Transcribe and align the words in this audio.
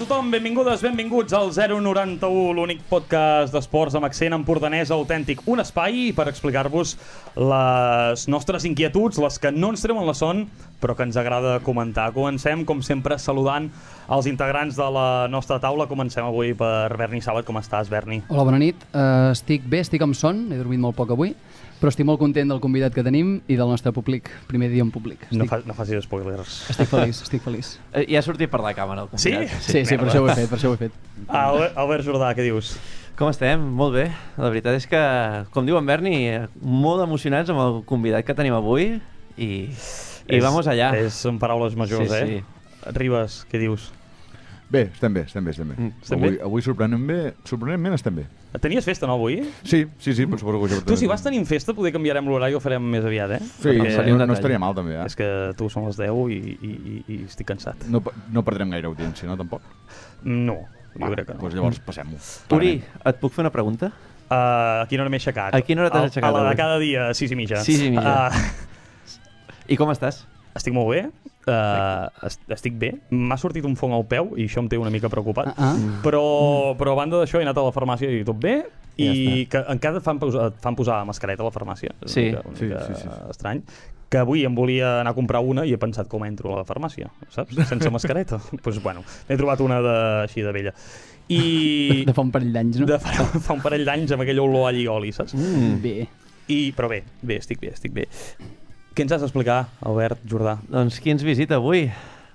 tothom, 0.00 0.30
benvingudes, 0.32 0.80
benvinguts 0.80 1.34
al 1.36 1.50
091, 1.52 2.54
l'únic 2.56 2.80
podcast 2.88 3.52
d'esports 3.52 3.98
amb 3.98 4.06
accent 4.08 4.32
empordanès 4.32 4.88
autèntic. 4.94 5.42
Un 5.44 5.60
espai 5.60 6.06
per 6.16 6.24
explicar-vos 6.30 6.94
les 7.36 8.24
nostres 8.32 8.64
inquietuds, 8.64 9.20
les 9.20 9.36
que 9.42 9.52
no 9.52 9.74
ens 9.74 9.84
treuen 9.84 10.06
la 10.08 10.14
son, 10.16 10.46
però 10.80 10.96
que 10.96 11.04
ens 11.04 11.18
agrada 11.20 11.58
comentar. 11.66 12.08
Comencem, 12.16 12.64
com 12.64 12.80
sempre, 12.80 13.18
saludant 13.20 13.68
els 14.08 14.30
integrants 14.30 14.80
de 14.80 14.88
la 14.96 15.08
nostra 15.28 15.60
taula. 15.60 15.84
Comencem 15.90 16.24
avui 16.24 16.54
per 16.56 16.96
Berni 16.96 17.20
Sabat. 17.20 17.44
Com 17.44 17.60
estàs, 17.60 17.92
Berni? 17.92 18.22
Hola, 18.30 18.46
bona 18.48 18.62
nit. 18.62 18.80
Uh, 18.94 19.34
estic 19.34 19.68
bé, 19.68 19.82
estic 19.84 20.00
amb 20.06 20.16
son, 20.16 20.46
he 20.48 20.62
dormit 20.62 20.80
molt 20.80 20.96
poc 20.96 21.12
avui, 21.12 21.34
però 21.80 21.88
estic 21.88 22.04
molt 22.06 22.20
content 22.20 22.48
del 22.52 22.60
convidat 22.60 22.92
que 22.94 23.02
tenim 23.02 23.40
i 23.48 23.56
del 23.56 23.68
nostre 23.68 23.90
públic, 23.96 24.28
primer 24.46 24.68
dia 24.70 24.82
en 24.84 24.90
públic. 24.92 25.22
Estic, 25.24 25.38
No, 25.38 25.46
fa, 25.48 25.60
no 25.64 25.74
facis 25.74 26.04
spoilers. 26.04 26.70
estic 26.70 26.88
feliç, 26.88 27.22
estic 27.22 27.42
feliç. 27.42 27.78
Eh, 27.96 28.04
Ja 28.12 28.18
ha 28.20 28.22
sortit 28.22 28.50
per 28.50 28.60
la 28.60 28.74
càmera 28.76 29.02
el 29.06 29.08
Sí? 29.18 29.32
convidat. 29.32 29.60
Sí, 29.62 29.84
sí, 29.86 29.96
per 29.96 30.08
això 30.08 30.20
ho 30.22 30.28
he 30.30 30.34
fet, 30.34 30.48
per 30.50 30.58
això 30.58 30.70
ho 30.70 30.74
he 30.74 30.82
fet. 30.86 30.92
Ah, 31.28 31.48
Albert, 31.50 31.76
Albert 31.76 32.04
Jordà, 32.04 32.34
què 32.36 32.42
dius? 32.46 32.76
Com 33.16 33.28
estem? 33.28 33.60
Molt 33.60 33.92
bé. 33.94 34.06
La 34.38 34.48
veritat 34.48 34.74
és 34.78 34.86
que, 34.88 35.00
com 35.52 35.66
diu 35.66 35.76
en 35.76 35.84
Berni, 35.86 36.14
molt 36.62 37.02
emocionats 37.04 37.50
amb 37.52 37.60
el 37.60 37.82
convidat 37.84 38.24
que 38.24 38.34
tenim 38.34 38.54
avui 38.56 39.00
i, 39.36 39.44
i 39.44 39.68
És- 40.26 40.42
vamos 40.44 40.66
allà. 40.66 40.94
És, 40.96 41.12
són 41.14 41.38
paraules 41.38 41.76
majors, 41.76 42.08
Sí, 42.08 42.40
eh? 42.40 42.44
Ribes, 42.96 43.46
què 43.50 43.58
dius? 43.60 43.90
Bé, 44.70 44.84
estem 44.92 45.12
bé, 45.12 45.24
estem 45.26 45.42
bé, 45.42 45.50
estem 45.50 45.66
bé. 45.66 45.74
Mm, 45.74 45.92
estem 46.00 46.18
avui, 46.20 46.30
bé? 46.30 46.42
avui 46.46 46.62
sorprenentment 46.62 47.08
bé, 47.08 47.46
sorprenentment 47.48 47.96
estem 47.96 48.20
bé. 48.20 48.24
Tenies 48.62 48.86
festa, 48.86 49.08
no, 49.10 49.16
avui? 49.18 49.40
Sí, 49.66 49.80
sí, 49.98 50.14
sí, 50.14 50.26
però 50.30 50.38
suposo 50.38 50.60
que 50.62 50.76
ho 50.78 50.84
Tu, 50.86 50.98
si 51.00 51.08
vas 51.10 51.24
tenint 51.24 51.46
festa, 51.48 51.74
poder 51.74 51.90
canviarem 51.96 52.28
l'horari 52.30 52.54
i 52.54 52.58
ho 52.58 52.60
farem 52.62 52.86
més 52.92 53.02
aviat, 53.02 53.34
eh? 53.34 53.40
Sí, 53.42 53.66
Perquè 53.66 53.96
seria 53.96 54.14
no, 54.14 54.28
no 54.30 54.36
estaria 54.38 54.60
mal 54.62 54.76
també, 54.78 54.94
eh? 54.94 55.08
És 55.10 55.18
que 55.18 55.26
tu 55.58 55.66
són 55.74 55.88
les 55.90 55.98
10 55.98 56.22
i, 56.30 56.38
i, 56.38 56.70
i, 56.70 57.00
i 57.16 57.18
estic 57.26 57.50
cansat. 57.50 57.82
No, 57.90 58.04
no 58.30 58.46
perdrem 58.46 58.70
gaire 58.70 58.86
audiència, 58.86 59.26
no, 59.26 59.34
tampoc? 59.40 59.66
No, 60.22 60.60
jo 60.94 61.12
crec 61.16 61.32
que 61.32 61.34
no. 61.34 61.42
Doncs 61.42 61.58
llavors 61.58 61.82
passem-ho. 61.90 62.22
Uri, 62.54 62.76
et 63.10 63.22
puc 63.22 63.34
fer 63.34 63.42
una 63.42 63.54
pregunta? 63.54 63.90
Uh, 64.30 64.84
a 64.84 64.86
quina 64.86 65.02
hora 65.02 65.10
m'he 65.10 65.18
aixecat? 65.18 65.50
A 65.58 65.66
quina 65.66 65.82
hora 65.82 65.90
t'has 65.90 66.12
aixecat 66.12 66.30
A 66.30 66.36
la 66.36 66.50
de 66.52 66.58
cada 66.62 66.78
dia, 66.78 67.08
a 67.10 67.14
6 67.18 67.34
i 67.34 67.38
mitja. 67.42 67.64
Sis 67.66 67.82
i 67.88 67.90
mitja. 67.90 68.28
Uh, 68.30 69.16
I 69.66 69.78
com 69.80 69.90
estàs? 69.90 70.28
estic 70.58 70.74
molt 70.74 70.90
bé, 70.90 71.04
uh, 71.50 72.26
est 72.26 72.40
estic 72.56 72.76
bé. 72.80 72.92
M'ha 73.10 73.36
sortit 73.40 73.64
un 73.66 73.76
fong 73.76 73.92
al 73.96 74.06
peu 74.08 74.32
i 74.38 74.46
això 74.48 74.62
em 74.62 74.68
té 74.70 74.78
una 74.80 74.90
mica 74.94 75.10
preocupat. 75.12 75.52
Ah, 75.56 75.72
ah. 75.72 75.76
Però, 76.04 76.24
però 76.78 76.94
a 76.94 77.00
banda 77.02 77.20
d'això 77.20 77.40
he 77.40 77.46
anat 77.46 77.58
a 77.60 77.66
la 77.66 77.72
farmàcia 77.74 78.10
i 78.10 78.24
tot 78.24 78.38
bé 78.40 78.60
i 79.00 79.06
Ja 79.10 79.46
que 79.52 79.60
encara 79.72 80.00
et 80.00 80.04
fan, 80.04 80.18
posar, 80.20 80.48
et 80.50 80.58
fan 80.60 80.76
posar 80.76 80.98
mascareta 81.08 81.42
a 81.44 81.48
la 81.48 81.54
farmàcia. 81.54 81.94
És 82.04 82.12
Sí. 82.16 82.28
una 82.30 82.42
mica, 82.42 82.48
una 82.48 82.58
Sí, 82.58 82.64
mica 82.66 82.86
sí, 82.86 82.94
sí. 83.02 83.08
estrany. 83.30 83.62
Que 84.10 84.18
avui 84.18 84.42
em 84.44 84.54
volia 84.54 85.00
anar 85.00 85.12
a 85.12 85.14
comprar 85.14 85.38
una 85.40 85.62
i 85.64 85.72
he 85.72 85.78
pensat 85.78 86.08
com 86.10 86.24
entro 86.26 86.52
a 86.52 86.58
la 86.58 86.64
farmàcia, 86.66 87.08
saps? 87.30 87.54
Sense 87.68 87.90
mascareta. 87.94 88.40
Doncs 88.50 88.62
pues, 88.62 88.82
bueno, 88.82 89.04
n'he 89.28 89.36
trobat 89.38 89.60
una 89.62 89.78
de, 89.80 89.94
així 90.26 90.42
de 90.42 90.52
vella. 90.52 90.72
I 91.30 92.04
De 92.08 92.12
fa 92.12 92.24
un 92.26 92.32
parell 92.34 92.52
d'anys, 92.52 92.80
no? 92.82 92.86
de 92.90 92.98
fa, 92.98 93.12
fa 93.46 93.54
un 93.54 93.62
parell 93.62 93.84
d'anys 93.86 94.10
amb 94.16 94.22
aquella 94.26 94.42
olor 94.42 94.68
a 94.68 94.72
lligoli, 94.74 95.12
saps? 95.14 95.36
Mm. 95.38 95.76
Bé. 95.80 96.08
I, 96.50 96.72
però 96.74 96.88
bé, 96.90 97.04
bé, 97.22 97.36
estic 97.38 97.60
bé, 97.62 97.70
estic 97.70 97.92
bé. 97.94 98.08
Què 98.90 99.04
ens 99.04 99.12
has 99.14 99.22
d'explicar, 99.22 99.68
Albert 99.86 100.24
Jordà? 100.26 100.56
Doncs 100.66 100.96
qui 100.98 101.12
ens 101.12 101.22
visita 101.22 101.60
avui? 101.60 101.84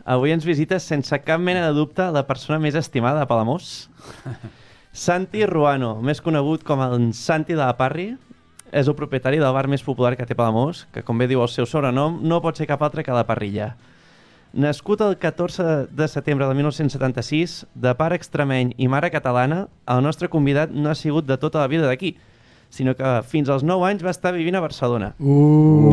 Avui 0.08 0.32
ens 0.32 0.46
visita 0.48 0.78
sense 0.80 1.18
cap 1.20 1.42
mena 1.44 1.66
de 1.66 1.74
dubte 1.76 2.06
la 2.16 2.22
persona 2.24 2.62
més 2.64 2.78
estimada 2.80 3.20
de 3.20 3.28
Palamós. 3.28 3.90
Santi 5.06 5.44
Ruano, 5.50 5.98
més 6.00 6.22
conegut 6.24 6.64
com 6.64 6.80
el 6.86 7.10
Santi 7.18 7.58
de 7.58 7.60
la 7.60 7.74
Parri, 7.76 8.14
és 8.72 8.88
el 8.88 8.96
propietari 8.96 9.42
del 9.42 9.52
bar 9.52 9.66
més 9.68 9.84
popular 9.84 10.14
que 10.16 10.24
té 10.30 10.38
Palamós, 10.38 10.86
que 10.96 11.04
com 11.04 11.20
bé 11.20 11.28
diu 11.28 11.44
el 11.44 11.52
seu 11.52 11.68
sobrenom, 11.68 12.22
no 12.24 12.40
pot 12.40 12.56
ser 12.56 12.70
cap 12.70 12.88
altre 12.88 13.04
que 13.04 13.12
la 13.12 13.26
Parrilla. 13.28 13.74
Nascut 14.56 15.04
el 15.04 15.18
14 15.20 15.90
de 15.92 16.08
setembre 16.08 16.48
de 16.48 16.56
1976, 16.56 17.66
de 17.76 17.94
pare 18.00 18.16
extremeny 18.16 18.72
i 18.80 18.88
mare 18.88 19.12
catalana, 19.12 19.66
el 19.92 20.00
nostre 20.08 20.32
convidat 20.32 20.72
no 20.72 20.88
ha 20.88 20.96
sigut 20.96 21.28
de 21.28 21.36
tota 21.36 21.60
la 21.60 21.68
vida 21.68 21.92
d'aquí, 21.92 22.14
sinó 22.76 22.96
que 22.96 23.12
fins 23.32 23.50
als 23.50 23.64
9 23.64 23.88
anys 23.88 24.04
va 24.04 24.12
estar 24.12 24.34
vivint 24.36 24.58
a 24.60 24.64
Barcelona. 24.64 25.14
Uh. 25.20 25.88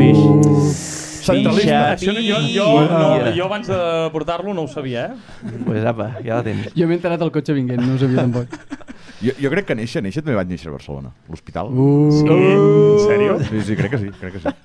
Pixa, 1.23 1.93
Això 1.95 2.11
no, 2.11 2.19
jo, 2.19 2.39
jo, 2.51 2.65
no, 2.91 3.31
jo 3.37 3.45
abans 3.47 3.69
de 3.71 3.79
portar-lo 4.11 4.51
no 4.57 4.65
ho 4.67 4.71
sabia, 4.71 5.05
eh? 5.13 5.53
Pues 5.63 5.87
apa, 5.87 6.17
ja 6.25 6.41
la 6.41 6.47
tens. 6.47 6.73
Jo 6.75 6.89
m'he 6.91 6.99
enterat 6.99 7.23
al 7.23 7.31
cotxe 7.31 7.55
vinguent, 7.55 7.79
no 7.87 7.95
ho 7.95 8.01
sabia 8.01 8.25
tampoc. 8.25 8.57
Jo, 9.23 9.37
jo 9.39 9.53
crec 9.53 9.69
que 9.69 9.77
néixer, 9.79 10.03
néixer 10.03 10.25
també 10.25 10.35
vaig 10.35 10.51
néixer 10.51 10.73
a 10.73 10.75
Barcelona, 10.75 11.13
a 11.15 11.31
l'hospital. 11.31 11.71
Uh. 11.71 12.11
Sí? 12.19 12.27
En 12.27 13.07
sèrio? 13.07 13.39
Sí, 13.47 13.63
sí, 13.69 13.79
crec 13.79 13.95
que 13.95 14.03
sí, 14.03 14.11
crec 14.19 14.35
que 14.35 14.43
sí. 14.43 14.57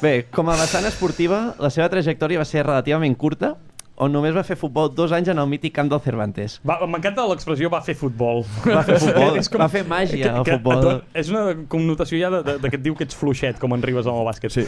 Bé, 0.00 0.14
com 0.32 0.48
a 0.48 0.56
vessant 0.56 0.88
esportiva, 0.88 1.42
la 1.60 1.68
seva 1.72 1.90
trajectòria 1.92 2.40
va 2.40 2.48
ser 2.48 2.64
relativament 2.64 3.12
curta, 3.20 3.52
on 3.96 4.10
només 4.12 4.34
va 4.34 4.42
fer 4.42 4.56
futbol 4.58 4.88
dos 4.94 5.12
anys 5.14 5.28
en 5.30 5.38
el 5.38 5.46
mític 5.46 5.72
camp 5.76 5.88
del 5.90 6.00
Cervantes. 6.02 6.56
Va, 6.66 6.80
M'encanta 6.86 7.24
l'expressió 7.30 7.70
va 7.70 7.80
fer 7.80 7.94
futbol. 7.94 8.42
Va 8.66 8.82
fer 8.82 8.98
futbol, 8.98 9.36
És 9.40 9.48
va 9.54 9.68
fer 9.70 9.84
màgia 9.86 10.32
al 10.40 10.44
futbol. 10.44 10.78
a 10.78 10.82
tu- 10.98 11.18
És 11.20 11.30
una 11.30 11.54
connotació 11.68 12.18
ja 12.18 12.30
de, 12.30 12.42
de, 12.42 12.58
de 12.58 12.70
que 12.70 12.76
et 12.76 12.82
diu 12.82 12.96
que 12.98 13.04
ets 13.06 13.14
fluixet, 13.14 13.58
com 13.62 13.72
en 13.76 13.82
Ribes 13.82 14.06
amb 14.10 14.18
el 14.18 14.26
bàsquet. 14.26 14.50
Sí. 14.50 14.64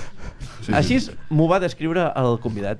sí, 0.63 0.73
Així 0.73 1.01
sí. 1.01 1.17
m'ho 1.31 1.49
va 1.51 1.59
descriure 1.59 2.13
el 2.15 2.39
convidat. 2.45 2.79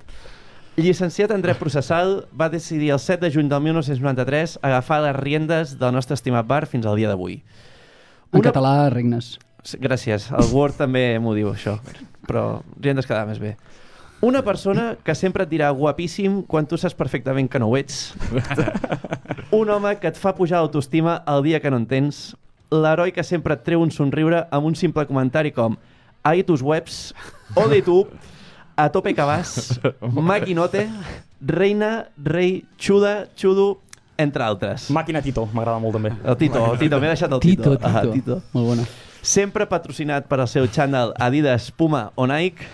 Llicenciat 0.77 1.31
en 1.33 1.41
dret 1.41 1.57
processal, 1.59 2.27
va 2.39 2.51
decidir 2.53 2.91
el 2.93 2.99
7 3.01 3.25
de 3.25 3.31
juny 3.33 3.49
del 3.49 3.63
1993 3.65 4.59
agafar 4.63 5.01
les 5.07 5.17
riendes 5.17 5.79
del 5.81 5.95
nostre 5.97 6.15
estimat 6.15 6.47
bar 6.47 6.67
fins 6.69 6.85
al 6.87 6.97
dia 7.01 7.09
d'avui. 7.09 7.39
En 8.33 8.41
Una- 8.41 8.51
català, 8.51 8.91
regnes. 8.93 9.39
Gràcies, 9.81 10.29
el 10.31 10.53
Word 10.55 10.77
també 10.79 11.19
m'ho 11.19 11.33
diu 11.35 11.49
això, 11.51 11.79
però 12.29 12.61
riendes 12.79 13.07
quedava 13.09 13.27
més 13.27 13.41
bé. 13.43 13.57
Una 14.25 14.41
persona 14.43 14.97
que 15.05 15.15
sempre 15.15 15.45
et 15.45 15.51
dirà 15.51 15.69
guapíssim 15.77 16.41
quan 16.49 16.67
tu 16.67 16.79
saps 16.81 16.97
perfectament 16.97 17.51
que 17.53 17.61
no 17.61 17.69
ho 17.69 17.77
ets. 17.77 18.15
Un 19.59 19.71
home 19.71 19.93
que 20.01 20.09
et 20.09 20.17
fa 20.17 20.33
pujar 20.35 20.63
l'autoestima 20.63 21.21
el 21.29 21.45
dia 21.45 21.61
que 21.61 21.71
no 21.71 21.81
en 21.83 21.87
tens. 21.87 22.31
L'heroi 22.73 23.13
que 23.13 23.23
sempre 23.23 23.55
et 23.55 23.63
treu 23.63 23.83
un 23.85 23.93
somriure 23.95 24.41
amb 24.51 24.67
un 24.67 24.75
simple 24.75 25.05
comentari 25.07 25.53
com 25.55 25.77
Ai, 26.27 26.43
tus 26.43 26.59
webs, 26.59 27.15
o 27.55 27.69
de 27.71 27.79
tu, 27.87 28.01
a 28.75 28.89
tope 28.91 29.13
que 29.15 29.23
vas, 29.23 29.79
maquinote, 30.11 30.89
reina, 31.39 32.09
rei, 32.19 32.65
xuda, 32.83 33.29
xudo, 33.39 33.77
entre 34.19 34.43
altres. 34.43 34.89
Màquina 34.91 35.23
Tito, 35.23 35.47
m'agrada 35.55 35.79
molt 35.79 35.95
també. 35.95 36.11
El 36.25 36.37
Tito, 36.41 36.65
el 36.73 36.81
Tito, 36.81 36.99
m'he 36.99 37.13
deixat 37.13 37.31
el 37.31 37.45
Tito, 37.45 37.63
Tito. 37.63 37.77
Tito. 37.77 37.87
Ah, 37.87 38.03
Tito. 38.11 38.41
Molt 38.57 38.71
bona. 38.73 38.89
Sempre 39.23 39.69
patrocinat 39.71 40.27
per 40.27 40.41
al 40.43 40.51
seu 40.51 40.67
channel 40.67 41.15
Adidas, 41.23 41.71
Puma 41.71 42.09
o 42.17 42.27
Nike, 42.27 42.67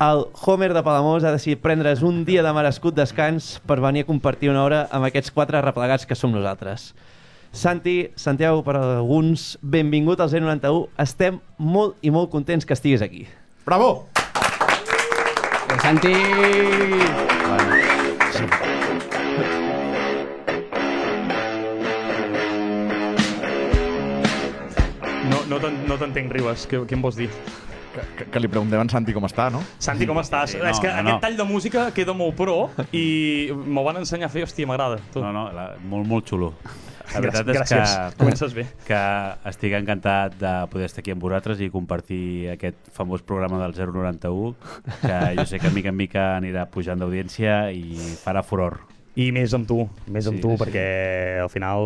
el 0.00 0.26
Homer 0.46 0.72
de 0.74 0.82
Palamós 0.86 1.24
ha 1.26 1.32
decidit 1.34 1.60
prendre's 1.62 2.02
un 2.06 2.20
dia 2.24 2.42
de 2.46 2.52
merescut 2.54 2.94
descans 2.94 3.56
per 3.66 3.80
venir 3.82 4.04
a 4.04 4.06
compartir 4.06 4.50
una 4.52 4.62
hora 4.62 4.84
amb 4.94 5.08
aquests 5.08 5.32
quatre 5.34 5.60
replegats 5.64 6.06
que 6.06 6.14
som 6.14 6.30
nosaltres. 6.34 6.92
Santi, 7.50 8.10
Santiago, 8.14 8.62
per 8.62 8.76
alguns, 8.76 9.56
benvingut 9.62 10.20
al 10.20 10.30
091. 10.30 10.86
Estem 11.02 11.40
molt 11.58 11.96
i 12.04 12.10
molt 12.14 12.30
contents 12.30 12.66
que 12.68 12.76
estiguis 12.76 13.02
aquí. 13.02 13.26
Bravo! 13.66 14.06
Eh, 15.68 15.80
Santi! 15.82 16.14
No, 25.30 25.38
no 25.48 25.58
t'en- 25.60 25.80
no 25.88 25.96
t'entenc, 26.00 26.32
Ribes. 26.32 26.66
Què, 26.70 26.80
què 26.88 26.96
em 26.96 27.02
vols 27.04 27.16
dir? 27.18 27.28
Que, 27.98 28.24
que, 28.24 28.28
que 28.32 28.42
li 28.42 28.50
preguntem 28.50 28.78
a 28.78 28.84
en 28.86 28.92
Santi 28.92 29.14
com 29.16 29.26
està, 29.26 29.48
no? 29.52 29.62
Santi, 29.82 30.06
com 30.08 30.20
estàs? 30.22 30.54
Sí, 30.54 30.60
no, 30.62 30.68
és 30.70 30.78
que 30.82 30.90
no, 30.90 31.00
aquest 31.00 31.14
no. 31.16 31.22
tall 31.24 31.38
de 31.38 31.46
música 31.48 31.88
queda 31.96 32.14
molt 32.16 32.36
pro 32.38 32.58
i 32.94 33.50
m'ho 33.50 33.82
van 33.86 33.98
ensenyar 34.02 34.30
a 34.30 34.32
fer, 34.32 34.44
hòstia, 34.46 34.68
m'agrada. 34.70 35.00
No, 35.16 35.32
no, 35.34 35.48
la, 35.54 35.72
molt, 35.90 36.06
molt 36.08 36.30
xulo. 36.30 36.52
La 37.08 37.22
veritat 37.24 37.46
Gràcies. 37.48 37.80
és 37.80 37.94
que, 37.96 38.18
Comences 38.20 38.54
bé. 38.54 38.66
que 38.84 39.00
estic 39.48 39.72
encantat 39.78 40.36
de 40.40 40.52
poder 40.68 40.90
estar 40.90 41.00
aquí 41.00 41.14
amb 41.14 41.24
vosaltres 41.24 41.62
i 41.64 41.70
compartir 41.72 42.50
aquest 42.52 42.90
famós 42.92 43.24
programa 43.24 43.62
del 43.62 43.72
091 43.72 44.52
que 45.00 45.18
jo 45.38 45.46
sé 45.48 45.58
que 45.62 45.72
mica 45.72 45.88
en 45.88 45.96
mica 45.96 46.28
anirà 46.36 46.66
pujant 46.68 47.00
d'audiència 47.00 47.70
i 47.72 47.96
farà 48.20 48.44
furor. 48.44 48.82
I 49.18 49.32
més 49.34 49.50
amb 49.56 49.66
tu, 49.66 49.80
més 50.14 50.28
amb 50.30 50.36
Sí, 50.38 50.42
tu, 50.44 50.52
sí. 50.52 50.58
perquè 50.62 51.40
al 51.42 51.48
final 51.50 51.80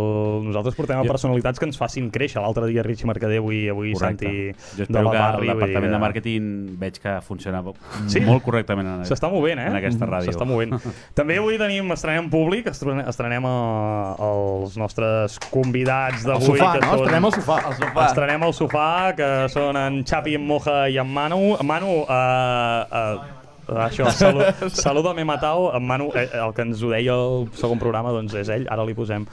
nosaltres 0.45 0.75
portem 0.77 0.99
a 1.01 1.05
Jo- 1.07 1.09
personalitats 1.15 1.59
que 1.59 1.65
ens 1.65 1.79
facin 1.81 2.11
créixer. 2.13 2.43
L'altre 2.45 2.67
dia 2.69 2.83
Richie 2.85 3.07
Mercadeu 3.09 3.47
i 3.57 3.63
avui 3.73 3.95
Correcte. 3.95 4.27
Santi 4.29 4.77
Jo 4.77 4.85
de 4.89 5.03
la 5.03 5.11
Barri. 5.11 5.49
el 5.49 5.55
vull 5.57 5.65
dir 5.65 5.91
de 5.95 6.01
màrqueting 6.03 6.51
veig 6.79 6.99
que 7.01 7.15
funciona 7.25 7.63
Sí? 8.07 8.21
molt 8.21 8.43
correctament 8.45 8.87
en, 8.87 9.05
S'està 9.09 9.31
movent, 9.33 9.59
eh? 9.59 9.67
en 9.71 9.77
aquesta 9.81 10.05
ràdio. 10.07 10.29
S'està 10.29 10.45
movent. 10.45 10.77
També 11.15 11.39
avui 11.39 11.57
tenim, 11.57 11.91
estrenem 11.97 12.29
públic, 12.29 12.67
estrenem, 12.69 13.01
a, 13.49 14.15
els 14.29 14.77
nostres 14.77 15.39
convidats 15.51 16.27
El 16.27 16.33
d'avui. 16.35 16.59
sofà, 16.59 16.73
que 16.79 16.85
no? 16.87 16.95
Estrenem 17.01 17.25
el 17.25 17.33
sofà. 17.33 17.59
El 17.71 17.75
sofà. 17.81 18.07
Estrenem 18.11 18.43
el 18.43 18.53
sofà, 18.53 18.89
que 19.17 19.31
són 19.49 19.77
en 19.81 20.03
Xapi, 20.05 20.35
en 20.37 20.47
Moja 20.47 20.83
i 20.91 20.99
en 20.99 21.09
Manu. 21.09 21.57
Manu, 21.65 22.03
uh, 22.03 22.11
uh, 22.13 23.42
Això, 23.87 24.09
salu 24.13 24.43
saluda'm 24.83 25.21
Matao, 25.27 25.71
en 25.77 25.87
Manu, 25.87 26.11
eh, 26.15 26.29
el 26.39 26.53
que 26.57 26.63
ens 26.67 26.83
ho 26.83 26.91
deia 26.93 27.15
el 27.15 27.49
segon 27.59 27.81
programa, 27.83 28.13
doncs 28.15 28.35
és 28.41 28.51
ell, 28.53 28.67
ara 28.71 28.85
li 28.89 28.95
posem, 28.99 29.27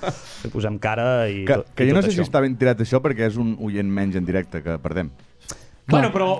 li 0.43 0.51
posem 0.53 0.77
cara 0.79 1.27
i 1.29 1.43
Que, 1.45 1.59
tot, 1.61 1.73
que 1.75 1.87
i 1.87 1.91
jo 1.91 1.97
no 1.97 2.03
sé 2.05 2.11
si 2.11 2.19
això. 2.19 2.27
està 2.29 2.41
ben 2.45 2.55
tirat 2.59 2.79
això 2.85 3.01
perquè 3.03 3.27
és 3.29 3.37
un 3.41 3.55
oient 3.59 3.89
menys 3.89 4.15
en 4.19 4.25
directe 4.27 4.63
que 4.65 4.77
perdem. 4.81 5.11
Bueno, 5.89 6.11
però 6.13 6.31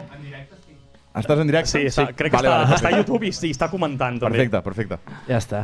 Estàs 1.20 1.40
en 1.42 1.50
directe? 1.50 1.72
sí, 1.74 1.80
està, 1.90 2.06
crec 2.14 2.32
que 2.32 2.38
vale, 2.38 2.48
està, 2.48 2.58
vale, 2.64 2.76
està 2.78 2.90
a 2.94 2.98
YouTube 3.00 3.26
i, 3.26 3.32
i 3.34 3.52
està 3.52 3.68
comentant 3.72 4.20
també. 4.22 4.38
Perfecte, 4.38 4.62
perfecte. 4.64 5.00
Ja 5.28 5.40
està. 5.42 5.64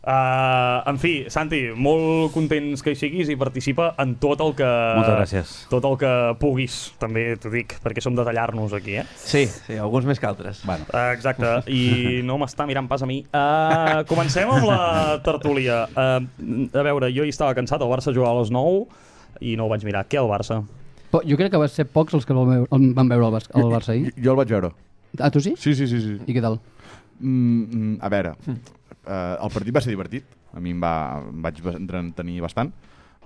Uh, 0.00 0.80
en 0.88 0.96
fi, 0.96 1.26
Santi, 1.28 1.58
molt 1.76 2.30
contents 2.32 2.80
que 2.80 2.94
hi 2.94 2.96
siguis 2.96 3.28
i 3.28 3.34
participa 3.36 3.90
en 4.00 4.14
tot 4.22 4.40
el 4.40 4.54
que... 4.56 4.64
Moltes 4.96 5.16
gràcies. 5.18 5.50
Tot 5.68 5.84
el 5.84 5.98
que 6.00 6.12
puguis, 6.40 6.76
també 7.02 7.26
t'ho 7.36 7.52
dic, 7.52 7.74
perquè 7.84 8.00
som 8.00 8.16
de 8.16 8.24
tallar-nos 8.24 8.72
aquí, 8.78 8.94
eh? 9.02 9.04
Sí, 9.20 9.42
sí, 9.44 9.76
alguns 9.76 10.08
més 10.08 10.20
que 10.22 10.28
altres. 10.30 10.62
Bueno, 10.64 10.86
Uh, 10.88 11.10
exacte, 11.12 11.50
i 11.70 12.22
no 12.24 12.38
m'està 12.40 12.64
mirant 12.66 12.88
pas 12.88 13.04
a 13.04 13.08
mi. 13.10 13.20
Uh, 13.28 14.00
comencem 14.08 14.48
amb 14.50 14.64
la 14.70 14.80
tertúlia. 15.26 15.82
Uh, 15.92 16.64
a 16.80 16.86
veure, 16.88 17.12
jo 17.12 17.28
hi 17.28 17.34
estava 17.34 17.52
cansat, 17.58 17.84
el 17.84 17.92
Barça 17.92 18.14
jugava 18.16 18.40
a 18.40 18.40
les 18.40 18.50
9 18.56 18.86
i 19.44 19.52
no 19.60 19.68
ho 19.68 19.72
vaig 19.74 19.84
mirar. 19.84 20.06
Què 20.08 20.16
el 20.22 20.30
Barça? 20.32 20.62
Po- 21.12 21.20
Jo 21.28 21.36
crec 21.36 21.52
que 21.52 21.60
va 21.60 21.68
ser 21.68 21.84
pocs 21.92 22.16
els 22.16 22.24
que 22.24 22.32
el 22.32 22.40
van 22.96 23.08
veure 23.12 23.28
el, 23.28 23.32
Bas- 23.36 23.52
el 23.52 23.68
Barça 23.68 23.92
ahir. 23.92 24.14
Jo, 24.16 24.22
jo 24.24 24.32
el 24.32 24.40
vaig 24.40 24.56
veure. 24.56 24.72
Ah, 25.20 25.28
tu 25.30 25.40
sí? 25.44 25.54
Sí, 25.60 25.74
sí, 25.76 25.86
sí. 25.92 26.00
sí. 26.08 26.18
I 26.24 26.34
què 26.36 26.40
tal? 26.40 26.56
Mm, 27.20 27.64
mm, 27.68 27.96
a 28.00 28.08
veure, 28.08 28.34
eh, 29.06 29.36
el 29.36 29.52
partit 29.54 29.76
va 29.76 29.82
ser 29.84 29.94
divertit. 29.94 30.26
A 30.54 30.60
mi 30.60 30.74
em, 30.74 30.80
va, 30.82 31.20
em 31.30 31.44
vaig 31.44 31.60
entretenir 31.76 32.40
bastant. 32.42 32.72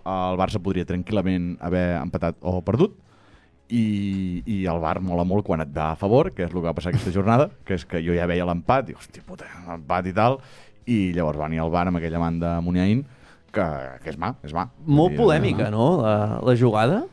El 0.04 0.36
Barça 0.36 0.60
podria 0.60 0.84
tranquil·lament 0.84 1.54
haver 1.64 1.86
empatat 2.02 2.36
o 2.44 2.60
perdut. 2.64 2.98
I, 3.72 4.42
i 4.44 4.58
el 4.68 4.78
Bar 4.82 4.98
mola 5.00 5.24
molt 5.24 5.46
quan 5.46 5.62
et 5.64 5.70
va 5.72 5.88
a 5.94 5.96
favor, 5.96 6.28
que 6.36 6.44
és 6.44 6.52
el 6.52 6.58
que 6.60 6.66
va 6.66 6.74
passar 6.76 6.92
aquesta 6.92 7.14
jornada, 7.14 7.48
que 7.64 7.78
és 7.78 7.86
que 7.88 8.02
jo 8.04 8.12
ja 8.12 8.26
veia 8.28 8.44
l'empat, 8.44 8.90
i 8.92 8.96
hòstia 8.98 9.24
puta, 9.24 9.48
l'empat 9.64 10.10
i 10.10 10.12
tal, 10.14 10.36
i 10.84 10.98
llavors 11.16 11.40
va 11.40 11.48
venir 11.48 11.62
el 11.64 11.72
Bar 11.72 11.86
amb 11.88 11.96
aquella 11.96 12.20
banda 12.20 12.58
Muniain, 12.60 13.00
que, 13.56 13.64
que 14.04 14.12
és 14.12 14.18
mà, 14.20 14.34
és 14.44 14.52
mà. 14.52 14.66
Molt 14.84 15.16
polèmica, 15.16 15.70
no?, 15.72 15.86
la, 16.04 16.14
la 16.44 16.54
jugada. 16.60 17.06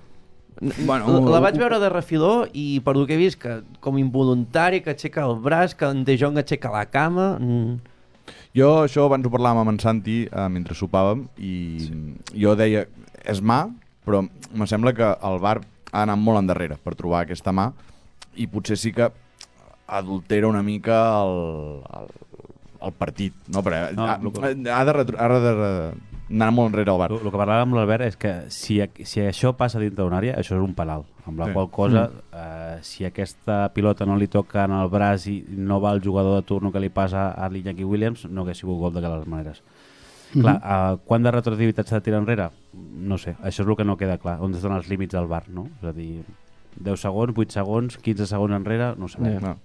Bueno, 0.60 1.08
la, 1.08 1.22
la 1.38 1.42
vaig 1.48 1.56
veure 1.58 1.80
de 1.82 1.90
refiló 1.90 2.34
i 2.52 2.82
per 2.84 2.98
el 2.98 3.08
que 3.08 3.16
he 3.16 3.22
vist 3.22 3.40
que 3.42 3.62
com 3.82 3.96
involuntari 3.98 4.84
que 4.84 4.92
aixeca 4.92 5.24
el 5.30 5.40
braç, 5.42 5.74
que 5.80 5.88
en 5.88 6.04
De 6.06 6.20
Jong 6.20 6.44
aixeca 6.44 6.74
la 6.76 6.84
cama... 6.92 7.32
Mm. 7.40 7.80
Jo 8.58 8.72
això 8.84 9.06
abans 9.08 9.26
ho 9.26 9.32
parlàvem 9.32 9.62
amb 9.64 9.72
en 9.74 9.80
Santi 9.80 10.18
eh, 10.28 10.48
mentre 10.52 10.76
sopàvem 10.76 11.24
i 11.40 11.54
sí. 11.86 12.00
jo 12.44 12.56
deia, 12.60 12.84
és 13.24 13.40
mà, 13.40 13.64
però 14.04 14.26
me 14.52 14.68
sembla 14.68 14.92
que 14.98 15.08
el 15.08 15.40
bar 15.44 15.62
ha 15.92 16.04
anat 16.04 16.20
molt 16.20 16.42
endarrere 16.42 16.78
per 16.84 16.98
trobar 17.00 17.24
aquesta 17.24 17.54
mà 17.56 17.70
i 18.36 18.48
potser 18.52 18.78
sí 18.80 18.92
que 18.96 19.08
adultera 19.92 20.48
una 20.48 20.64
mica 20.64 21.00
el, 21.22 21.82
el, 22.00 22.12
el 22.88 22.94
partit, 23.00 23.36
no? 23.52 23.64
Perquè 23.64 23.92
No, 23.96 24.08
ha, 24.08 24.18
ha 24.20 24.86
de, 24.88 24.96
retro, 25.00 25.20
ha 25.20 25.28
de 25.32 25.56
anar 26.32 26.52
molt 26.56 26.72
enrere 26.72 26.92
el 26.92 26.98
bar. 26.98 27.12
el, 27.12 27.20
el 27.22 27.32
que 27.32 27.38
parlàvem 27.38 27.68
amb 27.68 27.76
l'Albert 27.78 28.06
és 28.08 28.18
que 28.18 28.34
si, 28.50 28.80
si 29.04 29.22
això 29.22 29.54
passa 29.58 29.80
dintre 29.80 30.04
d'una 30.04 30.18
àrea, 30.22 30.38
això 30.40 30.56
és 30.58 30.64
un 30.64 30.74
penal. 30.74 31.04
Amb 31.28 31.38
la 31.40 31.46
Sí. 31.48 31.54
qual 31.54 31.70
cosa, 31.70 32.10
eh, 32.34 32.80
si 32.82 33.06
aquesta 33.06 33.70
pilota 33.76 34.06
no 34.06 34.16
li 34.18 34.28
toca 34.28 34.64
en 34.66 34.72
el 34.72 34.90
braç 34.90 35.28
i 35.28 35.44
no 35.50 35.80
va 35.80 35.92
al 35.92 36.02
jugador 36.02 36.40
de 36.40 36.48
turno 36.48 36.72
que 36.72 36.80
li 36.80 36.90
passa 36.90 37.32
a 37.32 37.50
l'Iñaki 37.50 37.84
Williams, 37.84 38.26
no 38.26 38.42
hauria 38.42 38.56
sigut 38.56 38.80
gol 38.80 38.94
de 38.94 39.02
les 39.02 39.28
maneres. 39.28 39.62
Clar, 40.32 40.56
uh, 40.64 40.98
quant 41.06 41.22
de 41.22 41.32
retroactivitat 41.32 41.86
s'ha 41.90 41.98
de 42.00 42.06
tirar 42.06 42.22
enrere? 42.22 42.50
No 42.74 43.18
sé, 43.20 43.34
això 43.44 43.66
és 43.66 43.68
el 43.68 43.76
que 43.76 43.84
no 43.84 43.98
queda 43.98 44.18
clar. 44.18 44.38
On 44.40 44.54
estan 44.56 44.72
els 44.72 44.88
límits 44.88 45.12
del 45.12 45.28
bar, 45.28 45.44
no? 45.50 45.66
És 45.82 45.90
a 45.90 45.92
dir, 45.92 46.24
10 46.80 47.02
segons, 47.02 47.34
8 47.38 47.52
segons, 47.52 47.98
15 47.98 48.26
segons 48.26 48.56
enrere, 48.56 48.94
no 48.98 49.10
sé. 49.12 49.20
Ja. 49.20 49.40
No. 49.44 49.58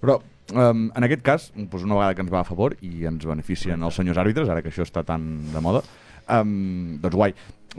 Però 0.00 0.20
um, 0.54 0.90
en 0.94 1.04
aquest 1.08 1.22
cas, 1.26 1.50
doncs 1.56 1.84
una 1.86 1.94
vegada 2.00 2.14
que 2.14 2.22
ens 2.26 2.32
va 2.32 2.40
a 2.40 2.48
favor 2.48 2.76
i 2.82 3.06
ens 3.06 3.24
beneficien 3.26 3.82
els 3.82 3.94
senyors 4.00 4.18
àrbitres, 4.18 4.48
ara 4.48 4.62
que 4.62 4.68
això 4.72 4.82
està 4.86 5.04
tan 5.06 5.30
de 5.52 5.60
moda, 5.64 5.82
um, 6.28 6.98
doncs 7.02 7.16
guai. 7.16 7.34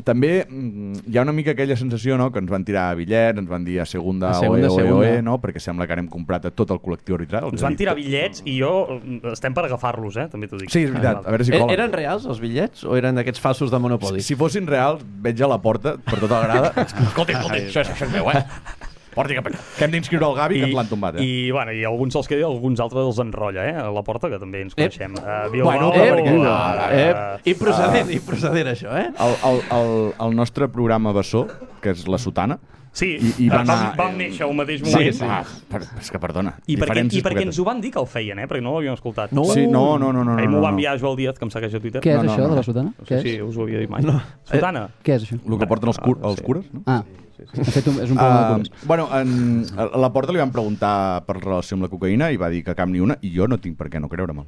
També 0.08 0.46
mm, 0.48 1.02
hi 1.12 1.18
ha 1.20 1.24
una 1.26 1.34
mica 1.36 1.52
aquella 1.52 1.76
sensació 1.76 2.16
no, 2.16 2.30
que 2.32 2.40
ens 2.40 2.48
van 2.48 2.64
tirar 2.64 2.94
bitllets, 2.96 3.42
ens 3.42 3.50
van 3.52 3.66
dir 3.68 3.82
a 3.84 3.86
segunda, 3.86 4.30
A 4.30 4.38
segunda, 4.40 4.70
oe, 4.70 4.72
oe, 4.72 4.86
segunda. 4.86 5.08
oe, 5.18 5.22
no? 5.28 5.34
perquè 5.44 5.60
sembla 5.60 5.84
que 5.86 5.92
ara 5.92 6.00
hem 6.00 6.08
comprat 6.08 6.46
a 6.48 6.52
tot 6.56 6.72
el 6.72 6.80
col·lectiu 6.80 7.18
arbitral. 7.18 7.50
Ens 7.52 7.60
van 7.66 7.76
tirar 7.76 7.98
bitllets 8.00 8.40
i 8.48 8.54
jo 8.62 8.70
eh, 8.96 9.20
estem 9.34 9.52
per 9.58 9.66
agafar-los, 9.68 10.16
eh? 10.24 10.30
També 10.32 10.48
t'ho 10.48 10.62
dic. 10.62 10.72
Sí, 10.72 10.86
és 10.88 10.94
veritat, 10.96 11.20
a 11.28 11.34
veure 11.36 11.44
si 11.44 11.52
E- 11.52 11.60
colen. 11.60 11.74
Eren 11.76 11.92
reals 11.92 12.24
els 12.32 12.40
bitllets 12.40 12.86
o 12.88 12.96
eren 12.96 13.20
d'aquests 13.20 13.44
falsos 13.44 13.74
de 13.74 13.82
Monopoli? 13.84 14.24
Si 14.24 14.40
fossin 14.40 14.64
reals, 14.72 15.04
veig 15.04 15.44
a 15.44 15.52
la 15.52 15.60
porta 15.60 15.98
per 16.00 16.22
tota 16.24 16.40
la 16.40 16.48
grada. 16.48 16.72
escolta, 16.88 17.36
escolta, 17.36 17.60
això, 17.60 17.84
és- 17.84 17.92
això 17.98 18.08
és 18.08 18.16
meu, 18.16 18.32
eh? 18.32 18.46
Porti 19.16 19.36
cap 19.36 19.48
aquí. 19.50 19.58
Que 19.78 19.84
hem 19.86 19.92
d'inscriure 19.92 20.26
el 20.30 20.36
Gavi, 20.38 20.60
que 20.62 20.68
ens 20.70 20.76
l'han 20.78 20.88
tombat, 20.90 21.18
eh? 21.20 21.24
I, 21.26 21.52
bueno, 21.52 21.74
i 21.76 21.84
alguns 21.88 22.14
se'ls 22.16 22.30
queda 22.32 22.46
i 22.46 22.48
alguns 22.48 22.80
altres 22.80 23.04
els 23.10 23.20
enrotlla, 23.20 23.66
eh? 23.68 23.74
A 23.84 23.90
la 23.92 24.04
porta, 24.08 24.30
que 24.32 24.40
també 24.40 24.62
ens 24.64 24.76
coneixem. 24.78 25.18
Uh, 25.20 25.50
Bueno, 25.64 25.92
però 25.92 26.16
perquè- 26.16 26.36
uh, 26.40 26.92
Eh, 27.02 27.52
improcedent, 27.52 28.12
improcedent 28.16 28.68
això, 28.72 28.96
eh? 28.98 29.10
El, 29.20 29.36
el, 29.52 29.62
el, 29.78 30.14
el 30.28 30.36
nostre 30.36 30.68
programa 30.72 31.12
Bessó, 31.12 31.46
que 31.82 31.92
és 31.92 32.08
la 32.08 32.18
sotana, 32.18 32.60
Sí, 32.94 33.16
I- 33.16 33.46
i 33.46 33.50
va 33.50 33.62
vam, 33.64 33.96
vam 33.96 34.18
néixer 34.20 34.44
al 34.44 34.54
mateix 34.54 34.82
Sí, 34.84 34.92
moment. 34.92 35.14
sí. 35.16 35.24
Ah, 35.24 35.44
per, 35.70 35.82
és 36.00 36.10
que 36.12 36.20
perdona. 36.20 36.58
I 36.68 36.76
perquè, 36.76 37.06
I 37.16 37.22
perquè 37.24 37.44
ens 37.44 37.58
ho 37.58 37.64
van 37.64 37.80
dir 37.80 37.90
que 37.94 38.00
el 38.00 38.08
feien, 38.08 38.40
eh? 38.40 38.48
Perquè 38.50 38.62
no 38.62 38.74
l'havíem 38.74 38.94
escoltat. 38.98 39.32
No. 39.32 39.46
Sí, 39.46 39.66
no, 39.66 39.98
no, 39.98 40.12
no, 40.12 40.26
no. 40.26 40.36
Ahir 40.38 40.50
no, 40.50 40.58
m'ho 40.58 40.62
va 40.62 40.72
no. 40.72 40.76
enviar 40.76 41.00
Joel 41.00 41.16
Díaz, 41.16 41.40
que 41.40 41.46
em 41.46 41.52
segueix 41.52 41.74
a 41.74 41.80
Twitter. 41.80 42.02
Què 42.02 42.12
és 42.12 42.18
No, 42.18 42.24
no, 42.24 42.32
això 42.34 42.44
no. 42.44 42.50
de 42.50 42.56
la 42.56 42.64
sotana? 42.64 42.94
No 43.00 43.06
sé 43.06 43.22
si 43.22 43.42
us 43.42 43.56
ho 43.56 43.62
havia 43.64 43.80
dit 43.80 43.90
mai. 43.90 44.04
No. 44.04 44.22
Sotana. 44.44 44.90
Què 45.04 45.16
és 45.16 45.24
això? 45.24 45.40
El 45.40 45.58
que 45.58 45.68
porten 45.68 45.88
els, 45.88 46.00
cur, 46.00 46.18
Ah, 46.22 46.28
els 46.28 46.40
sí. 46.40 46.44
cures, 46.44 46.66
no? 46.74 46.84
Ah, 46.86 47.04
de 47.40 47.64
fet, 47.64 47.88
un- 47.88 48.02
és 48.04 48.12
un 48.12 48.18
programa 48.18 48.42
de 48.42 48.52
Uh, 48.52 48.58
cures. 48.58 48.86
bueno, 48.86 49.08
en, 49.18 49.66
a 49.80 49.98
la 49.98 50.12
porta 50.12 50.34
li 50.34 50.40
van 50.40 50.52
preguntar 50.52 51.24
per 51.26 51.38
relació 51.40 51.76
amb 51.76 51.84
la 51.84 51.90
cocaïna 51.90 52.30
i 52.34 52.38
va 52.38 52.50
dir 52.50 52.62
que 52.64 52.76
cap 52.76 52.90
ni 52.90 53.00
una 53.00 53.18
i 53.22 53.32
jo 53.34 53.48
no 53.48 53.58
tinc 53.58 53.78
per 53.78 53.90
què 53.90 54.02
no 54.02 54.10
creure-me'l. 54.10 54.46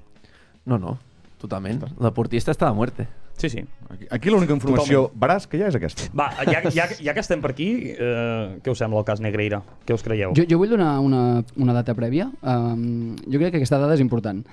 No, 0.66 0.78
no, 0.78 1.00
totalment. 1.40 1.82
La 1.98 2.12
portista 2.12 2.52
està 2.52 2.68
de 2.68 2.74
muerte. 2.74 3.08
Sí, 3.38 3.50
sí. 3.50 3.64
Aquí, 3.90 4.06
aquí 4.12 4.30
l'única 4.32 4.54
informació 4.56 5.08
veràs 5.20 5.48
que 5.50 5.58
ja 5.60 5.68
és 5.68 5.76
aquesta. 5.76 6.06
Va, 6.16 6.30
ja, 6.48 6.62
ja, 6.72 6.86
ja 7.02 7.14
que 7.14 7.20
estem 7.24 7.42
per 7.44 7.52
aquí, 7.52 7.70
eh, 7.92 8.60
què 8.64 8.72
us 8.72 8.78
sembla 8.80 9.02
el 9.02 9.06
cas 9.08 9.20
Negreira? 9.20 9.62
Què 9.86 9.94
us 9.98 10.04
creieu? 10.06 10.34
Jo, 10.38 10.46
jo 10.50 10.60
vull 10.62 10.70
donar 10.72 11.00
una, 11.04 11.44
una 11.58 11.74
data 11.76 11.96
prèvia. 11.98 12.30
Um, 12.42 13.16
jo 13.26 13.40
crec 13.42 13.52
que 13.56 13.58
aquesta 13.64 13.80
dada 13.82 13.98
és 13.98 14.04
important. 14.06 14.44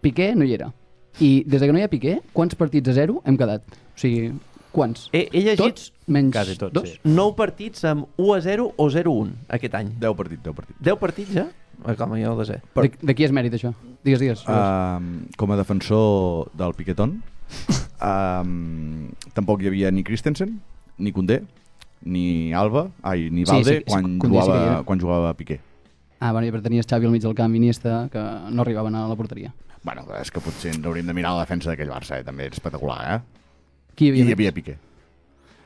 Piqué 0.00 0.32
no 0.36 0.46
hi 0.46 0.54
era. 0.54 0.70
I 1.20 1.42
des 1.46 1.60
de 1.60 1.66
que 1.66 1.72
no 1.74 1.80
hi 1.80 1.82
ha 1.84 1.90
Piqué, 1.92 2.20
quants 2.32 2.54
partits 2.56 2.88
a 2.88 2.94
zero 2.96 3.20
hem 3.26 3.36
quedat? 3.36 3.66
O 3.66 3.98
sigui, 3.98 4.30
quants? 4.72 5.08
He, 5.12 5.26
he 5.32 5.42
llegit 5.42 5.58
Tots? 5.64 5.88
Menys 6.10 6.32
Quasi 6.34 6.56
tots, 6.58 6.72
dos? 6.74 6.88
sí. 6.88 6.98
9 7.04 7.34
partits 7.38 7.84
amb 7.86 8.06
1 8.16 8.34
a 8.34 8.40
0 8.46 8.68
o 8.78 8.86
0 8.90 9.10
a 9.10 9.24
1 9.26 9.34
aquest 9.58 9.74
any. 9.78 9.90
10 10.00 10.16
partits, 10.18 10.42
10 10.46 10.54
partits. 10.56 10.78
10 10.86 10.98
partits 11.02 11.34
ja? 11.34 11.44
Ah, 11.84 11.94
com 11.96 12.10
jo 12.18 12.32
el 12.32 12.38
desè. 12.42 12.58
Per- 12.74 12.82
De, 12.86 13.06
de 13.10 13.14
qui 13.16 13.24
és 13.24 13.32
mèrit, 13.32 13.54
això? 13.56 13.70
Digues, 14.04 14.20
digues. 14.20 14.42
Um, 14.48 15.26
com 15.38 15.50
a 15.52 15.56
defensor 15.56 16.50
del 16.58 16.74
Piquetón, 16.76 17.22
um, 18.10 19.08
tampoc 19.36 19.62
hi 19.62 19.70
havia 19.70 19.90
ni 19.90 20.04
Christensen, 20.04 20.60
ni 20.98 21.12
Condé, 21.12 21.40
ni 22.02 22.52
Alba, 22.56 22.88
ai, 23.02 23.28
ni 23.30 23.44
Sí, 23.46 23.52
Valde 23.52 23.70
sí, 23.70 23.78
sí, 23.80 23.84
quan, 23.88 24.04
sí 24.04 24.18
que 24.20 24.26
hi 24.26 24.30
jugava, 24.30 24.60
era. 24.62 24.82
quan 24.88 25.00
jugava 25.00 25.34
Piqué. 25.36 25.60
Ah, 26.20 26.32
bueno, 26.32 26.50
però 26.52 26.62
tenies 26.62 26.86
Xavi 26.86 27.06
al 27.08 27.12
mig 27.14 27.22
del 27.24 27.34
camp, 27.34 27.54
Iniesta, 27.56 28.08
que 28.12 28.20
no 28.52 28.62
arribaven 28.62 28.94
a 28.94 29.06
la 29.08 29.16
porteria. 29.16 29.54
Bueno, 29.82 30.04
és 30.20 30.28
que 30.30 30.40
potser 30.44 30.74
ens 30.74 30.84
hauríem 30.84 31.06
de 31.08 31.14
mirar 31.16 31.32
la 31.32 31.46
defensa 31.46 31.70
d'aquell 31.72 31.88
Barça, 31.88 32.18
eh? 32.20 32.24
també 32.26 32.44
és 32.50 32.58
espectacular, 32.58 32.98
eh? 33.14 33.20
Qui 33.96 34.10
hi 34.10 34.10
I 34.10 34.12
havia? 34.12 34.26
hi 34.28 34.32
havia 34.36 34.52
Piqué. 34.52 34.76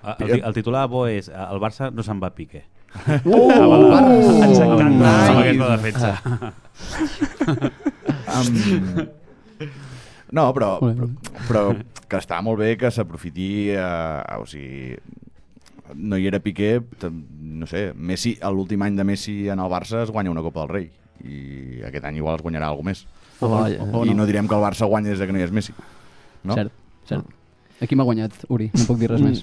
El, 0.04 0.30
el, 0.30 0.42
el 0.44 0.54
titular 0.54 0.84
bo 0.92 1.06
és 1.08 1.26
eh, 1.32 1.34
el 1.50 1.58
Barça 1.62 1.88
no 1.90 2.02
se'n 2.06 2.20
va 2.22 2.28
a 2.30 2.34
pique. 2.36 2.60
Uh, 2.94 3.18
Ens 4.44 4.60
encanta. 4.62 5.10
Amb 5.10 5.38
Ai. 5.40 5.48
aquesta 5.48 5.68
defensa. 5.74 6.10
Um, 8.34 9.06
no, 10.34 10.44
però, 10.56 10.72
però, 10.82 11.08
però 11.48 11.62
que 12.10 12.18
està 12.20 12.40
molt 12.42 12.58
bé 12.60 12.72
que 12.80 12.90
s'aprofiti, 12.90 13.48
eh, 13.70 14.38
o 14.40 14.44
sigui, 14.50 14.96
no 15.94 16.18
hi 16.18 16.26
era 16.26 16.40
Piqué, 16.42 16.78
no 17.10 17.66
sé, 17.70 17.86
Messi, 17.94 18.34
l'últim 18.50 18.82
any 18.82 18.96
de 18.98 19.04
Messi 19.06 19.36
en 19.52 19.60
el 19.62 19.70
Barça 19.72 20.02
es 20.02 20.10
guanya 20.10 20.32
una 20.32 20.42
Copa 20.42 20.64
del 20.64 20.72
Rei 20.74 20.90
i 21.24 21.80
aquest 21.86 22.04
any 22.08 22.18
igual 22.18 22.36
es 22.40 22.42
guanyarà 22.44 22.68
alguna 22.72 22.90
més. 22.90 23.04
Home, 23.40 23.78
o 23.92 24.04
I 24.06 24.10
no. 24.12 24.22
no 24.22 24.26
direm 24.26 24.48
que 24.48 24.56
el 24.56 24.62
Barça 24.64 24.88
guanya 24.90 25.10
des 25.12 25.18
de 25.22 25.26
que 25.28 25.32
no 25.36 25.38
hi 25.40 25.46
és 25.46 25.52
Messi. 25.54 25.74
No? 26.44 26.54
Cert, 26.58 26.72
cert. 27.08 27.30
Aquí 27.82 27.96
m'ha 27.98 28.04
guanyat, 28.06 28.32
Uri, 28.54 28.68
no 28.72 28.84
puc 28.86 28.98
dir 29.00 29.08
res 29.10 29.20
més. 29.20 29.40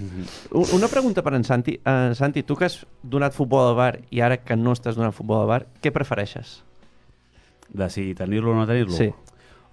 Un- 0.55 0.69
Una 0.77 0.87
pregunta 0.89 1.21
per 1.21 1.33
en 1.35 1.43
Santi. 1.43 1.75
Uh, 1.83 2.13
Santi, 2.15 2.43
tu 2.47 2.55
que 2.55 2.65
has 2.69 2.79
donat 3.03 3.35
futbol 3.35 3.67
al 3.69 3.75
bar 3.75 3.91
i 4.09 4.21
ara 4.23 4.37
que 4.41 4.55
no 4.55 4.71
estàs 4.73 4.95
donant 4.97 5.13
futbol 5.13 5.43
al 5.43 5.49
bar, 5.49 5.65
què 5.83 5.91
prefereixes? 5.93 6.61
De 7.69 7.89
si 7.91 8.13
tenir-lo 8.15 8.53
o 8.53 8.55
no 8.55 8.65
tenir-lo? 8.67 8.95
Sí. 8.95 9.09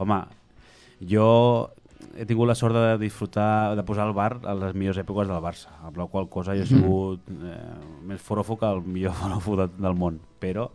Home, 0.02 0.18
jo 1.00 1.28
he 2.18 2.26
tingut 2.26 2.48
la 2.50 2.56
sort 2.58 2.74
de 2.74 2.98
disfrutar, 2.98 3.76
de 3.78 3.84
posar 3.86 4.08
el 4.08 4.14
bar 4.16 4.40
a 4.42 4.54
les 4.58 4.74
millors 4.74 4.98
èpoques 4.98 5.28
del 5.30 5.42
Barça, 5.42 5.70
amb 5.86 5.98
la 6.00 6.08
qual 6.10 6.26
cosa 6.30 6.56
jo 6.58 6.64
he 6.64 6.70
sigut 6.70 7.30
eh, 7.30 7.58
més 8.10 8.22
forofo 8.22 8.56
que 8.58 8.66
el 8.66 8.82
millor 8.82 9.14
forofo 9.22 9.56
de, 9.62 9.68
del 9.78 9.98
món. 9.98 10.18
Però 10.42 10.68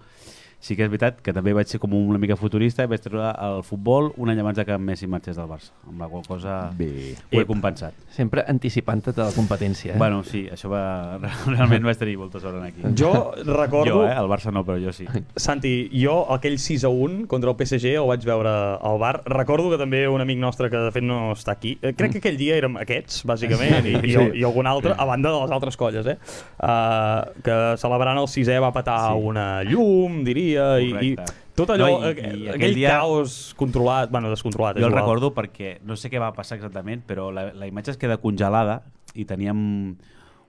sí 0.64 0.78
que 0.80 0.86
és 0.86 0.92
veritat 0.92 1.18
que 1.20 1.34
també 1.36 1.52
vaig 1.52 1.68
ser 1.68 1.80
com 1.84 1.92
una 1.98 2.20
mica 2.22 2.38
futurista 2.40 2.86
i 2.86 2.88
vaig 2.88 3.02
treure 3.04 3.34
el 3.44 3.64
futbol 3.68 4.14
un 4.24 4.32
any 4.32 4.40
abans 4.40 4.56
de 4.56 4.64
que 4.64 4.78
Messi 4.80 5.10
marxés 5.12 5.36
del 5.36 5.50
Barça, 5.50 5.74
amb 5.90 6.00
la 6.00 6.08
qual 6.08 6.24
cosa 6.24 6.54
Bé. 6.78 7.18
ho 7.34 7.42
he 7.42 7.46
compensat. 7.50 7.98
Sempre 8.14 8.46
anticipant-te 8.48 9.12
de 9.12 9.26
la 9.26 9.34
competència. 9.36 9.96
Eh? 9.96 9.98
Bueno, 10.00 10.22
sí, 10.24 10.46
això 10.54 10.70
va... 10.72 10.84
Realment 11.52 11.84
vaig 11.84 12.00
tenir 12.00 12.16
molta 12.22 12.40
sort 12.40 12.62
en 12.62 12.70
aquí. 12.70 12.86
Jo 12.96 13.12
recordo... 13.44 13.90
Jo, 13.92 14.06
eh? 14.08 14.14
El 14.16 14.30
Barça 14.32 14.54
no, 14.56 14.64
però 14.64 14.80
jo 14.80 14.94
sí. 14.96 15.08
Santi, 15.36 15.74
jo 15.92 16.16
aquell 16.38 16.56
6 16.62 16.86
a 16.88 16.94
1 16.94 17.28
contra 17.28 17.52
el 17.52 17.58
PSG 17.60 17.98
el 17.98 18.08
vaig 18.14 18.24
veure 18.30 18.56
al 18.80 19.02
bar. 19.04 19.18
Recordo 19.28 19.68
que 19.74 19.82
també 19.82 20.06
un 20.08 20.24
amic 20.24 20.40
nostre 20.40 20.70
que 20.72 20.80
de 20.88 20.94
fet 20.96 21.04
no 21.04 21.34
està 21.36 21.58
aquí, 21.58 21.76
eh, 21.82 21.92
crec 21.98 22.16
que 22.16 22.22
aquell 22.24 22.40
dia 22.40 22.56
érem 22.62 22.80
aquests, 22.80 23.26
bàsicament, 23.28 23.84
i, 23.90 23.98
i, 24.00 24.16
i 24.40 24.48
algun 24.48 24.72
altre, 24.72 24.96
a 24.96 25.10
banda 25.10 25.34
de 25.36 25.44
les 25.44 25.52
altres 25.60 25.76
colles, 25.76 26.08
eh? 26.08 26.16
Uh, 26.64 27.34
que 27.44 27.60
celebrant 27.82 28.22
el 28.24 28.30
sisè 28.32 28.56
va 28.64 28.72
petar 28.72 29.00
Sí. 29.10 29.20
una 29.34 29.46
llum, 29.68 30.22
diria, 30.24 30.53
i, 30.54 30.88
i 30.88 30.92
Correcte. 31.16 31.34
tot 31.56 31.70
allò, 31.70 31.88
No, 32.00 32.08
i- 32.08 32.12
aqu- 32.14 32.38
i 32.38 32.48
aquell 32.50 32.76
dia- 32.76 32.90
caos 33.00 33.54
controlat, 33.58 34.10
bueno, 34.12 34.30
descontrolat. 34.30 34.78
Jo 34.80 34.88
el 34.88 34.94
recordo 34.94 35.34
perquè 35.34 35.78
no 35.84 35.96
sé 35.96 36.10
què 36.10 36.20
va 36.20 36.32
passar 36.34 36.58
exactament, 36.58 37.04
però 37.06 37.32
la, 37.34 37.52
la 37.54 37.68
imatge 37.68 37.92
es 37.92 37.98
queda 37.98 38.18
congelada 38.18 38.84
i 39.14 39.26
teníem 39.26 39.98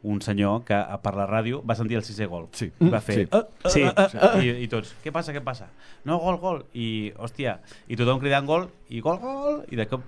un 0.05 0.21
senyor 0.23 0.63
que 0.69 0.75
a- 0.77 0.99
per 1.03 1.15
la 1.17 1.25
ràdio 1.27 1.63
va 1.65 1.75
sentir 1.75 1.97
el 1.97 2.05
sisè 2.05 2.27
gol. 2.29 2.47
Sí. 2.53 2.71
Va 2.93 3.01
fer... 3.01 3.15
Sí. 3.25 3.29
"Ah, 3.33 3.45
ah, 3.65 3.71
Sí. 3.73 3.83
ah, 3.89 4.09
ah", 4.21 4.35
I, 4.45 4.51
I 4.65 4.69
tots, 4.69 4.95
què 5.05 5.11
passa, 5.13 5.33
què 5.33 5.41
passa? 5.43 5.71
No, 6.05 6.19
gol, 6.21 6.37
gol. 6.43 6.65
I, 6.75 7.13
hòstia, 7.17 7.59
i 7.89 7.97
tothom 7.97 8.21
cridant 8.21 8.47
gol, 8.47 8.69
i 8.93 9.01
gol, 9.01 9.19
gol, 9.23 9.65
i 9.73 9.77
de 9.81 9.87
cop 9.89 10.03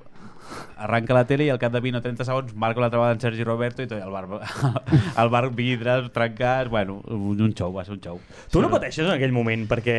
arranca 0.79 1.15
la 1.17 1.25
tele 1.26 1.45
i 1.47 1.50
al 1.50 1.59
cap 1.59 1.73
de 1.75 1.81
20 1.83 1.99
o 1.99 2.03
30 2.05 2.25
segons 2.29 2.53
marca 2.55 2.79
la 2.81 2.91
trobada 2.93 3.17
en 3.17 3.21
Sergi 3.21 3.43
Roberto 3.43 3.83
i 3.83 3.88
tot, 3.91 3.99
el 3.99 4.12
bar, 4.15 4.26
el 5.23 5.29
bar 5.33 5.49
vidres, 5.50 6.12
trencats, 6.15 6.71
bueno, 6.71 7.00
un, 7.09 7.41
un 7.41 7.55
xou, 7.57 7.73
va 7.75 7.85
ser 7.85 7.97
un 7.97 8.03
xou. 8.05 8.21
Tu 8.53 8.62
no 8.62 8.71
pateixes 8.71 9.07
en 9.09 9.15
aquell 9.17 9.33
moment 9.35 9.67
perquè, 9.67 9.97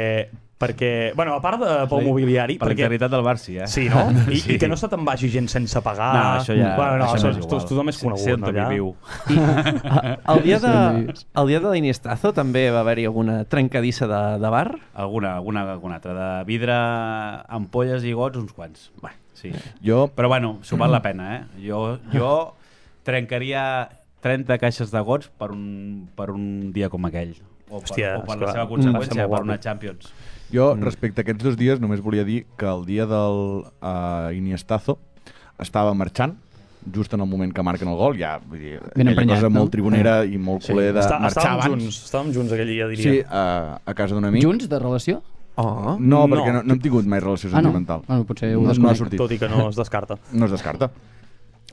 perquè 0.58 1.14
bueno, 1.14 1.36
a 1.36 1.42
part 1.42 1.60
de 1.62 1.74
pel 1.88 2.00
Sí. 2.02 2.06
mobiliari, 2.08 2.56
Per 2.58 2.68
la 2.68 2.72
perquè 2.74 2.80
integritat 2.88 3.12
del 3.12 3.22
Bar, 3.22 3.38
sí, 3.38 3.58
eh? 3.58 3.68
Sí, 3.68 3.88
no? 3.90 4.08
I, 4.32 4.40
Sí. 4.40 4.54
I 4.56 4.58
que 4.58 4.68
no 4.68 4.76
se 4.78 4.88
te'n 4.90 5.06
vagi 5.06 5.30
gent 5.30 5.48
sense 5.50 5.82
pagar. 5.86 6.14
No, 6.16 6.24
això 6.42 6.56
ja... 6.58 6.76
Bueno, 6.76 6.98
no, 6.98 7.06
això 7.14 7.24
no 7.24 7.30
és 7.30 7.38
tu, 7.38 7.46
igual. 7.46 7.62
tothom 7.68 7.90
és 7.90 7.98
conegut, 8.02 8.34
on 8.34 8.42
no, 8.42 8.48
allà? 8.48 8.68
viu. 8.70 8.96
el 10.34 10.44
dia 10.44 10.60
de, 10.60 11.14
Sí. 11.16 11.26
el 11.36 11.48
dia 11.48 11.60
de 11.60 11.72
l'Iniestazo 11.72 12.34
també 12.34 12.70
va 12.72 12.82
haver-hi 12.82 13.06
alguna 13.06 13.44
trencadissa 13.46 14.08
de, 14.08 14.22
de 14.42 14.50
bar? 14.50 14.80
Alguna, 14.96 15.36
alguna, 15.36 15.62
alguna 15.72 15.96
altra. 16.02 16.14
De 16.18 16.44
vidre, 16.50 16.74
ampolles 17.48 18.04
i 18.04 18.14
gots, 18.14 18.38
uns 18.38 18.54
quants. 18.54 18.90
Bé, 19.04 19.10
sí. 19.38 19.52
Jo, 19.84 20.08
Però 20.16 20.28
bueno, 20.28 20.58
s'ho 20.64 20.78
val 20.78 20.92
la 20.92 21.02
pena, 21.02 21.36
eh? 21.38 21.44
Jo, 21.68 22.00
jo 22.14 22.32
trencaria 23.08 23.90
30 24.26 24.58
caixes 24.60 24.92
de 24.92 25.00
gots 25.06 25.30
per 25.38 25.52
un, 25.54 26.08
per 26.18 26.32
un 26.34 26.72
dia 26.74 26.90
com 26.90 27.06
aquell. 27.08 27.36
O 27.70 27.82
per, 27.82 27.90
Hòstia, 27.92 28.10
o 28.18 28.24
per 28.26 28.38
la 28.40 28.52
seva 28.54 28.64
va- 28.64 28.70
conseqüència, 28.72 29.28
per 29.30 29.42
una. 29.44 29.58
Champions. 29.60 30.12
Jo 30.54 30.76
respecte 30.76 31.22
a 31.22 31.24
aquests 31.24 31.44
dos 31.44 31.58
dies, 31.58 31.80
només 31.80 32.02
volia 32.02 32.24
dir 32.24 32.46
que 32.58 32.66
el 32.66 32.86
dia 32.86 33.06
del 33.06 33.66
uh, 33.82 34.32
Iniestazo 34.36 34.98
estava 35.60 35.94
marxant, 35.94 36.36
just 36.94 37.14
en 37.14 37.20
el 37.22 37.28
moment 37.28 37.52
que 37.54 37.64
marquen 37.64 37.90
el 37.90 37.96
gol, 38.00 38.16
ja, 38.18 38.38
vull 38.40 38.60
dir, 38.60 38.78
Ben 38.96 39.08
aquella 39.08 39.12
emprenyat, 39.12 39.36
cosa 39.42 39.50
no? 39.50 39.60
molt 39.60 39.72
tribunera 39.74 40.24
i 40.26 40.38
molt 40.38 40.64
Sí. 40.64 40.72
culer 40.72 40.94
de 40.94 41.00
Està, 41.02 41.20
marxar 41.20 41.44
estàvem 41.44 41.60
abans. 41.66 41.84
junts, 41.84 41.98
estàvem 42.06 42.34
junts 42.34 42.54
aquell 42.54 42.68
dia, 42.72 42.88
diria. 42.88 43.04
Sí, 43.12 43.24
a, 43.28 43.80
a 43.86 43.94
casa 43.94 44.16
d'un 44.16 44.26
amic. 44.26 44.44
Junts, 44.44 44.70
de 44.70 44.80
relació? 44.80 45.22
Oh. 45.56 45.98
No, 46.00 46.28
No. 46.28 46.36
perquè 46.36 46.54
no, 46.54 46.62
no 46.64 46.74
hem 46.76 46.80
tingut 46.80 47.06
mai 47.06 47.20
relació 47.20 47.50
Ah, 47.50 47.58
no? 47.58 47.62
sentimental. 47.64 48.04
Bueno, 48.08 48.24
potser 48.26 48.56
ho 48.56 48.62
No, 48.62 48.62
no 48.62 48.70
ha 48.70 48.74
desconec. 48.74 48.98
sortit. 48.98 49.18
Tot 49.18 49.32
i 49.32 49.40
que 49.40 49.50
no 49.50 49.68
es 49.70 49.76
descarta. 49.76 50.18
No 50.32 50.46
es 50.46 50.52
descarta. 50.52 50.92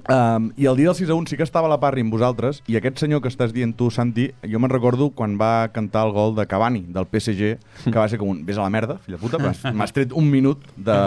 Um, 0.04 0.50
I 0.60 0.66
el 0.68 0.76
dia 0.76 0.90
del 0.90 0.96
6 0.98 1.10
a 1.10 1.14
1 1.16 1.30
sí 1.30 1.36
que 1.36 1.46
estava 1.46 1.68
a 1.68 1.72
la 1.72 1.78
parri 1.80 2.02
amb 2.04 2.12
vosaltres 2.12 2.60
i 2.68 2.76
aquest 2.76 3.00
senyor 3.00 3.22
que 3.24 3.30
estàs 3.32 3.54
dient 3.56 3.72
tu, 3.78 3.88
Santi, 3.94 4.28
jo 4.44 4.60
me'n 4.60 4.72
recordo 4.72 5.08
quan 5.16 5.38
va 5.40 5.68
cantar 5.72 6.04
el 6.08 6.12
gol 6.12 6.34
de 6.36 6.44
Cavani, 6.50 6.84
del 6.92 7.08
PSG, 7.08 7.54
que 7.86 7.96
va 7.96 8.08
ser 8.12 8.20
com 8.20 8.34
un... 8.34 8.42
Ves 8.44 8.60
a 8.60 8.66
la 8.66 8.72
merda, 8.72 8.98
fill 9.04 9.16
de 9.16 9.22
puta, 9.22 9.40
m'has 9.78 9.96
tret 9.96 10.12
un 10.12 10.28
minut 10.28 10.60
de, 10.76 10.98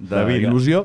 de, 0.00 0.26
De 0.28 0.40
il·lusió 0.42 0.84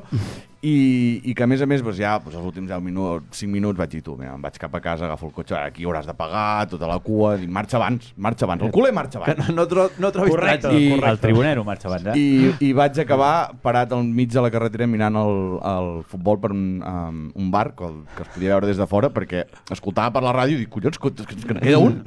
i, 0.62 1.22
i 1.24 1.32
que 1.32 1.44
a 1.44 1.46
més 1.48 1.62
a 1.64 1.66
més 1.68 1.80
doncs 1.80 1.96
ja 1.96 2.18
doncs 2.20 2.34
els 2.36 2.44
últims 2.44 2.68
10 2.68 2.82
minuts, 2.84 3.38
5 3.40 3.48
minuts 3.52 3.78
vaig 3.80 3.88
dir 3.94 4.02
tu, 4.04 4.12
mira, 4.18 4.34
em 4.36 4.42
vaig 4.44 4.58
cap 4.60 4.74
a 4.76 4.80
casa, 4.84 5.06
agafo 5.06 5.24
el 5.30 5.32
cotxe, 5.32 5.54
aquí 5.56 5.86
hauràs 5.88 6.04
de 6.04 6.12
pagar, 6.18 6.66
tota 6.68 6.84
la 6.90 6.98
cua, 7.00 7.30
dic, 7.40 7.48
marxa 7.48 7.78
abans, 7.78 8.10
marxa 8.20 8.44
abans, 8.44 8.66
el 8.66 8.72
culer 8.74 8.90
marxa 8.92 9.22
Que 9.24 9.30
abans. 9.32 9.48
no, 9.48 9.54
no, 9.62 9.66
tro 9.70 9.86
no 9.98 10.10
trobis 10.12 10.34
Correcte. 10.34 10.68
I- 10.76 10.90
correcte. 10.90 11.10
El 11.14 11.18
tribunero 11.22 11.64
marxa 11.64 11.88
abans, 11.88 12.10
eh? 12.12 12.18
I, 12.20 12.52
I 12.68 12.72
vaig 12.76 13.00
acabar 13.00 13.54
parat 13.64 13.92
al 13.96 14.04
mig 14.04 14.28
de 14.34 14.44
la 14.44 14.50
carretera 14.52 14.86
mirant 14.86 15.16
el, 15.16 15.34
el 15.72 15.90
futbol 16.12 16.38
per 16.44 16.52
un, 16.52 16.66
um, 16.84 17.24
un 17.40 17.50
bar 17.50 17.70
que, 17.74 17.88
el, 17.88 18.02
que 18.16 18.26
es 18.28 18.32
podia 18.36 18.52
veure 18.52 18.68
des 18.68 18.76
de 18.76 18.86
fora 18.90 19.08
perquè 19.16 19.46
escoltava 19.72 20.12
per 20.18 20.22
la 20.28 20.36
ràdio 20.36 20.58
i 20.58 20.66
dic, 20.66 20.70
collons, 20.76 21.00
que, 21.00 21.14
que, 21.24 21.40
que 21.40 21.56
queda 21.62 21.78
un 21.80 22.02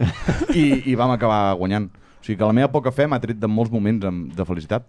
I, 0.54 0.84
i 0.94 0.96
vam 1.00 1.10
acabar 1.18 1.56
guanyant 1.58 1.90
o 1.90 2.22
sigui 2.24 2.38
que 2.38 2.46
la 2.48 2.54
meva 2.56 2.70
poca 2.72 2.94
fe 2.94 3.10
m'ha 3.10 3.18
tret 3.20 3.42
de 3.42 3.50
molts 3.50 3.74
moments 3.74 4.06
amb, 4.08 4.30
de 4.38 4.46
felicitat 4.48 4.86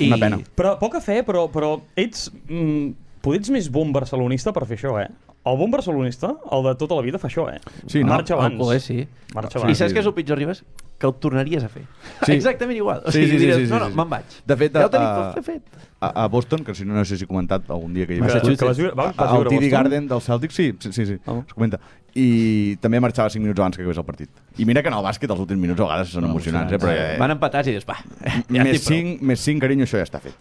I- 0.00 0.08
una 0.08 0.18
pena 0.18 0.38
Però 0.56 0.78
poca 0.78 1.00
fe, 1.00 1.22
però, 1.24 1.48
però 1.50 1.80
ets... 1.96 2.30
Mm, 2.48 2.92
potser 3.20 3.40
ets 3.40 3.50
més 3.52 3.66
bon 3.72 3.90
barcelonista 3.92 4.52
per 4.52 4.64
fer 4.66 4.78
això, 4.78 4.94
eh? 5.02 5.08
El 5.44 5.56
bon 5.56 5.70
barcelonista, 5.72 6.34
el 6.52 6.62
de 6.64 6.74
tota 6.76 6.94
la 6.96 7.02
vida, 7.04 7.18
fa 7.18 7.28
això, 7.28 7.46
eh? 7.52 7.58
Sí, 7.86 8.00
no? 8.04 8.12
Marxa 8.12 8.34
abans. 8.34 8.52
El 8.54 8.58
culer, 8.60 8.80
sí. 8.80 9.06
Marxa 9.34 9.58
I 9.58 9.62
abans. 9.62 9.78
saps 9.78 9.92
què 9.96 10.00
és 10.02 10.06
el 10.08 10.14
pitjor, 10.14 10.36
Ribas? 10.40 10.62
Que 11.00 11.06
ho 11.08 11.12
tornaries 11.16 11.64
a 11.64 11.68
fer. 11.72 11.86
Sí. 12.26 12.32
Exactament 12.34 12.76
igual. 12.76 13.00
O 13.06 13.10
Sí, 13.12 13.22
sigui, 13.22 13.30
sí, 13.30 13.32
sí, 13.32 13.38
diries, 13.46 13.56
sí, 13.56 13.66
sí, 13.66 13.72
no, 13.72 13.78
no, 13.80 13.88
sí. 13.88 13.96
me'n 13.96 14.10
vaig. 14.10 14.34
De 14.46 14.56
fet, 14.60 14.72
ja 14.76 14.84
ho 14.86 14.90
tenim 14.92 15.06
a- 15.08 15.32
tot 15.34 15.44
fet. 15.46 15.62
A, 16.00 16.24
a 16.24 16.28
Boston, 16.28 16.64
que 16.64 16.74
si 16.74 16.84
no, 16.84 16.94
no 16.94 17.04
sé 17.04 17.18
si 17.18 17.24
he 17.24 17.28
comentat 17.28 17.68
algun 17.70 17.92
dia 17.92 18.06
que 18.08 18.14
hi 18.16 18.20
havia 18.20 18.40
que 18.40 18.64
vas 18.64 18.78
viure- 18.78 18.94
vas- 18.96 19.14
vas 19.16 19.30
al 19.30 19.44
viure 19.44 19.56
a 19.56 19.60
TD? 19.60 19.70
Garden 19.70 20.08
del 20.08 20.20
Celtic, 20.24 20.50
sí, 20.50 20.72
sí, 20.80 20.92
sí, 20.92 21.06
sí 21.06 21.18
Ah. 21.26 21.42
es 21.46 21.52
comenta. 21.54 21.78
I 22.14 22.76
també 22.80 22.98
marxava 23.00 23.30
5 23.30 23.42
minuts 23.44 23.60
abans 23.60 23.76
que 23.76 23.82
acabés 23.84 23.98
el 23.98 24.04
partit. 24.04 24.30
I 24.58 24.64
mira 24.64 24.82
que 24.82 24.88
en 24.88 24.94
el 24.94 25.04
bàsquet 25.04 25.30
els 25.30 25.38
últims 25.44 25.60
minuts 25.60 25.78
a 25.80 25.84
vegades 25.84 26.08
són 26.08 26.24
emocionants, 26.24 26.72
eh? 26.72 26.78
Però, 26.78 26.90
eh, 26.90 27.18
Van 27.20 27.30
empatats 27.36 27.68
i 27.68 27.72
dius, 27.76 27.84
va, 27.86 27.98
ja 28.00 28.64
més, 28.64 28.80
estic 28.80 28.88
prou. 28.88 28.98
5, 28.98 29.22
més 29.24 29.40
5, 29.40 29.60
carinyo, 29.60 29.84
això 29.84 30.00
ja 30.00 30.08
està 30.08 30.18
fet. 30.20 30.34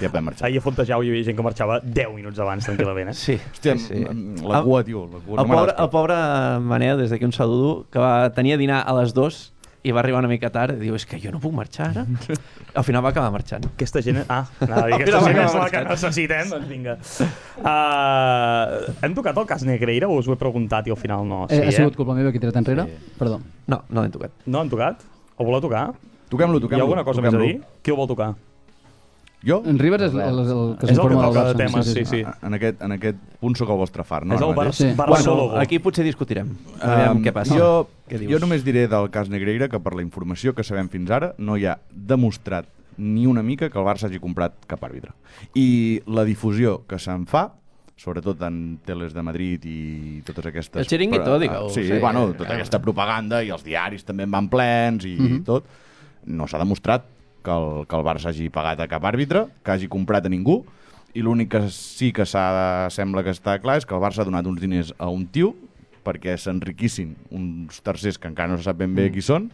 Ja 0.00 0.08
podem 0.08 0.24
marxar. 0.30 0.46
Ahir 0.46 0.58
a 0.58 0.62
Fontejau 0.62 1.02
hi 1.02 1.10
havia 1.10 1.24
gent 1.26 1.36
que 1.36 1.42
marxava 1.42 1.80
10 1.82 2.14
minuts 2.14 2.38
abans, 2.38 2.64
tranquil·lament, 2.64 3.10
eh? 3.10 3.14
Sí, 3.26 3.34
Hòstia, 3.36 3.76
sí, 3.76 4.04
sí. 4.06 4.46
la 4.46 4.62
cua, 4.62 4.84
tio, 4.84 5.02
la 5.12 5.18
cua. 5.18 5.42
El 5.42 5.48
no 5.48 5.56
pobre, 5.58 5.74
el 5.76 5.90
pobre 5.90 6.14
Manel, 6.62 6.96
des 7.02 7.10
d'aquí 7.10 7.24
un 7.26 7.32
saludo, 7.32 7.86
que 7.90 7.98
va, 7.98 8.30
tenia 8.32 8.56
dinar 8.56 8.84
a 8.86 8.94
les 9.02 9.12
2 9.12 9.52
i 9.82 9.92
va 9.96 10.00
arribar 10.02 10.18
una 10.20 10.28
mica 10.28 10.50
tard 10.52 10.76
i 10.76 10.80
diu, 10.82 10.94
és 10.98 11.06
que 11.08 11.16
jo 11.22 11.30
no 11.32 11.40
puc 11.40 11.54
marxar 11.56 11.86
ara. 11.90 12.02
Al 12.78 12.84
final 12.84 13.04
va 13.04 13.12
acabar 13.14 13.30
marxant. 13.32 13.64
Aquesta 13.72 14.02
gent... 14.04 14.20
Ah, 14.28 14.42
anava 14.66 14.82
a 14.82 14.90
dir, 14.90 14.98
aquesta 15.00 15.22
gent 15.24 15.40
és 15.44 15.56
la 15.56 15.68
que 15.72 15.82
necessitem, 15.88 16.52
doncs 16.52 16.68
vinga. 16.68 16.96
Uh, 17.60 18.92
hem 19.06 19.16
tocat 19.16 19.40
el 19.40 19.48
cas 19.48 19.64
Negreira 19.68 20.08
o 20.10 20.18
us 20.20 20.28
ho 20.28 20.36
he 20.36 20.40
preguntat 20.40 20.86
i 20.88 20.94
al 20.94 21.00
final 21.00 21.24
no? 21.28 21.42
Eh, 21.48 21.56
Sí, 21.56 21.62
ha 21.64 21.72
sigut 21.80 21.94
eh? 21.94 22.00
culpa 22.02 22.16
meva 22.18 22.32
que 22.32 22.40
he 22.40 22.44
tirat 22.44 22.60
enrere? 22.60 22.86
Perdó. 23.18 23.40
No, 23.70 23.82
no 23.88 24.04
l'hem 24.04 24.12
tocat. 24.14 24.36
No 24.46 24.60
han 24.60 24.70
tocat? 24.72 25.02
O 25.36 25.48
voleu 25.48 25.64
tocar? 25.64 25.88
Toquem-lo, 26.30 26.60
Hi 26.60 26.66
toquem-lo. 26.66 26.84
ha 26.84 26.88
alguna 26.88 27.04
cosa 27.08 27.24
més 27.24 27.34
a 27.34 27.40
dir? 27.40 27.56
Qui 27.82 27.92
ho 27.92 27.98
vol 27.98 28.08
tocar? 28.10 28.34
Jo? 29.42 29.62
En 29.64 29.78
Rivers 29.80 30.02
és, 30.10 30.12
el, 30.12 30.20
el, 30.20 30.38
el 30.38 30.46
que 30.46 30.50
És 30.50 30.52
el 30.52 30.78
que 30.80 30.86
s'informa 30.94 31.22
del 31.22 31.32
de 31.32 31.40
Barça. 31.40 31.56
temes, 31.56 31.86
sí, 31.94 32.04
sí. 32.04 32.18
En 32.44 32.54
aquest, 32.58 32.82
en 32.84 32.92
aquest 32.92 33.18
punt 33.40 33.54
sóc 33.56 33.70
el 33.72 33.78
vostre 33.80 34.04
far, 34.04 34.26
no? 34.26 34.34
és 34.36 34.40
el 34.42 34.48
Ara 34.50 34.56
Bar 34.56 34.66
mateix? 34.68 34.76
Sí. 34.82 34.90
Barcelona. 34.98 35.42
Bueno, 35.46 35.60
aquí 35.62 35.78
potser 35.80 36.04
discutirem. 36.04 36.50
Um, 36.82 37.22
què 37.24 37.32
passa. 37.32 37.56
Jo, 37.56 37.70
Què 38.10 38.18
dius? 38.20 38.32
jo 38.34 38.40
només 38.42 38.64
diré 38.66 38.86
del 38.86 39.08
cas 39.10 39.30
Negreira 39.32 39.68
que 39.72 39.80
per 39.80 39.94
la 39.96 40.02
informació 40.04 40.52
que 40.54 40.62
sabem 40.66 40.90
fins 40.92 41.10
ara 41.10 41.32
no 41.38 41.56
hi 41.56 41.64
ha 41.64 41.78
demostrat 41.90 42.66
ni 42.98 43.24
una 43.26 43.42
mica 43.42 43.70
que 43.70 43.78
el 43.80 43.86
Barça 43.86 44.10
hagi 44.10 44.20
comprat 44.20 44.52
cap 44.68 44.82
àrbitre. 44.84 45.14
I 45.56 46.02
la 46.06 46.24
difusió 46.28 46.82
que 46.86 46.98
se'n 47.00 47.24
fa 47.30 47.46
sobretot 48.00 48.40
en 48.44 48.78
teles 48.84 49.12
de 49.12 49.22
Madrid 49.22 49.64
i 49.68 50.22
totes 50.24 50.46
aquestes... 50.48 50.80
El 50.80 50.86
Chiringuito, 50.88 51.24
però, 51.24 51.38
digueu, 51.40 51.70
Sí, 51.72 51.86
sí. 51.86 51.98
bueno, 52.00 52.26
tota 52.32 52.54
aquesta 52.54 52.78
propaganda 52.80 53.42
i 53.44 53.50
els 53.52 53.64
diaris 53.64 54.04
també 54.04 54.24
en 54.24 54.30
van 54.32 54.48
plens 54.52 55.04
i, 55.04 55.16
Mhm. 55.16 55.42
tot. 55.44 55.64
No 56.26 56.46
s'ha 56.48 56.58
demostrat 56.60 57.04
que 57.44 57.54
el, 57.54 57.86
que 57.88 57.96
el 57.96 58.04
Barça 58.06 58.30
hagi 58.30 58.50
pagat 58.52 58.82
a 58.82 58.88
cap 58.90 59.04
àrbitre, 59.08 59.46
que 59.64 59.74
hagi 59.74 59.88
comprat 59.90 60.26
a 60.26 60.32
ningú, 60.32 60.60
i 61.14 61.24
l'únic 61.24 61.50
que 61.54 61.62
sí 61.74 62.12
que 62.14 62.26
s'ha 62.28 62.88
sembla 62.94 63.24
que 63.26 63.34
està 63.34 63.56
clar 63.62 63.80
és 63.80 63.86
que 63.86 63.96
el 63.96 64.02
Barça 64.02 64.22
ha 64.22 64.28
donat 64.28 64.46
uns 64.46 64.60
diners 64.62 64.92
a 64.98 65.08
un 65.10 65.26
tio 65.26 65.54
perquè 66.06 66.36
s'enriquissin 66.38 67.16
uns 67.34 67.80
tercers 67.84 68.18
que 68.18 68.30
encara 68.30 68.52
no 68.52 68.60
se 68.60 68.68
sap 68.68 68.78
ben 68.78 68.94
bé 68.94 69.08
qui 69.12 69.24
són 69.24 69.50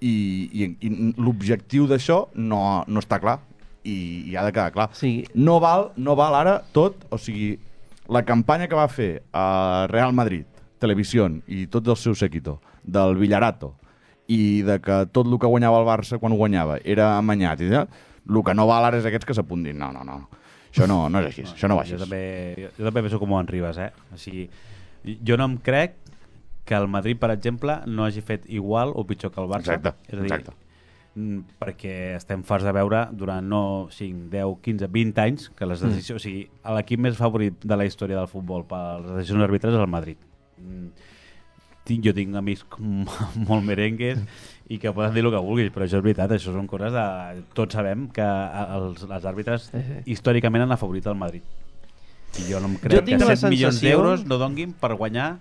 i, 0.00 0.14
i, 0.52 0.68
i 0.86 0.92
l'objectiu 1.18 1.88
d'això 1.90 2.24
no, 2.34 2.60
no 2.86 3.02
està 3.02 3.18
clar 3.22 3.40
i, 3.84 3.96
i 4.30 4.36
ha 4.36 4.44
de 4.46 4.52
quedar 4.52 4.72
clar. 4.72 4.88
Sí. 4.96 5.26
No 5.34 5.58
val, 5.60 5.90
no 5.96 6.16
val 6.16 6.36
ara 6.38 6.58
tot, 6.72 7.04
o 7.12 7.18
sigui, 7.20 7.58
la 8.08 8.24
campanya 8.24 8.68
que 8.68 8.78
va 8.78 8.88
fer 8.88 9.24
a 9.32 9.86
Real 9.90 10.14
Madrid, 10.16 10.48
Televisió 10.80 11.28
i 11.48 11.66
tots 11.72 11.92
el 11.92 12.00
seu 12.00 12.16
séquito, 12.18 12.58
del 12.84 13.16
Villarato, 13.20 13.74
i 14.32 14.62
de 14.64 14.78
que 14.80 15.02
tot 15.12 15.28
el 15.28 15.38
que 15.38 15.50
guanyava 15.50 15.82
el 15.82 15.88
Barça 15.88 16.18
quan 16.20 16.32
ho 16.32 16.40
guanyava 16.40 16.78
era 16.84 17.14
amanyat, 17.18 17.60
i 17.60 17.70
tal, 17.72 17.90
el 18.30 18.40
que 18.44 18.54
no 18.56 18.66
val 18.70 18.88
ara 18.88 19.00
és 19.00 19.08
aquests 19.08 19.28
que 19.28 19.36
s'apuntin. 19.36 19.76
No, 19.78 19.90
no, 19.92 20.04
no. 20.06 20.22
Això 20.70 20.88
no, 20.90 21.04
no 21.12 21.20
és 21.22 21.28
així, 21.30 21.44
això 21.46 21.68
no 21.70 21.76
va 21.78 21.84
així. 21.84 21.94
Jo 21.94 22.02
també, 22.02 22.22
jo, 22.58 22.72
jo 22.78 22.88
també 22.88 23.04
penso 23.04 23.20
com 23.22 23.36
en 23.38 23.46
Ribas, 23.50 23.78
eh? 23.78 23.92
O 24.10 24.18
sigui, 24.18 24.48
jo 25.22 25.36
no 25.38 25.46
em 25.46 25.58
crec 25.62 26.00
que 26.64 26.74
el 26.74 26.88
Madrid, 26.88 27.20
per 27.20 27.30
exemple, 27.30 27.76
no 27.86 28.06
hagi 28.06 28.24
fet 28.24 28.48
igual 28.48 28.90
o 28.96 29.04
pitjor 29.06 29.30
que 29.30 29.42
el 29.42 29.50
Barça. 29.52 29.76
Exacte, 29.76 29.94
és 30.08 30.18
a 30.18 30.22
dir, 30.22 30.30
exacte. 30.32 30.56
mm, 31.14 31.40
perquè 31.60 31.94
estem 32.16 32.42
farts 32.42 32.64
de 32.66 32.72
veure 32.74 33.04
durant 33.12 33.44
no 33.44 33.62
5, 33.92 34.30
10, 34.32 34.56
15, 34.64 34.88
20 34.96 35.24
anys 35.26 35.50
que 35.54 35.68
les 35.68 35.84
decisions, 35.84 36.18
o 36.18 36.24
sigui, 36.24 36.46
l'equip 36.78 37.04
més 37.06 37.20
favorit 37.20 37.60
de 37.60 37.78
la 37.78 37.86
història 37.86 38.18
del 38.18 38.30
futbol 38.32 38.64
per 38.66 39.02
les 39.04 39.20
decisions 39.20 39.44
arbitres 39.44 39.76
és 39.76 39.84
el 39.84 39.92
Madrid. 39.92 40.18
Mm, 40.58 41.12
tinc, 41.84 42.04
jo 42.06 42.12
tinc 42.16 42.34
amics 42.36 42.64
molt 43.48 43.64
merengues 43.64 44.20
i 44.72 44.78
que 44.80 44.92
poden 44.96 45.12
dir 45.12 45.24
el 45.24 45.30
que 45.34 45.40
vulguis, 45.44 45.70
però 45.74 45.84
això 45.84 45.98
és 46.00 46.04
veritat, 46.06 46.32
això 46.32 46.52
són 46.54 46.66
coses 46.70 46.92
de... 46.94 47.04
Tots 47.56 47.76
sabem 47.76 48.06
que 48.14 48.24
els, 48.24 49.02
els 49.04 49.26
àrbitres 49.28 49.66
Sí, 49.70 49.82
sí. 49.84 49.98
històricament 50.14 50.64
han 50.64 50.72
afavorit 50.72 51.06
el 51.10 51.18
Madrid. 51.20 51.42
I 52.40 52.46
jo 52.48 52.58
no 52.62 52.70
em 52.72 52.78
Jo 52.78 52.88
crec 52.88 53.04
tinc 53.06 53.20
que 53.20 53.28
la 53.28 53.36
7 53.36 53.50
milions 53.52 53.76
sensació- 53.76 53.90
d'euros 53.98 54.24
no 54.26 54.38
donguin 54.40 54.72
per 54.72 54.94
guanyar 54.98 55.34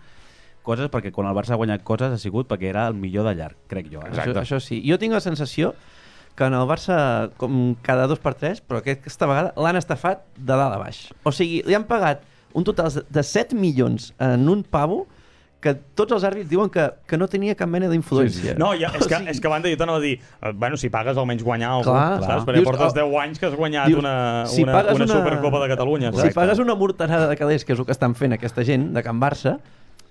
coses, 0.64 0.92
perquè 0.92 1.12
quan 1.12 1.28
el 1.28 1.36
Barça 1.36 1.56
ha 1.56 1.60
guanyat 1.60 1.82
coses 1.88 2.12
ha 2.14 2.20
sigut 2.22 2.48
perquè 2.52 2.70
era 2.70 2.86
el 2.92 2.94
millor 3.00 3.26
de 3.28 3.34
llarg, 3.40 3.56
crec 3.72 3.88
jo. 3.92 4.04
Eh? 4.04 4.12
Això, 4.14 4.36
això 4.44 4.60
sí. 4.64 4.82
Jo 4.88 5.00
tinc 5.02 5.16
la 5.16 5.24
sensació 5.24 5.74
que 6.36 6.46
en 6.48 6.54
el 6.60 6.68
Barça, 6.68 7.32
com 7.38 7.76
cada 7.86 8.06
dos 8.12 8.20
per 8.20 8.34
tres, 8.36 8.60
però 8.62 8.80
aquesta 8.84 9.28
vegada 9.30 9.52
l'han 9.56 9.80
estafat 9.80 10.24
de 10.38 10.52
dalt 10.54 10.76
a 10.76 10.80
baix. 10.82 11.02
O 11.24 11.32
sigui, 11.36 11.62
li 11.68 11.76
han 11.78 11.84
pagat 11.90 12.24
un 12.54 12.64
total 12.68 12.92
de 13.10 13.24
7 13.24 13.56
milions 13.58 14.12
en 14.22 14.48
un 14.50 14.64
pavo 14.64 15.06
que 15.64 15.74
tots 15.96 16.12
els 16.18 16.26
àrbits 16.28 16.50
diuen 16.52 16.70
que, 16.74 16.84
que 17.08 17.18
no 17.20 17.30
tenia 17.32 17.56
cap 17.56 17.70
mena 17.72 17.88
d'influència. 17.92 18.58
No, 18.60 18.74
ja, 18.80 18.90
és, 19.00 19.08
que, 19.08 19.20
és 19.32 19.40
que 19.40 19.48
a 19.48 19.54
banda 19.54 19.72
jo 19.72 19.80
t'anava 19.80 20.02
a 20.02 20.04
dir, 20.04 20.18
eh, 20.20 20.52
bueno, 20.60 20.80
si 20.80 20.92
pagues 20.94 21.18
almenys 21.20 21.46
guanyar 21.48 21.72
alguna 21.78 21.94
Clar, 21.94 22.10
cosa, 22.18 22.26
clar. 22.26 22.34
saps? 22.34 22.48
Perquè 22.50 22.60
Dius, 22.60 22.68
portes 22.70 22.92
oh, 22.92 22.98
10 23.00 23.22
anys 23.24 23.40
que 23.40 23.48
has 23.50 23.56
guanyat 23.60 23.88
dius, 23.92 24.02
una, 24.04 24.16
si 24.52 24.66
una, 24.66 24.82
una, 24.84 24.98
una- 24.98 25.08
Supercopa 25.14 25.64
de 25.64 25.70
Catalunya. 25.72 26.12
Si 26.12 26.26
saps? 26.28 26.36
pagues 26.36 26.60
una 26.60 26.76
morterada 26.76 27.30
de 27.32 27.40
calés, 27.40 27.64
que 27.64 27.74
és 27.74 27.80
el 27.80 27.88
que 27.88 27.96
estan 27.96 28.16
fent 28.20 28.36
aquesta 28.36 28.66
gent 28.68 28.92
de 28.94 29.04
Can 29.06 29.24
Barça, 29.24 29.58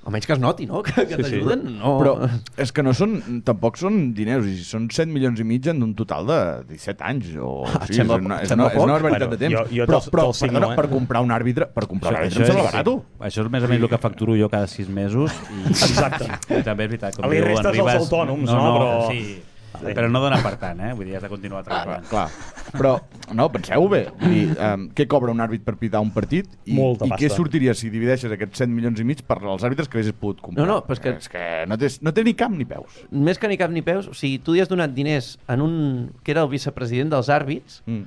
almenys 0.05 0.27
que 0.27 0.33
es 0.35 0.41
noti, 0.43 0.67
no? 0.67 0.83
Que, 0.87 1.07
que 1.07 1.17
Sí, 1.17 1.23
sí. 1.23 1.23
t'ajuden, 1.39 1.61
no... 1.79 1.93
Però 2.01 2.15
és 2.59 2.73
que 2.75 2.83
no 2.83 2.91
són, 2.97 3.43
tampoc 3.47 3.77
són 3.79 4.13
diners, 4.17 4.47
i 4.51 4.57
són 4.67 4.89
7 4.91 5.07
milions 5.13 5.39
i 5.39 5.45
mig 5.47 5.67
en 5.71 5.83
un 5.87 5.93
total 5.95 6.27
de 6.27 6.39
17 6.75 7.05
anys. 7.07 7.29
O, 7.39 7.63
Ah, 7.69 7.85
sí, 7.89 7.95
sembla- 8.01 8.19
és, 8.19 8.25
una, 8.27 8.41
és, 8.43 8.51
una, 8.57 8.67
és 8.73 8.83
una 8.83 8.97
barbaritat 8.99 9.29
Bueno, 9.29 9.37
de 9.37 9.43
temps. 9.47 9.55
jo- 9.71 9.77
jo 9.79 9.87
però, 9.87 10.01
però 10.11 10.27
perdona, 10.41 10.73
eh? 10.73 10.77
per 10.83 10.89
comprar 10.91 11.23
un 11.23 11.31
àrbitre, 11.31 11.69
per 11.73 11.87
comprar 11.87 12.13
un 12.17 12.21
àrbitre 12.25 12.43
em 12.43 12.51
sembla 12.51 12.67
barat. 12.71 12.91
això 13.31 13.47
és 13.47 13.51
més 13.55 13.63
o 13.63 13.69
menys 13.71 13.83
el 13.87 13.89
que 13.95 13.99
facturo 14.03 14.37
jo 14.37 14.49
cada 14.51 14.67
6 14.67 14.89
mesos 14.91 15.31
i, 15.53 15.63
Exacte. 15.71 16.27
i 16.59 16.63
també 16.67 16.85
és 16.89 16.91
veritat 16.97 17.17
com 17.17 17.31
Li 17.31 17.41
restes 17.41 17.71
en 17.71 17.73
Ribas, 17.79 17.95
als 17.95 18.05
autònoms, 18.11 18.51
no? 18.51 18.75
Però- 18.77 19.09
sí, 19.13 19.43
però 19.81 20.09
no 20.11 20.21
dona 20.21 20.39
per 20.43 20.57
tant, 20.61 20.81
eh? 20.81 20.93
vull 20.95 21.07
dir, 21.09 21.17
has 21.17 21.23
de 21.25 21.29
continuar 21.33 21.63
treballant 21.65 22.05
Clar, 22.11 22.27
però, 22.73 22.93
no, 23.35 23.49
penseu 23.53 23.89
bé. 23.89 24.03
Vull 24.21 24.35
dir, 24.35 24.45
um, 24.59 24.85
què 24.95 25.07
cobra 25.11 25.33
un 25.33 25.41
àrbit 25.41 25.65
per 25.65 25.75
pitar 25.81 26.01
un 26.05 26.11
partit? 26.15 26.47
I, 26.67 26.75
Molta 26.77 27.07
i 27.07 27.11
què 27.15 27.27
pasta. 27.29 27.37
sortiria 27.37 27.75
si 27.75 27.91
divideixes 27.93 28.33
aquests 28.33 28.63
100 28.65 28.73
milions 28.75 29.01
i 29.01 29.05
mig 29.09 29.23
per 29.27 29.39
als 29.43 29.65
àrbitres 29.65 29.89
que 29.89 29.99
haguessis 29.99 30.13
pogut 30.19 30.41
comprar? 30.41 30.67
No, 30.67 30.73
no, 30.75 30.81
però 30.87 30.93
és 30.99 31.01
que- 31.01 31.17
És 31.23 31.29
que 31.29 31.45
no 31.69 31.79
té, 31.79 31.89
no 32.01 32.13
té 32.13 32.25
ni 32.25 32.35
cap 32.35 32.51
ni 32.51 32.65
peus. 32.65 33.03
Més 33.11 33.39
que 33.39 33.49
ni 33.49 33.57
cap 33.59 33.71
ni 33.71 33.83
peus, 33.83 34.09
o 34.09 34.15
sigui, 34.15 34.39
tu 34.39 34.53
li 34.53 34.61
has 34.61 34.69
donat 34.69 34.93
diners 34.95 35.39
en 35.49 35.61
un... 35.63 36.11
que 36.23 36.33
era 36.33 36.43
el 36.43 36.49
vicepresident 36.49 37.11
dels 37.11 37.29
àrbits, 37.29 37.83
Mm. 37.87 38.03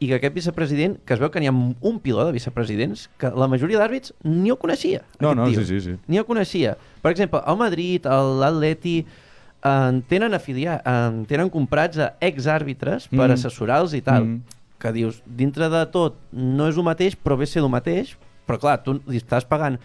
i 0.00 0.06
que 0.06 0.14
aquest 0.14 0.34
vicepresident, 0.34 0.98
que 1.04 1.14
es 1.14 1.18
veu 1.18 1.28
que 1.30 1.40
n'hi 1.40 1.48
ha 1.48 1.52
un 1.52 1.96
piló 1.98 2.24
de 2.24 2.30
vicepresidents, 2.30 3.08
que 3.18 3.30
la 3.34 3.48
majoria 3.50 3.80
d'àrbits 3.80 4.12
ni 4.22 4.52
ho 4.52 4.56
coneixia. 4.56 5.02
No, 5.18 5.34
no, 5.34 5.48
tio. 5.50 5.58
sí, 5.58 5.66
sí, 5.66 5.80
sí. 5.80 5.96
Ni 6.06 6.20
ho 6.20 6.24
coneixia. 6.24 6.76
Per 7.02 7.10
exemple, 7.10 7.40
el 7.44 7.56
Madrid, 7.56 8.06
el- 8.06 8.38
l'Atleti, 8.38 9.04
en 9.88 10.02
tenen 10.02 10.34
afiliat, 10.34 10.82
en 10.88 11.24
tenen 11.30 11.50
comprats 11.50 11.98
a 11.98 12.14
exàrbitres 12.20 13.08
per 13.08 13.28
Mm. 13.28 13.32
assessorar-los 13.36 13.94
i 13.94 14.02
tal. 14.02 14.24
Mm. 14.24 14.42
Que 14.78 14.92
dius, 14.92 15.22
dintre 15.26 15.68
de 15.68 15.86
tot, 15.86 16.16
no 16.32 16.68
és 16.68 16.76
el 16.76 16.84
mateix, 16.84 17.16
però 17.16 17.36
ve 17.36 17.46
ser 17.46 17.62
el 17.62 17.68
mateix, 17.68 18.16
però 18.46 18.58
clar, 18.58 18.82
tu 18.84 19.00
li 19.06 19.18
estàs 19.18 19.44
pagant 19.44 19.78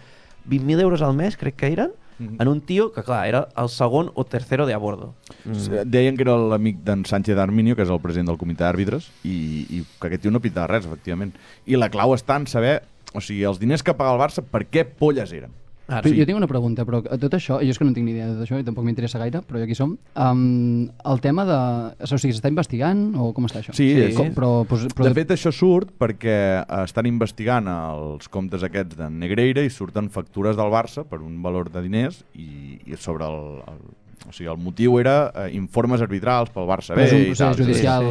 20.000 0.48 0.80
euros 0.80 1.02
al 1.02 1.14
mes, 1.14 1.36
crec 1.36 1.56
que 1.56 1.72
eren, 1.72 1.90
Mhm. 2.16 2.36
en 2.40 2.46
un 2.48 2.60
tio 2.60 2.92
que, 2.92 3.02
clar, 3.02 3.26
era 3.26 3.48
el 3.56 3.68
segon 3.68 4.12
o 4.14 4.22
tercero 4.24 4.66
de 4.66 4.72
a 4.74 4.78
bordo. 4.78 5.14
Mm. 5.44 5.90
Deien 5.90 6.16
que 6.16 6.22
era 6.22 6.36
l'amic 6.36 6.76
d'en 6.84 7.04
Sánchez 7.04 7.36
Arminio, 7.36 7.74
que 7.74 7.82
és 7.82 7.90
el 7.90 7.98
president 8.00 8.28
del 8.28 8.38
comitè 8.38 8.62
d'àrbitres, 8.62 9.10
i, 9.24 9.66
i 9.68 9.84
que 10.00 10.06
aquest 10.06 10.22
tio 10.22 10.30
no 10.30 10.38
pita 10.38 10.68
res, 10.68 10.86
efectivament. 10.86 11.32
I 11.66 11.74
la 11.74 11.88
clau 11.90 12.14
està 12.14 12.36
en 12.36 12.46
saber, 12.46 12.84
o 13.12 13.20
sigui, 13.20 13.42
els 13.42 13.58
diners 13.58 13.82
que 13.82 13.94
paga 13.94 14.12
el 14.14 14.20
Barça, 14.20 14.42
per 14.48 14.64
què 14.70 14.84
polles 14.84 15.32
eren? 15.32 15.50
Ara, 15.86 16.00
Però 16.00 16.14
Jo 16.16 16.24
tinc 16.24 16.38
una 16.38 16.48
pregunta, 16.48 16.84
però 16.88 17.02
a 17.04 17.18
tot 17.20 17.34
això, 17.36 17.58
jo 17.60 17.74
és 17.74 17.78
que 17.78 17.84
no 17.84 17.92
tinc 17.92 18.06
ni 18.06 18.14
idea 18.14 18.30
de 18.30 18.38
tot 18.38 18.46
això 18.46 18.56
i 18.60 18.64
tampoc 18.64 18.86
m'interessa 18.86 19.20
gaire, 19.20 19.42
però 19.44 19.60
ja 19.60 19.66
aquí 19.68 19.76
som. 19.76 19.96
Um, 20.16 20.86
el 21.12 21.20
tema 21.20 21.44
de... 21.44 21.58
O 22.00 22.16
sigui, 22.16 22.32
s'està 22.32 22.48
investigant 22.48 23.10
o 23.20 23.32
com 23.36 23.48
està 23.48 23.60
això? 23.60 23.74
Sí, 23.76 23.90
Sí. 23.94 24.16
Com, 24.16 24.30
però, 24.36 24.50
però, 24.68 24.88
però 24.96 25.08
de 25.10 25.14
fet, 25.16 25.34
això 25.36 25.52
surt 25.52 25.92
perquè 26.00 26.36
estan 26.82 27.08
investigant 27.08 27.68
els 27.68 28.30
comptes 28.32 28.64
aquests 28.64 28.96
de 28.96 29.10
Negreira 29.12 29.64
i 29.64 29.72
surten 29.72 30.08
factures 30.12 30.56
del 30.56 30.72
Barça 30.72 31.04
per 31.08 31.20
un 31.20 31.36
valor 31.44 31.70
de 31.72 31.82
diners 31.84 32.22
i, 32.32 32.80
i 32.86 32.96
sobre 33.00 33.28
el, 33.28 33.60
el, 33.68 33.84
o 34.28 34.32
sigui, 34.32 34.48
el 34.50 34.58
motiu 34.58 34.98
era 35.00 35.30
eh, 35.34 35.50
informes 35.56 36.00
arbitrals 36.04 36.50
pel 36.54 36.66
Barça 36.68 36.94
B 36.96 37.04
és 37.04 37.12
un 37.12 37.20
i 37.22 37.24
procés 37.32 37.44
tal. 37.44 37.56
judicial... 37.64 38.08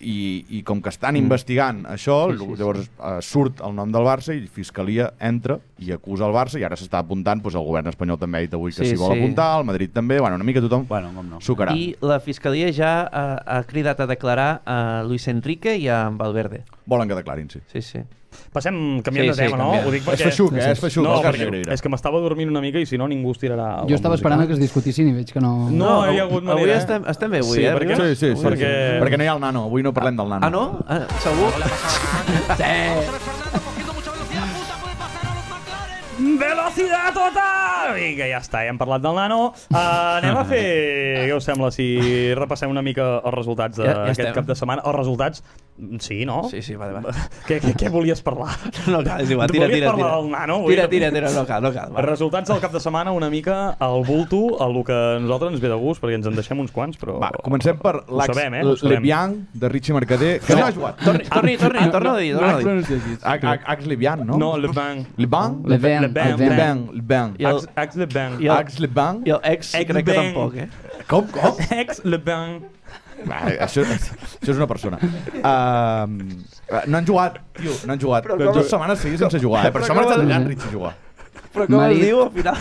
I, 0.00 0.44
I 0.54 0.60
com 0.62 0.78
que 0.78 0.92
estan 0.92 1.16
investigant 1.18 1.80
això, 1.90 2.28
Sí, 2.30 2.36
sí, 2.38 2.44
sí. 2.46 2.56
llavors 2.60 2.84
eh, 2.86 3.16
surt 3.20 3.58
el 3.66 3.72
nom 3.74 3.90
del 3.90 4.04
Barça 4.06 4.30
i 4.36 4.44
Fiscalia 4.46 5.08
entra 5.18 5.56
i 5.82 5.90
acusa 5.90 6.28
el 6.28 6.34
Barça 6.36 6.60
i 6.60 6.62
ara 6.62 6.76
s'està 6.78 7.00
apuntant, 7.02 7.40
doncs 7.42 7.56
el 7.58 7.64
govern 7.66 7.90
espanyol 7.90 8.18
també 8.20 8.38
ha 8.38 8.44
dit 8.46 8.54
avui 8.54 8.70
que 8.70 8.84
Sí, 8.84 8.92
s'hi 8.92 9.00
vol 9.00 9.16
sí. 9.16 9.18
apuntar, 9.18 9.48
el 9.58 9.66
Madrid 9.66 9.90
també, 9.92 10.20
bueno, 10.22 10.36
una 10.38 10.44
mica 10.46 10.60
tothom 10.62 10.86
Bueno, 10.86 11.10
com 11.16 11.26
no. 11.34 11.40
sucarà. 11.42 11.74
I 11.74 11.96
la 12.00 12.20
Fiscalia 12.20 12.70
ja 12.72 12.92
ha, 13.10 13.24
ha 13.58 13.64
cridat 13.66 13.98
a 14.00 14.06
declarar 14.06 14.62
a 14.64 15.02
Luis 15.02 15.26
Enrique 15.26 15.74
i 15.76 15.88
a 15.88 16.04
Valverde. 16.10 16.62
Volen 16.86 17.08
que 17.10 17.18
declarin, 17.18 17.50
sí. 17.50 17.58
Sí, 17.72 17.82
sí. 17.82 17.98
Passem, 18.52 19.02
canviem 19.04 19.24
Sí, 19.24 19.28
de 19.28 19.34
sí, 19.34 19.40
tema, 19.44 19.56
no? 19.60 19.70
canvia. 19.72 19.86
Ho 19.86 19.90
dic 19.92 20.02
És 20.02 20.08
perquè... 20.08 20.24
feixuc, 20.28 20.52
eh? 20.56 20.70
És 20.72 20.80
feixuc. 20.82 21.04
No, 21.04 21.16
cas 21.24 21.36
perquè 21.36 21.62
és 21.74 21.84
que 21.84 21.92
m'estava 21.92 22.20
dormint 22.24 22.50
una 22.52 22.62
mica 22.64 22.80
i 22.80 22.86
si 22.88 22.98
no 23.00 23.08
ningú 23.08 23.32
es 23.36 23.40
tirarà 23.42 23.68
Jo 23.88 23.96
estava 23.98 24.18
esperant 24.18 24.44
que 24.46 24.56
es 24.56 24.62
discutissin 24.62 25.08
i 25.12 25.14
veig 25.16 25.32
que 25.32 25.40
no... 25.44 25.52
No, 25.70 25.92
hi 26.08 26.18
ha 26.18 26.26
hagut 26.26 26.44
manera. 26.44 26.58
Avui 26.58 26.70
eh? 26.72 26.78
estem, 26.80 27.04
estem 27.12 27.30
bé, 27.36 27.42
avui, 27.44 27.56
sí, 27.60 27.64
eh? 27.64 27.74
perquè? 27.76 27.94
Sí, 27.96 28.08
sí, 28.14 28.32
sí. 28.34 28.44
perquè... 28.44 28.72
sí. 28.72 29.00
Perquè 29.04 29.20
no 29.20 29.24
hi 29.26 29.30
ha 29.32 29.36
el 29.38 29.44
nano, 29.44 29.64
avui 29.70 29.86
no 29.86 29.94
parlem 29.96 30.16
del 30.20 30.28
nano. 30.34 30.44
Ah, 30.44 30.50
no? 30.52 30.64
Ah, 30.88 31.04
segur? 31.24 31.52
Velocidad 36.68 37.14
total! 37.16 37.94
Vinga, 37.96 38.26
ja 38.28 38.38
està, 38.42 38.60
ja 38.66 38.68
hem 38.72 38.76
parlat 38.78 39.00
del 39.00 39.14
nano. 39.16 39.38
Uh, 39.72 39.78
anem 40.18 40.36
a 40.36 40.42
fer, 40.44 40.64
què 41.28 41.32
us 41.36 41.46
sembla, 41.48 41.70
si 41.72 41.86
repassem 42.36 42.68
una 42.68 42.82
mica 42.84 43.06
els 43.22 43.34
resultats 43.34 43.78
Ja- 43.80 43.86
ja 43.88 43.94
d'aquest 44.02 44.20
estem. 44.20 44.34
cap 44.36 44.44
de 44.50 44.56
setmana? 44.58 44.82
Els 44.84 44.96
resultats, 44.98 45.40
sí, 46.04 46.18
no? 46.28 46.42
Sí, 46.50 46.60
sí, 46.62 46.76
va, 46.76 46.90
va. 46.92 47.14
Què, 47.48 47.56
què, 47.64 47.72
què 47.78 47.88
volies 47.94 48.20
parlar? 48.26 48.52
No 48.92 49.00
cal, 49.04 49.22
és 49.24 49.30
igual, 49.32 49.48
tira, 49.48 49.64
volies 49.64 49.78
tira, 49.80 49.90
parlar 49.94 50.10
tira. 50.10 50.20
del 50.20 50.30
nano, 50.34 50.54
avui? 50.60 50.74
Tira, 50.74 50.88
tira, 50.92 51.08
tira, 51.14 51.30
no 51.32 51.46
cal, 51.48 51.62
no 51.64 51.72
cal. 51.72 51.94
Va. 51.96 52.04
Resultats 52.04 52.52
del 52.52 52.60
cap 52.60 52.72
de 52.76 52.80
setmana, 52.84 53.12
una 53.16 53.30
mica 53.32 53.56
al 53.80 54.04
bulto, 54.04 54.42
a 54.62 54.68
lo 54.68 54.84
que 54.84 54.92
a 54.92 55.16
nosaltres 55.24 55.56
ens 55.56 55.64
ve 55.64 55.72
de 55.72 55.78
gust, 55.80 56.02
perquè 56.04 56.18
ens 56.20 56.28
en 56.28 56.36
deixem 56.36 56.60
uns 56.60 56.72
quants, 56.74 57.00
però... 57.00 57.16
Va, 57.22 57.32
comencem 57.44 57.80
per 57.80 57.94
l'Ax 58.12 58.36
eh? 58.44 58.62
Lebian 58.92 59.38
de 59.54 59.72
Richie 59.72 59.96
Mercader, 59.96 60.36
que 60.44 60.56
no, 60.56 60.66
ha 60.66 60.72
jugat. 60.76 61.00
Torni, 61.04 61.24
torni, 61.32 61.56
torni, 61.60 61.88
torna 61.96 62.12
a 62.12 62.20
dir, 62.20 62.34
torna 62.36 62.52
a 62.52 62.82
dir. 62.84 63.18
Ax- 63.22 63.44
Ax 63.54 63.64
Ax 63.78 63.86
Lebian, 63.88 64.26
no? 64.26 64.36
No, 64.40 64.52
Le 64.58 64.68
Ban. 64.68 65.04
Leban? 65.16 65.62
Le 66.58 66.64
Le 66.64 66.98
Le 66.98 67.02
Ven. 67.02 67.34
Leban, 67.34 67.34
Leban. 67.34 67.36
I 67.38 67.44
el- 67.44 67.56
Ax, 67.56 67.68
Ax 67.84 67.96
Le 67.96 68.06
Ban. 68.06 68.36
I 68.42 68.46
el- 68.46 68.50
Ax 68.56 68.78
Leban? 68.80 69.22
I 69.24 69.30
el 69.30 69.40
ex, 69.52 69.74
Ex 69.74 69.90
crec 69.92 70.04
que 70.06 70.12
tampoc, 70.18 70.54
eh? 70.56 70.68
Com, 71.06 71.26
com? 71.26 71.56
Ex 71.70 72.04
Le 72.04 72.18
Ban. 72.18 72.58
Va, 73.26 73.40
això, 73.50 73.82
això 73.82 74.52
és 74.52 74.56
una 74.56 74.66
persona. 74.70 74.98
Uh, 75.02 76.06
no 76.86 76.98
han 77.00 77.06
jugat, 77.06 77.40
tio, 77.58 77.72
no 77.86 77.92
han 77.94 78.00
jugat. 78.00 78.26
com- 78.28 78.38
Dues 78.38 78.68
setmanes 78.70 78.98
seguides 79.02 79.20
sense 79.26 79.40
jugar, 79.42 79.66
eh? 79.66 79.72
Per 79.74 79.82
això 79.82 79.94
m'ha 79.96 80.04
estat 80.06 80.22
allà 80.22 80.38
Richie 80.46 80.68
a 80.68 80.72
jugar. 80.72 80.94
Però 81.52 81.64
com 81.66 81.76
Marit. 81.80 81.98
es 81.98 82.04
diu 82.06 82.20
al 82.22 82.30
final? 82.30 82.56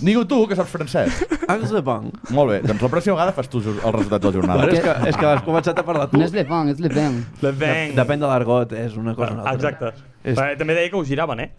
Digue-ho 0.00 0.24
tu, 0.24 0.46
que 0.48 0.56
saps 0.56 0.70
francès. 0.72 1.18
Ax 1.46 1.70
de 1.74 1.80
Bang. 1.84 2.06
Molt 2.32 2.48
bé, 2.54 2.60
doncs 2.64 2.80
la 2.80 2.88
pròxima 2.88 3.16
vegada 3.18 3.34
fas 3.36 3.48
tu 3.52 3.58
els 3.60 3.66
resultats 3.84 4.22
de 4.22 4.30
la 4.30 4.32
jornada. 4.38 4.62
Bueno, 4.62 4.72
és, 4.78 4.80
que, 4.86 5.08
és 5.10 5.16
que 5.20 5.26
has 5.26 5.42
començat 5.44 5.78
a 5.82 5.84
parlar 5.84 6.06
tu. 6.08 6.16
No 6.16 6.24
és 6.24 6.32
Le 6.32 6.44
Ven, 6.48 6.70
és 6.72 6.80
Le 6.80 6.88
Ven. 6.88 7.18
Le 7.42 7.52
Ban. 7.52 7.92
Depèn 7.98 8.22
de 8.22 8.30
l'argot, 8.30 8.72
és 8.72 8.96
una 8.96 9.12
cosa 9.18 9.34
o 9.34 9.40
una 9.42 9.50
altra. 9.50 9.74
Exacte. 9.74 10.06
És- 10.24 10.38
Però 10.38 10.56
també 10.56 10.74
deia 10.78 10.88
que 10.88 10.96
ho 10.96 11.04
giraven, 11.04 11.40
eh? 11.44 11.50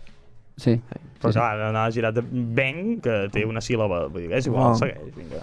Sí. 0.62 0.78
Però 1.22 1.32
clar, 1.36 1.52
anava 1.70 1.90
girat 1.94 2.16
de 2.18 2.24
bang, 2.58 2.96
que 3.04 3.18
té 3.34 3.44
una 3.46 3.62
síl·laba. 3.62 4.08
Vull 4.10 4.24
dir, 4.28 4.32
és 4.40 4.48
igual, 4.50 4.72
Bang. 4.72 4.80
segueix, 4.80 5.12
vinga. 5.18 5.42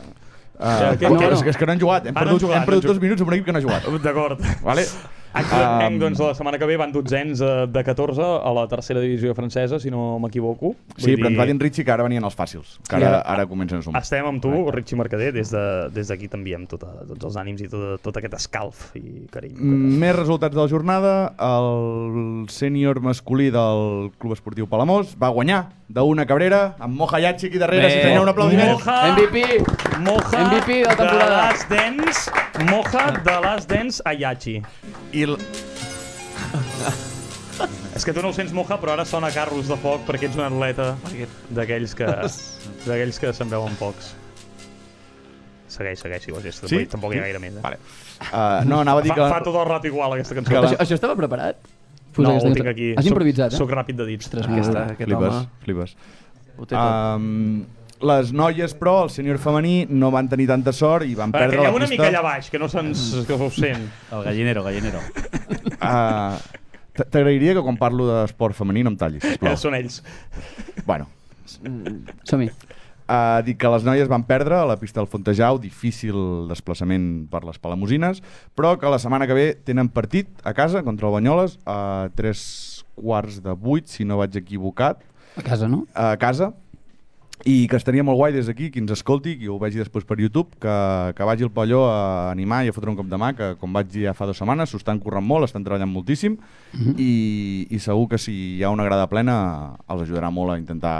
Uh, 0.59 0.97
que- 0.99 1.09
no, 1.11 1.19
que- 1.21 1.29
és, 1.37 1.43
que, 1.47 1.51
és 1.53 1.57
que 1.61 1.67
no 1.69 1.73
han 1.77 1.79
jugat. 1.83 2.07
Hem 2.09 2.17
Ah, 2.17 2.19
no 2.19 2.19
han 2.19 2.27
perdut, 2.33 2.43
jugat, 2.43 2.57
hem 2.59 2.65
perdut 2.67 2.85
no 2.85 2.91
han 2.91 2.95
dos 2.97 3.03
minuts 3.05 3.23
amb 3.23 3.29
un 3.31 3.35
equip 3.37 3.47
que 3.47 3.53
no 3.55 3.59
ha 3.61 3.63
jugat. 3.63 4.03
D'acord. 4.03 4.41
Vale? 4.65 4.87
Actualment, 5.33 5.95
Um, 5.95 5.99
doncs, 6.01 6.19
la 6.21 6.35
setmana 6.35 6.59
que 6.59 6.67
ve 6.67 6.77
van 6.77 6.93
dotzens 6.93 7.41
eh, 7.41 7.67
de 7.69 7.83
14 7.85 8.23
a 8.23 8.53
la 8.57 8.67
tercera 8.69 9.01
divisió 9.01 9.35
francesa, 9.35 9.79
si 9.79 9.91
no 9.91 10.19
m'equivoco. 10.19 10.75
Sí, 10.97 11.11
Vull 11.13 11.21
però 11.21 11.29
ens 11.31 11.39
va 11.39 11.45
dir 11.45 11.53
dir, 11.53 11.57
en 11.57 11.61
Richie 11.61 11.85
que 11.85 11.93
ara 11.93 12.03
venien 12.07 12.25
els 12.25 12.37
fàcils. 12.37 12.79
Que 12.89 12.97
ara, 12.97 13.09
ara- 13.09 13.23
ara 13.37 13.47
comencen 13.47 13.79
a 13.79 13.83
sumar. 13.83 14.03
Estem 14.03 14.27
amb 14.27 14.43
tu, 14.43 14.53
Richie 14.75 14.97
Mercader, 14.99 15.33
des 15.33 15.51
d'aquí 15.51 15.89
de, 15.91 15.91
des 15.95 16.09
d'aquí 16.09 16.29
t'enviem 16.29 16.67
tota, 16.67 16.91
tots 17.07 17.25
els 17.31 17.37
ànims 17.37 17.63
i 17.63 17.69
tot, 17.69 18.01
tot 18.03 18.17
aquest 18.17 18.35
escalf 18.35 18.89
i 18.97 19.27
carinyo. 19.31 19.59
Mm, 19.61 19.99
Més 20.01 20.17
resultats 20.17 20.55
de 20.57 20.63
la 20.63 20.69
jornada. 20.69 21.15
El 21.39 22.47
sènior 22.49 23.01
masculí 23.01 23.51
del 23.51 24.11
Club 24.19 24.33
Esportiu 24.35 24.67
Palamós 24.67 25.15
va 25.21 25.29
guanyar 25.31 25.67
d'una 25.89 26.27
cabrera 26.27 26.75
amb 26.79 26.97
Moja 26.99 27.21
Yachi 27.21 27.47
aquí 27.49 27.59
darrere. 27.59 27.87
Bé. 27.87 27.93
Si 27.95 28.03
senyor, 28.09 28.23
un 28.23 28.29
aplaudiment. 28.29 28.73
Moja, 28.73 29.15
MVP! 29.15 29.88
Moja 30.01 30.39
MVP 30.49 30.73
de 30.83 30.85
la 30.85 30.97
temporada. 30.97 31.25
de 31.25 31.37
Last 31.37 31.69
Dance, 31.71 32.31
Moja 32.71 33.11
de 33.25 33.41
Last 33.41 33.71
Dance 33.71 34.03
Ayachi. 34.05 34.63
I 35.13 35.23
l... 35.27 35.37
És 37.99 38.05
que 38.07 38.13
tu 38.15 38.23
no 38.23 38.29
ho 38.31 38.35
sents 38.37 38.53
moja, 38.55 38.77
però 38.79 38.93
ara 38.95 39.05
sona 39.09 39.31
carros 39.35 39.67
de 39.67 39.77
foc 39.83 40.05
perquè 40.07 40.29
ets 40.29 40.37
un 40.39 40.45
atleta 40.47 40.93
d'aquells 41.51 41.97
que, 41.99 42.07
d'aquells 42.87 43.19
que 43.19 43.33
se'n 43.35 43.51
veuen 43.51 43.75
pocs. 43.81 44.13
Segueix, 45.69 45.99
segueix, 46.01 46.23
si 46.25 46.33
vols. 46.35 46.61
Sí? 46.71 46.85
Tampoc 46.93 47.13
hi 47.17 47.19
ha 47.19 47.25
gaire 47.27 47.41
més. 47.43 47.57
Eh? 47.59 47.65
Vale. 47.65 47.81
Uh, 48.29 48.63
no, 48.71 48.79
anava 48.85 49.03
a 49.03 49.05
dir 49.05 49.11
Fa, 49.11 49.19
que... 49.19 49.27
fa 49.35 49.41
tot 49.47 49.59
el 49.59 49.67
rato 49.69 49.91
igual, 49.91 50.15
aquesta 50.15 50.39
cançó. 50.39 50.53
Que 50.55 50.63
la- 50.63 50.71
Això, 50.71 50.79
això 50.87 50.95
estava 51.01 51.17
preparat? 51.19 51.59
No, 51.59 52.15
Posar 52.15 52.31
ho 52.33 52.37
aquesta 52.39 52.55
tinc 52.61 52.71
aquí. 52.71 52.87
Has 52.99 53.07
improvisat, 53.11 53.53
eh? 53.53 53.59
Soc 53.61 53.71
ràpid 53.75 53.99
de 54.01 54.07
dits. 54.09 54.27
Ostres, 54.31 54.47
Aquesta, 54.47 54.73
molt 54.73 54.79
bé. 54.79 54.95
aquest 54.95 55.11
Flipes, 55.11 55.35
home 55.35 55.67
flipes. 55.67 55.97
ho 56.57 56.67
té 56.67 56.75
tot. 56.75 57.19
Um, 57.19 57.67
Les 58.01 58.33
noies, 58.33 58.75
però, 58.79 59.05
el 59.05 59.11
sènior 59.11 59.39
femení, 59.43 59.87
no 59.91 60.11
van 60.15 60.29
tenir 60.31 60.47
tanta 60.47 60.73
sort 60.73 61.05
i 61.09 61.15
van 61.19 61.33
Va, 61.35 61.41
perdre 61.41 61.57
calleu 61.59 61.73
la 61.73 61.77
una 61.81 61.87
pista. 61.89 62.03
mica 62.05 62.09
allà 62.13 62.23
baix, 62.23 62.51
que 62.51 62.59
no 62.63 62.69
se'ns 62.71 63.25
que 63.27 63.35
us 63.35 63.55
sent. 63.59 63.89
El 64.13 64.23
gallinero, 64.25 64.63
gallinero. 64.63 65.01
Uh, 65.83 66.39
T'agrairia 66.99 67.55
que 67.55 67.63
quan 67.63 67.77
parlo 67.79 68.07
d'esport 68.11 68.57
femení 68.59 68.83
no 68.83 68.91
em 68.91 68.97
tallis, 68.99 69.23
Que 69.23 69.35
sisplau. 69.37 69.57
són 69.57 69.75
ells. 69.79 70.01
Bueno, 70.87 71.07
Som-hi. 72.27 72.51
Uh, 73.09 73.41
dic 73.47 73.57
que 73.57 73.71
les 73.73 73.85
noies 73.87 74.09
van 74.11 74.23
perdre 74.29 74.59
a 74.59 74.67
la 74.69 74.77
pista 74.77 75.01
del 75.01 75.07
Fontejau, 75.09 75.57
difícil 75.63 76.47
desplaçament 76.51 77.25
per 77.33 77.41
les 77.47 77.57
Palamosines, 77.59 78.21
però 78.55 78.75
que 78.79 78.91
la 78.93 78.99
setmana 79.01 79.27
que 79.27 79.33
ve 79.39 79.47
tenen 79.65 79.89
partit 79.89 80.29
a 80.45 80.53
casa 80.53 80.83
contra 80.85 81.09
el 81.09 81.15
Banyoles 81.15 81.57
a 81.65 82.11
tres 82.19 82.85
quarts 82.99 83.41
de 83.43 83.55
vuit, 83.57 83.87
si 83.89 84.05
no 84.05 84.19
vaig 84.21 84.37
equivocat, 84.37 85.01
A 85.39 85.43
casa, 85.47 85.69
no? 85.69 85.87
a 85.95 86.17
casa, 86.19 86.53
i 87.47 87.69
que 87.71 87.79
estaria 87.79 88.03
molt 88.03 88.19
guai 88.19 88.33
des 88.35 88.49
d'aquí, 88.51 88.71
qui 88.75 88.83
ens 88.83 88.91
escolti, 88.95 89.37
qui 89.39 89.49
ho 89.49 89.59
vegi 89.63 89.79
després 89.79 90.07
per 90.09 90.19
YouTube, 90.19 90.57
que, 90.63 90.75
que 91.15 91.29
vagi 91.29 91.47
al 91.47 91.53
palló 91.55 91.85
a 91.87 92.33
animar 92.33 92.65
i 92.67 92.73
a 92.73 92.75
fotre 92.75 92.91
un 92.91 92.99
cop 92.99 93.07
de 93.07 93.21
mà, 93.21 93.31
que 93.39 93.53
com 93.61 93.73
vaig 93.77 93.93
dir 93.93 94.09
ja 94.09 94.17
fa 94.17 94.27
dues 94.27 94.41
setmanes, 94.41 94.73
s'ho 94.73 94.81
estan 94.83 94.99
corrent 95.03 95.27
molt, 95.27 95.47
estan 95.47 95.67
treballant 95.67 95.93
moltíssim, 95.93 96.39
i, 96.97 97.13
i 97.71 97.79
segur 97.79 98.09
que 98.11 98.19
si 98.19 98.35
hi 98.59 98.67
ha 98.67 98.75
una 98.75 98.87
grada 98.89 99.07
plena 99.11 99.39
els 99.87 100.03
ajudarà 100.09 100.33
molt 100.35 100.57
a 100.57 100.59
intentar 100.59 100.99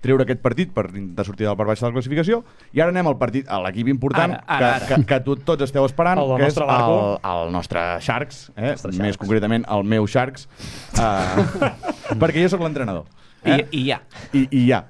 treure 0.00 0.24
aquest 0.24 0.40
partit 0.40 0.72
per 0.72 0.86
intentar 0.88 1.26
sortir 1.28 1.46
del 1.46 1.56
part 1.58 1.68
baix 1.68 1.80
de 1.82 1.88
la 1.88 1.92
classificació 1.92 2.40
i 2.72 2.80
ara 2.80 2.92
anem 2.92 3.10
al 3.10 3.18
partit, 3.20 3.48
a 3.48 3.60
l'equip 3.66 3.90
important 3.92 4.32
Ara, 4.38 4.44
ara, 4.56 4.86
que, 4.86 4.94
que, 4.94 5.06
que 5.10 5.18
tu, 5.26 5.36
tots 5.44 5.66
esteu 5.66 5.84
esperant 5.84 6.20
El 6.22 6.32
que 6.40 6.48
és 6.48 6.60
el, 6.64 6.96
el 7.32 7.52
nostre 7.52 7.82
Sharks, 8.00 8.46
eh? 8.56 8.72
Nostre 8.72 8.94
més 8.94 9.12
Sharks. 9.12 9.20
concretament 9.20 9.66
el 9.76 9.84
meu 9.92 10.08
Sharks 10.08 10.48
uh, 10.96 11.74
perquè 12.22 12.46
jo 12.46 12.52
sóc 12.54 12.64
l'entrenador 12.64 13.04
I, 13.44 13.60
I 13.76 13.84
ja. 13.90 14.00
i, 14.32 14.46
i 14.48 14.64
ja. 14.68 14.84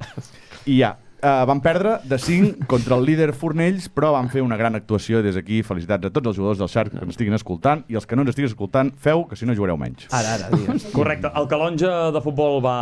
I 0.67 0.79
ja. 0.81 0.97
Uh, 1.21 1.45
van 1.45 1.59
perdre 1.61 1.99
de 2.09 2.17
5 2.17 2.65
contra 2.67 2.97
el 2.97 3.03
líder 3.05 3.35
Fornells, 3.37 3.91
però 3.93 4.09
van 4.15 4.31
fer 4.33 4.41
una 4.41 4.57
gran 4.57 4.73
actuació 4.75 5.19
des 5.21 5.35
d'aquí. 5.37 5.59
Felicitats 5.63 6.07
a 6.09 6.11
tots 6.11 6.31
els 6.31 6.37
jugadors 6.39 6.57
del 6.63 6.69
Shark 6.73 6.95
que 6.95 7.03
ens 7.05 7.11
estiguin 7.13 7.35
escoltant 7.37 7.83
i 7.93 7.99
els 7.99 8.07
que 8.09 8.17
no 8.17 8.23
ens 8.25 8.31
estiguin 8.33 8.49
escoltant, 8.49 8.89
feu 8.97 9.27
que 9.29 9.37
si 9.37 9.45
no 9.45 9.53
jugareu 9.53 9.77
menys. 9.77 10.07
Ara, 10.17 10.39
ara, 10.39 10.49
digues. 10.57 10.87
Correcte. 10.95 11.29
El 11.37 11.47
calonja 11.47 12.11
de 12.17 12.23
futbol 12.25 12.63
va 12.65 12.79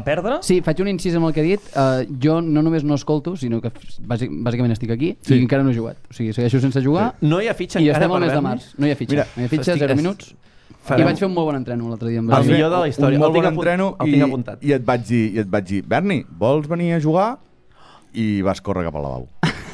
Mm. 0.00 0.04
perdre? 0.04 0.34
Sí, 0.42 0.60
faig 0.60 0.78
un 0.84 0.88
incís 0.92 1.16
amb 1.16 1.30
el 1.30 1.32
que 1.32 1.40
he 1.40 1.44
dit. 1.56 1.60
Uh, 1.72 2.04
jo 2.20 2.42
no 2.42 2.60
només 2.60 2.84
no 2.84 2.94
escolto, 3.00 3.34
sinó 3.34 3.62
que 3.62 3.72
bàsic, 3.72 4.28
bàsicament 4.44 4.72
estic 4.76 4.90
aquí 4.90 5.16
Sí. 5.22 5.36
i 5.36 5.42
encara 5.46 5.62
no 5.64 5.70
he 5.70 5.74
jugat. 5.74 5.96
O 6.10 6.12
sigui, 6.12 6.34
segueixo 6.34 6.60
sense 6.60 6.82
jugar 6.84 7.14
No 7.22 7.40
hi 7.40 7.48
ha 7.48 7.54
fitxa 7.54 7.80
i 7.80 7.88
encara 7.88 8.04
estem 8.04 8.12
al 8.12 8.20
per 8.20 8.26
mes 8.28 8.36
de 8.36 8.42
març. 8.42 8.74
No 8.76 8.86
hi 8.86 8.90
ha 8.90 8.96
fitxa. 8.96 9.14
Mira, 9.16 9.26
no 9.36 9.42
hi 9.42 9.46
ha 9.46 9.48
fitxa, 9.48 9.72
estic- 9.72 9.86
0 9.88 9.96
minuts. 9.96 10.34
Farem- 10.86 11.04
I 11.04 11.08
vaig 11.10 11.18
fer 11.18 11.26
un 11.28 11.34
molt 11.34 11.46
bon 11.50 11.56
entreno 11.60 11.88
l'altre 11.88 12.08
dia. 12.10 12.18
Amb 12.22 12.32
El 12.32 12.46
millor 12.46 12.70
de 12.70 12.78
la 12.78 12.88
història. 12.88 13.18
Un 13.18 13.24
molt 13.26 13.34
bon 13.34 13.46
entreno 13.52 13.96
i, 14.04 14.16
i 14.68 14.72
et 14.72 14.84
vaig 14.86 15.04
dir, 15.06 15.24
i 15.34 15.38
et 15.44 15.48
vaig 15.50 15.64
dir 15.68 15.82
Berni, 15.86 16.24
vols 16.38 16.66
venir 16.68 16.94
a 16.96 17.00
jugar? 17.00 17.38
I 18.12 18.40
vas 18.42 18.60
córrer 18.60 18.84
cap 18.88 18.96
al 18.96 19.02
lavabo. 19.06 19.28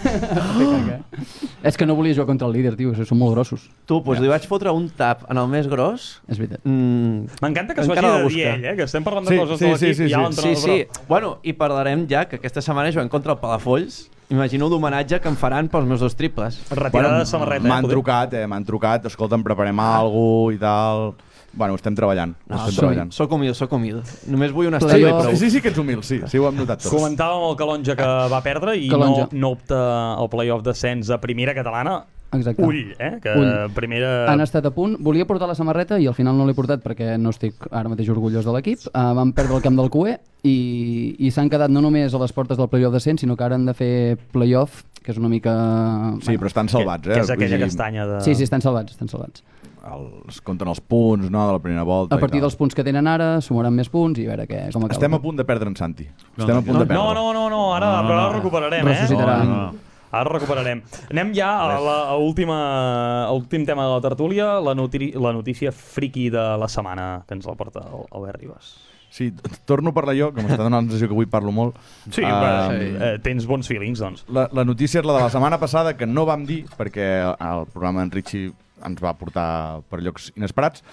És 1.66 1.76
que 1.76 1.86
no 1.86 1.94
volia 1.96 2.14
jugar 2.14 2.26
contra 2.28 2.46
el 2.46 2.52
líder, 2.54 2.74
tio. 2.78 2.92
Són 3.08 3.18
molt 3.18 3.32
grossos. 3.34 3.64
Tu, 3.88 3.98
doncs 4.04 4.20
li 4.22 4.28
vaig 4.30 4.44
fotre 4.46 4.70
un 4.76 4.88
tap 4.96 5.24
en 5.32 5.40
el 5.40 5.48
més 5.50 5.66
gros. 5.70 6.20
És 6.30 6.38
veritat. 6.38 6.60
Mm, 6.64 7.26
M'encanta 7.42 7.74
que 7.74 7.84
s'ho 7.86 7.92
hagi 7.96 8.04
de 8.06 8.28
dir 8.28 8.44
ell, 8.52 8.64
eh? 8.72 8.74
que 8.78 8.86
estem 8.86 9.04
parlant 9.06 9.26
de 9.26 9.34
Sí, 9.34 9.38
coses 9.40 9.58
sí, 9.58 9.64
de 9.64 9.70
l'equip 9.72 9.80
sí, 9.80 9.90
i 9.90 9.94
sí, 9.94 10.08
sí, 10.08 10.20
l'entrenador. 10.20 10.56
sí. 10.62 11.06
Bueno, 11.08 11.32
i 11.42 11.52
parlarem 11.58 12.06
ja 12.10 12.26
que 12.28 12.36
aquesta 12.40 12.62
setmana 12.62 12.92
juguem 12.94 13.08
contra 13.12 13.32
el 13.34 13.40
Palafolls. 13.42 14.04
Imagino 14.28 14.66
l'homenatge 14.68 15.20
que 15.22 15.28
em 15.30 15.36
faran 15.38 15.68
pels 15.70 15.86
meus 15.86 16.00
dos 16.02 16.16
triples. 16.18 16.58
Retirada 16.70 17.20
de 17.20 17.26
samarreta. 17.26 17.64
eh, 17.64 17.68
M'han 17.70 17.82
poder. 17.86 17.94
trucat, 17.94 18.34
eh, 18.34 18.46
m'han 18.46 18.64
trucat, 18.64 19.06
escolta, 19.06 19.36
em 19.36 19.42
preparem 19.46 19.78
alguna 19.80 20.54
i 20.54 20.58
tal... 20.58 21.14
Bueno, 21.56 21.74
estem 21.78 21.94
treballant, 21.96 22.34
No, 22.50 22.56
estem 22.58 22.72
soc, 22.74 22.80
treballant. 22.82 23.12
soc 23.16 23.32
humil, 23.32 23.54
soc 23.56 23.70
humil. 23.72 24.02
Només 24.28 24.50
vull 24.52 24.66
una 24.68 24.76
estrella 24.76 25.08
jo- 25.08 25.20
prou. 25.22 25.36
Sí, 25.40 25.48
sí 25.48 25.62
que 25.62 25.68
ets 25.70 25.78
humil, 25.78 26.02
sí, 26.04 26.18
sí 26.28 26.36
ho 26.36 26.48
hem 26.50 26.56
notat 26.58 26.82
tots. 26.82 26.92
Comentàvem 26.92 27.46
el 27.48 27.56
Calonja 27.56 27.94
que 27.96 28.08
va 28.28 28.42
perdre 28.44 28.74
i 28.76 28.90
no, 28.90 28.98
Calonja. 28.98 29.28
no 29.32 29.50
opta 29.54 29.78
al 30.18 30.28
playoff 30.28 30.60
d'ascens 30.66 31.08
a 31.08 31.16
primera 31.18 31.54
catalana. 31.54 32.02
Exacte. 32.32 32.62
Ull, 32.66 32.92
eh? 32.98 33.12
Que 33.22 33.32
Ull. 33.38 33.50
primera... 33.72 34.26
Han 34.32 34.40
estat 34.42 34.66
a 34.66 34.72
punt. 34.74 34.96
Volia 35.00 35.24
portar 35.28 35.46
la 35.48 35.54
samarreta 35.54 35.98
i 36.02 36.08
al 36.10 36.14
final 36.16 36.36
no 36.36 36.44
l'he 36.44 36.54
portat 36.58 36.82
perquè 36.84 37.14
no 37.18 37.30
estic 37.30 37.68
ara 37.70 37.88
mateix 37.88 38.10
orgullós 38.12 38.44
de 38.44 38.52
l'equip. 38.56 38.82
Uh, 38.90 39.12
van 39.16 39.32
perdre 39.36 39.56
el 39.56 39.62
camp 39.64 39.78
del 39.78 39.88
QE 39.94 40.16
i, 40.42 40.56
i 41.22 41.30
s'han 41.30 41.48
quedat 41.52 41.70
no 41.72 41.80
només 41.84 42.12
a 42.12 42.20
les 42.20 42.34
portes 42.36 42.58
del 42.58 42.68
playoff 42.68 42.92
descent, 42.98 43.18
sinó 43.22 43.36
que 43.38 43.46
ara 43.46 43.54
han 43.56 43.64
de 43.66 43.74
fer 43.78 44.18
playoff, 44.34 44.82
que 45.02 45.14
és 45.14 45.18
una 45.22 45.30
mica... 45.30 45.54
Sí, 46.26 46.34
però 46.36 46.50
estan 46.50 46.68
salvats, 46.68 47.06
eh? 47.08 47.14
Que 47.14 47.24
és 47.24 47.30
aquella 47.30 47.56
dir, 47.56 47.64
castanya 47.70 48.06
de... 48.10 48.20
Sí, 48.26 48.34
sí, 48.34 48.42
estan 48.44 48.60
salvats, 48.64 48.98
estan 48.98 49.08
salvats. 49.08 49.44
Els, 49.86 50.40
compten 50.42 50.66
els 50.66 50.80
punts, 50.82 51.30
no?, 51.30 51.46
de 51.46 51.52
la 51.54 51.62
primera 51.62 51.84
volta. 51.86 52.18
A 52.18 52.18
partir 52.18 52.40
dels 52.42 52.56
punts 52.58 52.74
que 52.74 52.82
tenen 52.82 53.06
ara, 53.06 53.36
sumaran 53.40 53.72
més 53.72 53.86
punts 53.88 54.18
i 54.18 54.26
a 54.26 54.32
veure 54.34 54.48
què, 54.50 54.64
com 54.74 54.82
acaba. 54.82 54.98
Estem 54.98 55.14
a 55.14 55.20
punt 55.22 55.38
de 55.38 55.46
perdre 55.46 55.70
en 55.70 55.76
Santi. 55.78 56.08
Estem 56.10 56.50
no, 56.50 56.58
a 56.58 56.66
punt 56.66 56.80
de 56.82 56.88
perdre. 56.88 56.98
No, 56.98 57.14
no, 57.14 57.28
no, 57.32 57.44
no, 57.54 57.60
ara, 57.76 57.86
No, 57.86 58.02
no, 58.02 58.08
però 58.08 58.16
no. 58.18 58.24
ara 58.26 58.38
recuperarem, 58.40 58.88
Ressuscitarà. 58.90 59.36
eh? 59.44 59.46
No, 59.46 59.54
no, 59.54 59.66
no. 59.70 59.85
Ara 60.10 60.36
recuperarem. 60.36 60.82
Anem 61.10 61.32
ja 61.34 61.48
a 61.64 61.78
la 61.82 61.96
a 62.12 62.16
última, 62.16 62.58
a 63.26 63.32
últim 63.34 63.66
tema 63.66 63.86
de 63.86 63.94
la 63.94 64.02
tertúlia, 64.04 64.60
la, 64.60 64.74
noti 64.74 65.12
la 65.12 65.32
notícia 65.32 65.72
friki 65.72 66.28
de 66.30 66.44
la 66.58 66.68
setmana 66.68 67.24
que 67.26 67.34
ens 67.34 67.46
la 67.46 67.56
porta 67.58 67.82
el 67.90 68.06
Albert 68.10 68.40
Ribas. 68.40 68.76
Sí, 69.10 69.32
torno 69.64 69.90
a 69.90 69.94
parlar 69.94 70.16
jo, 70.18 70.32
que 70.34 70.42
m'està 70.44 70.60
donant 70.66 70.84
la 70.84 70.90
sensació 70.90 71.08
que 71.08 71.16
avui 71.16 71.28
parlo 71.30 71.52
molt. 71.54 71.78
Sí, 72.10 72.20
uh, 72.20 72.74
eh, 72.74 73.16
tens 73.24 73.46
bons 73.48 73.66
feelings, 73.70 74.02
doncs. 74.02 74.26
La, 74.28 74.48
la 74.52 74.66
notícia 74.66 75.00
és 75.00 75.08
la 75.08 75.16
de 75.16 75.24
la 75.24 75.32
setmana 75.32 75.58
passada, 75.62 75.94
que 75.96 76.08
no 76.10 76.26
vam 76.28 76.44
dir, 76.48 76.64
perquè 76.76 77.08
el 77.32 77.66
programa 77.72 78.04
en 78.04 78.12
Richie 78.12 78.52
ens 78.84 79.00
va 79.00 79.14
portar 79.16 79.48
per 79.88 80.02
llocs 80.04 80.30
inesperats. 80.36 80.84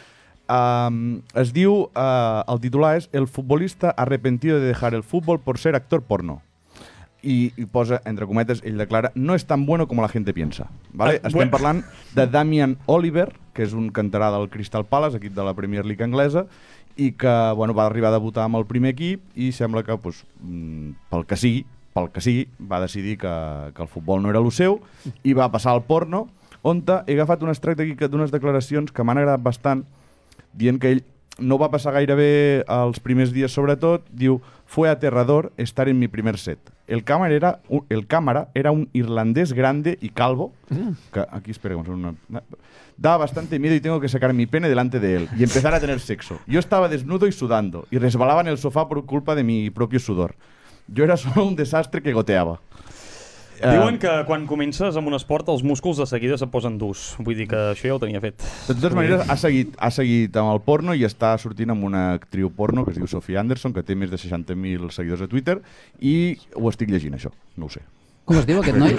Um, 0.53 1.21
es 1.39 1.53
diu, 1.55 1.85
uh, 1.87 2.43
el 2.51 2.59
titular 2.63 2.97
és 2.99 3.05
El 3.15 3.29
futbolista 3.31 3.93
arrepentido 3.95 4.59
de 4.59 4.67
dejar 4.67 4.93
el 4.93 5.03
fútbol 5.03 5.39
por 5.39 5.57
ser 5.57 5.75
actor 5.75 6.03
porno. 6.03 6.41
I, 7.23 7.53
i 7.55 7.65
posa, 7.65 8.01
entre 8.03 8.27
cometes, 8.27 8.59
ell 8.67 8.75
declara 8.77 9.13
no 9.15 9.37
és 9.39 9.45
tan 9.47 9.65
bueno 9.65 9.87
com 9.87 10.01
la 10.03 10.09
gente 10.11 10.33
piensa. 10.35 10.67
¿vale? 10.91 11.21
Ah, 11.23 11.27
Estem 11.27 11.47
bueno. 11.47 11.51
parlant 11.51 11.83
de 12.13 12.27
Damian 12.27 12.77
Oliver, 12.85 13.29
que 13.55 13.63
és 13.63 13.71
un 13.73 13.87
canterà 13.95 14.27
del 14.33 14.49
Crystal 14.51 14.83
Palace, 14.83 15.21
equip 15.21 15.31
de 15.33 15.45
la 15.47 15.53
Premier 15.55 15.85
League 15.85 16.03
anglesa, 16.03 16.45
i 16.95 17.13
que 17.17 17.31
bueno, 17.55 17.73
va 17.73 17.85
arribar 17.87 18.11
a 18.11 18.17
debutar 18.19 18.43
amb 18.45 18.59
el 18.59 18.67
primer 18.69 18.91
equip 18.93 19.23
i 19.39 19.51
sembla 19.55 19.83
que, 19.87 19.95
pues, 19.97 20.25
mm, 20.43 21.09
pel 21.09 21.25
que 21.25 21.37
sigui, 21.39 21.63
pel 21.93 22.11
que 22.11 22.21
sigui, 22.21 22.47
va 22.59 22.81
decidir 22.81 23.17
que, 23.17 23.33
que 23.73 23.81
el 23.81 23.87
futbol 23.87 24.21
no 24.21 24.29
era 24.29 24.41
el 24.41 24.51
seu 24.51 24.79
i 25.23 25.33
va 25.33 25.51
passar 25.53 25.73
al 25.73 25.83
porno, 25.87 26.27
on 26.63 26.83
he 27.07 27.13
agafat 27.13 27.43
un 27.43 27.49
extracte 27.49 27.83
aquí 27.83 27.95
d'unes 28.07 28.31
declaracions 28.31 28.91
que 28.91 29.03
m'han 29.03 29.19
agradat 29.19 29.41
bastant, 29.43 29.83
dient 30.53 30.79
que 30.79 30.91
ell 30.91 31.03
no 31.39 31.57
va 31.57 31.71
passar 31.73 31.93
gaire 31.95 32.15
bé 32.15 32.31
els 32.67 32.99
primers 33.01 33.33
dies 33.33 33.53
sobretot, 33.53 34.05
diu 34.11 34.39
fue 34.65 34.89
aterrador 34.89 35.51
estar 35.57 35.87
en 35.89 35.99
mi 35.99 36.07
primer 36.07 36.37
set. 36.37 36.59
El 36.87 37.03
cámara 37.03 37.33
era 37.33 37.59
un, 37.69 37.85
el 37.89 38.07
cámara 38.07 38.49
era 38.53 38.71
un 38.71 38.89
irlandés 38.93 39.53
grande 39.53 39.97
y 40.01 40.09
calvo, 40.09 40.53
que 41.11 41.25
aquí 41.31 41.51
esperemos 41.51 41.87
una, 41.87 42.13
daba 42.97 43.17
bastante 43.17 43.59
miedo 43.59 43.75
y 43.75 43.81
tengo 43.81 43.99
que 43.99 44.09
sacar 44.09 44.33
mi 44.33 44.45
pene 44.45 44.69
delante 44.69 44.99
de 44.99 45.15
él 45.15 45.29
y 45.37 45.43
empezar 45.43 45.73
a 45.73 45.79
tener 45.79 45.99
sexo. 45.99 46.39
Yo 46.47 46.59
estaba 46.59 46.89
desnudo 46.89 47.27
y 47.27 47.31
sudando 47.31 47.87
y 47.89 47.97
resbalaba 47.97 48.41
en 48.41 48.47
el 48.47 48.57
sofá 48.57 48.87
por 48.87 49.05
culpa 49.05 49.35
de 49.35 49.43
mi 49.43 49.69
propio 49.69 49.99
sudor. 49.99 50.35
Yo 50.87 51.03
era 51.03 51.17
solo 51.17 51.45
un 51.45 51.55
desastre 51.55 52.01
que 52.01 52.13
goteaba. 52.13 52.59
Diuen 53.61 53.95
Eh, 53.95 53.99
que 53.99 54.11
quan 54.27 54.45
comences 54.47 54.95
amb 54.97 55.07
un 55.07 55.13
esport 55.15 55.47
els 55.49 55.63
músculs 55.63 55.97
de 55.97 56.05
seguida 56.09 56.37
se 56.37 56.47
posen 56.47 56.77
durs. 56.77 57.15
Vull 57.19 57.35
dir 57.37 57.47
que 57.47 57.55
això 57.73 57.87
ja 57.87 57.95
ho 57.95 57.99
tenia 57.99 58.19
fet. 58.23 58.41
De 58.67 58.73
totes 58.75 58.93
maneres, 58.97 59.29
ha 59.29 59.37
seguit, 59.37 59.75
ha 59.79 59.91
seguit 59.91 60.35
amb 60.37 60.51
el 60.53 60.61
porno 60.65 60.93
i 60.95 61.05
està 61.07 61.37
sortint 61.37 61.69
amb 61.71 61.83
una 61.83 62.13
actriu 62.13 62.49
porno 62.51 62.83
que 62.85 62.91
es 62.91 62.97
diu 62.97 63.07
Sophie 63.07 63.37
Anderson, 63.37 63.73
que 63.73 63.83
té 63.83 63.95
més 63.95 64.09
de 64.11 64.17
60.000 64.17 64.89
seguidors 64.91 65.21
a 65.21 65.27
Twitter, 65.27 65.59
i 66.01 66.37
ho 66.55 66.69
estic 66.69 66.89
llegint, 66.89 67.13
això. 67.15 67.31
No 67.55 67.65
ho 67.65 67.69
sé. 67.69 67.81
Com 68.25 68.37
es 68.39 68.45
diu 68.47 68.61
aquest 68.61 68.77
noi? 68.79 68.93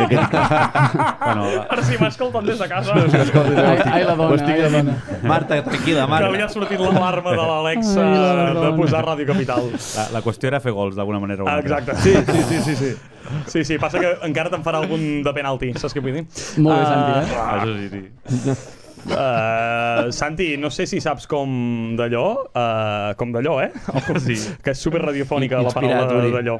Bueno, 1.24 1.44
Ara 1.72 1.82
sí 1.84 1.96
m'escolten 2.00 2.44
des 2.44 2.58
de 2.60 2.66
casa. 2.68 2.92
ai, 2.92 3.78
ai, 3.88 4.04
la 4.04 4.14
dona, 4.14 4.36
ai, 4.44 4.60
la 4.60 4.68
dona. 4.68 4.96
Marta, 5.24 5.62
tranquil·la, 5.64 6.04
Que 6.04 6.10
Marta. 6.10 6.28
havia 6.28 6.48
sortit 6.52 6.78
l'alarma 6.80 7.30
de 7.32 7.46
l'Alexa 7.48 8.04
la 8.04 8.52
de 8.60 8.72
posar 8.76 9.04
Ràdio 9.06 9.26
Capital. 9.32 9.70
la, 9.96 10.06
la 10.18 10.22
qüestió 10.22 10.48
era 10.52 10.60
fer 10.60 10.72
gols 10.76 10.94
d'alguna 10.96 11.20
manera 11.20 11.42
o 11.42 11.46
una 11.46 11.54
Ah, 11.54 11.62
altra. 11.62 11.78
exacte. 11.78 12.02
Sí, 12.02 12.12
sí, 12.12 12.42
sí, 12.50 12.62
sí. 12.64 12.76
sí. 12.76 12.92
Sí, 13.50 13.64
sí, 13.64 13.78
passa 13.82 14.00
que 14.02 14.10
encara 14.26 14.50
te'n 14.52 14.64
farà 14.66 14.80
algun 14.82 15.22
de 15.24 15.32
penalti, 15.36 15.72
saps 15.80 15.94
què 15.96 16.02
vull 16.04 16.16
dir? 16.20 16.24
Molt 16.58 16.76
bé, 16.76 16.80
Ah, 16.80 16.88
Santi, 16.90 17.12
eh? 17.20 17.38
Ah, 17.38 17.52
Això 17.58 17.76
sí, 17.78 17.88
sí. 17.92 18.82
Uh, 19.04 20.10
Santi, 20.18 20.48
no 20.56 20.70
sé 20.72 20.86
si 20.88 21.00
saps 21.04 21.26
com 21.30 21.94
d'allò, 21.98 22.26
uh, 22.48 23.14
com 23.20 23.32
d'allò, 23.34 23.58
eh? 23.64 23.70
Sí. 24.24 24.36
Que 24.64 24.72
és 24.72 24.80
super 24.80 25.02
radiofònica 25.04 25.60
la 25.62 25.72
paraula 25.74 26.30
d'allò. 26.38 26.58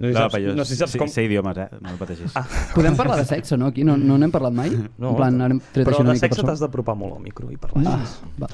No 0.00 0.08
sé 0.08 0.14
si 0.14 0.16
No, 0.16 0.20
saps, 0.24 0.36
jo 0.40 0.52
no 0.56 0.64
sé 0.64 0.72
si 0.72 0.78
saps 0.80 0.92
sé, 0.94 0.98
com... 0.98 1.08
sé 1.12 1.24
idiomes, 1.26 1.58
eh? 1.60 1.66
No 1.84 1.90
pateixis. 2.00 2.32
Ah. 2.36 2.46
Podem 2.72 2.94
parlar 2.96 3.18
de 3.20 3.26
sexe, 3.28 3.58
no? 3.60 3.66
Aquí 3.68 3.84
no, 3.84 3.98
no 4.00 4.16
n'hem 4.16 4.32
parlat 4.32 4.54
mai? 4.56 4.70
No, 5.00 5.10
en 5.12 5.16
plan, 5.18 5.36
ara 5.44 5.52
hem 5.52 5.60
tret 5.74 5.84
però 5.84 5.98
de 6.00 6.06
mica 6.08 6.14
per 6.14 6.20
sexe 6.22 6.46
t'has 6.48 6.62
d'apropar 6.64 6.94
molt 6.96 7.18
al 7.18 7.24
micro 7.24 7.50
i 7.52 7.58
parlar. 7.60 7.98
Ah, 7.98 8.38
va. 8.40 8.48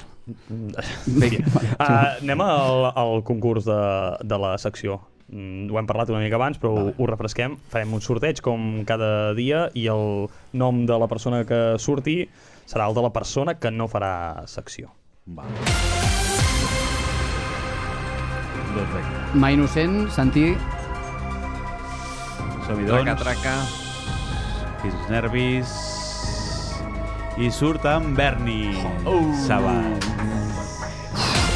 Vinga. 1.07 1.45
Uh, 1.77 2.17
anem 2.19 2.41
al, 2.43 2.87
al 2.99 3.21
concurs 3.23 3.63
de, 3.69 3.77
de 4.27 4.37
la 4.43 4.57
secció. 4.59 4.99
Mm, 5.27 5.67
ho 5.71 5.77
hem 5.79 5.87
parlat 5.89 6.09
una 6.13 6.21
mica 6.23 6.37
abans, 6.39 6.57
però 6.61 6.71
ho, 6.71 6.93
ho 6.95 7.07
refresquem. 7.09 7.57
Farem 7.71 7.93
un 7.97 8.01
sorteig 8.03 8.39
com 8.45 8.83
cada 8.87 9.33
dia 9.35 9.65
i 9.75 9.87
el 9.91 10.29
nom 10.55 10.85
de 10.87 10.95
la 11.01 11.07
persona 11.11 11.43
que 11.47 11.75
surti 11.83 12.21
serà 12.67 12.87
el 12.87 12.95
de 12.95 13.03
la 13.03 13.11
persona 13.15 13.57
que 13.59 13.71
no 13.71 13.87
farà 13.91 14.45
secció. 14.47 14.93
Va. 15.27 15.43
Vinga. 18.77 19.21
Mà 19.41 19.49
innocent, 19.55 20.07
Santi... 20.13 20.51
Som-hi, 22.67 22.85
Traca, 22.85 23.13
doncs. 23.15 23.21
traca. 23.23 23.53
Fins 24.83 24.93
els 24.97 25.09
nervis. 25.11 25.75
I 27.37 27.49
surt 27.53 27.85
en 27.85 28.13
Berni 28.17 28.73
Oh. 29.05 29.21
Sabat. 29.45 30.07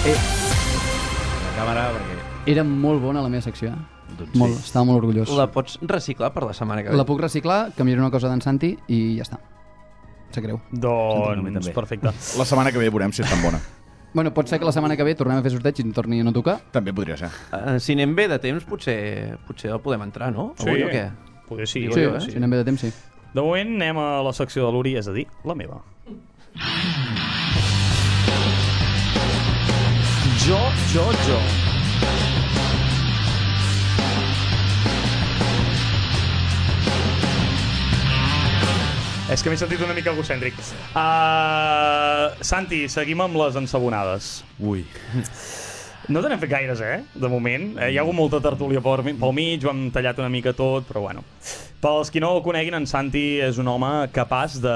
Eh, 0.07 0.17
La 0.17 1.53
càmera, 1.57 1.87
perquè... 1.97 2.20
era 2.45 2.63
molt 2.63 3.01
bona 3.01 3.21
la 3.21 3.29
meva 3.29 3.43
secció. 3.43 3.69
eh? 3.69 4.01
Doncs 4.17 4.35
Molt, 4.35 4.55
sí. 4.57 4.65
estava 4.67 4.85
molt 4.85 4.99
orgullós. 5.03 5.29
La 5.37 5.47
pots 5.51 5.77
reciclar 5.87 6.31
per 6.35 6.43
la 6.43 6.53
setmana 6.53 6.83
que 6.83 6.89
ve? 6.91 6.97
La 6.99 7.05
puc 7.07 7.21
reciclar, 7.21 7.71
canviaré 7.77 8.01
una 8.01 8.11
cosa 8.11 8.29
d'en 8.29 8.41
Santi 8.41 8.73
i 8.91 9.01
ja 9.17 9.23
està. 9.27 9.39
Sap 10.31 10.43
greu. 10.43 10.57
a 10.59 11.35
mi 11.35 11.51
Doncs, 11.51 11.69
perfecte. 11.75 12.11
La 12.39 12.45
setmana 12.45 12.71
que 12.71 12.79
ve 12.79 12.89
veurem 12.89 13.11
si 13.11 13.21
és 13.23 13.29
tan 13.29 13.41
bona. 13.43 13.61
Bueno, 14.13 14.33
pot 14.33 14.45
ser 14.49 14.57
que 14.59 14.65
la 14.65 14.73
setmana 14.75 14.97
que 14.99 15.05
ve 15.07 15.13
tornem 15.15 15.37
a 15.39 15.41
fer 15.45 15.53
sorteig 15.53 15.77
i 15.79 15.85
torni 15.95 16.17
a 16.19 16.23
no 16.27 16.33
tocar. 16.35 16.57
També 16.75 16.91
podria 16.91 17.15
ser. 17.15 17.29
Uh, 17.47 17.77
si 17.79 17.93
anem 17.95 18.11
bé 18.11 18.25
de 18.27 18.41
temps, 18.43 18.65
potser, 18.67 19.37
potser 19.47 19.71
el 19.71 19.79
podem 19.79 20.03
entrar, 20.03 20.33
no? 20.35 20.49
Avui 20.59 20.83
o 20.83 20.89
què? 20.91 21.05
Poder 21.47 21.63
sí. 21.63 21.85
Sí, 21.87 22.03
jo, 22.03 22.17
eh? 22.17 22.19
si 22.19 22.35
anem 22.35 22.51
bé 22.51 22.59
de 22.59 22.67
temps, 22.67 22.83
sí. 22.83 22.91
De 23.31 23.39
moment 23.39 23.71
anem 23.79 24.03
a 24.03 24.09
la 24.27 24.35
secció 24.35 24.67
de 24.67 24.75
l'Uri, 24.75 24.97
és 24.99 25.07
a 25.07 25.15
dir, 25.15 25.29
la 25.47 25.55
meva. 25.55 25.79
Jo, 30.43 30.59
jo, 30.91 31.07
jo. 31.23 31.70
És 39.31 39.39
que 39.39 39.47
m'he 39.47 39.55
sentit 39.55 39.79
una 39.79 39.93
mica 39.95 40.11
egocèntric. 40.11 40.57
Uh, 40.91 42.33
Santi, 42.43 42.81
seguim 42.91 43.21
amb 43.23 43.37
les 43.39 43.55
ensabonades. 43.55 44.41
Ui. 44.59 44.83
No 46.11 46.19
te 46.19 46.27
n'hem 46.27 46.41
fet 46.41 46.51
gaires, 46.51 46.81
eh? 46.83 46.97
De 47.15 47.29
moment. 47.31 47.69
Eh, 47.77 47.93
hi 47.93 47.99
ha 47.99 48.03
hagut 48.03 48.17
molta 48.17 48.41
tertúlia 48.43 48.81
pel, 48.83 49.05
pel 49.21 49.35
mig, 49.37 49.63
ho 49.63 49.71
hem 49.71 49.85
tallat 49.95 50.19
una 50.19 50.27
mica 50.33 50.51
tot, 50.57 50.83
però 50.89 51.05
bueno. 51.05 51.23
Pels 51.79 52.11
qui 52.11 52.19
no 52.19 52.33
el 52.35 52.43
coneguin, 52.43 52.75
en 52.75 52.89
Santi 52.89 53.39
és 53.39 53.61
un 53.61 53.71
home 53.71 53.91
capaç 54.11 54.59
de 54.65 54.75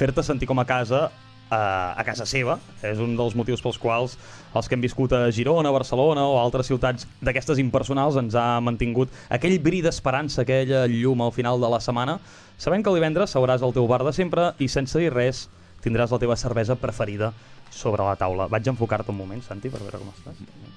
fer-te 0.00 0.24
sentir 0.24 0.48
com 0.48 0.62
a 0.62 0.64
casa 0.64 1.10
eh, 1.50 2.00
a 2.00 2.04
casa 2.06 2.26
seva. 2.26 2.58
És 2.86 3.00
un 3.02 3.16
dels 3.18 3.36
motius 3.38 3.62
pels 3.62 3.78
quals 3.80 4.16
els 4.54 4.68
que 4.68 4.76
hem 4.76 4.82
viscut 4.82 5.12
a 5.14 5.28
Girona, 5.34 5.70
Barcelona 5.74 6.24
o 6.26 6.38
altres 6.40 6.70
ciutats 6.70 7.06
d'aquestes 7.22 7.60
impersonals 7.62 8.18
ens 8.20 8.34
ha 8.34 8.58
mantingut 8.64 9.12
aquell 9.30 9.58
bri 9.62 9.82
d'esperança, 9.84 10.42
aquella 10.42 10.86
llum 10.90 11.22
al 11.22 11.34
final 11.36 11.62
de 11.62 11.70
la 11.70 11.80
setmana, 11.82 12.18
sabent 12.58 12.84
que 12.84 12.90
el 12.90 12.98
divendres 12.98 13.36
seuràs 13.36 13.62
al 13.62 13.74
teu 13.76 13.86
bar 13.90 14.02
de 14.06 14.14
sempre 14.16 14.52
i 14.58 14.68
sense 14.68 14.98
dir 14.98 15.14
res 15.14 15.48
tindràs 15.84 16.12
la 16.12 16.20
teva 16.20 16.36
cervesa 16.36 16.76
preferida 16.76 17.32
sobre 17.70 18.04
la 18.04 18.18
taula. 18.18 18.50
Vaig 18.50 18.66
a 18.66 18.74
enfocar-te 18.74 19.14
un 19.14 19.22
moment, 19.22 19.42
Santi, 19.46 19.70
per 19.70 19.80
veure 19.80 20.02
com 20.02 20.12
estàs. 20.12 20.69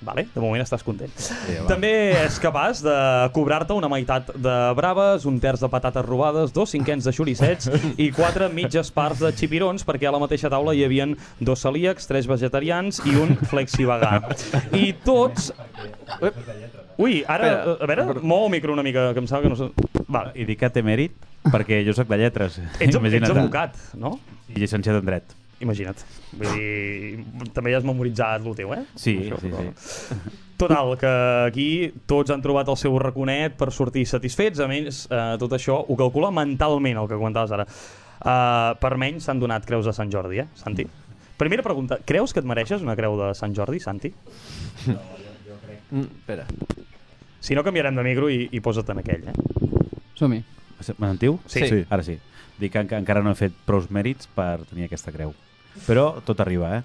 Vale, 0.00 0.28
de 0.30 0.40
moment 0.40 0.62
estàs 0.62 0.84
content. 0.86 1.10
va. 1.10 1.66
També 1.66 1.90
és 2.20 2.36
capaç 2.38 2.82
de 2.86 2.94
cobrar-te 3.34 3.74
una 3.74 3.88
meitat 3.90 4.30
de 4.30 4.56
braves, 4.78 5.26
un 5.26 5.40
terç 5.42 5.64
de 5.64 5.70
patates 5.72 6.04
robades, 6.06 6.52
dos 6.54 6.70
cinquens 6.70 7.08
de 7.08 7.14
xoricets 7.14 7.66
i 7.98 8.10
quatre 8.14 8.46
mitges 8.54 8.92
parts 8.94 9.24
de 9.24 9.32
xipirons, 9.34 9.82
perquè 9.88 10.06
a 10.06 10.14
la 10.14 10.20
mateixa 10.22 10.50
taula 10.52 10.74
hi 10.76 10.84
havien 10.86 11.16
dos 11.40 11.64
celíacs, 11.66 12.06
tres 12.06 12.30
vegetarians 12.30 13.02
i 13.06 13.16
un 13.18 13.34
flexivegà. 13.50 14.20
I 14.78 14.92
tots... 15.04 15.50
Ui, 16.98 17.20
ara, 17.30 17.50
a 17.78 17.86
veure, 17.90 18.06
mou 18.22 18.46
el 18.46 18.54
micro 18.54 18.74
una 18.74 18.86
mica, 18.86 19.10
que 19.14 19.22
em 19.22 19.28
sembla 19.30 19.50
que 19.50 19.54
no... 19.54 20.04
Vale. 20.08 20.32
I 20.38 20.46
dic 20.48 20.62
que 20.62 20.70
té 20.72 20.82
mèrit 20.82 21.14
perquè 21.52 21.82
jo 21.86 21.94
sóc 21.96 22.08
de 22.10 22.18
lletres. 22.22 22.58
Ets, 22.78 22.94
ets 22.96 23.30
advocat, 23.30 23.76
no? 23.98 24.16
I 24.48 24.62
llicenciat 24.62 25.02
en 25.02 25.06
dret. 25.06 25.37
Imagina't. 25.60 26.02
Vull 26.38 26.52
dir, 26.54 27.24
també 27.54 27.72
ja 27.72 27.78
has 27.80 27.86
memoritzat 27.86 28.44
el 28.46 28.54
teu, 28.54 28.72
eh? 28.76 28.84
Sí, 28.94 29.16
Això, 29.24 29.40
sí, 29.42 29.48
però- 29.50 29.72
sí. 29.74 30.34
Total, 30.58 30.92
que 30.98 31.10
aquí 31.46 31.66
tots 32.06 32.30
han 32.34 32.42
trobat 32.42 32.68
el 32.68 32.76
seu 32.76 32.96
raconet 32.98 33.54
per 33.58 33.70
sortir 33.70 34.04
satisfets, 34.10 34.58
a 34.60 34.66
més, 34.66 35.04
eh, 35.10 35.36
tot 35.38 35.52
això 35.54 35.76
ho 35.86 35.96
calcula 35.96 36.30
mentalment, 36.34 36.98
el 36.98 37.06
que 37.08 37.14
comentaves 37.14 37.52
ara. 37.54 37.66
Uh, 38.18 38.74
per 38.82 38.96
menys 38.98 39.22
s'han 39.28 39.38
donat 39.38 39.64
creus 39.64 39.86
de 39.86 39.92
Sant 39.94 40.10
Jordi, 40.10 40.40
eh, 40.42 40.48
Santi? 40.58 40.84
Primera 41.38 41.62
pregunta, 41.62 42.00
creus 42.04 42.32
que 42.34 42.40
et 42.42 42.46
mereixes 42.46 42.82
una 42.82 42.96
creu 42.98 43.14
de 43.16 43.32
Sant 43.38 43.54
Jordi, 43.54 43.78
Santi? 43.78 44.10
Mm, 45.90 46.00
espera. 46.18 46.46
Si 47.40 47.54
no, 47.54 47.62
canviarem 47.64 47.94
de 47.94 48.02
micro 48.02 48.28
i, 48.28 48.48
i 48.50 48.60
posa't 48.60 48.90
en 48.90 48.98
aquell, 49.04 49.28
eh? 49.30 49.34
Som-hi. 50.18 50.42
Me 50.98 51.06
sentiu? 51.12 51.38
Sí. 51.46 51.62
Sí. 51.68 51.84
Ara 51.88 52.02
sí. 52.02 52.18
Dic 52.58 52.72
que 52.74 52.82
enca- 52.82 52.98
encara 52.98 53.22
no 53.22 53.30
he 53.30 53.38
fet 53.38 53.54
prou 53.66 53.82
mèrits 53.94 54.26
per 54.34 54.64
tenir 54.66 54.88
aquesta 54.88 55.12
creu. 55.14 55.32
Però 55.86 56.10
tot 56.26 56.40
arriba, 56.44 56.78
eh? 56.78 56.82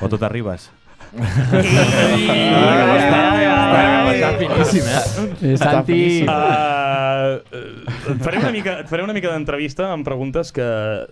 O 0.00 0.08
tot 0.12 0.22
arribes. 0.26 0.70
finíssim, 4.38 4.84
eh? 4.86 5.52
Eh, 5.52 5.56
Santi... 5.56 6.26
Et 8.06 8.20
faré 8.22 8.38
una 8.38 8.52
mica, 8.54 8.80
et 8.82 8.90
faré 8.90 9.02
una 9.02 9.14
mica 9.16 9.32
d'entrevista 9.32 9.88
amb 9.92 10.06
preguntes 10.06 10.52
que 10.54 10.64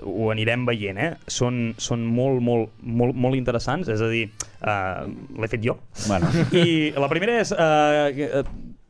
ho 0.04 0.28
anirem 0.32 0.66
veient, 0.68 1.00
eh? 1.00 1.10
Són, 1.30 1.74
són 1.80 2.04
molt, 2.06 2.42
molt, 2.44 2.70
molt, 2.84 3.16
molt 3.18 3.38
interessants, 3.38 3.90
és 3.90 4.02
a 4.04 4.10
dir, 4.12 4.28
uh, 4.62 5.04
l'he 5.40 5.50
fet 5.50 5.64
jo. 5.64 5.76
Bueno, 6.06 6.30
I 6.54 6.92
la 7.00 7.10
primera 7.10 7.40
és, 7.42 7.50
uh, 7.56 8.44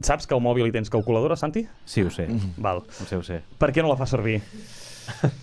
saps 0.04 0.28
que 0.28 0.36
al 0.36 0.44
mòbil 0.44 0.68
hi 0.68 0.74
tens 0.74 0.92
calculadora, 0.92 1.38
Santi? 1.40 1.64
sí, 1.88 2.04
ho 2.04 2.12
sé. 2.12 2.28
Val. 2.60 2.84
Ho 2.84 3.08
sé, 3.08 3.16
ho 3.16 3.24
sé. 3.24 3.40
Per 3.58 3.72
què 3.72 3.84
no 3.84 3.92
la 3.92 3.98
fa 4.00 4.08
servir? 4.10 4.40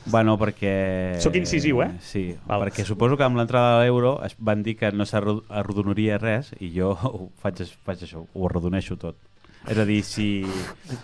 Bueno, 0.06 0.38
perquè... 0.42 1.18
Sóc 1.24 1.36
incisiu, 1.40 1.82
eh? 1.86 1.90
Sí, 2.04 2.24
Val. 2.48 2.66
perquè 2.66 2.86
suposo 2.88 3.18
que 3.18 3.26
amb 3.26 3.40
l'entrada 3.40 3.80
de 3.80 3.86
l'euro 3.86 4.18
es 4.26 4.36
van 4.40 4.64
dir 4.66 4.76
que 4.80 4.92
no 4.92 5.06
s'arrodonaria 5.08 6.18
res 6.22 6.54
i 6.60 6.72
jo 6.76 6.94
ho 7.12 7.30
faig, 7.42 7.64
faig 7.86 8.08
això, 8.08 8.26
ho 8.26 8.48
arrodoneixo 8.50 8.98
tot. 9.02 9.20
És 9.70 9.78
a 9.78 9.86
dir, 9.86 10.00
si 10.02 10.42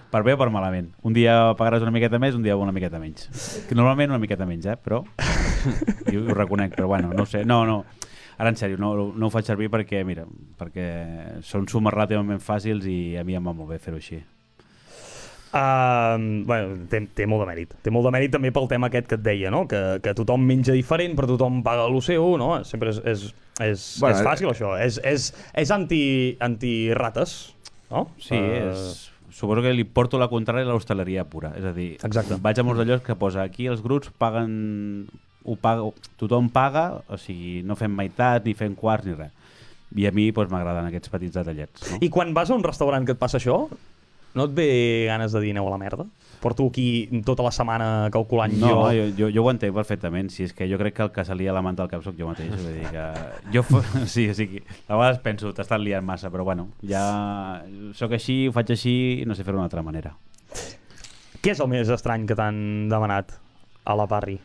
per 0.09 0.23
bé 0.25 0.33
o 0.33 0.39
per 0.39 0.49
malament. 0.49 0.89
Un 1.05 1.13
dia 1.13 1.35
pagaràs 1.59 1.83
una 1.85 1.93
miqueta 1.93 2.17
més, 2.17 2.33
un 2.33 2.41
dia 2.41 2.57
una 2.57 2.73
miqueta 2.73 2.97
menys. 2.97 3.27
Que 3.69 3.77
normalment 3.77 4.15
una 4.15 4.21
miqueta 4.21 4.47
menys, 4.49 4.65
eh? 4.65 4.77
Però... 4.81 5.03
I 6.11 6.17
ho, 6.17 6.23
reconec, 6.33 6.73
però 6.73 6.87
bueno, 6.89 7.11
no 7.13 7.25
sé. 7.29 7.43
No, 7.45 7.65
no. 7.69 7.83
Ara, 8.37 8.49
en 8.49 8.57
sèrio, 8.57 8.77
no, 8.81 8.93
no 9.13 9.27
ho 9.27 9.33
faig 9.33 9.45
servir 9.45 9.69
perquè, 9.73 10.03
mira, 10.05 10.25
perquè 10.57 10.87
són 11.45 11.69
sumes 11.69 11.93
relativament 11.93 12.41
fàcils 12.41 12.85
i 12.89 12.97
a 13.17 13.25
mi 13.25 13.37
em 13.37 13.45
va 13.45 13.53
molt 13.57 13.73
bé 13.73 13.79
fer-ho 13.81 14.01
així. 14.01 14.21
Uh, 15.47 16.43
bueno, 16.45 16.75
té, 16.91 16.99
té 17.15 17.25
molt 17.29 17.45
de 17.45 17.47
mèrit. 17.49 17.73
Té 17.83 17.91
molt 17.93 18.05
de 18.07 18.11
mèrit 18.13 18.33
també 18.33 18.51
pel 18.55 18.67
tema 18.69 18.89
aquest 18.91 19.07
que 19.07 19.15
et 19.15 19.23
deia, 19.23 19.51
no? 19.53 19.63
Que, 19.69 19.79
que 20.03 20.13
tothom 20.17 20.43
menja 20.43 20.75
diferent, 20.75 21.15
però 21.17 21.29
tothom 21.29 21.61
paga 21.65 21.85
el 21.87 21.95
seu, 22.05 22.33
no? 22.41 22.49
Sempre 22.67 22.91
és, 22.91 22.99
és, 23.07 23.23
és, 23.63 23.85
Bueno, 24.03 24.17
és 24.17 24.25
fàcil, 24.27 24.49
això. 24.51 24.73
És, 24.83 24.99
és, 25.07 25.29
és 25.55 25.71
anti, 25.71 26.01
anti-rates, 26.43 27.37
no? 27.91 28.09
Sí, 28.19 28.35
Eh, 28.35 28.65
és... 28.71 29.05
Suposo 29.37 29.61
que 29.61 29.69
li 29.75 29.83
porto 29.85 30.17
la 30.17 30.29
contrària 30.31 30.65
a 30.65 30.71
l'hostaleria 30.73 31.23
pura. 31.29 31.51
És 31.59 31.65
a 31.67 31.71
dir, 31.75 31.91
Exacte. 32.01 32.39
vaig 32.41 32.57
a 32.57 32.63
molts 32.65 32.79
de 32.81 32.87
llocs 32.89 33.03
que 33.05 33.15
posa 33.19 33.43
aquí 33.45 33.67
els 33.69 33.83
grups 33.85 34.09
paguen... 34.17 35.07
Ho 35.47 35.53
paga, 35.55 35.85
tothom 36.19 36.49
paga, 36.51 37.03
o 37.07 37.15
sigui, 37.21 37.61
no 37.63 37.77
fem 37.79 37.93
meitat, 37.95 38.43
ni 38.43 38.51
fem 38.57 38.73
quarts, 38.75 39.05
ni 39.07 39.13
res. 39.15 39.31
I 39.95 40.09
a 40.09 40.11
mi 40.11 40.25
doncs, 40.35 40.49
m'agraden 40.51 40.89
aquests 40.89 41.11
petits 41.13 41.37
detallets. 41.37 41.85
No? 41.93 41.99
I 42.03 42.09
quan 42.11 42.33
vas 42.35 42.49
a 42.51 42.57
un 42.57 42.65
restaurant 42.65 43.05
que 43.07 43.13
et 43.15 43.21
passa 43.21 43.37
això, 43.39 43.61
no 44.37 44.45
et 44.47 44.55
ve 44.55 44.69
ganes 45.09 45.33
de 45.33 45.41
dir 45.43 45.51
aneu 45.55 45.67
a 45.67 45.73
la 45.73 45.79
merda? 45.81 46.05
Porto 46.41 46.67
aquí 46.69 47.09
tota 47.25 47.41
la 47.43 47.51
setmana 47.51 48.09
calculant 48.13 48.53
No, 48.61 48.69
jo... 48.69 48.91
jo, 48.93 49.05
jo, 49.17 49.29
jo 49.33 49.43
ho 49.43 49.49
entenc 49.51 49.73
perfectament. 49.75 50.29
Si 50.33 50.45
és 50.45 50.53
que 50.53 50.67
jo 50.69 50.77
crec 50.77 50.95
que 50.99 51.07
el 51.07 51.11
que 51.15 51.25
se 51.25 51.35
lia 51.35 51.55
la 51.55 51.63
manta 51.65 51.83
al 51.83 51.89
cap 51.89 52.05
sóc 52.05 52.17
jo 52.19 52.29
mateix. 52.29 52.53
Vull 52.53 52.77
dir 52.77 52.91
que 52.93 53.05
jo, 53.55 53.65
sí, 54.13 54.29
sí, 54.37 54.49
a 54.87 54.95
vegades 54.95 55.23
penso, 55.25 55.53
t'estàs 55.57 55.81
liant 55.81 56.05
massa, 56.05 56.31
però 56.33 56.45
bueno, 56.45 56.69
ja 56.85 57.63
sóc 57.97 58.13
així, 58.15 58.45
ho 58.47 58.53
faig 58.55 58.75
així 58.77 58.97
i 59.23 59.25
no 59.25 59.35
sé 59.35 59.43
fer-ho 59.43 59.57
d'una 59.57 59.67
altra 59.71 59.85
manera. 59.85 60.13
Què 61.41 61.53
és 61.55 61.63
el 61.63 61.71
més 61.71 61.89
estrany 61.89 62.29
que 62.29 62.37
t'han 62.37 62.87
demanat 62.91 63.33
a 63.87 63.97
la 63.97 64.07
Parry? 64.09 64.37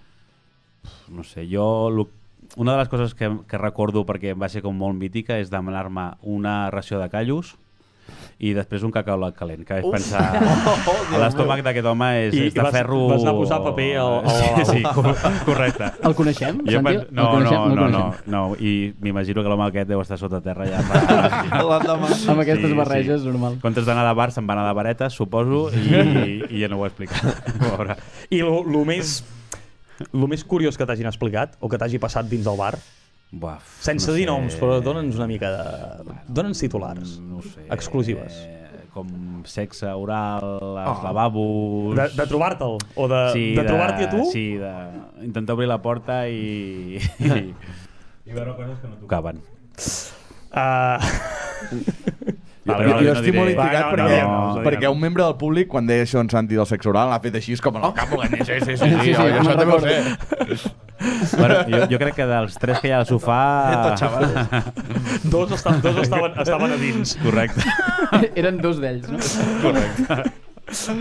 no 1.09 1.25
sé, 1.25 1.47
jo 1.51 1.91
lo, 1.91 2.09
una 2.57 2.73
de 2.73 2.79
les 2.79 2.89
coses 2.89 3.15
que, 3.15 3.31
que 3.49 3.59
recordo 3.59 4.05
perquè 4.09 4.35
va 4.39 4.49
ser 4.51 4.63
com 4.65 4.77
molt 4.77 4.99
mítica 4.99 5.39
és 5.39 5.53
demanar-me 5.53 6.13
una 6.23 6.71
ració 6.75 7.01
de 7.01 7.09
callos 7.13 7.57
i 8.43 8.53
després 8.57 8.83
un 8.83 8.91
cacau 8.91 9.21
calent, 9.37 9.61
que 9.65 9.75
vaig 9.79 9.87
pensar 9.93 10.23
a 11.15 11.19
l'estómac 11.21 11.61
d'aquest 11.63 11.87
home 11.87 12.09
és, 12.27 12.35
I 12.35 12.41
és 12.49 12.55
de 12.57 12.63
vas- 12.65 12.73
ferro... 12.75 12.99
vas 13.13 13.23
anar 13.23 13.33
a 13.35 13.39
posar 13.39 13.59
paper 13.63 13.89
al- 14.03 14.25
al 14.27 14.31
Sí, 14.33 14.65
sí, 14.73 14.83
cor- 14.83 15.17
correcte. 15.47 15.91
El 16.03 16.15
coneixem, 16.19 16.59
Jo 16.67 16.81
Santi? 16.81 16.89
pen... 16.89 17.07
No, 17.15 17.23
el 17.23 17.35
coneixem? 17.37 17.59
no, 17.59 17.67
el 17.67 17.77
no, 17.77 17.89
no, 17.89 18.01
coneixem. 18.09 18.33
no, 18.35 18.43
i 18.59 18.73
m'imagino 19.01 19.43
que 19.45 19.53
l'home 19.53 19.69
aquest 19.69 19.89
deu 19.93 20.01
estar 20.03 20.19
sota 20.19 20.41
terra 20.43 20.67
ja. 20.67 20.81
fa- 20.83 21.63
L'endemà. 21.71 22.11
Amb 22.33 22.43
aquestes 22.43 22.71
Sí, 22.73 22.79
barreges, 22.79 23.21
sí. 23.23 23.29
normal. 23.29 23.59
En 23.59 23.63
comptes 23.63 23.87
d'anar 23.87 24.09
de 24.09 24.15
bar, 24.19 24.31
se'n 24.35 24.49
va 24.49 24.57
anar 24.59 24.67
de 24.71 24.75
varetes, 24.81 25.13
suposo, 25.15 25.69
i, 25.71 26.43
i 26.51 26.63
ja 26.65 26.69
no 26.73 26.81
ho 26.81 26.85
he 26.87 26.91
explicat. 26.91 27.55
I 28.31 28.43
lo, 28.43 28.63
lo 28.65 28.85
més... 28.89 29.21
Lo 30.11 30.27
més 30.27 30.43
curiós 30.43 30.75
que 30.75 30.83
t'hagin 30.89 31.07
explicat 31.07 31.53
o 31.63 31.69
que 31.71 31.79
t'hagi 31.79 32.01
passat 32.03 32.27
dins 32.27 32.43
del 32.49 32.57
bar, 32.59 32.73
Buah, 33.33 33.59
sense 33.81 34.11
no 34.11 34.15
dir 34.17 34.27
sé. 34.27 34.31
noms, 34.31 34.57
però 34.61 34.81
dona'ns 34.85 35.17
una 35.17 35.27
mica 35.31 35.49
de... 35.55 36.17
Dona'ns 36.29 36.61
titulars. 36.61 37.15
No 37.25 37.39
ho 37.41 37.43
sé. 37.47 37.65
Exclusives. 37.73 38.35
Eh, 38.45 38.83
com 38.93 39.09
sexe 39.49 39.89
oral, 39.89 40.45
als 40.77 40.99
Oh. 41.01 41.07
lavabos... 41.07 41.97
De, 41.97 42.09
de 42.19 42.27
trobar-te'l 42.29 42.77
o 42.77 43.09
de, 43.09 43.23
de, 43.57 43.65
trobar-t'hi 43.65 44.05
a 44.05 44.11
tu? 44.13 44.27
Sí, 44.29 44.45
de 44.61 44.73
intentar 45.25 45.57
obrir 45.57 45.71
la 45.73 45.81
porta 45.81 46.27
i... 46.29 47.01
i, 47.25 47.41
i 48.29 48.37
veure 48.37 48.53
coses 48.59 48.77
que 48.85 48.93
no 48.93 49.01
tocaven. 49.01 49.41
Uh, 50.53 51.01
Jo, 52.63 52.77
Vale, 52.77 52.85
jo, 52.87 52.91
vale, 52.95 53.03
jo 53.03 53.09
no 53.09 53.19
estic 53.19 53.33
diré. 53.33 53.39
molt 53.41 53.49
Va, 53.59 53.65
intrigat 53.65 53.83
no, 53.83 53.89
no 53.91 53.97
perquè, 53.97 54.19
noms, 54.23 54.55
no 54.55 54.63
perquè 54.63 54.91
un 54.93 55.01
membre 55.03 55.25
del 55.25 55.33
públic, 55.41 55.67
quan 55.73 55.89
deia 55.89 56.05
això 56.07 56.21
en 56.23 56.29
Santi 56.31 56.55
del 56.55 56.69
sexe 56.71 56.87
oral, 56.93 57.09
l'ha 57.11 57.19
fet 57.25 57.35
així, 57.41 57.57
com 57.59 57.75
en 57.81 57.89
el 57.89 57.95
cap 57.97 58.07
volent 58.15 58.31
dir, 58.37 58.45
sí, 58.47 58.59
sí, 58.63 58.77
sí, 58.77 58.77
sí, 58.77 58.91
sí, 58.93 59.01
sí, 59.03 59.15
jo, 59.17 59.25
me'n 59.25 59.41
això 59.41 59.57
també 59.59 59.75
ho 59.75 59.81
recordo. 59.83 60.61
sé. 60.61 60.71
Bueno, 61.39 61.63
jo, 61.69 61.81
jo 61.91 61.99
crec 62.01 62.17
que 62.21 62.27
dels 62.29 62.57
tres 62.63 62.81
que 62.83 62.91
hi 62.91 62.95
ha 62.95 63.01
al 63.03 63.09
sofà... 63.09 63.41
Dos, 65.33 65.53
esta, 65.57 65.75
dos 65.83 66.01
estaven, 66.05 66.37
estaven 66.43 66.75
a 66.75 66.79
dins. 66.81 67.17
Correcte. 67.23 67.65
Eren 68.39 68.61
dos 68.63 68.81
d'ells, 68.83 69.09
no? 69.11 69.21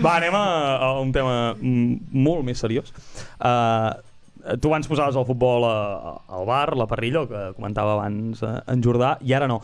Va, 0.02 0.16
anem 0.18 0.34
a, 0.36 0.46
a 0.84 0.88
un 1.00 1.12
tema 1.14 1.54
molt 1.58 2.44
més 2.44 2.60
seriós. 2.60 2.92
Uh, 3.38 3.92
tu 4.60 4.68
abans 4.68 4.88
posaves 4.90 5.16
el 5.16 5.26
futbol 5.28 5.64
a, 5.68 5.74
a, 6.12 6.14
al 6.38 6.46
bar, 6.48 6.74
la 6.76 6.88
parrilla, 6.90 7.24
que 7.30 7.44
comentava 7.56 7.96
abans 7.96 8.42
uh, 8.44 8.58
en 8.68 8.82
Jordà, 8.84 9.16
i 9.24 9.32
ara 9.36 9.48
no. 9.50 9.60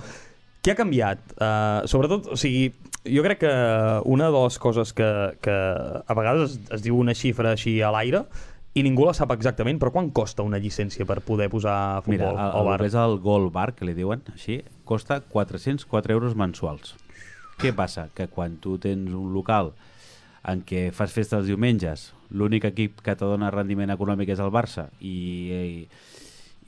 Què 0.65 0.75
ha 0.75 0.79
canviat? 0.79 1.25
Uh, 1.37 1.87
sobretot, 1.91 2.31
o 2.35 2.39
sigui, 2.41 2.71
jo 3.09 3.25
crec 3.27 3.43
que 3.45 3.55
una 4.11 4.31
de 4.33 4.45
les 4.47 4.59
coses 4.63 4.93
que, 4.97 5.09
que 5.45 5.55
a 5.55 6.17
vegades 6.19 6.55
es, 6.55 6.61
es 6.79 6.85
diu 6.85 6.99
una 6.99 7.15
xifra 7.17 7.53
així 7.57 7.79
a 7.83 7.93
l'aire 7.95 8.25
i 8.75 8.83
ningú 8.85 9.07
la 9.09 9.15
sap 9.17 9.33
exactament, 9.35 9.79
però 9.81 9.91
quan 9.95 10.11
costa 10.15 10.45
una 10.47 10.59
llicència 10.61 11.07
per 11.09 11.21
poder 11.27 11.49
posar 11.51 12.03
futbol 12.05 12.13
Mira, 12.15 12.31
el, 12.31 12.39
al 12.39 12.61
el, 12.61 12.69
bar? 12.69 12.79
que 12.81 12.87
és 12.91 12.95
el 12.95 13.17
Gold 13.25 13.53
Bar, 13.53 13.73
que 13.75 13.89
li 13.89 13.95
diuen 13.97 14.23
així, 14.35 14.61
costa 14.85 15.21
404 15.21 16.13
euros 16.15 16.37
mensuals. 16.39 16.95
Què 17.59 17.73
passa? 17.75 18.09
Que 18.15 18.29
quan 18.31 18.57
tu 18.63 18.77
tens 18.79 19.11
un 19.11 19.33
local 19.35 19.73
en 20.49 20.63
què 20.65 20.93
fas 20.95 21.11
festa 21.13 21.41
els 21.41 21.49
diumenges, 21.51 22.13
l'únic 22.31 22.69
equip 22.69 23.01
que 23.03 23.17
te 23.19 23.25
dona 23.27 23.51
rendiment 23.51 23.91
econòmic 23.91 24.31
és 24.31 24.39
el 24.41 24.53
Barça 24.55 24.87
i, 25.01 25.51
i, 25.51 25.89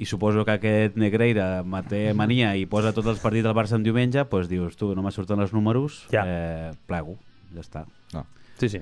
i 0.03 0.09
suposo 0.09 0.43
que 0.45 0.57
aquest 0.59 0.97
Negreira 0.99 1.63
me 1.63 1.83
té 1.87 2.11
mania 2.17 2.57
i 2.59 2.67
posa 2.67 2.91
tots 2.97 3.07
els 3.13 3.21
partits 3.23 3.47
del 3.47 3.55
Barça 3.57 3.79
en 3.79 3.85
diumenge, 3.87 4.25
doncs 4.25 4.49
dius, 4.51 4.77
tu, 4.81 4.91
no 4.97 5.05
me 5.07 5.13
surten 5.15 5.41
els 5.41 5.53
números, 5.55 6.07
Ja. 6.11 6.25
eh, 6.27 6.73
plego, 6.91 7.19
ja 7.55 7.61
està. 7.63 7.85
No. 8.17 8.27
Sí, 8.59 8.69
sí. 8.69 8.81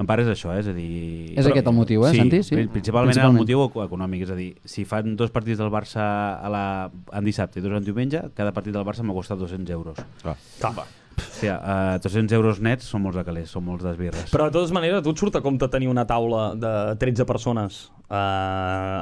En 0.00 0.08
part 0.08 0.22
és 0.24 0.30
això, 0.32 0.54
eh? 0.54 0.60
és 0.62 0.68
a 0.70 0.72
dir... 0.72 1.34
És 1.36 1.46
aquest 1.50 1.66
el 1.68 1.74
motiu, 1.76 2.06
eh, 2.08 2.12
sí, 2.14 2.20
Santi? 2.22 2.38
Sí. 2.46 2.54
pri- 2.56 2.70
Principalment, 2.72 3.10
Principalment. 3.12 3.36
el 3.36 3.42
motiu 3.44 3.64
eco- 3.66 3.82
econòmic, 3.84 4.22
és 4.24 4.30
a 4.32 4.38
dir, 4.38 4.54
si 4.64 4.86
fan 4.88 5.12
dos 5.20 5.30
partits 5.34 5.60
del 5.60 5.68
Barça 5.72 6.00
a 6.40 6.48
la, 6.48 6.62
en 7.12 7.26
dissabte 7.28 7.60
i 7.60 7.64
dos 7.64 7.76
en 7.76 7.84
diumenge, 7.84 8.22
cada 8.38 8.54
partit 8.56 8.72
del 8.72 8.86
Barça 8.88 9.04
m'ha 9.04 9.12
costat 9.16 9.38
200 9.38 9.76
euros. 9.76 10.00
Clar. 10.22 10.38
O 11.20 11.22
sigui, 11.36 11.52
uh, 11.52 11.98
200 12.00 12.32
euros 12.32 12.60
nets 12.64 12.86
són 12.88 13.02
molts 13.04 13.18
de 13.20 13.24
calés, 13.26 13.50
són 13.52 13.66
molts 13.66 13.84
d'esbirres. 13.84 14.30
Però 14.32 14.46
de 14.48 14.54
totes 14.56 14.72
maneres, 14.72 15.02
a 15.02 15.04
tu 15.04 15.12
et 15.12 15.20
surt 15.20 15.36
a 15.36 15.42
compte 15.44 15.68
tenir 15.68 15.90
una 15.92 16.06
taula 16.08 16.54
de 16.56 16.70
13 16.96 17.26
persones 17.28 17.90
eh, 18.08 18.14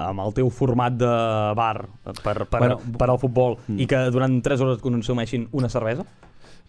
amb 0.09 0.25
el 0.25 0.35
teu 0.35 0.51
format 0.51 0.97
de 0.99 1.11
bar 1.55 1.87
per, 2.25 2.41
per, 2.51 2.59
Bueno, 2.59 2.81
per 2.99 3.11
al 3.13 3.21
futbol 3.23 3.55
mm. 3.69 3.79
i 3.79 3.87
que 3.87 4.01
durant 4.11 4.41
3 4.43 4.65
hores 4.65 4.81
et 4.81 4.83
consumeixin 4.83 5.47
una 5.53 5.71
cervesa? 5.71 6.05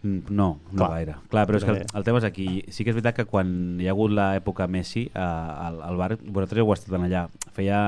Mm, 0.01 0.19
No, 0.29 0.59
no 0.71 0.77
Clar. 0.85 0.89
gaire. 0.93 1.15
Clar, 1.29 1.45
però 1.47 1.57
és 1.59 1.65
que 1.67 1.71
el, 1.75 1.81
el 1.93 2.03
tema 2.07 2.21
és 2.21 2.27
aquí. 2.29 2.47
Sí 2.71 2.85
que 2.85 2.93
és 2.93 2.95
veritat 2.95 3.17
que 3.17 3.25
quan 3.27 3.49
hi 3.81 3.87
ha 3.89 3.91
hagut 3.91 4.13
l'època 4.15 4.67
Messi 4.71 5.09
eh, 5.11 5.19
al, 5.19 5.81
al 5.83 5.97
bar, 5.99 6.13
vosaltres 6.23 6.61
heu 6.63 6.71
estat 6.73 6.95
allà, 6.99 7.25
feia 7.55 7.81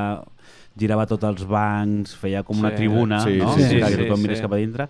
girava 0.79 1.05
tots 1.07 1.23
els 1.27 1.45
bancs, 1.47 2.15
feia 2.19 2.43
com 2.47 2.59
una 2.59 2.71
Sí, 2.71 2.81
tribuna, 2.83 3.21
sí, 3.23 3.37
no? 3.39 3.53
sí, 3.55 3.63
sí, 3.67 3.79
que 3.79 3.93
sí, 3.95 4.01
tothom 4.03 4.19
sí. 4.19 4.27
mirés 4.27 4.41
cap 4.43 4.51
a 4.53 4.59
dintre. 4.59 4.89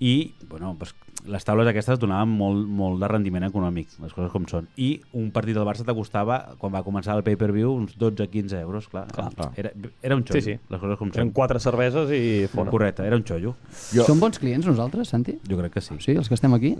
I, 0.00 0.32
bueno, 0.48 0.74
pues, 0.78 0.94
les 1.26 1.44
taules 1.44 1.68
aquestes 1.68 1.98
donaven 2.00 2.28
molt, 2.32 2.62
molt 2.66 3.00
de 3.02 3.08
rendiment 3.10 3.44
econòmic, 3.44 3.88
les 4.00 4.12
coses 4.16 4.30
com 4.32 4.46
són. 4.48 4.68
I 4.80 5.00
un 5.18 5.30
partit 5.34 5.54
del 5.56 5.66
Barça 5.68 5.84
t'acostava, 5.84 6.54
quan 6.58 6.72
va 6.72 6.82
començar 6.86 7.16
el 7.18 7.22
pay-per-view, 7.26 7.72
uns 7.74 7.96
12-15 7.98 8.60
euros, 8.60 8.88
clar. 8.88 9.06
Clar. 9.12 9.50
Era, 9.56 9.72
era 10.02 10.16
un 10.16 10.24
xollo, 10.24 10.40
Sí, 10.40 10.54
sí. 10.54 10.58
les 10.70 10.80
coses 10.80 10.98
com 10.98 11.08
Eren 11.12 11.28
són. 11.28 11.32
quatre 11.36 11.60
cerveses 11.60 12.10
i 12.16 12.46
fora. 12.52 12.70
Correcte, 12.70 13.04
era 13.06 13.16
un 13.16 13.24
xollo. 13.24 13.54
Jo, 13.92 14.04
Som 14.04 14.20
bons 14.20 14.38
clients 14.38 14.66
nosaltres, 14.66 15.08
Santi? 15.08 15.38
Jo 15.48 15.58
crec 15.58 15.72
que 15.74 15.80
sí. 15.80 15.96
Sí, 16.00 16.12
els 16.16 16.28
que 16.28 16.34
estem 16.34 16.54
aquí? 16.54 16.76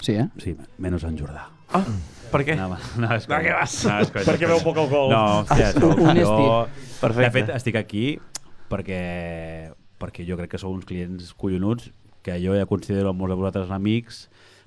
Sí, 0.00 0.12
eh? 0.14 0.28
Sí, 0.38 0.56
menys 0.78 1.04
en 1.04 1.16
Jordà. 1.18 1.48
Ah, 1.72 1.82
per 2.30 2.44
què? 2.46 2.54
No, 2.56 2.68
no, 2.98 3.08
és 3.14 3.26
conya. 3.26 3.42
què 3.42 3.52
vas? 3.54 3.84
No, 3.86 3.98
és 4.00 4.10
conya. 4.14 4.26
Perquè 4.32 4.46
veu 4.50 4.60
poc 4.62 4.76
alcohol. 4.78 5.10
No, 5.10 5.22
hòstia, 5.42 5.72
això, 5.72 5.92
Honesti. 5.94 6.24
jo... 6.24 6.66
Perfecte. 7.00 7.24
De 7.24 7.30
fet, 7.34 7.54
estic 7.56 7.76
aquí 7.76 8.04
perquè, 8.70 9.00
perquè 10.00 10.24
jo 10.28 10.36
crec 10.38 10.50
que 10.54 10.58
sou 10.60 10.72
uns 10.74 10.84
clients 10.88 11.32
collonuts, 11.38 11.90
que 12.26 12.40
jo 12.42 12.56
ja 12.58 12.66
considero 12.66 13.14
molts 13.14 13.32
de 13.32 13.38
vosaltres 13.38 13.70
amics, 13.74 14.24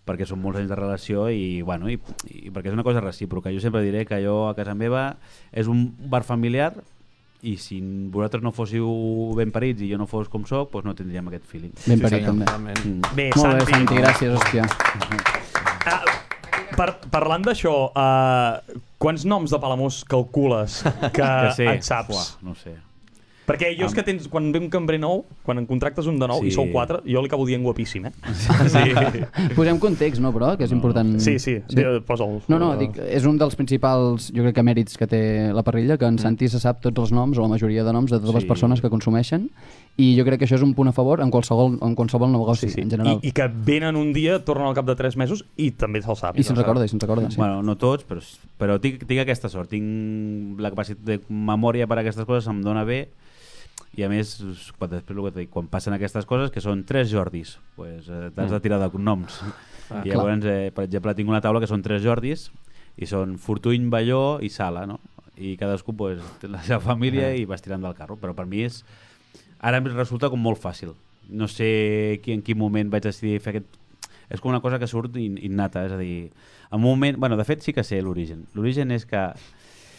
perquè 0.08 0.26
són 0.26 0.40
molts 0.42 0.62
anys 0.62 0.72
de 0.72 0.78
relació 0.80 1.28
i, 1.30 1.60
bueno, 1.66 1.90
i, 1.92 2.00
i 2.32 2.54
perquè 2.54 2.72
és 2.72 2.78
una 2.78 2.86
cosa 2.88 3.04
recíproca. 3.04 3.52
Jo 3.54 3.62
sempre 3.62 3.84
diré 3.86 4.06
que 4.08 4.22
jo 4.24 4.48
a 4.48 4.56
casa 4.58 4.74
meva 4.78 5.12
és 5.52 5.68
un 5.70 5.90
bar 6.10 6.24
familiar 6.26 6.72
i 7.42 7.56
si 7.62 7.78
vosaltres 8.12 8.44
no 8.44 8.52
fóssiu 8.52 8.88
ben 9.38 9.52
parits 9.56 9.84
i 9.86 9.92
jo 9.92 10.00
no 10.00 10.08
fos 10.10 10.28
com 10.32 10.44
sóc, 10.48 10.74
doncs 10.74 10.88
no 10.90 10.96
tindríem 10.98 11.30
aquest 11.32 11.46
feeling. 11.48 11.76
Ben 11.86 12.02
parit, 12.04 12.26
també. 12.26 12.48
Totalment. 12.48 12.82
Mm. 12.84 13.14
Bé, 13.16 13.30
Molt 13.36 13.62
bé, 13.62 13.64
Santi, 13.64 13.76
Santi, 13.76 14.02
gràcies, 14.04 14.36
hòstia. 14.40 14.68
Ah, 15.90 16.04
par 16.76 16.90
parlant 17.10 17.42
d'això, 17.48 17.72
uh, 17.96 18.82
quants 19.02 19.24
noms 19.26 19.50
de 19.50 19.58
Palamós 19.64 20.02
calcules 20.06 20.82
que, 20.84 21.10
Que 21.16 21.30
sí. 21.56 21.66
et 21.72 21.88
saps? 21.88 22.12
Uah, 22.14 22.28
no 22.46 22.54
sé. 22.60 22.76
Perquè 23.50 23.72
jo 23.80 23.88
és 23.90 23.96
que 23.98 24.04
tens, 24.06 24.28
quan 24.30 24.52
ve 24.54 24.60
un 24.62 24.70
cambrer 24.70 25.00
nou, 25.02 25.24
quan 25.44 25.58
en 25.58 25.66
contractes 25.66 26.06
un 26.08 26.20
de 26.22 26.28
nou 26.30 26.42
Sí. 26.44 26.48
i 26.48 26.52
sou 26.54 26.68
quatre, 26.72 27.00
jo 27.06 27.22
li 27.24 27.28
acabo 27.32 27.48
dient 27.48 27.64
guapíssim, 27.66 28.06
eh? 28.06 28.12
Sí. 28.70 28.94
Posem 29.58 29.80
context, 29.82 30.22
no, 30.22 30.32
però, 30.36 30.54
que 30.58 30.68
és 30.68 30.72
important. 30.76 31.16
Sí, 31.20 31.40
sí, 31.40 31.58
sí. 31.68 31.86
posa'l. 32.06 32.44
No, 32.48 32.60
no, 32.62 32.76
dic, 32.78 32.96
és 33.10 33.26
un 33.26 33.38
dels 33.42 33.56
principals, 33.58 34.30
jo 34.36 34.46
crec 34.46 34.56
que 34.60 34.64
mèrits 34.64 34.98
que 35.00 35.08
té 35.10 35.22
la 35.56 35.64
parrilla, 35.66 35.98
que 35.98 36.06
en 36.06 36.20
Santi 36.22 36.48
se 36.48 36.60
sap 36.62 36.82
tots 36.86 37.00
els 37.08 37.12
noms, 37.16 37.38
o 37.38 37.42
la 37.42 37.50
majoria 37.52 37.84
de 37.84 37.94
noms 37.94 38.12
de 38.12 38.20
totes 38.20 38.36
les 38.36 38.44
Sí. 38.44 38.50
persones 38.50 38.82
que 38.82 38.90
consumeixen, 38.90 39.50
i 39.98 40.14
jo 40.18 40.24
crec 40.24 40.40
que 40.40 40.46
això 40.46 40.56
és 40.56 40.62
un 40.64 40.74
punt 40.74 40.88
a 40.88 40.94
favor 40.94 41.20
en 41.20 41.32
qualsevol, 41.32 41.80
en 41.82 41.96
qualsevol 41.96 42.32
negoci, 42.32 42.70
en 42.80 42.90
general. 42.90 43.20
I, 43.24 43.28
I 43.30 43.32
que 43.36 43.48
venen 43.50 43.96
un 43.98 44.14
dia, 44.14 44.40
tornen 44.46 44.68
al 44.68 44.76
cap 44.78 44.86
de 44.86 44.96
3 44.96 45.18
mesos 45.18 45.44
i 45.58 45.72
també 45.72 46.02
se'l 46.02 46.16
sap. 46.16 46.38
I 46.40 46.44
se'n 46.44 46.56
recorda, 46.56 46.86
i 46.86 46.88
se'n 46.88 47.02
recorda, 47.02 47.30
sí. 47.32 47.38
Bueno, 47.38 47.64
no 47.64 47.76
tots, 47.76 48.06
però, 48.08 48.22
però 48.58 48.80
tinc, 48.80 49.04
tinc 49.10 49.20
aquesta 49.26 49.50
sort. 49.50 49.70
Tinc 49.74 50.60
la 50.62 50.70
capacitat 50.70 51.04
de 51.04 51.20
memòria 51.28 51.88
per 51.88 51.98
a 51.98 52.02
aquestes 52.06 52.26
coses, 52.26 52.48
em 52.48 52.62
dona 52.62 52.86
bé. 52.86 53.10
I 54.00 54.06
a 54.06 54.08
més, 54.08 54.38
quan, 54.80 54.94
després 54.94 55.50
quan 55.52 55.68
passen 55.68 55.96
aquestes 55.96 56.28
coses, 56.30 56.54
que 56.56 56.64
són 56.64 56.86
tres 56.88 57.10
Jordis, 57.12 57.58
pues, 57.76 58.08
eh, 58.08 58.30
t'has 58.36 58.54
de 58.54 58.60
tirar 58.64 58.80
de 58.80 58.88
cognoms. 58.94 59.42
Ah, 59.90 60.04
I 60.06 60.14
llavors, 60.14 60.46
eh, 60.48 60.72
per 60.72 60.86
exemple, 60.86 61.16
tinc 61.18 61.28
una 61.32 61.42
taula 61.44 61.60
que 61.60 61.68
són 61.68 61.84
tres 61.84 62.04
Jordis, 62.06 62.48
i 63.00 63.08
són 63.10 63.38
Fortuny, 63.40 63.90
Balló 63.92 64.40
i 64.44 64.52
Sala, 64.54 64.86
no? 64.88 65.00
I 65.40 65.56
cadascú 65.60 65.96
pues, 65.96 66.20
té 66.42 66.50
la 66.52 66.62
seva 66.66 66.82
família 66.84 67.32
i 67.36 67.46
vas 67.48 67.64
tirant 67.64 67.84
del 67.84 67.96
carro. 67.96 68.18
Però 68.20 68.36
per 68.36 68.46
mi 68.50 68.66
és... 68.68 68.82
Ara 69.60 69.80
em 69.80 69.88
resulta 69.92 70.30
com 70.32 70.40
molt 70.40 70.60
fàcil. 70.60 70.94
No 71.30 71.48
sé 71.52 72.20
qui, 72.24 72.36
en 72.36 72.44
quin 72.44 72.60
moment 72.60 72.92
vaig 72.92 73.06
decidir 73.08 73.40
fer 73.44 73.56
aquest... 73.56 73.78
És 74.30 74.44
com 74.44 74.52
una 74.52 74.62
cosa 74.62 74.78
que 74.80 74.88
surt 74.88 75.16
in, 75.18 75.40
innata, 75.42 75.88
és 75.88 75.96
a 75.96 76.00
dir, 76.00 76.30
en 76.70 76.78
un 76.78 76.86
moment... 76.86 77.18
Bueno, 77.18 77.40
de 77.40 77.48
fet 77.48 77.64
sí 77.66 77.74
que 77.74 77.84
sé 77.88 78.02
l'origen. 78.04 78.46
L'origen 78.54 78.92
és 78.96 79.08
que 79.10 79.24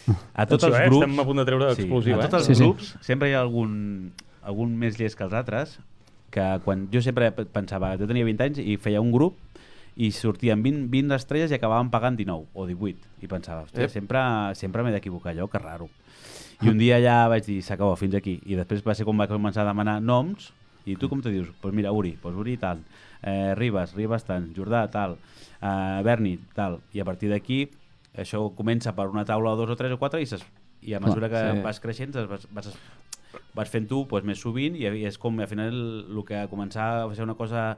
a 0.07 0.45
tots 0.45 0.63
Atenció, 0.63 0.67
els 0.69 0.79
eh? 0.79 0.89
grups... 0.89 1.05
Estem 1.05 1.19
a 1.19 1.25
punt 1.27 1.41
de 1.41 1.45
treure 1.45 1.69
exclusiva, 1.73 2.17
A 2.17 2.25
eh? 2.25 2.29
tots 2.29 2.41
els 2.41 2.47
Sí, 2.51 2.55
sí. 2.55 2.67
grups 2.67 2.95
sempre 3.05 3.29
hi 3.29 3.35
ha 3.37 3.41
algun, 3.41 4.11
algun 4.41 4.75
més 4.77 4.99
llest 4.99 5.17
que 5.19 5.25
els 5.27 5.33
altres 5.37 5.79
que 6.31 6.45
quan 6.63 6.87
jo 6.93 7.01
sempre 7.03 7.31
pensava, 7.31 7.93
jo 7.99 8.07
tenia 8.07 8.23
20 8.25 8.45
anys 8.47 8.61
i 8.63 8.77
feia 8.79 9.01
un 9.03 9.11
grup 9.11 9.35
i 9.99 10.07
sortien 10.15 10.61
20, 10.63 10.85
20 10.89 11.17
estrelles 11.17 11.51
i 11.51 11.57
acabaven 11.57 11.89
pagant 11.91 12.15
19 12.15 12.47
o 12.55 12.65
18 12.69 13.25
i 13.25 13.27
pensava, 13.27 13.65
hòstia, 13.65 13.89
Ep. 13.89 13.91
sempre, 13.91 14.21
sempre 14.55 14.85
m'he 14.85 14.93
d'equivocar 14.95 15.33
allò, 15.33 15.49
que 15.51 15.59
raro 15.59 15.89
i 16.61 16.69
un 16.69 16.77
dia 16.79 17.01
ja 17.03 17.27
vaig 17.27 17.43
dir, 17.43 17.59
s'acabó, 17.65 17.95
fins 17.99 18.15
aquí 18.15 18.37
i 18.45 18.55
després 18.55 18.83
va 18.85 18.95
ser 18.95 19.03
com 19.05 19.19
va 19.19 19.27
començar 19.27 19.65
a 19.65 19.71
demanar 19.73 19.99
noms 20.01 20.53
i 20.85 20.95
tu 20.95 21.09
com 21.09 21.19
te 21.21 21.29
dius? 21.29 21.47
Doncs 21.49 21.59
pues 21.61 21.73
mira, 21.75 21.91
Uri, 21.91 22.15
pues 22.21 22.35
Uri 22.37 22.55
tal 22.57 22.79
eh, 23.21 23.53
Ribas, 23.57 23.93
Ribas 23.93 24.23
tant, 24.25 24.47
Jordà 24.55 24.85
tal 24.89 25.17
eh, 25.61 26.01
Berni 26.05 26.37
tal 26.55 26.79
i 26.93 27.01
a 27.03 27.05
partir 27.05 27.29
d'aquí 27.29 27.67
això 28.13 28.43
comença 28.55 28.93
per 28.95 29.07
una 29.11 29.25
taula 29.25 29.53
o 29.53 29.59
dos 29.59 29.71
o 29.71 29.77
tres 29.79 29.93
o 29.95 29.99
quatre 30.01 30.21
i, 30.21 30.27
ses, 30.27 30.43
i 30.81 30.93
a 30.93 30.99
mesura 30.99 31.29
que 31.31 31.41
sí. 31.41 31.63
vas 31.63 31.79
creixent 31.79 32.17
vas, 32.27 32.47
vas, 32.51 32.69
vas 33.55 33.71
fent 33.71 33.87
tu 33.87 34.03
pues, 34.09 34.25
més 34.27 34.41
sovint 34.41 34.75
i, 34.75 34.87
i 34.87 35.05
és 35.07 35.17
com 35.21 35.39
al 35.39 35.49
final 35.51 35.75
el 36.09 36.23
que 36.27 36.45
començar 36.51 36.91
a 37.05 37.09
ser 37.15 37.23
una 37.27 37.37
cosa 37.39 37.77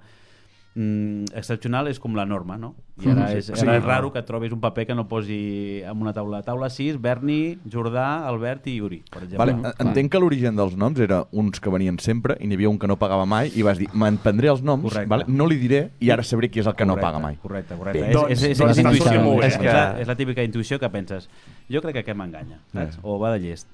mm, 0.76 1.26
excepcional 1.36 1.88
és 1.88 2.00
com 2.00 2.16
la 2.16 2.26
norma, 2.26 2.58
no? 2.58 2.76
I 3.02 3.10
ara 3.10 3.32
és, 3.34 3.48
Sí, 3.48 3.54
ara 3.66 3.76
és 3.78 3.82
no. 3.84 3.88
raro 3.90 4.12
que 4.14 4.22
trobis 4.22 4.52
un 4.54 4.60
paper 4.62 4.86
que 4.88 4.96
no 4.96 5.08
posi 5.08 5.82
en 5.84 6.02
una 6.02 6.14
taula. 6.14 6.42
Taula 6.44 6.70
6, 6.70 7.00
Berni, 7.02 7.58
Jordà, 7.70 8.26
Albert 8.28 8.68
i 8.68 8.76
Yuri, 8.78 9.04
per 9.10 9.24
exemple. 9.24 9.38
Vale, 9.38 9.54
no? 9.54 9.68
en- 9.70 9.88
entenc 9.88 10.12
que 10.12 10.20
l'origen 10.20 10.56
dels 10.56 10.76
noms 10.78 11.00
era 11.00 11.24
uns 11.32 11.60
que 11.60 11.70
venien 11.74 11.98
sempre 12.00 12.38
i 12.40 12.48
n'hi 12.48 12.56
havia 12.56 12.70
un 12.70 12.78
que 12.80 12.88
no 12.88 12.98
pagava 12.98 13.26
mai 13.26 13.52
i 13.56 13.62
vas 13.66 13.78
dir, 13.78 13.90
me'n 13.94 14.18
prendré 14.18 14.50
els 14.50 14.62
noms, 14.64 14.84
Correcte. 14.84 15.10
vale? 15.10 15.26
no 15.28 15.48
li 15.48 15.58
diré 15.58 15.92
i 16.00 16.12
ara 16.12 16.24
sabré 16.24 16.50
qui 16.50 16.60
és 16.60 16.68
el 16.68 16.76
que 16.76 16.86
no 16.86 16.94
Correcte, 16.94 17.08
paga 17.12 17.20
mai. 17.20 17.36
Correcte, 17.42 17.76
correcte. 17.76 18.02
Bé, 18.02 18.08
és, 18.10 18.16
doncs- 18.16 18.32
és, 18.32 18.44
és, 18.44 18.58
doncs 18.58 18.78
és, 18.78 18.86
intuïció. 18.86 19.22
molt 19.24 19.40
bé. 19.42 19.48
és, 19.48 19.54
És 19.54 19.60
és, 19.60 19.66
la, 19.74 19.94
que- 19.96 20.02
és 20.02 20.08
la 20.08 20.16
típica 20.16 20.44
intuïció 20.44 20.80
que 20.80 20.90
penses 20.90 21.30
jo 21.70 21.82
crec 21.82 21.94
que 21.94 22.00
aquest 22.00 22.18
m'enganya, 22.18 22.60
saps? 22.72 22.96
Eh. 22.98 23.00
O 23.04 23.18
va 23.20 23.32
de 23.34 23.40
llest. 23.40 23.68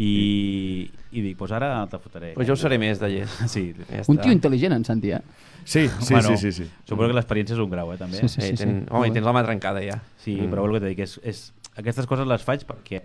I, 0.00 0.88
i 1.12 1.22
dic, 1.22 1.36
doncs 1.36 1.52
ara 1.58 1.70
te 1.90 2.00
fotré. 2.00 2.32
Pues 2.36 2.48
jo 2.48 2.56
ho 2.56 2.60
seré 2.60 2.78
més 2.80 3.00
de 3.02 3.10
llest. 3.12 3.42
Sí, 3.54 3.70
Ja 3.90 4.04
Un 4.08 4.20
tio 4.20 4.32
intel·ligent, 4.32 4.74
en 4.76 4.86
Santi, 4.86 5.12
eh? 5.16 5.20
Sí, 5.64 5.86
sí, 5.88 6.14
Bueno, 6.14 6.30
sí, 6.30 6.36
sí, 6.40 6.52
sí. 6.62 6.68
Suposo 6.88 7.10
que 7.10 7.16
l'experiència 7.18 7.56
és 7.56 7.62
un 7.62 7.70
grau, 7.72 7.92
eh, 7.92 7.98
també. 8.00 8.20
Sí, 8.22 8.30
sí. 8.32 8.40
Sí, 8.40 8.56
ten... 8.62 8.84
Home, 8.88 9.10
i 9.10 9.14
tens 9.14 9.26
la 9.26 9.34
mà 9.36 9.44
trencada 9.44 9.82
ja. 9.84 10.00
Sí, 10.22 10.38
mm. 10.38 10.52
però 10.52 10.64
el 10.66 10.76
que 10.78 10.82
t'he 10.84 10.94
dit, 10.94 11.02
és, 11.04 11.16
és, 11.26 11.42
aquestes 11.76 12.08
coses 12.08 12.28
les 12.28 12.44
faig 12.46 12.64
perquè 12.68 13.04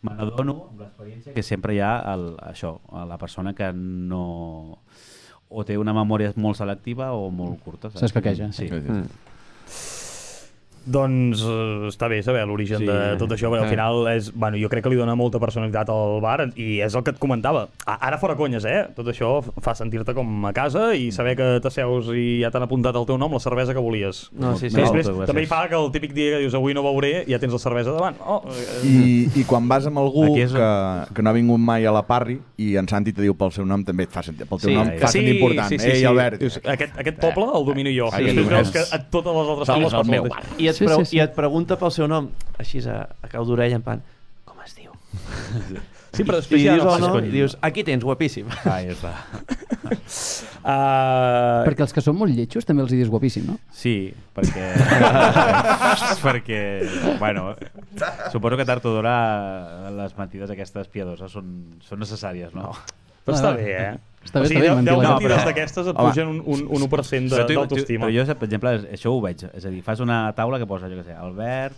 me 0.00 0.16
n'adono 0.16 0.56
amb 0.70 0.84
l'experiència 0.86 1.34
que 1.36 1.44
sempre 1.44 1.76
hi 1.76 1.82
ha 1.84 1.92
el, 2.14 2.30
això, 2.48 2.78
a 2.96 3.04
la 3.08 3.18
persona 3.20 3.52
que 3.56 3.68
no 3.76 4.24
o 5.50 5.64
té 5.66 5.76
una 5.76 5.92
memòria 5.92 6.32
molt 6.40 6.56
selectiva 6.56 7.10
o 7.12 7.28
molt 7.34 7.60
curta. 7.64 7.90
saps? 7.90 8.06
S'escaqueja. 8.06 8.52
Sí. 8.54 8.70
Mm. 8.70 9.04
Doncs 10.86 11.42
eh, 11.44 11.88
està 11.90 12.08
bé 12.08 12.22
saber 12.24 12.46
l'origen 12.48 12.78
Sí. 12.80 12.86
sí. 12.86 12.90
de 12.90 13.16
tot 13.20 13.30
això, 13.34 13.50
perquè 13.52 13.64
al 13.66 13.68
final 13.70 14.06
és, 14.14 14.30
bueno, 14.32 14.56
jo 14.56 14.68
crec 14.72 14.82
que 14.84 14.90
li 14.90 14.96
dona 14.96 15.14
molta 15.14 15.38
personalitat 15.38 15.88
al 15.92 16.20
bar 16.22 16.48
i 16.56 16.80
és 16.80 16.94
el 16.94 17.02
que 17.04 17.10
et 17.12 17.18
comentava. 17.20 17.66
Ara 17.86 18.16
fora 18.18 18.34
conyes, 18.36 18.64
eh? 18.64 18.86
Tot 18.96 19.06
això 19.12 19.42
fa 19.60 19.74
sentir-te 19.74 20.14
com 20.16 20.46
a 20.46 20.52
casa 20.56 20.94
i 20.96 21.10
saber 21.12 21.36
que 21.36 21.48
t'asseus 21.60 22.08
i 22.16 22.40
ja 22.42 22.50
t'han 22.50 22.62
apuntat 22.64 22.96
el 22.96 23.04
teu 23.06 23.18
nom, 23.18 23.32
la 23.32 23.40
cervesa 23.40 23.74
que 23.76 23.80
volies. 23.82 24.30
No, 24.32 24.54
sí, 24.56 24.70
sí. 24.70 24.76
Després 24.76 25.06
gràcies. 25.10 25.26
també 25.26 25.42
hi 25.42 25.50
fa 25.50 25.68
que 25.68 25.76
el 25.76 25.90
típic 25.92 26.14
dia 26.16 26.36
que 26.36 26.40
dius 26.46 26.54
avui 26.54 26.72
no 26.74 26.82
beuré, 26.82 27.24
ja 27.28 27.38
tens 27.38 27.52
la 27.52 27.58
cervesa 27.58 27.92
davant. 27.92 28.16
Oh, 28.24 28.40
eh, 28.48 28.86
I, 28.88 29.40
I 29.40 29.44
quan 29.44 29.68
vas 29.68 29.86
amb 29.86 29.98
algú 29.98 30.36
és- 30.38 30.52
que, 30.52 30.70
que 31.14 31.22
no 31.22 31.30
ha 31.30 31.34
vingut 31.36 31.60
mai 31.60 31.84
a 31.84 31.92
la 31.92 32.02
Parri 32.06 32.38
i 32.56 32.76
en 32.76 32.88
Santi 32.88 33.12
te 33.12 33.20
diu 33.22 33.34
pel 33.36 33.52
seu 33.52 33.66
nom, 33.66 33.84
també 33.84 34.04
et 34.04 34.10
fa 34.10 34.22
sentir, 34.22 34.46
pel 34.48 34.58
teu 34.58 34.70
Sí, 34.70 34.74
nom 34.74 34.88
fa 34.98 35.08
sentir 35.12 35.34
important. 35.36 35.72
Ei, 35.80 36.04
Albert. 36.04 36.40
Dius, 36.40 36.56
aquest, 36.64 36.98
aquest 36.98 37.20
poble 37.20 37.44
el 37.54 37.64
domino 37.66 37.90
jo. 37.90 38.10
Sí, 38.16 38.24
veus 38.24 38.68
és- 38.68 38.70
que 38.70 38.96
a 38.96 38.98
totes 39.10 39.34
les 39.34 39.48
altres 39.48 39.68
pobles 39.68 39.92
el 39.92 39.98
passa 40.00 40.10
meu. 40.10 40.24
I 40.58 40.69
et, 40.70 40.78
Sí, 40.78 40.86
sí, 40.88 41.04
sí. 41.12 41.16
I 41.18 41.24
et 41.26 41.36
pregunta 41.36 41.76
pel 41.80 41.92
seu 41.94 42.08
nom, 42.10 42.30
així 42.58 42.82
a, 42.88 43.02
a 43.22 43.30
cau 43.32 43.46
d'orella, 43.48 43.78
en 43.80 43.86
plan, 43.86 44.02
com 44.48 44.60
es 44.66 44.76
diu? 44.78 44.92
Sí, 46.10 46.24
però 46.26 46.40
I 46.40 46.42
després 46.42 46.62
ja 46.64 46.72
dius 46.74 46.82
no 46.98 47.10
conya. 47.14 47.28
i 47.28 47.30
dius, 47.30 47.52
aquí 47.62 47.84
tens, 47.86 48.02
guapíssim. 48.02 48.48
Ah, 48.66 48.80
ja 48.82 48.96
està. 48.96 49.12
Uh, 50.64 51.62
Perquè 51.68 51.84
els 51.86 51.94
que 51.94 52.02
són 52.02 52.16
molt 52.18 52.34
lletjos 52.34 52.66
també 52.66 52.82
els 52.82 52.90
hi 52.90 52.98
dius 52.98 53.10
guapíssim, 53.12 53.46
no? 53.46 53.54
Sí, 53.70 54.10
perquè... 54.34 54.72
perquè, 56.26 56.60
bueno, 57.22 57.52
suposo 58.34 58.58
que 58.58 58.66
tard 58.66 58.90
o 58.90 58.96
d'hora 58.96 59.14
les 60.00 60.16
mentides 60.18 60.50
aquestes 60.50 60.90
piadoses 60.90 61.30
són, 61.30 61.54
són 61.86 62.02
necessàries, 62.02 62.50
no? 62.58 62.72
Però 63.30 63.38
està 63.40 63.52
bé, 63.56 63.68
eh? 63.76 63.98
Està 64.20 64.40
bé, 64.42 64.44
o 64.44 64.48
sigui, 64.50 64.60
està 64.60 64.60
bé, 64.60 64.66
deu, 64.66 64.74
mentir 64.76 64.90
deu 64.92 65.00
la 65.00 65.02
No, 65.08 65.14
mentides 65.16 65.36
però- 65.38 65.46
d'aquestes 65.48 65.86
et 65.90 65.96
pugen 65.96 66.28
un, 66.28 66.42
un, 66.44 66.66
un 66.68 66.82
1% 66.88 67.30
de- 67.30 67.36
Però 67.36 67.46
tu- 67.46 67.54
d'autoestima. 67.54 68.04
Però 68.06 68.12
jo, 68.18 68.26
per 68.36 68.48
exemple, 68.50 68.74
això 68.92 69.14
ho 69.14 69.20
veig. 69.24 69.46
És 69.54 69.64
a 69.64 69.70
dir, 69.72 69.80
fas 69.86 70.00
una 70.04 70.20
taula 70.36 70.58
que 70.60 70.66
posa, 70.68 70.90
jo 70.92 70.98
què 71.00 71.04
sé, 71.08 71.14
Albert, 71.16 71.74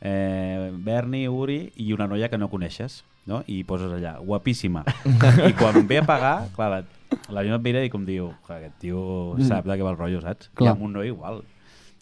eh, 0.00 0.70
Berni, 0.72 1.26
Uri 1.28 1.72
i 1.76 1.92
una 1.92 2.06
noia 2.06 2.28
que 2.30 2.38
no 2.38 2.48
coneixes, 2.48 3.04
no? 3.26 3.42
I 3.46 3.64
poses 3.64 3.90
allà, 3.92 4.18
guapíssima. 4.22 4.84
I 5.50 5.52
quan 5.58 5.82
ve 5.88 5.98
a 5.98 6.06
pagar, 6.06 6.48
clar, 6.56 6.70
la, 6.70 6.80
la 7.34 7.42
et 7.42 7.60
mira 7.62 7.82
i 7.84 7.90
com 7.90 8.04
diu, 8.06 8.30
"Clar, 8.46 8.58
aquest 8.62 8.78
tio 8.86 9.34
sap 9.42 9.66
de 9.66 9.74
què 9.76 9.82
va 9.82 9.90
el 9.90 9.98
rotllo, 9.98 10.20
saps? 10.22 10.50
Clar. 10.54 10.70
I 10.70 10.72
amb 10.72 10.82
un 10.82 10.92
noi 10.92 11.08
igual. 11.08 11.42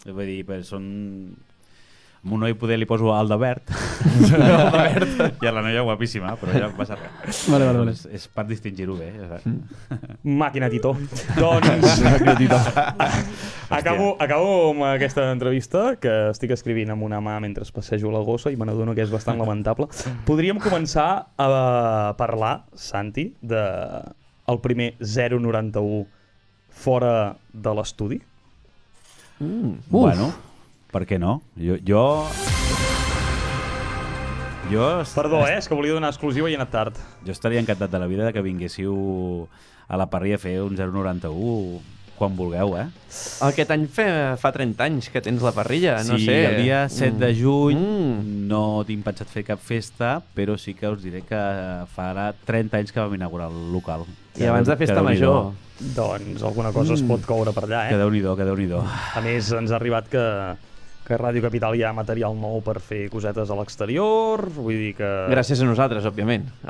Vull 0.05 0.25
dir, 0.25 0.45
però 0.47 0.63
són... 0.63 1.35
Amb 2.19 2.33
un 2.35 2.41
noi 2.43 2.53
poder 2.59 2.75
li 2.75 2.83
poso 2.83 3.13
el 3.15 3.29
de 3.31 3.35
verd, 3.39 3.69
el 4.11 4.25
de 4.27 4.65
verd 4.73 5.37
i 5.39 5.47
a 5.47 5.53
la 5.55 5.61
noia 5.63 5.85
guapíssima, 5.87 6.33
però 6.35 6.51
ja 6.51 6.67
passa 6.75 6.97
res. 6.99 7.45
Vale, 7.47 7.63
vale, 7.69 7.79
vale. 7.79 7.93
És, 7.95 8.01
és 8.11 8.25
per 8.35 8.43
distingir-ho 8.49 8.97
bé. 8.99 9.07
Ja 9.15 9.29
saps? 9.29 9.45
Màquina 10.27 10.67
Tito. 10.71 10.91
doncs... 11.39 12.01
acabo, 13.79 14.09
acabo 14.19 14.49
amb 14.73 14.83
aquesta 14.89 15.29
entrevista 15.31 15.93
que 16.01 16.11
estic 16.33 16.51
escrivint 16.57 16.91
amb 16.91 17.07
una 17.07 17.21
mà 17.23 17.37
mentre 17.39 17.63
passejo 17.71 18.11
la 18.11 18.25
gossa 18.27 18.51
i 18.51 18.59
me 18.59 18.67
n'adono 18.67 18.97
que 18.97 19.05
és 19.07 19.15
bastant 19.15 19.39
lamentable. 19.39 19.87
Podríem 20.27 20.59
començar 20.59 21.07
a 21.39 21.49
parlar, 22.19 22.65
Santi, 22.75 23.29
de 23.39 23.63
el 24.49 24.59
primer 24.59 24.91
091 24.99 26.03
fora 26.83 27.15
de 27.53 27.79
l'estudi? 27.79 28.19
Mm. 29.39 29.71
Uf. 29.87 29.87
Bueno, 29.87 30.33
per 30.91 31.05
què 31.05 31.19
no? 31.21 31.41
Jo... 31.57 31.77
jo... 31.85 32.03
Jo, 34.69 35.01
Perdó, 35.15 35.47
eh? 35.47 35.55
És 35.57 35.65
que 35.65 35.73
volia 35.73 35.95
donar 35.97 36.11
exclusiva 36.13 36.45
i 36.49 36.53
he 36.53 36.57
anat 36.59 36.69
tard. 36.69 36.97
jo 37.25 37.33
estaria 37.33 37.57
encantat 37.61 37.89
de 37.89 37.97
la 37.99 38.05
vida 38.05 38.25
de 38.27 38.33
que 38.35 38.41
vinguéssiu 38.45 39.47
a 39.89 39.97
la 39.97 40.05
parrilla 40.11 40.35
a 40.37 40.41
fer 40.43 40.59
un 40.61 40.75
091 40.77 41.79
quan 42.19 42.35
vulgueu, 42.35 42.75
eh? 42.77 42.83
Aquest 43.47 43.71
any 43.71 43.87
fe, 43.89 44.05
fa 44.37 44.51
30 44.53 44.83
anys 44.83 45.07
que 45.09 45.21
tens 45.25 45.41
la 45.41 45.53
parrilla, 45.55 45.95
no 46.03 46.19
sí, 46.19 46.27
sé. 46.27 46.35
el 46.51 46.57
dia 46.61 46.83
7 46.91 47.15
de 47.17 47.29
juny 47.33 47.79
Mm. 47.79 48.47
no 48.51 48.83
tinc 48.85 49.05
pensat 49.07 49.31
fer 49.31 49.45
cap 49.47 49.57
festa, 49.63 50.19
però 50.35 50.57
sí 50.59 50.75
que 50.75 50.89
us 50.91 51.01
diré 51.01 51.21
que 51.23 51.39
farà 51.95 52.33
30 52.45 52.77
anys 52.83 52.91
que 52.91 52.99
vam 52.99 53.15
inaugurar 53.15 53.47
el 53.49 53.71
local. 53.73 54.03
I 54.37 54.45
abans 54.51 54.67
de 54.67 54.75
festa 54.77 55.01
major. 55.01 55.53
Doncs 55.95 56.43
alguna 56.43 56.73
cosa 56.75 56.93
es 56.93 57.01
pot 57.07 57.23
coure 57.25 57.53
per 57.55 57.63
allà, 57.65 57.87
Que 57.87 57.95
eh? 57.95 58.03
déu-n'hi-do, 58.03 58.35
que 58.35 58.43
déu-n'hi-do. 58.45 58.83
A 59.15 59.21
més, 59.23 59.49
ens 59.55 59.71
ha 59.71 59.77
arribat 59.79 60.09
que, 60.11 60.25
que 61.09 61.17
a 61.17 61.19
Ràdio 61.19 61.41
Capital 61.41 61.73
hi 61.73 61.81
ha 61.83 61.89
material 61.97 62.35
nou 62.37 62.59
per 62.65 62.77
fer 62.85 63.07
cosetes 63.09 63.49
a 63.49 63.55
l'exterior, 63.57 64.43
vull 64.53 64.77
dir 64.77 64.91
que... 64.99 65.07
Gràcies 65.33 65.63
a 65.63 65.67
nosaltres, 65.67 66.05
òbviament. 66.05 66.45
Uh, 66.61 66.69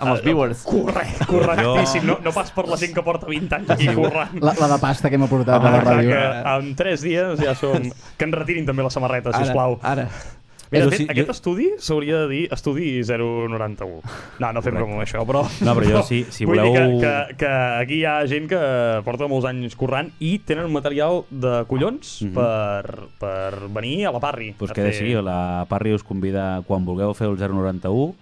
amb 0.00 0.14
els 0.14 0.22
viewers. 0.24 0.62
Correcte, 0.64 1.26
correctíssim. 1.28 2.06
No, 2.08 2.16
no 2.24 2.32
pas 2.32 2.48
per 2.56 2.64
la 2.72 2.78
gent 2.80 2.94
que 2.96 3.04
porta 3.04 3.28
20 3.28 3.58
anys 3.60 3.74
aquí 3.76 3.90
currant. 3.92 4.32
La, 4.40 4.54
la 4.56 4.70
de 4.72 4.78
pasta 4.82 5.12
que 5.12 5.20
hem 5.20 5.26
aportat 5.28 5.60
a 5.60 5.68
la 5.68 5.82
Ah, 5.82 5.84
ràdio. 5.84 6.08
que 6.14 6.54
en 6.54 6.72
3 6.80 7.04
dies 7.04 7.44
ja 7.44 7.52
som... 7.60 7.90
Que 8.16 8.24
ens 8.30 8.38
retirin 8.40 8.64
també 8.66 8.86
la 8.86 8.90
samarreta, 8.94 9.36
sisplau. 9.36 9.76
Ara, 9.82 10.08
ara. 10.08 10.32
Mira, 10.74 10.90
fet, 10.90 10.98
sí, 10.98 11.06
aquest 11.08 11.26
jo- 11.28 11.34
estudi 11.34 11.66
s'hauria 11.78 12.18
de 12.24 12.28
dir 12.28 12.42
estudi 12.52 12.88
091. 13.04 14.02
No, 14.40 14.52
no 14.52 14.62
fem 14.62 14.76
amb 14.80 15.00
això, 15.04 15.24
però... 15.28 15.44
No, 15.64 15.74
però 15.78 15.88
jo, 15.90 16.02
si- 16.06 16.24
si 16.30 16.44
Vull 16.44 16.60
dir 16.60 16.66
voleu- 16.70 17.00
que, 17.00 17.12
que, 17.30 17.36
que 17.44 17.52
aquí 17.80 18.00
hi 18.00 18.04
ha 18.04 18.16
gent 18.30 18.48
que 18.50 18.60
porta 19.06 19.28
molts 19.30 19.46
anys 19.50 19.76
currant 19.76 20.10
i 20.20 20.38
tenen 20.44 20.66
un 20.68 20.72
material 20.76 21.22
de 21.30 21.64
collons 21.70 22.16
Mhm. 22.22 22.34
per, 22.34 23.08
per 23.18 23.68
venir 23.72 24.06
a 24.06 24.12
la 24.12 24.20
Parri. 24.20 24.52
Pues 24.58 24.70
a 24.70 24.74
queda 24.74 24.90
fer- 24.90 25.00
així, 25.02 25.14
la 25.22 25.66
Parri 25.68 25.94
us 25.94 26.02
convida 26.04 26.62
quan 26.66 26.84
vulgueu 26.84 27.14
fer 27.14 27.28
el 27.28 27.36
091 27.38 28.14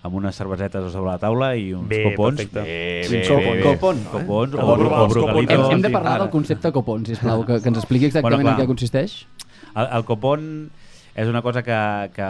amb 0.00 0.14
unes 0.14 0.36
cervesetes 0.38 0.84
a 0.84 0.90
sobre 0.94 1.10
la 1.10 1.18
taula 1.18 1.56
i 1.58 1.72
uns 1.74 1.88
Bé, 1.88 2.04
copons. 2.04 2.36
perfecte. 2.36 2.62
Bé, 2.62 3.02
Sí, 3.04 3.16
bé, 3.16 3.22
copon, 3.26 3.42
bé, 3.42 3.56
bé. 3.56 3.62
copon, 3.64 3.96
eh? 3.98 4.10
Copons, 4.12 4.52
Cal 4.54 4.64
o, 4.64 4.72
o 4.72 5.08
copons. 5.08 5.50
Hem, 5.50 5.64
hem 5.72 5.82
de 5.82 5.90
parlar 5.90 6.20
del 6.20 6.30
concepte 6.30 6.70
copon, 6.72 7.04
sisplau, 7.04 7.44
que, 7.44 7.60
que 7.60 7.68
ens 7.68 7.78
expliqui 7.78 8.06
exactament 8.06 8.42
Bueno, 8.44 8.54
en 8.56 8.62
què 8.62 8.66
consisteix. 8.70 9.26
El, 9.74 9.88
el 9.98 10.04
copon 10.06 10.70
és 11.18 11.26
una 11.26 11.42
cosa 11.42 11.64
que, 11.66 11.78
que 12.14 12.28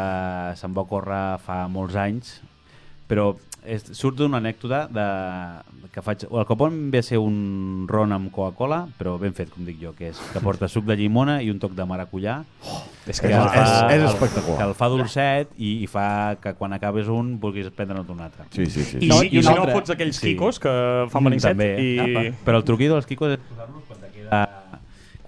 se'n 0.57 0.72
va 0.76 0.86
córrer 0.89 1.24
fa 1.45 1.66
molts 1.68 1.97
anys, 2.01 2.39
però 3.09 3.34
és, 3.68 3.82
surt 3.97 4.16
d'una 4.16 4.39
anècdota 4.41 4.86
de, 4.89 5.05
que 5.93 6.01
faig... 6.05 6.22
El 6.30 6.47
copon 6.49 6.76
ve 6.93 7.03
a 7.03 7.05
ser 7.05 7.18
un 7.20 7.84
ron 7.91 8.14
amb 8.16 8.30
Coca-Cola, 8.32 8.78
però 8.97 9.16
ben 9.20 9.34
fet, 9.36 9.51
com 9.53 9.66
dic 9.66 9.76
jo, 9.82 9.93
que 9.99 10.09
és 10.12 10.20
que 10.32 10.41
porta 10.45 10.68
suc 10.72 10.86
de 10.89 10.97
llimona 10.97 11.39
i 11.45 11.51
un 11.53 11.59
toc 11.61 11.74
de 11.76 11.84
maracuyà. 11.89 12.39
Oh, 12.64 12.78
És 13.09 13.20
que 13.20 13.28
és- 13.32 13.36
fa- 13.36 13.89
és 13.93 14.01
el- 14.03 14.07
espectacular. 14.09 14.59
Que 14.62 14.68
el 14.70 14.74
fa 14.78 14.89
dolcet 14.93 15.53
i, 15.59 15.74
i 15.84 15.89
fa 15.91 16.36
que 16.41 16.55
quan 16.57 16.72
acabes 16.76 17.09
un 17.12 17.34
vulguis 17.41 17.68
prendre'n 17.76 18.05
un 18.09 18.20
altre. 18.24 18.45
Sí, 18.57 18.66
sí, 18.72 18.84
sí. 18.84 19.03
I, 19.05 19.09
No, 19.12 19.20
si, 19.20 19.28
i 19.34 19.39
i 19.41 19.43
si 19.43 19.49
no 19.53 19.68
fots 19.72 19.91
aquells 19.97 20.16
Sí. 20.20 20.32
quicos 20.34 20.61
que 20.61 20.72
fan 21.12 21.24
benicet 21.28 21.53
També. 21.57 21.70
i... 21.80 21.93
Apa. 22.07 22.24
Però 22.47 22.62
el 22.62 22.64
truquí 22.68 22.89
dels 22.89 23.05
quicos 23.09 23.36
és 23.36 23.45
posar-los 23.51 23.84
quan 23.89 24.01
te 24.01 24.12
queda 24.16 24.47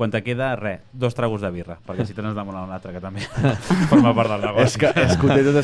quan 0.01 0.09
te 0.09 0.23
queda, 0.25 0.55
res, 0.57 0.81
dos 0.97 1.13
tragos 1.13 1.43
de 1.45 1.51
birra, 1.53 1.75
perquè 1.85 2.07
si 2.09 2.15
te 2.17 2.23
n'has 2.25 2.33
demanat 2.33 2.65
un 2.65 2.73
altre, 2.73 2.93
que 2.95 3.03
també 3.05 3.21
forma 3.91 4.15
part 4.17 4.31
del 4.33 4.47
negoci. 4.47 4.65
És 4.65 4.77
que, 4.81 4.89
és 4.97 5.13
que 5.21 5.27
ho 5.27 5.35
té 5.37 5.43
tot 5.45 5.59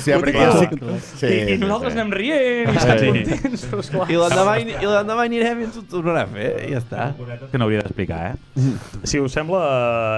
que 0.69 0.77
tot. 0.77 0.91
jo 0.91 0.99
sí, 1.01 1.31
I, 1.31 1.55
I 1.55 1.57
nosaltres 1.63 1.97
anem 1.97 2.13
rient 2.13 2.69
i 2.69 2.77
estem 2.77 3.01
Sí. 3.01 3.09
contents. 3.33 3.65
I 4.13 4.19
l'endemà 4.21 5.25
anirem 5.25 5.63
i 5.63 5.67
ens 5.71 5.79
ho 5.81 5.85
tornarà 5.89 6.27
a 6.27 6.29
fer, 6.35 6.51
i 6.69 6.75
ja 6.75 6.83
està. 6.83 7.07
que 7.51 7.57
no 7.57 7.65
hauria 7.65 7.81
d'explicar, 7.81 8.21
eh? 8.35 8.67
Si 9.09 9.23
us 9.25 9.33
sembla, 9.33 9.63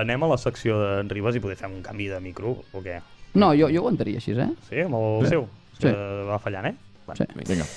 anem 0.03 0.27
a 0.27 0.33
la 0.35 0.41
secció 0.43 0.81
d'en 0.83 1.09
Ribas 1.15 1.39
i 1.39 1.45
poder 1.45 1.55
fer 1.63 1.71
un 1.71 1.79
canvi 1.87 2.11
de 2.11 2.19
micro, 2.25 2.57
o 2.73 2.83
què? 2.83 2.99
No, 3.39 3.53
jo, 3.55 3.69
jo 3.71 3.85
ho 3.85 3.87
aguantaria 3.87 4.19
així, 4.19 4.35
eh? 4.35 4.51
Sí, 4.67 4.83
amb 4.83 4.99
el 4.99 5.29
seu? 5.31 5.47
És 5.47 5.79
Sí. 5.79 5.87
Que 5.87 5.95
va 6.27 6.41
fallant, 6.43 6.67
eh? 6.73 6.75
Va. 7.07 7.15
Sí. 7.15 7.29
Vinga. 7.47 7.71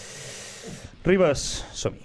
Ribas, 1.06 1.46
som-hi. 1.78 2.02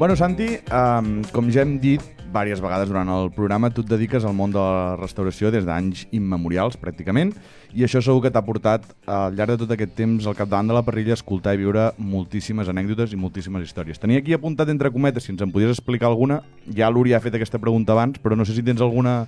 Bueno, 0.00 0.16
Santi, 0.16 0.46
um, 0.72 1.18
com 1.28 1.50
ja 1.52 1.60
hem 1.60 1.74
dit 1.76 2.00
diverses 2.24 2.62
vegades 2.64 2.88
durant 2.88 3.10
el 3.12 3.26
programa, 3.36 3.68
tu 3.68 3.82
et 3.84 3.90
dediques 3.90 4.24
al 4.24 4.32
món 4.32 4.48
de 4.48 4.56
la 4.56 4.94
restauració 4.96 5.50
des 5.52 5.66
d'anys 5.68 6.06
immemorials, 6.16 6.78
pràcticament, 6.80 7.34
i 7.76 7.84
això 7.84 8.00
segur 8.00 8.22
que 8.24 8.30
t'ha 8.32 8.40
portat, 8.46 8.86
al 9.04 9.36
llarg 9.36 9.52
de 9.52 9.58
tot 9.60 9.76
aquest 9.76 9.92
temps, 9.98 10.24
al 10.24 10.38
capdavant 10.38 10.72
de 10.72 10.78
la 10.78 10.84
parrilla, 10.88 11.12
a 11.12 11.20
escoltar 11.20 11.52
i 11.52 11.60
viure 11.60 11.90
moltíssimes 12.00 12.72
anècdotes 12.72 13.12
i 13.12 13.20
moltíssimes 13.20 13.68
històries. 13.68 14.00
Tenia 14.00 14.24
aquí 14.24 14.32
apuntat 14.32 14.72
entre 14.72 14.88
cometes, 14.88 15.28
si 15.28 15.34
ens 15.34 15.44
en 15.44 15.52
podies 15.52 15.76
explicar 15.76 16.08
alguna, 16.08 16.40
ja 16.64 16.88
l'Uri 16.88 17.12
ha 17.12 17.20
fet 17.20 17.36
aquesta 17.36 17.60
pregunta 17.60 17.92
abans, 17.92 18.16
però 18.24 18.32
no 18.32 18.48
sé 18.48 18.56
si 18.56 18.64
tens 18.64 18.80
alguna, 18.80 19.26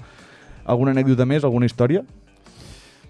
alguna 0.65 0.97
anècdota 0.97 1.29
més, 1.29 1.45
alguna 1.45 1.69
història? 1.69 2.01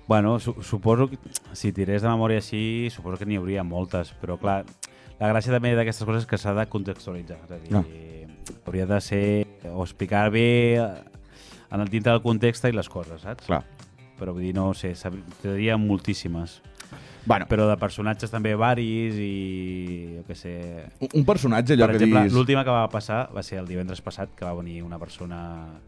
Bueno, 0.08 0.40
su 0.40 0.58
suposo 0.66 1.12
que 1.14 1.22
si 1.54 1.70
tirés 1.70 2.02
de 2.02 2.10
memòria 2.10 2.42
així, 2.42 2.90
suposo 2.90 3.22
que 3.22 3.30
n'hi 3.30 3.38
hauria 3.38 3.62
moltes, 3.62 4.10
però 4.18 4.34
clar, 4.34 4.64
la 5.23 5.31
gràcia 5.33 5.55
també 5.55 5.73
d'aquestes 5.79 6.05
coses 6.09 6.25
és 6.25 6.29
que 6.31 6.39
s'ha 6.41 6.53
de 6.57 6.66
contextualitzar. 6.66 7.39
És 7.47 7.51
a 7.51 7.59
dir, 7.62 7.77
Ah. 7.77 7.85
hauria 8.66 8.87
de 8.87 9.01
ser, 9.01 9.47
o 9.73 9.83
explicar 9.85 10.31
bé 10.35 10.77
eh, 10.77 10.89
en 11.70 11.81
el 11.81 11.89
dintre 11.89 12.12
del 12.12 12.23
context 12.23 12.64
i 12.66 12.73
les 12.73 12.89
coses, 12.89 13.20
saps? 13.23 13.47
Clar. 13.47 13.62
Però 14.18 14.33
vull 14.35 14.43
dir, 14.45 14.55
no 14.55 14.73
sé, 14.75 14.93
sab- 14.95 15.16
te 15.41 15.55
diria 15.55 15.77
moltíssimes. 15.77 16.61
Bueno. 17.25 17.47
però 17.47 17.68
de 17.70 17.77
personatges 17.79 18.33
també 18.33 18.51
varis 18.59 19.14
i 19.14 20.16
jo 20.16 20.23
què 20.27 20.35
sé... 20.35 20.53
Un- 20.99 21.20
Un 21.20 21.25
personatge, 21.25 21.75
allò 21.77 21.87
per 21.87 21.93
que 21.93 21.97
exemple, 22.03 22.18
diguis... 22.25 22.35
l'última 22.35 22.64
que 22.64 22.70
va 22.75 22.89
passar 22.91 23.29
va 23.33 23.45
ser 23.47 23.61
el 23.61 23.68
divendres 23.68 24.01
passat, 24.03 24.35
que 24.35 24.45
va 24.45 24.53
venir 24.59 24.83
una 24.83 24.99
persona 24.99 25.79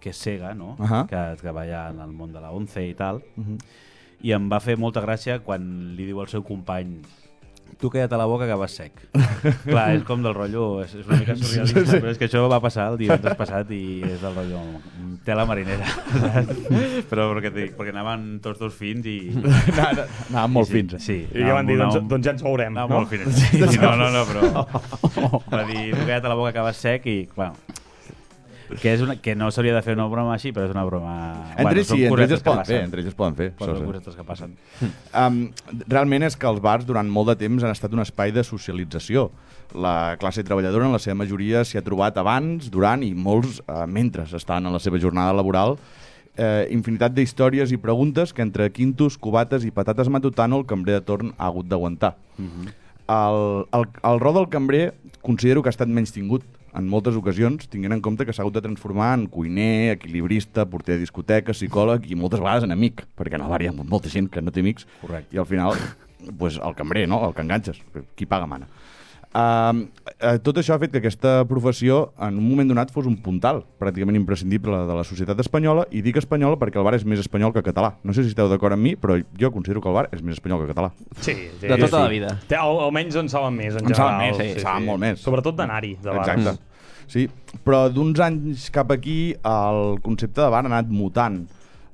que 0.00 0.08
és 0.10 0.16
cega, 0.16 0.54
no? 0.54 0.76
Ahà. 0.80 1.02
que 1.10 1.20
treballa 1.42 1.90
en 1.90 2.00
el 2.00 2.12
món 2.16 2.32
de 2.32 2.40
la 2.40 2.50
ONCE 2.56 2.86
i 2.88 2.94
tal, 2.94 3.20
i 4.22 4.32
em 4.32 4.48
va 4.50 4.60
fer 4.64 4.78
molta 4.80 5.02
gràcia 5.04 5.40
quan 5.44 5.94
li 5.94 6.06
diu 6.08 6.22
al 6.24 6.28
seu 6.32 6.42
company 6.42 7.02
tu 7.80 7.90
queda't 7.90 8.12
a 8.12 8.18
la 8.20 8.26
boca 8.30 8.46
que 8.46 8.54
vas 8.58 8.74
sec. 8.76 8.92
Clar, 9.64 9.86
és 9.96 10.04
com 10.08 10.22
del 10.24 10.34
rotllo, 10.36 10.82
és, 10.84 10.94
és 10.98 11.06
una 11.08 11.18
mica 11.20 11.36
surrealista, 11.36 11.80
sí, 11.84 11.90
sí. 11.90 12.00
però 12.02 12.12
és 12.12 12.20
que 12.20 12.28
això 12.28 12.44
va 12.50 12.60
passar 12.64 12.90
el 12.92 12.98
divendres 13.00 13.36
passat 13.38 13.70
i 13.74 13.82
és 14.06 14.20
del 14.22 14.34
rotllo 14.36 14.62
tela 15.26 15.44
marinera. 15.48 15.86
saps? 15.86 16.62
però 17.10 17.28
perquè, 17.32 17.52
dic, 17.54 17.74
perquè 17.78 17.94
anaven 17.94 18.26
tots 18.44 18.60
dos 18.62 18.74
fins 18.76 19.06
i... 19.10 19.18
Anava 20.32 20.46
molt 20.50 20.70
sí, 20.70 20.78
fins. 20.80 20.96
eh? 20.98 21.02
Sí, 21.02 21.18
I 21.34 21.46
ja 21.46 21.58
van 21.58 21.68
dir, 21.70 21.78
doncs, 21.80 22.00
doncs 22.10 22.26
ja 22.28 22.34
ens 22.36 22.42
veurem. 22.46 22.74
Anava 22.76 22.90
No? 22.92 23.02
molt 23.02 23.12
fines. 23.12 23.34
Sí, 23.38 23.62
sí, 23.62 23.78
no, 23.82 23.94
no, 23.98 24.10
no, 24.14 24.24
però... 24.28 24.66
Va 25.52 25.62
dir, 25.68 25.92
tu 25.94 26.02
queda't 26.04 26.26
a 26.26 26.32
la 26.32 26.38
boca 26.38 26.52
que 26.56 26.64
vas 26.66 26.82
sec 26.82 27.06
i, 27.10 27.18
bueno, 27.36 27.54
que, 28.80 28.92
és 28.94 29.02
una, 29.04 29.16
que 29.22 29.34
no 29.38 29.50
s'hauria 29.52 29.74
de 29.76 29.82
fer 29.84 29.96
una 29.96 30.06
broma 30.10 30.34
així, 30.36 30.52
però 30.54 30.66
és 30.68 30.74
una 30.74 30.84
broma... 30.88 31.14
Entre 31.56 31.84
són 31.84 31.98
sí, 31.98 32.06
entre 32.08 32.26
ells 32.26 32.36
es 32.38 32.44
poden 32.46 32.64
fer, 32.68 32.80
entre 32.86 33.02
ells 33.02 33.10
es 33.12 33.16
poden 33.18 33.38
fer. 33.38 33.48
Bueno, 33.58 33.74
això 33.74 33.82
sí. 33.82 33.88
cosetes 33.90 34.18
que 34.18 34.28
passen. 34.28 34.56
Um, 35.22 35.42
realment 35.92 36.24
és 36.24 36.34
que 36.40 36.46
els 36.48 36.60
bars 36.64 36.86
durant 36.88 37.08
molt 37.12 37.28
de 37.28 37.34
temps 37.42 37.62
han 37.62 37.74
estat 37.74 37.92
un 37.92 38.00
espai 38.00 38.32
de 38.32 38.40
socialització. 38.46 39.26
La 39.76 40.16
classe 40.20 40.40
treballadora 40.46 40.86
en 40.88 40.94
la 40.96 41.00
seva 41.02 41.18
majoria 41.20 41.66
s'hi 41.68 41.76
ha 41.78 41.84
trobat 41.84 42.16
abans, 42.20 42.70
durant 42.72 43.04
i 43.04 43.12
molts 43.12 43.60
uh, 43.66 43.84
mentre 43.84 44.24
estan 44.24 44.66
en 44.66 44.72
la 44.72 44.80
seva 44.80 45.00
jornada 45.02 45.36
laboral 45.36 45.76
eh, 46.36 46.68
infinitat 46.72 47.14
d'històries 47.16 47.72
i 47.72 47.78
preguntes 47.80 48.32
que 48.32 48.44
entre 48.44 48.70
quintos, 48.72 49.18
cubates 49.20 49.66
i 49.68 49.72
patates 49.74 50.08
matutano 50.12 50.60
el 50.60 50.66
cambrer 50.66 51.00
de 51.00 51.06
torn 51.06 51.32
ha 51.36 51.46
hagut 51.50 51.68
d'aguantar. 51.68 52.16
el, 53.12 53.66
el, 53.72 53.86
el 54.08 54.20
rol 54.20 54.34
del 54.34 54.48
cambrer 54.48 54.94
considero 55.20 55.62
que 55.62 55.68
ha 55.68 55.74
estat 55.74 55.88
menys 55.88 56.12
tingut 56.12 56.44
en 56.74 56.88
moltes 56.88 57.16
ocasions, 57.18 57.66
tinguent 57.68 57.92
en 57.96 58.02
compte 58.04 58.24
que 58.24 58.32
s'ha 58.32 58.44
hagut 58.44 58.56
de 58.56 58.62
transformar 58.64 59.12
en 59.18 59.26
cuiner, 59.32 59.92
equilibrista, 59.96 60.64
porter 60.70 60.96
de 60.96 61.04
discoteca, 61.04 61.52
psicòleg 61.56 62.08
i 62.10 62.16
moltes 62.18 62.40
vegades 62.40 62.64
en 62.66 62.72
amic, 62.72 63.04
perquè 63.18 63.36
en 63.36 63.44
el 63.44 63.52
bar 63.52 63.60
hi 63.62 63.68
ha 63.68 63.74
molta 63.76 64.12
gent 64.12 64.30
que 64.32 64.42
no 64.42 64.54
té 64.54 64.64
amics 64.64 64.88
Correcte. 65.02 65.36
i 65.36 65.40
al 65.42 65.48
final 65.50 65.76
pues, 66.38 66.56
el 66.56 66.78
cambrer, 66.78 67.08
no? 67.08 67.20
el 67.26 67.34
que 67.36 67.44
enganxes, 67.44 67.82
qui 68.16 68.26
paga 68.26 68.48
mana. 68.48 68.68
Uh, 69.32 69.86
uh, 70.20 70.34
tot 70.44 70.58
això 70.60 70.74
ha 70.74 70.80
fet 70.82 70.92
que 70.92 71.00
aquesta 71.00 71.38
professió 71.48 72.10
en 72.20 72.36
un 72.36 72.44
moment 72.44 72.68
donat 72.68 72.90
fos 72.92 73.06
un 73.08 73.14
puntal 73.24 73.62
pràcticament 73.80 74.18
imprescindible 74.18 74.82
de 74.84 74.96
la 74.98 75.04
societat 75.08 75.38
espanyola 75.40 75.86
i 75.88 76.02
dic 76.04 76.18
espanyola 76.20 76.58
perquè 76.60 76.76
el 76.76 76.84
bar 76.84 76.92
és 76.98 77.06
més 77.08 77.22
espanyol 77.22 77.54
que 77.54 77.62
català 77.64 77.94
no 78.04 78.12
sé 78.12 78.26
si 78.26 78.34
esteu 78.34 78.50
d'acord 78.52 78.76
amb 78.76 78.84
mi, 78.84 78.92
però 78.92 79.16
jo 79.40 79.50
considero 79.54 79.80
que 79.80 79.88
el 79.88 79.96
bar 79.96 80.10
és 80.12 80.20
més 80.20 80.36
espanyol 80.36 80.60
que 80.60 80.74
català 80.74 80.90
Sí, 81.16 81.32
sí. 81.32 81.64
De 81.64 81.78
tota 81.78 81.96
sí. 81.96 82.02
la 82.02 82.10
vida. 82.12 82.34
Té, 82.50 82.58
al, 82.60 82.76
almenys 82.84 83.16
en 83.22 83.32
saben 83.32 83.56
més, 83.56 83.72
en, 83.72 83.88
En 83.88 83.96
saben 83.96 84.20
general. 84.20 84.36
més, 84.36 84.52
sí, 84.52 84.66
saben 84.66 84.84
molt 84.90 85.00
més. 85.00 85.24
Sobretot 85.24 85.56
d'anar-hi, 85.56 85.94
de. 86.02 86.18
Exacte. 86.18 86.54
Sí, 87.12 87.24
però 87.64 87.86
d'uns 87.92 88.20
anys 88.24 88.68
cap 88.72 88.92
aquí 88.92 89.32
el 89.32 89.98
concepte 90.04 90.40
de 90.44 90.50
bar 90.52 90.62
ha 90.64 90.68
anat 90.68 90.92
mutant 90.92 91.40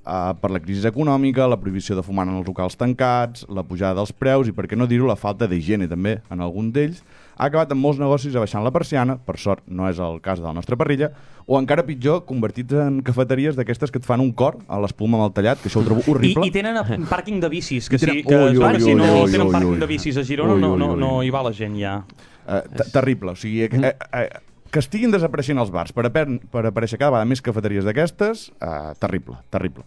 uh, 0.09 0.35
per 0.39 0.51
la 0.55 0.61
crisi 0.63 0.87
econòmica, 0.91 1.47
la 1.47 1.59
prohibició 1.61 1.97
de 1.99 2.05
fumar 2.07 2.27
en 2.27 2.37
els 2.39 2.47
locals 2.51 2.77
tancats, 2.79 3.47
la 3.49 3.65
pujada 3.67 3.99
dels 4.01 4.13
preus 4.15 4.51
i, 4.51 4.55
per 4.55 4.67
què 4.67 4.79
no 4.79 4.87
dir-ho, 4.91 5.07
la 5.09 5.19
falta 5.19 5.49
d'higiene 5.51 5.89
també 5.91 6.19
en 6.31 6.45
algun 6.45 6.71
d'ells, 6.75 7.03
ha 7.39 7.47
acabat 7.47 7.71
amb 7.73 7.81
molts 7.81 8.01
negocis 8.03 8.35
abaixant 8.35 8.65
la 8.67 8.73
persiana, 8.75 9.15
per 9.17 9.37
sort 9.39 9.63
no 9.71 9.87
és 9.89 9.99
el 10.03 10.19
cas 10.21 10.41
de 10.41 10.47
la 10.49 10.53
nostra 10.57 10.77
parrilla, 10.77 11.13
o 11.47 11.57
encara 11.59 11.85
pitjor, 11.87 12.25
convertits 12.27 12.75
en 12.75 12.99
cafeteries 13.07 13.55
d'aquestes 13.57 13.93
que 13.95 14.01
et 14.03 14.05
fan 14.05 14.21
un 14.21 14.33
cor 14.37 14.59
a 14.69 14.81
l'espuma 14.83 15.17
amb 15.21 15.29
el 15.29 15.33
tallat, 15.37 15.63
que 15.63 15.71
això 15.71 15.81
ho 15.81 15.87
trobo 15.87 16.03
I, 16.05 16.11
horrible. 16.11 16.47
I 16.49 16.51
tenen 16.51 16.77
a- 16.77 16.85
pàrquing 17.09 17.39
de 17.41 17.49
bicis, 17.49 17.89
que, 17.89 17.97
I 17.97 17.99
tenen- 18.03 18.17
sí, 18.19 18.25
que 18.27 18.35
Ui, 18.35 18.59
ui, 18.59 18.73
que 18.75 18.81
si 18.81 18.91
ui, 18.91 18.99
no 18.99 19.05
ui, 19.23 19.31
tenen 19.31 19.47
ui, 19.47 19.53
pàrquing 19.55 19.73
ui. 19.77 19.79
de 19.79 19.87
bicis 19.87 20.17
a 20.19 20.25
Girona 20.25 20.55
Ui, 20.55 20.61
no, 20.61 20.73
ui, 20.75 20.79
no, 20.83 20.91
ui. 20.95 21.01
no 21.01 21.23
hi 21.23 21.31
va 21.31 21.43
la 21.47 21.53
gent 21.53 21.79
ja. 21.79 21.95
Eh, 22.49 22.63
te- 22.77 22.91
terrible, 22.91 23.33
o 23.33 23.37
sigui, 23.37 23.63
eh, 23.63 23.71
eh, 23.73 23.95
eh, 24.13 24.29
que 24.71 24.81
estiguin 24.83 25.11
desapareixent 25.15 25.59
els 25.63 25.71
bars 25.71 25.93
per, 25.97 26.05
aper- 26.11 26.41
per 26.51 26.67
aparèixer 26.67 26.99
cada 26.99 27.13
vegada 27.15 27.25
més 27.31 27.41
cafeteries 27.41 27.85
d'aquestes, 27.87 28.51
eh, 28.61 28.93
terrible, 28.99 29.37
terrible. 29.49 29.85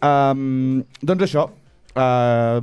Um, 0.00 0.84
doncs 1.02 1.24
això, 1.26 1.48
uh, 1.96 2.60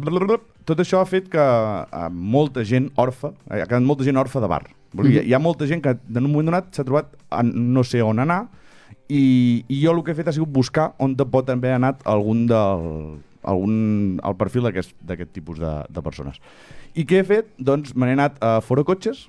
tot 0.66 0.82
això 0.82 1.02
ha 1.02 1.08
fet 1.10 1.30
que 1.32 1.42
uh, 1.42 2.08
molta 2.12 2.66
gent 2.66 2.90
orfa, 3.02 3.32
eh, 3.50 3.62
ha 3.62 3.68
quedat 3.68 3.86
molta 3.86 4.06
gent 4.08 4.18
orfa 4.18 4.42
de 4.42 4.50
bar. 4.50 4.64
Vull 4.96 5.12
dir, 5.12 5.20
hi, 5.22 5.30
hi 5.30 5.36
ha 5.36 5.42
molta 5.42 5.68
gent 5.70 5.84
que 5.84 5.94
en 5.94 6.24
un 6.24 6.32
moment 6.32 6.50
donat 6.50 6.72
s'ha 6.74 6.86
trobat 6.88 7.12
a 7.30 7.44
no 7.46 7.84
sé 7.86 8.02
on 8.02 8.22
anar 8.24 8.46
i, 9.10 9.64
i 9.68 9.80
jo 9.82 9.94
el 9.94 10.02
que 10.04 10.14
he 10.14 10.18
fet 10.18 10.32
ha 10.32 10.36
sigut 10.36 10.52
buscar 10.56 10.94
on 11.04 11.16
te 11.20 11.26
pot 11.30 11.50
haver 11.52 11.76
anat 11.76 12.02
algun 12.10 12.46
del, 12.50 12.86
algun, 13.46 13.76
el 14.24 14.38
perfil 14.40 14.70
d'aquest 14.70 14.96
d'aquest 15.06 15.34
tipus 15.36 15.62
de, 15.62 15.74
de 15.90 16.06
persones. 16.06 16.40
I 16.96 17.06
què 17.06 17.22
he 17.22 17.28
fet? 17.28 17.52
Doncs 17.60 17.94
me 17.94 18.08
n'he 18.08 18.18
anat 18.18 18.40
a 18.42 18.58
Foro 18.66 18.86
Cotxes, 18.88 19.28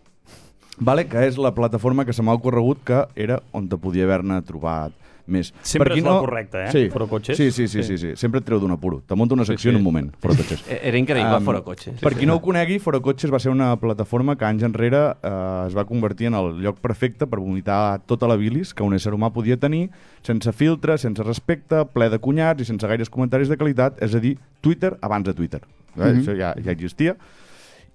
vale? 0.79 1.07
que 1.11 1.27
és 1.27 1.37
la 1.37 1.53
plataforma 1.57 2.07
que 2.07 2.15
se 2.17 2.25
m'ha 2.25 2.37
ocorregut 2.39 2.85
que 2.87 3.03
era 3.17 3.41
on 3.53 3.69
te 3.69 3.81
podia 3.81 4.07
haver-ne 4.09 4.41
trobat 4.47 4.95
més. 5.27 5.53
Sempre 5.63 5.91
Per 5.91 5.99
és 5.99 6.05
la 6.05 6.19
correcta, 6.21 6.65
eh? 6.67 6.71
Sí. 6.73 6.83
Foro 6.91 7.09
Cotxes. 7.09 7.37
Sí, 7.37 7.51
sí, 7.51 7.67
sí, 7.69 7.83
sí, 7.83 7.99
sí. 7.99 8.13
sempre 8.17 8.41
et 8.41 8.47
treu 8.47 8.61
d'un 8.63 8.71
apuro. 8.71 9.03
Te 9.07 9.15
munta 9.15 9.35
una 9.35 9.45
secció 9.45 9.71
sí. 9.71 9.75
en 9.75 9.81
un 9.81 9.85
moment, 9.85 10.11
Foro 10.21 10.35
Cotxes. 10.37 10.65
E- 10.71 10.81
Era 10.89 10.99
increïble, 10.99 11.37
um, 11.39 11.45
Foro 11.45 11.63
Cotxes. 11.65 12.01
Per 12.01 12.15
qui 12.17 12.27
no 12.27 12.37
ho 12.37 12.43
conegui, 12.43 12.79
Foro 12.79 13.01
Cotxes 13.03 13.33
va 13.33 13.41
ser 13.43 13.51
una 13.51 13.73
plataforma 13.81 14.37
que 14.37 14.45
anys 14.47 14.63
enrere 14.67 15.03
eh, 15.23 15.67
es 15.67 15.77
va 15.77 15.85
convertir 15.85 16.29
en 16.31 16.35
el 16.39 16.53
lloc 16.63 16.79
perfecte 16.81 17.27
per 17.27 17.41
vomitar 17.41 18.01
tota 18.07 18.29
la 18.31 18.37
bilis 18.37 18.73
que 18.75 18.83
un 18.87 18.95
ésser 18.95 19.13
humà 19.15 19.33
podia 19.35 19.57
tenir, 19.57 19.89
sense 20.23 20.53
filtre, 20.53 20.99
sense 20.99 21.23
respecte, 21.27 21.85
ple 21.93 22.09
de 22.13 22.19
cunyats 22.23 22.63
i 22.63 22.69
sense 22.69 22.87
gaires 22.87 23.11
comentaris 23.11 23.49
de 23.49 23.57
qualitat, 23.59 23.99
és 24.03 24.15
a 24.15 24.21
dir, 24.23 24.37
Twitter 24.61 24.95
abans 25.03 25.27
de 25.27 25.35
Twitter. 25.35 25.61
Eh? 25.97 26.13
Mhm. 26.13 26.21
Això 26.21 26.37
ja, 26.37 26.55
ja 26.63 26.71
existia. 26.73 27.17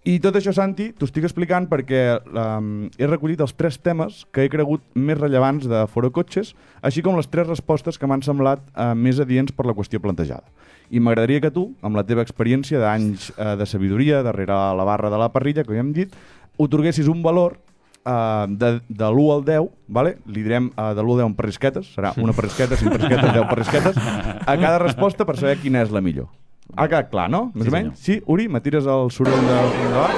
I 0.02 0.16
tot 0.18 0.34
això, 0.34 0.50
Santi, 0.50 0.88
t'ho 0.98 1.06
estic 1.06 1.28
explicant 1.28 1.68
perquè 1.70 2.00
um, 2.26 2.88
he 2.98 3.06
recollit 3.06 3.44
els 3.46 3.52
tres 3.54 3.76
temes 3.78 4.24
que 4.34 4.48
he 4.48 4.50
cregut 4.50 4.82
més 4.98 5.20
rellevants 5.20 5.68
de 5.70 5.84
Foro 5.94 6.10
Cotxes, 6.10 6.56
així 6.82 7.04
com 7.06 7.20
les 7.20 7.30
tres 7.30 7.46
respostes 7.46 8.02
que 8.02 8.10
m'han 8.10 8.26
semblat 8.26 8.64
uh, 8.74 8.96
més 8.98 9.22
adients 9.22 9.54
per 9.54 9.68
la 9.70 9.78
qüestió 9.78 10.02
plantejada. 10.02 10.50
I 10.90 10.98
m'agradaria 10.98 11.44
que 11.46 11.54
tu, 11.54 11.68
amb 11.86 12.02
la 12.02 12.06
teva 12.08 12.26
experiència 12.26 12.82
d'anys 12.82 13.30
uh, 13.36 13.54
de 13.62 13.70
sabidoria 13.70 14.26
darrere 14.26 14.58
la 14.74 14.90
barra 14.90 15.14
de 15.14 15.22
la 15.22 15.30
parrilla, 15.30 15.68
que 15.68 15.78
ja 15.78 15.86
hem 15.86 15.94
dit, 15.94 16.18
otorguessis 16.58 17.06
un 17.06 17.22
valor 17.22 17.60
uh, 18.02 18.50
de, 18.50 18.80
de 18.90 19.06
l'1 19.14 19.32
al 19.38 19.48
10, 19.54 19.72
vale? 19.86 20.18
li 20.26 20.42
direm 20.42 20.74
uh, 20.74 20.96
de 20.98 21.06
l'1 21.06 21.20
al 21.20 21.28
10 21.28 21.30
en 21.30 21.42
perrisquetes, 21.46 21.94
serà 21.94 22.18
una 22.18 22.34
perrisqueta, 22.34 22.74
5 22.74 22.98
perrisquetes, 22.98 23.36
10 23.38 23.50
perrisquetes, 23.54 24.06
a 24.50 24.58
cada 24.58 24.80
resposta 24.82 25.30
per 25.30 25.38
saber 25.38 25.60
quina 25.62 25.86
és 25.86 25.94
la 25.94 26.02
millor. 26.02 26.34
Ha 26.78 26.88
quedat 26.88 27.10
clar, 27.12 27.30
no? 27.30 27.52
Més 27.54 27.66
Sí, 27.66 27.70
o 27.70 27.72
menys? 27.76 28.00
Sí, 28.00 28.22
Uri, 28.26 28.48
me 28.48 28.62
tires 28.62 28.86
el 28.86 29.10
soroll 29.12 29.42
de, 29.48 29.58
de 29.58 29.94
bar? 29.94 30.12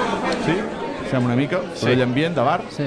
Sí? 0.44 0.54
Fem 1.10 1.24
una 1.24 1.36
mica, 1.36 1.60
soroll 1.74 1.96
Sí. 1.96 2.02
ambient 2.02 2.34
de 2.36 2.42
bar? 2.46 2.60
Sí. 2.70 2.84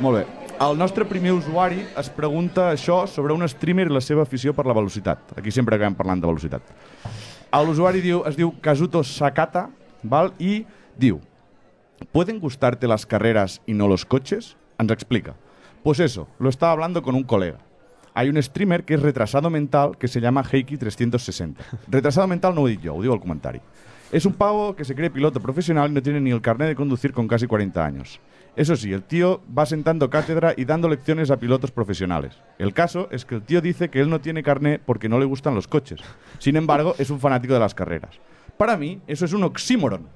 Molt 0.00 0.18
bé. 0.18 0.26
El 0.60 0.76
nostre 0.76 1.04
primer 1.06 1.32
usuari 1.32 1.84
es 1.96 2.08
pregunta 2.10 2.72
això 2.72 3.06
sobre 3.06 3.32
un 3.32 3.46
streamer 3.48 3.86
i 3.86 3.94
la 3.94 4.00
seva 4.02 4.22
afició 4.22 4.52
per 4.52 4.66
la 4.66 4.74
velocitat. 4.74 5.18
Aquí 5.38 5.50
sempre 5.54 5.76
acabem 5.76 5.94
parlant 5.94 6.20
de 6.20 6.26
velocitat. 6.26 6.62
L'usuari 7.64 8.00
diu, 8.04 8.24
es 8.26 8.36
diu 8.36 8.52
Kazuto 8.60 9.02
Sakata 9.04 9.68
val? 10.02 10.32
i 10.38 10.66
diu 10.98 11.20
¿Pueden 12.12 12.38
gustarte 12.40 12.86
las 12.86 13.06
carreras 13.06 13.60
y 13.66 13.72
no 13.74 13.88
los 13.88 14.04
coches? 14.04 14.56
Ens 14.78 14.92
explica. 14.92 15.34
Pues 15.82 15.98
eso, 16.00 16.28
lo 16.38 16.48
estaba 16.48 16.72
hablando 16.72 17.02
con 17.02 17.14
un 17.14 17.22
colega. 17.24 17.58
Hay 18.18 18.28
un 18.28 18.42
streamer 18.42 18.84
que 18.84 18.94
es 18.94 19.00
retrasado 19.00 19.48
mental 19.48 19.96
que 19.96 20.08
se 20.08 20.20
llama 20.20 20.42
Heiki360. 20.42 21.54
Retrasado 21.86 22.26
mental 22.26 22.52
no 22.52 22.62
ho 22.62 22.66
dic 22.66 22.80
jo, 22.82 22.96
ho 22.96 23.02
diu 23.04 23.12
el 23.14 23.20
comentari. 23.22 23.60
Es 24.10 24.26
un 24.26 24.32
pavo 24.32 24.74
que 24.74 24.84
se 24.84 24.96
cree 24.96 25.08
piloto 25.08 25.38
profesional 25.38 25.88
y 25.88 25.94
no 25.94 26.02
tiene 26.02 26.20
ni 26.20 26.32
el 26.32 26.42
carnet 26.42 26.66
de 26.66 26.74
conducir 26.74 27.12
con 27.12 27.28
casi 27.28 27.46
40 27.46 27.78
años. 27.78 28.18
Eso 28.56 28.74
sí, 28.74 28.92
el 28.92 29.04
tío 29.04 29.40
va 29.56 29.66
sentando 29.66 30.10
cátedra 30.10 30.52
y 30.56 30.64
dando 30.64 30.88
lecciones 30.88 31.30
a 31.30 31.36
pilotos 31.36 31.70
profesionales. 31.70 32.34
El 32.58 32.74
caso 32.74 33.06
es 33.12 33.24
que 33.24 33.36
el 33.36 33.42
tío 33.42 33.60
dice 33.60 33.88
que 33.88 34.00
él 34.00 34.10
no 34.10 34.20
tiene 34.20 34.42
carnet 34.42 34.82
porque 34.84 35.08
no 35.08 35.20
le 35.20 35.24
gustan 35.24 35.54
los 35.54 35.68
coches. 35.68 36.00
Sin 36.40 36.56
embargo, 36.56 36.96
es 36.98 37.10
un 37.10 37.20
fanático 37.20 37.54
de 37.54 37.60
las 37.60 37.76
carreras. 37.76 38.18
Para 38.56 38.76
mí, 38.76 39.00
eso 39.06 39.26
es 39.26 39.32
un 39.32 39.44
oxímoron. 39.44 40.08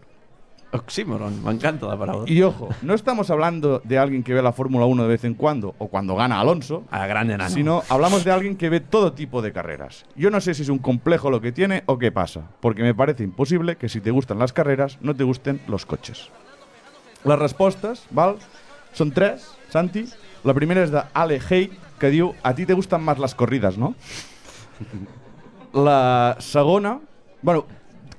Oxímoron, 0.73 1.45
m'encanta 1.45 1.87
la 1.87 1.99
paraula. 1.99 2.25
Y 2.31 2.41
ojo, 2.43 2.71
no 2.81 2.95
estamos 2.95 3.29
hablando 3.31 3.81
de 3.85 3.99
alguien 3.99 4.23
que 4.23 4.33
ve 4.33 4.41
la 4.41 4.53
Fórmula 4.53 4.87
1 4.87 5.03
de 5.03 5.09
vez 5.09 5.25
en 5.25 5.35
cuando 5.35 5.75
o 5.79 5.89
cuando 5.89 6.17
gana 6.17 6.41
Alonso, 6.41 6.85
A 6.91 7.07
grande 7.07 7.37
nano. 7.37 7.51
sino 7.51 7.83
hablamos 7.91 8.25
de 8.25 8.33
alguien 8.33 8.57
que 8.57 8.71
ve 8.71 8.81
todo 8.81 9.13
tipo 9.13 9.43
de 9.43 9.53
carreras. 9.53 10.07
Yo 10.17 10.31
no 10.31 10.41
sé 10.41 10.55
si 10.55 10.63
es 10.63 10.71
un 10.71 10.79
complejo 10.79 11.31
lo 11.31 11.43
que 11.43 11.53
tiene 11.53 11.83
o 11.87 11.99
qué 11.99 12.11
pasa, 12.11 12.49
porque 12.61 12.83
me 12.83 12.95
parece 12.95 13.23
imposible 13.23 13.77
que 13.77 13.91
si 13.91 14.01
te 14.01 14.11
gustan 14.11 14.39
las 14.39 14.55
carreras 14.55 14.97
no 15.03 15.15
te 15.15 15.25
gusten 15.25 15.61
los 15.69 15.85
coches. 15.85 16.31
Les 17.25 17.39
respostes, 17.39 18.07
val? 18.11 18.39
Són 18.93 19.13
tres, 19.13 19.45
Santi. 19.71 20.07
La 20.45 20.53
primera 20.57 20.83
és 20.83 20.91
de 20.91 21.05
Ale 21.15 21.37
Hate, 21.39 21.77
que 22.01 22.11
diu 22.11 22.33
a 22.43 22.55
ti 22.57 22.67
te 22.67 22.75
gustan 22.75 23.05
más 23.05 23.19
las 23.21 23.35
corridas, 23.35 23.77
no? 23.79 23.95
La 25.73 26.37
segona... 26.41 27.01
Bueno, 27.43 27.67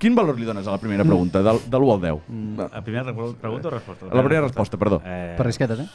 quin 0.03 0.15
valor 0.19 0.35
li 0.35 0.43
dones 0.45 0.67
a 0.67 0.75
la 0.75 0.81
primera 0.83 1.05
pregunta, 1.07 1.39
del, 1.45 1.61
de 1.63 1.79
l'1 1.79 1.93
al 1.95 2.01
10? 2.03 2.67
La 2.75 2.83
primera 2.83 3.03
re- 3.07 3.15
pregunta 3.39 3.67
o 3.69 3.71
resposta? 3.71 4.11
La 4.11 4.23
primera 4.27 4.43
resposta, 4.49 4.77
perdó. 4.77 4.99
Eh, 5.05 5.33
Per 5.39 5.45
risquetes, 5.47 5.79
eh? 5.79 5.87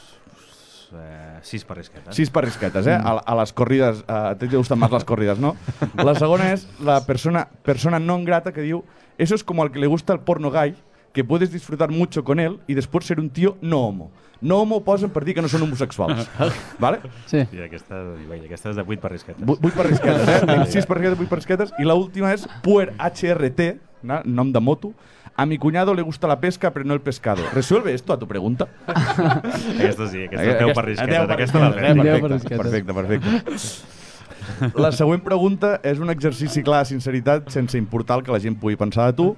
eh, 0.97 1.39
sis 1.43 1.65
per 1.69 1.77
risquetes. 1.77 2.15
Sis 2.17 2.31
per 2.33 2.45
risquetes, 2.45 2.87
eh? 2.89 2.97
A, 2.97 3.19
a 3.21 3.35
les 3.43 3.53
corrides, 3.53 4.05
a 4.09 4.35
ti 4.41 4.49
te 4.49 4.57
gustan 4.57 4.79
más 4.79 4.91
las 4.91 5.05
corrides, 5.05 5.39
¿no? 5.39 5.57
La 6.09 6.15
segona 6.17 6.53
és 6.55 6.67
la 6.81 7.01
persona, 7.07 7.47
persona 7.63 8.01
non 8.01 8.25
grata 8.25 8.53
que 8.57 8.65
diu 8.65 8.85
eso 9.19 9.35
es 9.35 9.45
como 9.45 9.63
al 9.63 9.71
que 9.75 9.81
le 9.83 9.87
gusta 9.91 10.13
el 10.15 10.21
porno 10.21 10.51
gay, 10.51 10.75
que 11.13 11.25
puedes 11.25 11.51
disfrutar 11.53 11.91
mucho 11.91 12.23
con 12.25 12.39
él 12.41 12.61
y 12.67 12.75
después 12.75 13.05
ser 13.05 13.19
un 13.21 13.31
tío 13.31 13.57
no 13.61 13.81
homo. 13.89 14.11
No 14.41 14.61
homo 14.63 14.85
posen 14.85 15.11
per 15.11 15.25
dir 15.27 15.35
que 15.35 15.43
no 15.43 15.49
són 15.51 15.65
homosexuals. 15.67 16.29
vale? 16.79 17.01
Sí. 17.27 17.43
I 17.43 17.65
aquesta, 17.67 17.99
i 18.23 18.45
aquesta 18.47 18.71
és 18.71 18.77
de 18.79 18.85
8 18.87 19.01
per 19.03 19.11
risquetes. 19.11 19.43
Vu- 19.45 19.59
Vuit 19.59 19.75
per 19.75 19.89
risquetes, 19.89 20.29
eh? 20.31 20.65
Sis 20.71 20.87
per 20.87 20.97
risquetes, 21.01 21.19
vuit 21.19 21.29
per 21.33 21.41
risquetes. 21.41 21.73
I 21.83 21.89
l'última 21.89 22.31
és 22.37 22.47
Puer 22.63 22.93
HRT, 22.95 23.67
na- 24.03 24.23
nom 24.25 24.53
de 24.53 24.61
moto. 24.61 24.93
A 25.37 25.47
mi 25.47 25.57
cuñado 25.59 25.95
le 25.95 26.03
gusta 26.03 26.27
la 26.27 26.41
pesca, 26.41 26.73
pero 26.73 26.85
no 26.85 26.95
el 26.95 27.01
pescado. 27.01 27.43
¿Resuelve 27.55 27.95
esto 27.95 28.13
a 28.13 28.19
tu 28.19 28.27
pregunta? 28.27 28.67
Aquesta 28.87 30.09
sí, 30.09 30.25
aquesta 30.25 30.65
10 30.65 30.75
per 30.75 30.85
per 30.85 31.33
Aquesta 31.33 31.59
la 31.61 31.69
eh? 31.69 31.95
Perfecte, 31.95 32.29
risquetes. 32.29 32.59
perfecte, 32.59 32.95
perfecte. 32.95 34.79
La 34.81 34.91
següent 34.93 35.23
pregunta 35.23 35.77
és 35.87 36.01
un 36.03 36.11
exercici 36.11 36.63
clar 36.67 36.83
de 36.83 36.91
sinceritat 36.91 37.51
sense 37.53 37.79
importar 37.79 38.19
el 38.19 38.25
que 38.27 38.33
la 38.35 38.41
gent 38.41 38.59
pugui 38.59 38.79
pensar 38.81 39.11
de 39.13 39.17
tu. 39.19 39.29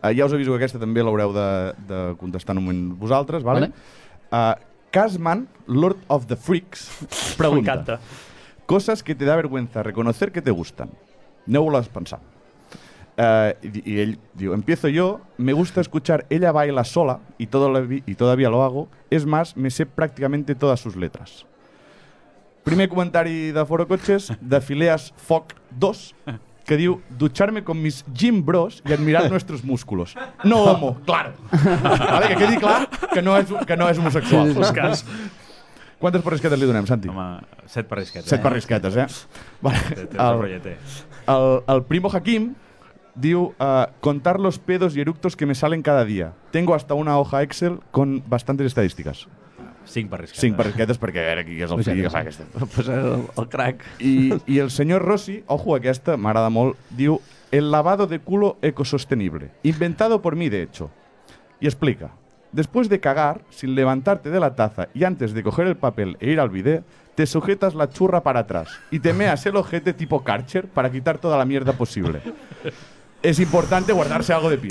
Uh, 0.00 0.14
ja 0.16 0.24
us 0.24 0.32
aviso 0.32 0.54
que 0.54 0.62
aquesta 0.62 0.80
també 0.80 1.04
l'haureu 1.04 1.34
de, 1.36 1.46
de 1.90 2.00
contestar 2.16 2.54
en 2.56 2.62
un 2.62 2.68
moment 2.70 2.98
vosaltres, 3.00 3.44
vale? 3.44 3.68
Uh, 4.30 4.54
Casman, 4.90 5.46
Lord 5.66 5.98
of 6.08 6.26
the 6.26 6.36
Freaks, 6.36 6.88
pregunta. 7.36 8.00
Cosas 8.66 9.02
que 9.02 9.14
te 9.14 9.24
da 9.26 9.36
vergüenza 9.36 9.82
reconocer 9.82 10.30
que 10.32 10.40
te 10.42 10.50
gustan. 10.50 10.90
Aneu-les 11.46 11.88
pensant. 11.90 12.22
Eh, 13.16 13.54
y, 13.84 13.92
y 13.94 14.00
él 14.00 14.18
digo, 14.34 14.54
empiezo 14.54 14.88
yo, 14.88 15.20
me 15.36 15.52
gusta 15.52 15.80
escuchar 15.80 16.24
Ella 16.30 16.52
baila 16.52 16.84
sola 16.84 17.20
y, 17.38 17.46
todo 17.48 17.70
vi- 17.86 18.02
y 18.06 18.14
todavía 18.14 18.48
lo 18.48 18.62
hago. 18.64 18.88
Es 19.10 19.26
más, 19.26 19.56
me 19.56 19.70
sé 19.70 19.84
prácticamente 19.86 20.54
todas 20.54 20.80
sus 20.80 20.96
letras. 20.96 21.44
Primer 22.64 22.88
comentari 22.88 23.52
de 23.52 23.64
Foro 23.66 23.86
Cotxes, 23.88 24.32
de 24.40 24.60
Fileas 24.60 25.12
Foc 25.16 25.54
2, 25.70 26.14
que 26.64 26.76
diu 26.76 27.00
dutxar-me 27.18 27.64
con 27.64 27.80
mis 27.82 28.04
gym 28.14 28.44
bros 28.44 28.82
y 28.86 28.92
admirar 28.92 29.28
nuestros 29.32 29.64
músculos. 29.64 30.14
No 30.44 30.62
homo, 30.64 31.00
claro. 31.04 31.32
vale, 31.50 32.28
que 32.28 32.36
quedi 32.36 32.56
clar 32.60 32.86
que 33.12 33.22
no 33.22 33.34
és, 33.36 33.48
que 33.66 33.76
no 33.76 33.88
és 33.88 33.98
homosexual. 33.98 34.52
Sí, 34.52 34.54
sí, 34.54 34.64
sí. 34.68 34.74
Cas. 34.76 35.04
Quantes 35.98 36.22
porrisquetes 36.22 36.56
li 36.60 36.64
donem, 36.68 36.86
Santi? 36.86 37.08
Home, 37.08 37.40
7 37.66 37.88
per 37.88 37.98
risquetes. 37.98 38.28
Set 38.30 38.40
parrisquetes, 38.44 38.96
eh? 38.96 39.06
Vale. 39.60 39.80
El, 40.12 40.76
el, 41.26 41.62
el 41.74 41.82
primo 41.84 42.08
Hakim 42.12 42.54
diu 43.14 43.54
uh, 43.58 43.90
contar 44.00 44.40
los 44.40 44.58
pedos 44.58 44.96
y 44.96 45.00
eructos 45.00 45.36
que 45.36 45.46
me 45.46 45.54
salen 45.54 45.82
cada 45.82 46.04
día. 46.04 46.32
Tengo 46.50 46.74
hasta 46.74 46.94
una 46.94 47.18
hoja 47.18 47.42
Excel 47.42 47.80
con 47.90 48.22
bastantes 48.28 48.66
estadísticas. 48.66 49.28
5 49.84 50.10
per 50.10 50.20
risquetes. 50.20 50.40
Cinc 50.40 50.56
parrisquetes 50.56 51.00
perquè 51.00 51.22
a 51.22 51.28
veure 51.30 51.44
qui 51.46 51.58
és 51.64 51.70
el 51.70 51.80
Pues 51.80 51.88
fill 51.88 52.02
que 52.04 52.12
fa 52.12 52.22
aquesta. 52.22 52.46
Pues 52.74 52.88
el, 52.88 53.24
el 53.36 53.48
crack. 53.50 53.84
I, 53.98 54.14
I 54.46 54.58
el 54.62 54.70
senyor 54.70 55.04
Rossi, 55.04 55.40
ojo 55.46 55.74
aquesta, 55.74 56.16
m'agrada 56.16 56.50
molt, 56.52 56.78
diu 56.96 57.18
el 57.50 57.70
lavado 57.72 58.06
de 58.06 58.20
culo 58.20 58.56
ecosostenible, 58.62 59.50
inventado 59.62 60.22
por 60.22 60.36
mí 60.36 60.48
de 60.48 60.62
hecho. 60.62 60.90
Y 61.60 61.66
explica, 61.66 62.12
después 62.52 62.88
de 62.88 63.00
cagar, 63.00 63.42
sin 63.50 63.74
levantarte 63.74 64.30
de 64.30 64.40
la 64.40 64.54
taza 64.54 64.88
y 64.94 65.04
antes 65.04 65.34
de 65.34 65.42
coger 65.42 65.66
el 65.66 65.76
papel 65.76 66.16
e 66.20 66.30
ir 66.30 66.40
al 66.40 66.50
bidet, 66.50 66.84
te 67.14 67.26
sujetas 67.26 67.74
la 67.74 67.90
churra 67.90 68.22
para 68.22 68.40
atrás 68.40 68.68
y 68.90 69.00
te 69.00 69.12
meas 69.12 69.44
el 69.44 69.56
ojete 69.56 69.92
tipo 69.92 70.24
Karcher 70.24 70.68
para 70.68 70.90
quitar 70.90 71.18
toda 71.18 71.36
la 71.36 71.44
mierda 71.44 71.72
posible. 71.72 72.22
Es 73.22 73.38
importante 73.38 73.92
guardarse 73.92 74.32
algo 74.32 74.48
de 74.48 74.56
pie. 74.56 74.70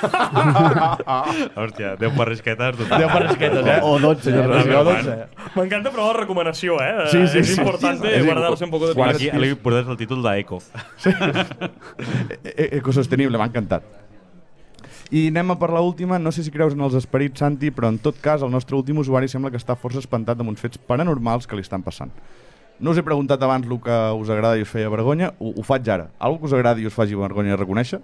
Hòstia, 1.60 1.96
10 2.00 2.14
per 2.16 2.26
risquetes. 2.30 2.76
Total. 2.78 3.02
Deu 3.02 3.08
parrisquetes, 3.12 3.66
eh? 3.66 3.78
O 3.84 3.98
12, 4.00 4.22
Senyor 4.24 4.44
eh? 4.44 4.48
Rossi, 4.54 4.70
o 4.72 4.84
12. 4.84 5.16
M'encanta 5.58 5.92
però 5.92 6.06
la 6.08 6.14
recomanació, 6.22 6.78
eh? 6.80 7.08
Sí, 7.12 7.20
sí, 7.28 7.42
és 7.42 7.50
sí. 7.54 7.58
importante 7.60 8.08
Sí, 8.08 8.20
sí. 8.22 8.26
guardarse 8.26 8.64
un 8.64 8.70
poco 8.72 8.88
de 8.88 8.94
pis. 8.96 9.04
Aquí 9.04 9.30
li 9.36 9.52
portes 9.54 9.86
el 9.92 9.98
títol 10.00 10.22
d'Eco. 10.24 10.62
E- 12.44 12.54
e- 12.56 12.70
ecosostenible, 12.78 13.36
m'ha 13.36 13.50
encantat. 13.50 13.84
I 15.10 15.26
anem 15.28 15.50
a 15.52 15.58
per 15.58 15.68
l'última, 15.74 16.20
no 16.22 16.30
sé 16.32 16.44
si 16.46 16.52
creus 16.54 16.72
en 16.76 16.80
els 16.86 16.94
esperits, 16.94 17.40
Santi, 17.42 17.68
però 17.74 17.88
en 17.90 17.98
tot 17.98 18.16
cas 18.22 18.40
el 18.46 18.50
nostre 18.54 18.76
últim 18.78 18.96
usuari 19.02 19.28
sembla 19.28 19.50
que 19.50 19.58
està 19.58 19.74
força 19.76 19.98
espantat 20.00 20.38
amb 20.40 20.52
uns 20.54 20.62
fets 20.62 20.78
paranormals 20.78 21.46
que 21.50 21.58
li 21.58 21.64
estan 21.66 21.82
passant. 21.82 22.12
No 22.80 22.90
us 22.94 22.98
he 22.98 23.02
preguntat 23.04 23.42
abans 23.44 23.66
el 23.68 23.76
que 23.84 23.96
us 24.16 24.30
agrada 24.32 24.56
i 24.58 24.62
us 24.64 24.70
feia 24.72 24.88
vergonya, 24.88 25.34
ho, 25.38 25.52
ho 25.56 25.62
faig 25.66 25.88
ara. 25.92 26.08
Algo 26.18 26.40
que 26.40 26.46
us 26.48 26.54
agradi 26.56 26.82
i 26.82 26.88
us 26.88 26.94
faci 26.96 27.14
vergonya 27.18 27.52
de 27.56 27.60
reconèixer? 27.60 28.00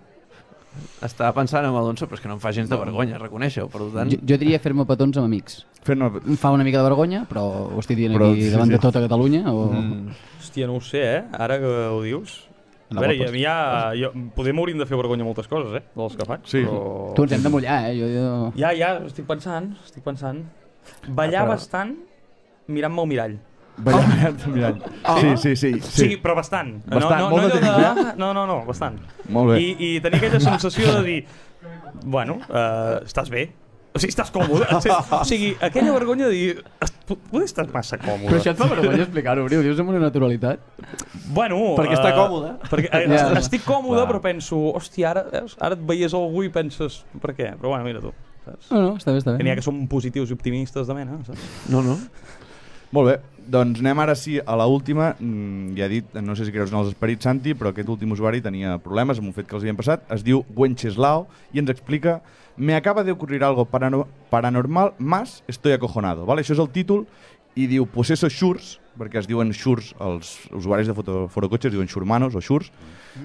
Estava 1.01 1.33
pensant 1.33 1.65
en 1.65 1.73
Alonso, 1.73 2.05
però 2.05 2.19
és 2.19 2.21
que 2.21 2.29
no 2.29 2.35
em 2.37 2.41
fa 2.43 2.51
gens 2.53 2.69
de 2.69 2.77
vergonya, 2.77 3.17
reconèixer-ho. 3.23 3.71
Per 3.73 3.87
tant, 3.95 4.11
Jo, 4.13 4.19
jo 4.29 4.37
diria 4.43 4.59
fer-me 4.61 4.85
petons 4.85 5.17
amb 5.17 5.25
amics. 5.31 5.63
Fer-ne... 5.87 6.11
Em 6.27 6.37
fa 6.37 6.51
una 6.53 6.67
mica 6.67 6.83
de 6.83 6.85
vergonya, 6.91 7.23
però 7.31 7.45
ho 7.73 7.79
estic 7.81 7.97
dient 7.97 8.13
Però, 8.19 8.29
aquí 8.35 8.43
sí, 8.45 8.51
davant 8.53 8.69
sí. 8.69 8.75
de 8.77 8.81
tota 8.83 9.01
Catalunya. 9.07 9.45
O... 9.49 9.71
mm, 9.73 10.19
Hòstia, 10.43 10.69
no 10.69 10.77
ho 10.77 10.83
sé, 10.85 11.01
eh? 11.15 11.23
Ara 11.33 11.57
que 11.63 11.73
ho 11.95 12.03
dius... 12.05 12.43
A 12.93 13.01
veure, 13.01 13.17
a 13.27 13.33
mi 13.35 13.41
ja... 13.43 13.57
Jo, 13.99 14.13
poder 14.37 14.53
m'hauríem 14.55 14.79
de 14.79 14.85
fer 14.87 14.99
vergonya 15.01 15.25
moltes 15.27 15.49
coses, 15.51 15.73
eh? 15.81 15.83
Dels 15.97 16.15
que 16.21 16.29
faig. 16.29 16.45
Sí. 16.47 16.61
Però... 16.69 17.15
Tu 17.17 17.25
ens 17.25 17.33
hem 17.39 17.49
de 17.49 17.51
mullar, 17.57 17.79
eh? 17.89 17.97
Jo, 17.99 18.11
jo... 18.13 18.29
Ja, 18.61 18.71
ja, 18.77 18.93
estic 19.09 19.25
pensant, 19.27 19.73
estic 19.89 20.05
pensant. 20.05 20.45
Ballar 21.09 21.41
Ah, 21.41 21.49
però- 21.49 21.57
bastant 21.57 21.97
mirant-me 22.69 23.01
al 23.03 23.09
mirall. 23.11 23.39
Ballar, 23.79 24.33
mirall. 24.49 24.79
Sí, 25.21 25.37
sí, 25.37 25.57
sí. 25.57 25.71
Sí, 25.81 25.91
sí. 26.09 26.17
però 26.23 26.35
bastant. 26.39 26.79
Bastant, 26.89 27.21
no, 27.21 27.27
no, 27.27 27.31
molt 27.31 27.43
no, 27.43 27.49
de 27.49 27.61
temps, 27.61 27.77
de... 27.77 28.15
No, 28.17 28.33
no, 28.33 28.47
no, 28.49 28.63
bastant. 28.65 28.97
Molt 29.29 29.53
bé. 29.53 29.61
I, 29.61 29.69
I 29.77 30.01
tenir 30.01 30.17
aquella 30.23 30.41
sensació 30.41 30.95
de 30.99 31.03
dir... 31.05 31.19
Bueno, 32.05 32.39
uh, 32.49 33.03
estàs 33.05 33.29
bé. 33.33 33.51
O 33.97 34.01
sigui, 34.01 34.13
estàs 34.13 34.29
còmode. 34.33 34.67
O 35.21 35.25
sigui, 35.29 35.55
aquella 35.61 35.93
vergonya 35.93 36.27
de 36.29 36.33
dir... 36.33 36.65
"Est- 36.81 36.95
Poder 37.07 37.45
estar 37.47 37.63
massa 37.71 37.99
còmode. 38.03 38.27
Però 38.33 38.41
això 38.41 38.51
et 38.51 38.59
fa 38.59 38.67
vergonya 38.67 39.05
explicar-ho, 39.05 39.45
Briu. 39.47 39.61
Dius 39.63 39.79
amb 39.79 39.93
una 39.93 40.01
naturalitat. 40.03 40.59
Bueno, 41.37 41.61
Perquè 41.79 41.95
està 41.95 42.11
eh, 42.11 42.17
còmode. 42.17 42.49
Perquè 42.73 42.89
eh, 42.91 43.05
Ja. 43.13 43.21
est- 43.29 43.37
estic 43.45 43.63
còmode, 43.69 44.01
Clar. 44.01 44.09
però 44.11 44.21
penso, 44.25 44.59
hòstia, 44.75 45.13
ara, 45.13 45.23
veus, 45.31 45.55
ara 45.61 45.77
et 45.79 45.85
veies 45.87 46.17
algú 46.19 46.43
i 46.43 46.51
penses, 46.51 47.05
per 47.23 47.37
què? 47.37 47.53
Però 47.61 47.71
bueno, 47.77 47.85
mira 47.87 48.01
tu. 48.03 48.11
Saps? 48.47 48.73
No, 48.73 48.81
no, 48.83 48.91
està 48.99 49.13
bé, 49.15 49.21
està 49.23 49.37
Que 49.37 49.45
n'hi 49.47 49.53
ha 49.53 49.55
bé. 49.55 49.61
que 49.63 49.67
són 49.69 49.85
positius 49.91 50.31
i 50.31 50.35
optimistes 50.35 50.87
de 50.91 50.95
mena, 50.99 51.21
saps? 51.27 51.47
no, 51.71 51.81
no. 51.87 51.97
Molt 52.95 53.09
bé, 53.13 53.17
doncs 53.47 53.81
anem 53.81 54.01
ara 54.03 54.15
sí 54.19 54.39
a 54.39 54.57
la 54.59 54.67
última. 54.67 55.15
Mm, 55.19 55.77
ja 55.79 55.87
he 55.87 55.93
dit, 55.99 56.17
no 56.23 56.37
sé 56.37 56.47
si 56.47 56.55
creus 56.55 56.73
en 56.73 56.81
els 56.81 56.91
esperits, 56.93 57.25
Santi, 57.25 57.55
però 57.55 57.73
aquest 57.73 57.89
últim 57.93 58.13
usuari 58.13 58.43
tenia 58.45 58.77
problemes 58.83 59.21
amb 59.23 59.31
un 59.31 59.37
fet 59.37 59.49
que 59.49 59.57
els 59.57 59.65
havien 59.65 59.79
passat. 59.79 60.05
Es 60.13 60.25
diu 60.27 60.45
Wenceslao 60.57 61.27
i 61.53 61.63
ens 61.63 61.73
explica 61.73 62.21
Me 62.57 62.75
acaba 62.75 63.05
de 63.05 63.13
ocurrir 63.13 63.45
algo 63.45 63.67
parano 63.67 64.09
paranormal, 64.31 64.95
más 64.99 65.45
estoy 65.47 65.73
acojonado. 65.73 66.25
Vale? 66.25 66.41
Això 66.41 66.55
és 66.57 66.63
el 66.63 66.71
títol 66.73 67.05
i 67.55 67.67
diu, 67.69 67.85
pues 67.85 68.11
eso 68.15 68.31
shurs, 68.33 68.79
perquè 68.97 69.21
es 69.21 69.29
diuen 69.29 69.53
shurs, 69.53 69.93
els 70.01 70.39
usuaris 70.57 70.89
de 70.89 70.95
foto, 70.97 71.27
forocotxes 71.29 71.75
diuen 71.75 71.89
shurmanos 71.89 72.35
o 72.35 72.41
shurs, 72.41 72.73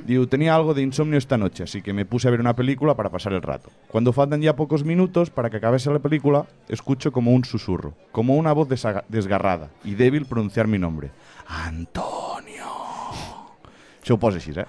Diu, 0.06 0.28
tenía 0.28 0.56
algo 0.56 0.74
de 0.74 0.82
insomnio 0.82 1.18
esta 1.18 1.38
noche, 1.38 1.64
así 1.64 1.82
que 1.82 1.94
me 1.94 2.06
puse 2.06 2.28
a 2.28 2.32
ver 2.32 2.40
una 2.40 2.56
película 2.56 2.96
para 2.96 3.10
pasar 3.10 3.34
el 3.34 3.42
rato. 3.42 3.70
Cuando 3.88 4.14
faltan 4.14 4.42
ya 4.42 4.56
pocos 4.56 4.84
minutos 4.84 5.30
para 5.30 5.50
que 5.50 5.58
acabese 5.58 5.92
la 5.92 6.00
película, 6.00 6.46
escucho 6.70 7.12
como 7.12 7.32
un 7.32 7.46
susurro, 7.46 7.94
como 8.12 8.36
una 8.36 8.54
voz 8.54 8.68
desgarrada 8.70 9.70
y 9.84 9.96
débil 9.96 10.26
pronunciar 10.26 10.68
mi 10.68 10.80
nombre. 10.80 11.12
Antonio. 11.48 12.42
Se 14.04 14.18
posa 14.18 14.38
així, 14.38 14.52
eh? 14.58 14.66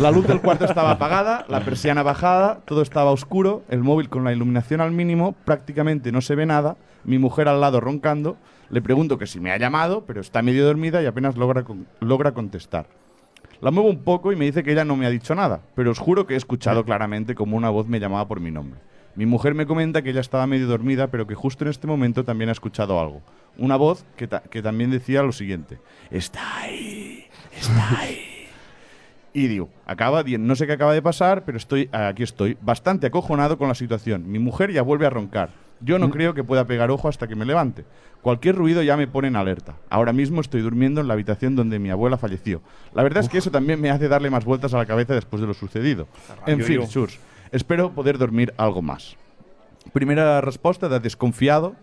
La 0.00 0.10
luz 0.10 0.26
del 0.26 0.42
cuarto 0.42 0.66
estaba 0.66 0.90
apagada, 0.90 1.46
la 1.48 1.64
persiana 1.64 2.02
bajada, 2.02 2.60
todo 2.66 2.82
estaba 2.82 3.10
oscuro, 3.10 3.62
el 3.70 3.80
móvil 3.80 4.10
con 4.10 4.24
la 4.24 4.32
iluminación 4.32 4.82
al 4.82 4.92
mínimo, 4.92 5.32
prácticamente 5.46 6.12
no 6.12 6.20
se 6.20 6.34
ve 6.34 6.44
nada, 6.44 6.76
mi 7.04 7.18
mujer 7.18 7.48
al 7.48 7.62
lado 7.62 7.80
roncando, 7.80 8.36
le 8.68 8.82
pregunto 8.82 9.16
que 9.16 9.26
si 9.26 9.40
me 9.40 9.52
ha 9.52 9.56
llamado, 9.56 10.04
pero 10.04 10.20
está 10.20 10.42
medio 10.42 10.66
dormida 10.66 11.02
y 11.02 11.06
apenas 11.06 11.36
logra, 11.36 11.64
logra 12.00 12.32
contestar. 12.32 12.86
La 13.62 13.70
muevo 13.70 13.88
un 13.88 14.02
poco 14.02 14.32
y 14.32 14.36
me 14.36 14.44
dice 14.44 14.62
que 14.62 14.72
ella 14.72 14.84
no 14.84 14.96
me 14.96 15.06
ha 15.06 15.10
dicho 15.10 15.34
nada, 15.34 15.60
pero 15.74 15.92
os 15.92 15.98
juro 15.98 16.26
que 16.26 16.34
he 16.34 16.36
escuchado 16.36 16.84
claramente 16.84 17.34
como 17.34 17.56
una 17.56 17.70
voz 17.70 17.86
me 17.86 18.00
llamaba 18.00 18.26
por 18.28 18.40
mi 18.40 18.50
nombre. 18.50 18.80
Mi 19.14 19.24
mujer 19.24 19.54
me 19.54 19.66
comenta 19.66 20.02
que 20.02 20.10
ella 20.10 20.20
estaba 20.20 20.46
medio 20.46 20.66
dormida, 20.66 21.06
pero 21.08 21.26
que 21.26 21.34
justo 21.34 21.64
en 21.64 21.70
este 21.70 21.86
momento 21.86 22.24
también 22.24 22.48
ha 22.48 22.52
escuchado 22.52 22.98
algo. 23.00 23.22
Una 23.58 23.76
voz 23.76 24.04
que, 24.16 24.26
ta- 24.26 24.42
que 24.42 24.62
también 24.62 24.90
decía 24.90 25.22
lo 25.22 25.32
siguiente. 25.32 25.78
Está 26.10 26.58
ahí, 26.58 27.24
está 27.56 28.00
ahí. 28.00 28.18
Y 29.34 29.46
digo, 29.46 29.70
acaba, 29.86 30.22
no 30.24 30.54
sé 30.56 30.66
qué 30.66 30.74
acaba 30.74 30.92
de 30.92 31.00
pasar, 31.00 31.44
pero 31.46 31.56
estoy, 31.56 31.88
aquí 31.90 32.22
estoy, 32.22 32.58
bastante 32.60 33.06
acojonado 33.06 33.56
con 33.56 33.66
la 33.66 33.74
situación. 33.74 34.30
Mi 34.30 34.38
mujer 34.38 34.70
ya 34.72 34.82
vuelve 34.82 35.06
a 35.06 35.10
roncar. 35.10 35.48
Yo 35.84 35.98
no 35.98 36.10
creo 36.10 36.34
que 36.34 36.44
pueda 36.44 36.66
pegar 36.66 36.90
ojo 36.90 37.08
hasta 37.08 37.26
que 37.26 37.34
me 37.34 37.44
levante. 37.44 37.84
Cualquier 38.22 38.54
ruido 38.54 38.82
ya 38.82 38.96
me 38.96 39.08
pone 39.08 39.28
en 39.28 39.36
alerta. 39.36 39.74
Ahora 39.90 40.12
mismo 40.12 40.40
estoy 40.40 40.60
durmiendo 40.60 41.00
en 41.00 41.08
la 41.08 41.14
habitación 41.14 41.56
donde 41.56 41.78
mi 41.78 41.90
abuela 41.90 42.16
falleció. 42.16 42.62
La 42.94 43.02
verdad 43.02 43.24
es 43.24 43.28
que 43.28 43.38
eso 43.38 43.50
también 43.50 43.80
me 43.80 43.90
hace 43.90 44.08
darle 44.08 44.30
más 44.30 44.44
vueltas 44.44 44.72
a 44.74 44.78
la 44.78 44.86
cabeza 44.86 45.14
después 45.14 45.40
de 45.40 45.48
lo 45.48 45.54
sucedido. 45.54 46.06
En 46.46 46.60
Yo, 46.60 46.64
fin. 46.64 46.86
Surs, 46.86 47.18
espero 47.50 47.90
poder 47.90 48.18
dormir 48.18 48.54
algo 48.56 48.80
más. 48.80 49.16
Primera 49.92 50.40
respuesta 50.40 50.88
de 50.88 51.00
desconfiado. 51.00 51.74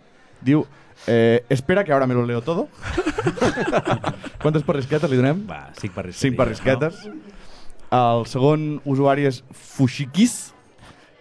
Diu, 0.42 0.66
eh, 1.08 1.44
espera 1.50 1.84
que 1.84 1.92
ahora 1.92 2.08
me 2.08 2.14
lo 2.14 2.26
leo 2.26 2.42
todo. 2.42 2.70
¿Cuántas 4.42 4.64
parrisquetes 4.64 5.10
li 5.12 5.18
donem? 5.20 5.44
Va, 5.50 5.74
5 5.76 5.94
per 5.94 6.06
risquetes. 6.06 6.22
Cinc 6.22 6.38
parrisquetes. 6.38 7.02
El 7.92 8.24
segon 8.30 8.80
usuari 8.86 9.26
és 9.28 9.42
Fushikis, 9.52 10.54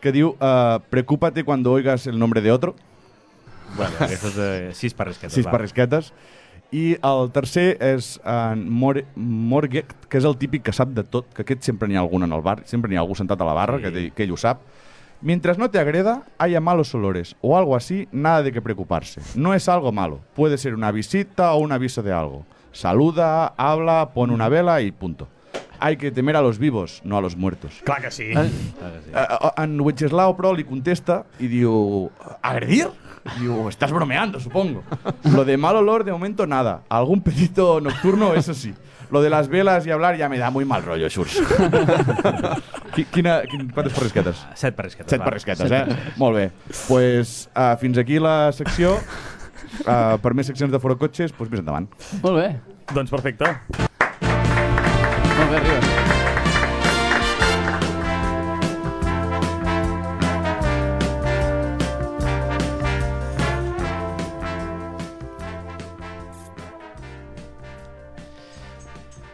que 0.00 0.12
diu, 0.12 0.36
eh, 0.40 0.78
preocúpate 0.90 1.44
cuando 1.44 1.72
oigas 1.72 2.06
el 2.06 2.18
nombre 2.18 2.40
de 2.40 2.52
otro. 2.52 2.74
Bueno, 3.76 3.92
aquestes 4.00 4.34
de 4.34 4.74
sis 4.74 4.94
parrisquetes. 4.94 5.34
sis 5.34 5.46
va. 5.46 5.50
parrisquetes. 5.52 6.12
I 6.70 6.98
el 7.00 7.30
tercer 7.32 7.78
és 7.80 8.18
en 8.28 8.68
Mor 8.68 9.02
Morget, 9.16 9.88
que 10.08 10.18
és 10.20 10.24
el 10.28 10.36
típic 10.36 10.62
que 10.66 10.72
sap 10.76 10.90
de 10.92 11.02
tot, 11.04 11.24
que 11.32 11.40
aquest 11.42 11.62
sempre 11.64 11.88
n'hi 11.88 11.96
ha 11.96 12.02
algun 12.04 12.26
en 12.26 12.32
el 12.36 12.42
bar, 12.44 12.60
sempre 12.68 12.90
n'hi 12.90 12.96
ha 12.98 13.00
algú 13.00 13.16
sentat 13.16 13.40
a 13.40 13.46
la 13.48 13.54
barra 13.56 13.78
Sí. 13.78 13.84
que, 13.84 14.10
que 14.12 14.22
ell 14.24 14.32
ho 14.32 14.36
sap. 14.36 14.60
Mientras 15.20 15.56
no 15.58 15.70
te 15.70 15.78
agreda, 15.80 16.22
haya 16.38 16.60
malos 16.60 16.94
olores 16.94 17.36
o 17.40 17.56
algo 17.58 17.74
así, 17.74 18.06
nada 18.12 18.42
de 18.42 18.52
que 18.52 18.60
preocuparse. 18.62 19.20
No 19.34 19.52
es 19.54 19.68
algo 19.68 19.92
malo. 19.92 20.20
Puede 20.36 20.58
ser 20.58 20.74
una 20.74 20.92
visita 20.92 21.52
o 21.54 21.58
un 21.58 21.72
aviso 21.72 22.02
de 22.02 22.12
algo. 22.12 22.44
Saluda, 22.72 23.48
habla, 23.56 24.10
pone 24.14 24.32
una 24.34 24.48
vela 24.48 24.80
y 24.82 24.92
punto. 24.92 25.26
Hay 25.80 25.96
que 25.96 26.10
temer 26.10 26.36
a 26.36 26.42
los 26.42 26.58
vivos, 26.58 27.00
no 27.04 27.16
a 27.16 27.20
los 27.20 27.36
muertos. 27.36 27.80
Clar 27.84 28.02
que 28.02 28.10
sí. 28.10 28.30
Clar 28.32 28.46
que 28.46 29.00
sí. 29.04 29.10
Eh, 29.14 29.62
en 29.62 29.80
Wenceslao, 29.80 30.34
però, 30.36 30.52
li 30.56 30.64
contesta 30.66 31.22
i 31.38 31.46
diu... 31.46 32.10
¿Agredir? 32.42 32.88
Diu, 33.38 33.68
estás 33.68 33.92
bromeando, 33.92 34.40
supongo. 34.40 34.82
Lo 35.34 35.44
de 35.44 35.56
mal 35.56 35.76
olor, 35.76 36.02
de 36.04 36.12
momento, 36.12 36.46
nada. 36.46 36.82
Algún 36.88 37.20
pedito 37.22 37.80
nocturno, 37.80 38.34
eso 38.34 38.54
sí. 38.54 38.74
Lo 39.10 39.22
de 39.22 39.30
las 39.30 39.48
velas 39.48 39.86
y 39.86 39.90
hablar 39.90 40.16
ya 40.16 40.28
me 40.28 40.36
da 40.38 40.50
muy 40.50 40.64
mal 40.64 40.82
rollo, 40.82 41.08
Xurs. 41.08 41.40
Qui- 42.94 43.06
Quina, 43.06 43.42
quin, 43.48 43.68
quantes 43.70 43.92
parrisquetes? 43.94 44.42
Set 44.54 44.74
parrisquetes. 44.76 45.10
Set 45.10 45.22
parrisquetes, 45.22 45.70
eh? 45.70 45.84
Molt 46.16 46.36
bé. 46.36 46.50
pues, 46.88 47.48
uh, 47.56 47.76
fins 47.80 47.98
aquí 47.98 48.18
la 48.18 48.50
secció. 48.52 48.96
Uh, 49.84 50.16
per 50.22 50.32
més 50.34 50.48
seccions 50.48 50.72
de 50.72 50.80
Fora 50.80 50.96
Cotxes, 50.98 51.32
pues 51.36 51.50
més 51.52 51.60
endavant. 51.60 51.86
Molt 52.22 52.36
bé. 52.40 52.48
Doncs 52.94 53.10
perfecte. 53.12 53.52
Molt 55.38 55.50
bé, 55.54 55.60
Ribas. 55.64 55.88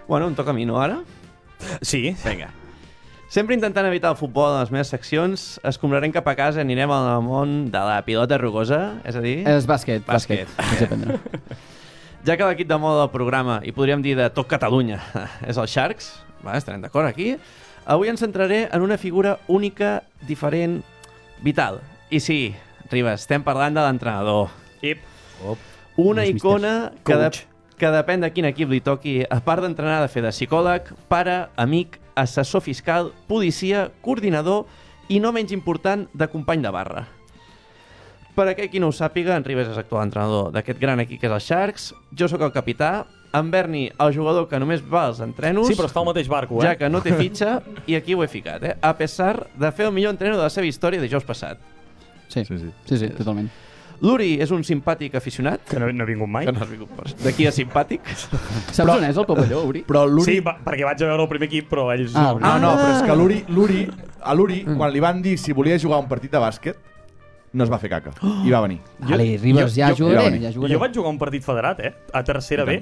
Bueno, 0.07 0.29
em 0.29 0.35
toca 0.35 0.51
a 0.51 0.55
mi, 0.55 0.67
no, 0.67 0.81
ara? 0.81 1.03
Sí. 1.81 2.15
Vinga. 2.25 2.51
Sempre 3.33 3.57
intentant 3.57 3.87
evitar 3.89 4.13
el 4.13 4.19
futbol 4.21 4.53
en 4.53 4.61
les 4.61 4.71
meves 4.71 4.91
seccions, 4.93 5.45
escombrarem 5.67 6.13
cap 6.15 6.29
a 6.31 6.37
casa 6.39 6.61
i 6.61 6.67
anirem 6.67 6.93
al 6.95 7.23
món 7.25 7.55
de 7.75 7.81
la 7.83 7.97
pilota 8.07 8.39
rugosa, 8.39 8.83
és 9.03 9.17
a 9.19 9.23
dir... 9.25 9.39
És 9.49 9.67
bàsquet, 9.67 10.05
Bàsquet. 10.07 10.53
bàsquet. 10.61 11.65
Ja 12.25 12.39
que 12.41 12.47
l'equip 12.49 12.69
de 12.71 12.77
moda 12.81 13.03
del 13.03 13.11
programa, 13.13 13.59
i 13.69 13.73
podríem 13.77 14.01
dir 14.01 14.15
de 14.17 14.31
tot 14.33 14.49
Catalunya, 14.49 14.97
és 15.51 15.59
el 15.61 15.67
Sharks, 15.69 16.07
va, 16.41 16.55
estarem 16.57 16.81
d'acord 16.81 17.05
aquí, 17.05 17.35
avui 17.85 18.09
ens 18.09 18.23
centraré 18.25 18.63
en 18.73 18.81
una 18.81 18.97
figura 18.97 19.35
única, 19.53 19.99
diferent, 20.25 20.79
vital. 21.45 21.83
I 22.09 22.23
sí, 22.25 22.39
Ribas, 22.89 23.27
estem 23.27 23.45
parlant 23.45 23.77
de 23.77 23.85
l'entrenador. 23.85 24.49
Ip. 24.81 25.03
Una 26.01 26.25
Els 26.25 26.39
icona 26.39 26.95
que, 27.05 27.13
de, 27.13 27.29
Coach. 27.29 27.43
que 27.77 27.91
depèn 27.93 28.25
de 28.25 28.31
quin 28.33 28.49
equip 28.49 28.73
li 28.73 28.81
toqui, 28.81 29.19
a 29.29 29.43
part 29.45 29.61
d'entrenar, 29.61 30.01
de 30.01 30.09
fer 30.09 30.25
de 30.25 30.33
psicòleg, 30.33 30.95
pare, 31.13 31.43
amic, 31.61 32.01
assessor 32.17 32.65
fiscal, 32.65 33.13
policia, 33.29 33.91
coordinador 34.01 34.65
i, 35.11 35.21
no 35.21 35.35
menys 35.37 35.53
important, 35.53 36.09
de 36.17 36.33
company 36.33 36.65
de 36.65 36.73
barra. 36.73 37.05
Per 38.35 38.49
aquell 38.51 38.69
qui 38.71 38.81
no 38.83 38.89
ho 38.91 38.93
sàpiga, 38.95 39.37
en 39.39 39.45
Ribas 39.47 39.69
és 39.71 39.77
actual 39.79 40.09
entrenador 40.09 40.49
d'aquest 40.55 40.81
gran 40.83 40.99
equip 41.05 41.21
que 41.23 41.29
és 41.29 41.33
el 41.37 41.41
Sharks, 41.45 41.93
jo 42.19 42.27
sóc 42.29 42.43
el 42.43 42.51
capità, 42.53 43.05
en 43.35 43.51
Berni, 43.51 43.85
el 43.99 44.15
jugador 44.15 44.49
que 44.51 44.59
només 44.59 44.83
va 44.83 45.07
als 45.09 45.21
entrenos, 45.23 45.67
Sí, 45.69 45.75
però 45.79 45.87
està 45.91 46.01
al 46.03 46.07
mateix 46.07 46.29
barco, 46.31 46.59
eh? 46.63 46.67
ja 46.67 46.77
que 46.79 46.89
no 46.91 47.01
té 47.03 47.13
fitxa, 47.19 47.61
i 47.91 47.95
aquí 47.99 48.15
ho 48.15 48.23
he 48.25 48.29
ficat, 48.31 48.63
eh? 48.67 48.75
a 48.83 48.93
pesar 48.99 49.47
de 49.55 49.71
fer 49.73 49.87
el 49.87 49.93
millor 49.95 50.11
entreno 50.15 50.37
de 50.37 50.43
la 50.43 50.51
seva 50.51 50.67
història 50.67 51.01
dijous 51.03 51.25
passat. 51.27 51.59
Sí, 52.29 52.45
Sí, 52.45 52.59
sí. 52.59 52.71
sí, 52.87 52.99
sí 52.99 53.09
totalment. 53.15 53.51
L'Uri 54.03 54.41
és 54.43 54.51
un 54.51 54.65
simpàtic 54.67 55.15
aficionat, 55.15 55.63
Que 55.71 55.79
no, 55.79 55.87
no 55.95 56.03
he 56.03 56.07
vingut 56.09 56.29
mai. 56.29 56.45
que 56.45 56.53
no 56.53 56.61
has 56.65 56.69
vingut 56.69 56.91
per... 56.97 57.07
D'aquí 57.23 57.47
a 57.47 57.53
simpàtic. 57.55 58.03
Saps 58.75 58.91
on 58.91 59.05
és 59.07 59.17
el 59.17 59.25
pavelló, 59.29 59.63
Uri? 59.69 59.85
Però 59.87 60.03
l'Uri... 60.11 60.27
Sí, 60.27 60.41
va, 60.45 60.57
perquè 60.65 60.83
vaig 60.85 60.99
a 61.05 61.07
veure 61.13 61.23
el 61.23 61.29
primer 61.31 61.47
equip, 61.47 61.69
però 61.71 61.87
ells... 61.95 62.13
Ah, 62.19 62.33
no. 62.35 62.41
No, 62.43 62.57
no, 62.59 62.73
però 62.81 62.97
és 62.99 63.05
que 63.07 63.15
l'Uri, 63.17 63.39
l'Uri, 63.55 63.85
a 64.21 64.35
l'Uri, 64.35 64.65
Mm. 64.67 64.77
quan 64.83 64.93
li 64.93 65.01
van 65.01 65.23
dir 65.23 65.37
si 65.39 65.53
volia 65.55 65.79
jugar 65.79 66.01
un 66.03 66.09
partit 66.11 66.33
de 66.35 66.43
bàsquet, 66.43 66.77
no 67.55 67.65
es 67.65 67.71
va 67.73 67.79
fer 67.79 67.89
caca. 67.93 68.11
I 68.47 68.51
va 68.53 68.61
venir. 68.65 68.81
Vale, 68.99 69.27
Ribas, 69.41 69.71
jo- 69.73 69.81
ja 69.81 69.89
jo- 69.95 70.09
jugaré, 70.09 70.25
jo- 70.37 70.43
ja 70.43 70.53
jugaré. 70.53 70.75
Jo 70.75 70.81
vaig 70.83 70.97
jugar 70.99 71.13
un 71.15 71.19
partit 71.21 71.45
federat, 71.47 71.81
eh? 71.87 71.93
A 72.13 72.23
tercera 72.27 72.65
B. 72.69 72.77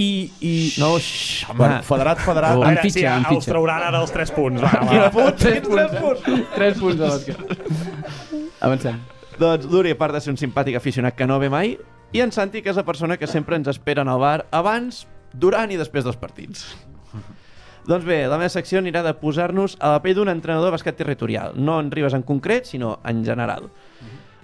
I... 0.00 0.08
i... 0.40 0.52
No, 0.78 0.92
xx, 1.00 1.48
home. 1.50 1.58
Bueno, 1.58 1.80
federat, 1.88 2.22
federat... 2.24 2.56
Oh. 2.56 2.62
A 2.62 2.68
Amb 2.68 2.78
veure, 2.78 2.86
fitxa, 2.86 3.16
sí, 3.18 3.26
fitxa. 3.34 3.50
trauran 3.52 3.82
ara 3.90 4.00
els 4.04 4.12
3 4.14 4.34
punts. 4.38 4.62
Va, 4.62 4.72
va. 4.88 5.10
punts? 5.14 5.42
Tres 5.42 5.66
punts, 5.66 6.28
eh? 6.30 6.38
Tres 6.54 6.78
punts 6.80 7.00
de 7.02 7.10
bàsquet. 7.10 8.54
Avancem. 8.64 9.00
Doncs 9.38 9.66
l'Uri, 9.66 9.90
a 9.94 9.98
part 9.98 10.14
de 10.14 10.20
ser 10.22 10.30
un 10.32 10.38
simpàtic 10.38 10.76
aficionat 10.78 11.16
que 11.18 11.26
no 11.26 11.40
ve 11.42 11.50
mai, 11.50 11.74
i 12.14 12.20
en 12.22 12.30
Santi, 12.30 12.62
que 12.62 12.70
és 12.70 12.78
la 12.78 12.84
persona 12.86 13.16
que 13.18 13.26
sempre 13.26 13.56
ens 13.58 13.66
espera 13.72 14.04
en 14.06 14.10
el 14.12 14.20
bar 14.22 14.44
abans, 14.54 15.04
durant 15.34 15.72
i 15.74 15.78
després 15.80 16.04
dels 16.06 16.16
partits. 16.20 16.68
Doncs 17.90 18.06
bé, 18.06 18.22
la 18.30 18.38
meva 18.40 18.48
secció 18.48 18.78
anirà 18.80 19.02
de 19.04 19.10
posar-nos 19.20 19.74
a 19.82 19.90
la 19.92 19.98
pell 20.00 20.14
d'un 20.16 20.30
entrenador 20.32 20.70
de 20.70 20.76
bàsquet 20.78 20.96
territorial, 20.96 21.52
no 21.58 21.74
en 21.82 21.90
Ribes 21.92 22.14
en 22.16 22.22
concret, 22.24 22.64
sinó 22.70 22.94
en 23.04 23.24
general. 23.26 23.66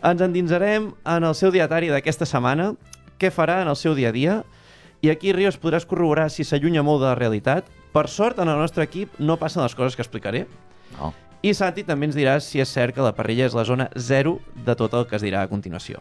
Ens 0.03 0.23
endinsarem 0.25 0.91
en 1.05 1.25
el 1.29 1.35
seu 1.37 1.53
dietari 1.53 1.91
d'aquesta 1.93 2.25
setmana, 2.29 2.73
què 3.21 3.29
farà 3.35 3.59
en 3.63 3.69
el 3.69 3.77
seu 3.77 3.95
dia 3.95 4.09
a 4.09 4.17
dia, 4.17 4.37
i 5.05 5.11
aquí 5.13 5.33
Ribes 5.33 5.59
podràs 5.61 5.85
corroborar 5.89 6.31
si 6.33 6.45
s'allunya 6.45 6.83
molt 6.85 7.03
de 7.03 7.11
la 7.11 7.17
realitat. 7.19 7.69
Per 7.93 8.07
sort, 8.09 8.39
en 8.39 8.49
el 8.49 8.57
nostre 8.61 8.85
equip 8.87 9.19
no 9.19 9.37
passen 9.41 9.63
les 9.63 9.75
coses 9.75 9.97
que 9.97 10.03
explicaré, 10.05 10.47
No. 10.99 11.13
i 11.43 11.53
Santi 11.55 11.85
també 11.87 12.09
ens 12.09 12.17
dirà 12.19 12.33
si 12.43 12.59
és 12.61 12.69
cert 12.69 12.95
que 12.97 13.05
la 13.05 13.13
parrilla 13.15 13.47
és 13.47 13.55
la 13.55 13.63
zona 13.65 13.87
zero 13.97 14.41
de 14.67 14.75
tot 14.75 14.93
el 14.99 15.07
que 15.07 15.15
es 15.17 15.23
dirà 15.23 15.45
a 15.45 15.49
continuació. 15.49 16.01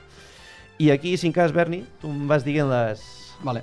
I 0.79 0.89
aquí, 0.91 1.15
si 1.17 1.27
en 1.27 1.33
cas, 1.35 1.51
Berni, 1.53 1.83
tu 2.01 2.09
em 2.09 2.25
vas 2.27 2.43
dient 2.43 2.69
les... 2.71 3.03
Vale. 3.43 3.61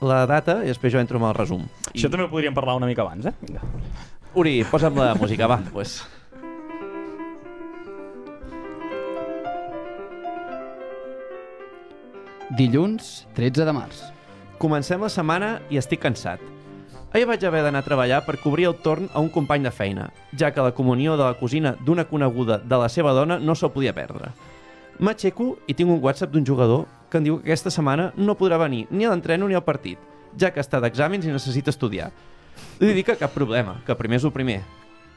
la 0.00 0.24
data 0.24 0.62
i 0.64 0.68
després 0.70 0.92
jo 0.94 1.00
entro 1.00 1.18
amb 1.18 1.26
el 1.28 1.34
resum. 1.36 1.66
Això 1.92 2.08
també 2.08 2.24
ho 2.24 2.30
podríem 2.30 2.54
parlar 2.56 2.76
una 2.78 2.86
mica 2.88 3.02
abans, 3.02 3.26
eh? 3.26 3.32
Vinga. 3.42 3.60
Uri, 4.34 4.62
posa'm 4.70 4.96
la 4.96 5.14
música, 5.14 5.46
va. 5.50 5.58
Pues. 5.72 5.98
Dilluns, 12.50 13.28
13 13.36 13.62
de 13.62 13.70
març. 13.70 13.98
Comencem 14.58 14.98
la 14.98 15.08
setmana 15.12 15.50
i 15.70 15.78
estic 15.78 16.00
cansat. 16.02 16.40
Ahir 17.14 17.28
vaig 17.30 17.44
haver 17.46 17.60
d'anar 17.62 17.84
a 17.84 17.86
treballar 17.86 18.18
per 18.26 18.40
cobrir 18.42 18.66
el 18.66 18.74
torn 18.82 19.06
a 19.14 19.22
un 19.22 19.28
company 19.30 19.62
de 19.62 19.70
feina, 19.70 20.08
ja 20.34 20.50
que 20.50 20.64
la 20.66 20.72
comunió 20.74 21.14
de 21.16 21.28
la 21.28 21.36
cosina 21.38 21.76
d'una 21.86 22.08
coneguda 22.10 22.58
de 22.58 22.80
la 22.82 22.88
seva 22.90 23.14
dona 23.14 23.38
no 23.38 23.54
se'l 23.54 23.70
podia 23.70 23.94
perdre. 23.94 24.32
M'aixeco 24.98 25.60
i 25.70 25.78
tinc 25.78 25.94
un 25.94 26.02
WhatsApp 26.02 26.34
d'un 26.34 26.46
jugador 26.46 26.88
que 27.08 27.22
em 27.22 27.30
diu 27.30 27.38
que 27.38 27.52
aquesta 27.52 27.70
setmana 27.70 28.10
no 28.16 28.34
podrà 28.34 28.58
venir 28.58 28.88
ni 28.90 29.06
a 29.06 29.14
l'entreno 29.14 29.46
ni 29.46 29.54
al 29.54 29.64
partit, 29.64 30.02
ja 30.34 30.50
que 30.50 30.58
està 30.58 30.82
d'exàmens 30.82 31.26
i 31.26 31.30
necessita 31.30 31.70
estudiar. 31.70 32.10
Li 32.82 32.94
dic 32.98 33.12
que 33.12 33.20
cap 33.22 33.30
problema, 33.30 33.78
que 33.86 33.94
primer 33.94 34.18
és 34.18 34.26
el 34.26 34.34
primer. 34.34 34.64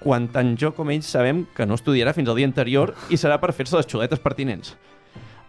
Quan 0.05 0.29
tant 0.29 0.53
jo 0.53 0.75
com 0.77 0.93
ell 0.93 1.01
sabem 1.01 1.47
que 1.57 1.65
no 1.65 1.81
estudiarà 1.81 2.13
fins 2.13 2.29
al 2.29 2.38
dia 2.38 2.45
anterior 2.45 2.93
i 3.09 3.17
serà 3.17 3.41
per 3.41 3.55
fer-se 3.57 3.79
les 3.79 3.89
xuletes 3.89 4.21
pertinents. 4.21 4.77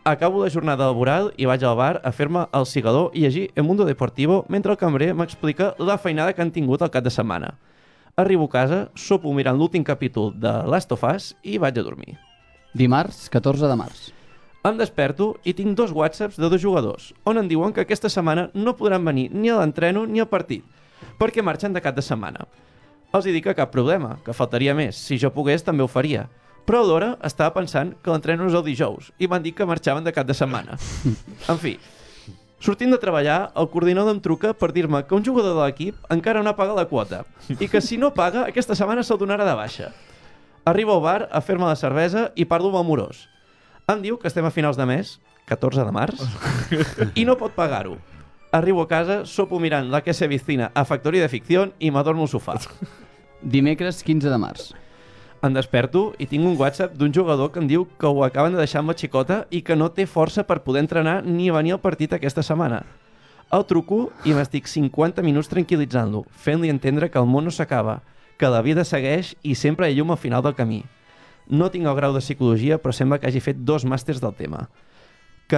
Acabo 0.07 0.45
la 0.45 0.51
jornada 0.51 0.85
laboral 0.85 1.31
i 1.41 1.47
vaig 1.49 1.63
al 1.65 1.79
bar 1.79 1.95
a 2.05 2.11
fer-me 2.13 2.43
el 2.53 2.67
cigador 2.69 3.15
i 3.17 3.23
llegir 3.23 3.47
El 3.57 3.65
Mundo 3.65 3.87
Deportivo 3.89 4.43
mentre 4.53 4.75
el 4.75 4.77
cambrer 4.77 5.15
m'explica 5.17 5.71
la 5.79 5.97
feinada 5.97 6.35
que 6.37 6.43
han 6.45 6.51
tingut 6.53 6.83
el 6.85 6.91
cap 6.93 7.07
de 7.07 7.13
setmana. 7.15 7.55
Arribo 8.15 8.45
a 8.45 8.53
casa, 8.53 8.81
sopo 8.95 9.33
mirant 9.33 9.57
l'últim 9.57 9.81
capítol 9.83 10.35
de 10.37 10.53
Last 10.69 10.93
of 10.93 11.07
Us 11.09 11.31
i 11.41 11.57
vaig 11.57 11.81
a 11.81 11.87
dormir. 11.89 12.19
Dimarts, 12.75 13.31
14 13.33 13.65
de 13.65 13.79
març. 13.81 14.13
Em 14.69 14.77
desperto 14.77 15.39
i 15.43 15.57
tinc 15.57 15.73
dos 15.73 15.97
whatsapps 15.97 16.37
de 16.37 16.53
dos 16.53 16.61
jugadors, 16.61 17.15
on 17.25 17.41
em 17.41 17.49
diuen 17.49 17.73
que 17.73 17.81
aquesta 17.81 18.13
setmana 18.13 18.51
no 18.53 18.77
podran 18.77 19.09
venir 19.09 19.31
ni 19.33 19.49
a 19.49 19.57
l'entreno 19.57 20.05
ni 20.05 20.21
al 20.21 20.29
partit, 20.29 20.69
perquè 21.17 21.41
marxen 21.41 21.73
de 21.73 21.81
cap 21.81 21.97
de 21.97 22.05
setmana. 22.05 22.45
Els 23.17 23.25
hi 23.25 23.33
dic 23.33 23.49
que 23.49 23.57
cap 23.57 23.73
problema, 23.73 24.19
que 24.21 24.37
faltaria 24.37 24.77
més, 24.77 25.01
si 25.01 25.17
jo 25.17 25.33
pogués 25.33 25.65
també 25.65 25.81
ho 25.81 25.89
faria. 25.89 26.29
Però 26.65 26.81
alhora 26.81 27.11
estava 27.27 27.53
pensant 27.59 27.93
que 28.01 28.13
l'entreno 28.13 28.47
és 28.49 28.55
el 28.57 28.65
dijous 28.65 29.11
i 29.21 29.29
m'han 29.29 29.45
dit 29.45 29.57
que 29.57 29.67
marxaven 29.69 30.05
de 30.05 30.13
cap 30.17 30.27
de 30.27 30.37
setmana. 30.37 30.79
En 31.53 31.61
fi, 31.61 31.75
sortint 32.65 32.95
de 32.95 33.01
treballar, 33.01 33.51
el 33.61 33.69
coordinador 33.69 34.15
em 34.17 34.23
truca 34.25 34.55
per 34.57 34.71
dir-me 34.73 35.03
que 35.05 35.15
un 35.17 35.25
jugador 35.25 35.59
de 35.59 35.67
l'equip 35.67 35.99
encara 36.15 36.43
no 36.43 36.51
ha 36.51 36.57
pagat 36.57 36.79
la 36.79 36.89
quota 36.89 37.25
i 37.59 37.69
que 37.69 37.83
si 37.85 38.01
no 38.01 38.15
paga, 38.17 38.47
aquesta 38.49 38.77
setmana 38.79 39.05
se'l 39.05 39.21
donarà 39.21 39.45
de 39.45 39.57
baixa. 39.59 39.93
Arribo 40.65 40.95
al 40.97 41.05
bar 41.05 41.21
a 41.29 41.43
fer-me 41.45 41.69
la 41.69 41.77
cervesa 41.77 42.31
i 42.35 42.49
parlo 42.49 42.71
amb 42.73 42.81
el 42.81 42.89
morós. 42.89 43.27
Em 43.93 44.01
diu 44.01 44.17
que 44.17 44.31
estem 44.31 44.47
a 44.49 44.53
finals 44.55 44.81
de 44.81 44.87
mes, 44.89 45.19
14 45.45 45.85
de 45.85 45.93
març, 45.93 46.23
i 47.21 47.27
no 47.29 47.37
pot 47.37 47.53
pagar-ho. 47.53 47.99
Arribo 48.55 48.81
a 48.81 48.89
casa, 48.89 49.19
sopo 49.29 49.59
mirant 49.61 49.91
la 49.93 50.01
que 50.01 50.15
se 50.15 50.29
vicina 50.31 50.71
a 50.73 50.87
Factoria 50.89 51.21
de 51.21 51.29
Ficción 51.29 51.75
i 51.81 51.91
m'adormo 51.93 52.25
al 52.25 52.33
sofà. 52.33 52.57
Dimecres, 53.43 54.01
15 54.07 54.33
de 54.33 54.39
març. 54.41 54.71
Em 55.45 55.53
desperto 55.53 56.15
i 56.17 56.25
tinc 56.25 56.47
un 56.49 56.55
WhatsApp 56.57 56.95
d'un 56.97 57.13
jugador 57.13 57.51
que 57.53 57.61
em 57.61 57.67
diu 57.69 57.83
que 58.01 58.09
ho 58.09 58.23
acaben 58.25 58.55
de 58.55 58.63
deixar 58.63 58.81
amb 58.81 58.89
la 58.89 58.97
xicota 58.97 59.43
i 59.53 59.61
que 59.61 59.77
no 59.77 59.91
té 59.93 60.07
força 60.09 60.47
per 60.49 60.63
poder 60.65 60.81
entrenar 60.81 61.19
ni 61.25 61.51
venir 61.53 61.75
al 61.75 61.83
partit 61.83 62.15
aquesta 62.17 62.41
setmana. 62.47 62.79
El 63.53 63.67
truco 63.69 63.99
i 64.25 64.33
m'estic 64.33 64.71
50 64.73 65.21
minuts 65.27 65.51
tranquil·litzant-lo, 65.53 66.23
fent-li 66.47 66.73
entendre 66.73 67.11
que 67.13 67.21
el 67.21 67.29
món 67.29 67.45
no 67.45 67.53
s'acaba, 67.53 67.99
que 68.41 68.49
la 68.49 68.63
vida 68.65 68.87
segueix 68.89 69.35
i 69.43 69.53
sempre 69.55 69.91
hi 69.91 69.93
ha 69.93 69.99
llum 69.99 70.15
al 70.15 70.23
final 70.23 70.43
del 70.47 70.57
camí. 70.57 70.81
No 71.47 71.69
tinc 71.69 71.85
el 71.85 71.99
grau 71.99 72.17
de 72.17 72.25
psicologia, 72.25 72.81
però 72.81 72.97
sembla 72.97 73.21
que 73.21 73.29
hagi 73.29 73.45
fet 73.45 73.61
dos 73.69 73.85
màsters 73.85 74.25
del 74.25 74.33
tema. 74.33 74.69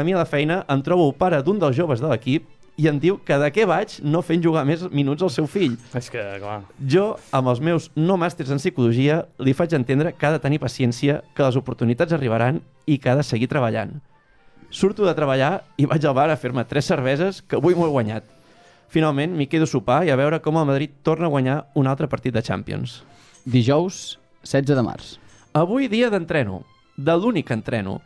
mi 0.03 0.13
a 0.13 0.19
la 0.19 0.27
feina 0.27 0.65
em 0.69 0.83
trobo 0.83 1.07
el 1.07 1.15
pare 1.15 1.43
d'un 1.43 1.61
dels 1.61 1.77
joves 1.77 2.01
de 2.01 2.09
l'equip 2.09 2.49
i 2.77 2.89
em 2.91 2.99
diu 3.01 3.17
que 3.25 3.39
de 3.41 3.49
què 3.53 3.65
vaig 3.69 3.97
no 4.05 4.21
fent 4.25 4.43
jugar 4.45 4.67
més 4.69 4.83
minuts 4.93 5.25
al 5.25 5.33
seu 5.33 5.49
fill. 5.49 5.79
És 5.97 6.11
que, 6.13 6.23
clar... 6.43 6.59
Jo, 6.93 7.07
amb 7.37 7.49
els 7.53 7.63
meus 7.65 7.89
no 7.97 8.19
màsters 8.21 8.53
en 8.53 8.61
psicologia, 8.61 9.23
li 9.41 9.57
faig 9.57 9.73
entendre 9.79 10.13
que 10.13 10.29
ha 10.29 10.35
de 10.35 10.43
tenir 10.43 10.61
paciència, 10.61 11.23
que 11.35 11.47
les 11.47 11.57
oportunitats 11.57 12.13
arribaran 12.13 12.61
i 12.85 12.99
que 13.01 13.11
ha 13.11 13.17
de 13.17 13.25
seguir 13.25 13.49
treballant. 13.49 13.97
Surto 14.71 15.07
de 15.07 15.15
treballar 15.17 15.63
i 15.81 15.87
vaig 15.89 16.05
al 16.05 16.17
bar 16.17 16.29
a 16.31 16.37
fer-me 16.37 16.67
tres 16.69 16.89
cerveses 16.91 17.41
que 17.41 17.57
avui 17.57 17.75
m'ho 17.75 17.89
he 17.89 17.95
guanyat. 17.95 18.29
Finalment, 18.93 19.33
m'hi 19.35 19.49
quedo 19.51 19.67
a 19.67 19.71
sopar 19.71 20.03
i 20.07 20.13
a 20.13 20.19
veure 20.19 20.43
com 20.45 20.59
el 20.61 20.69
Madrid 20.69 20.93
torna 21.07 21.31
a 21.31 21.33
guanyar 21.33 21.59
un 21.75 21.89
altre 21.91 22.11
partit 22.13 22.35
de 22.35 22.45
Champions. 22.45 23.01
Dijous, 23.47 24.19
16 24.45 24.77
de 24.77 24.85
març. 24.85 25.17
Avui 25.57 25.89
dia 25.89 26.11
d'entreno, 26.13 26.61
de 26.97 27.15
l'únic 27.17 27.51
entreno. 27.55 28.01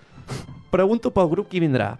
Pregunto 0.70 1.10
pel 1.10 1.28
grup 1.32 1.50
qui 1.50 1.60
vindrà. 1.60 1.96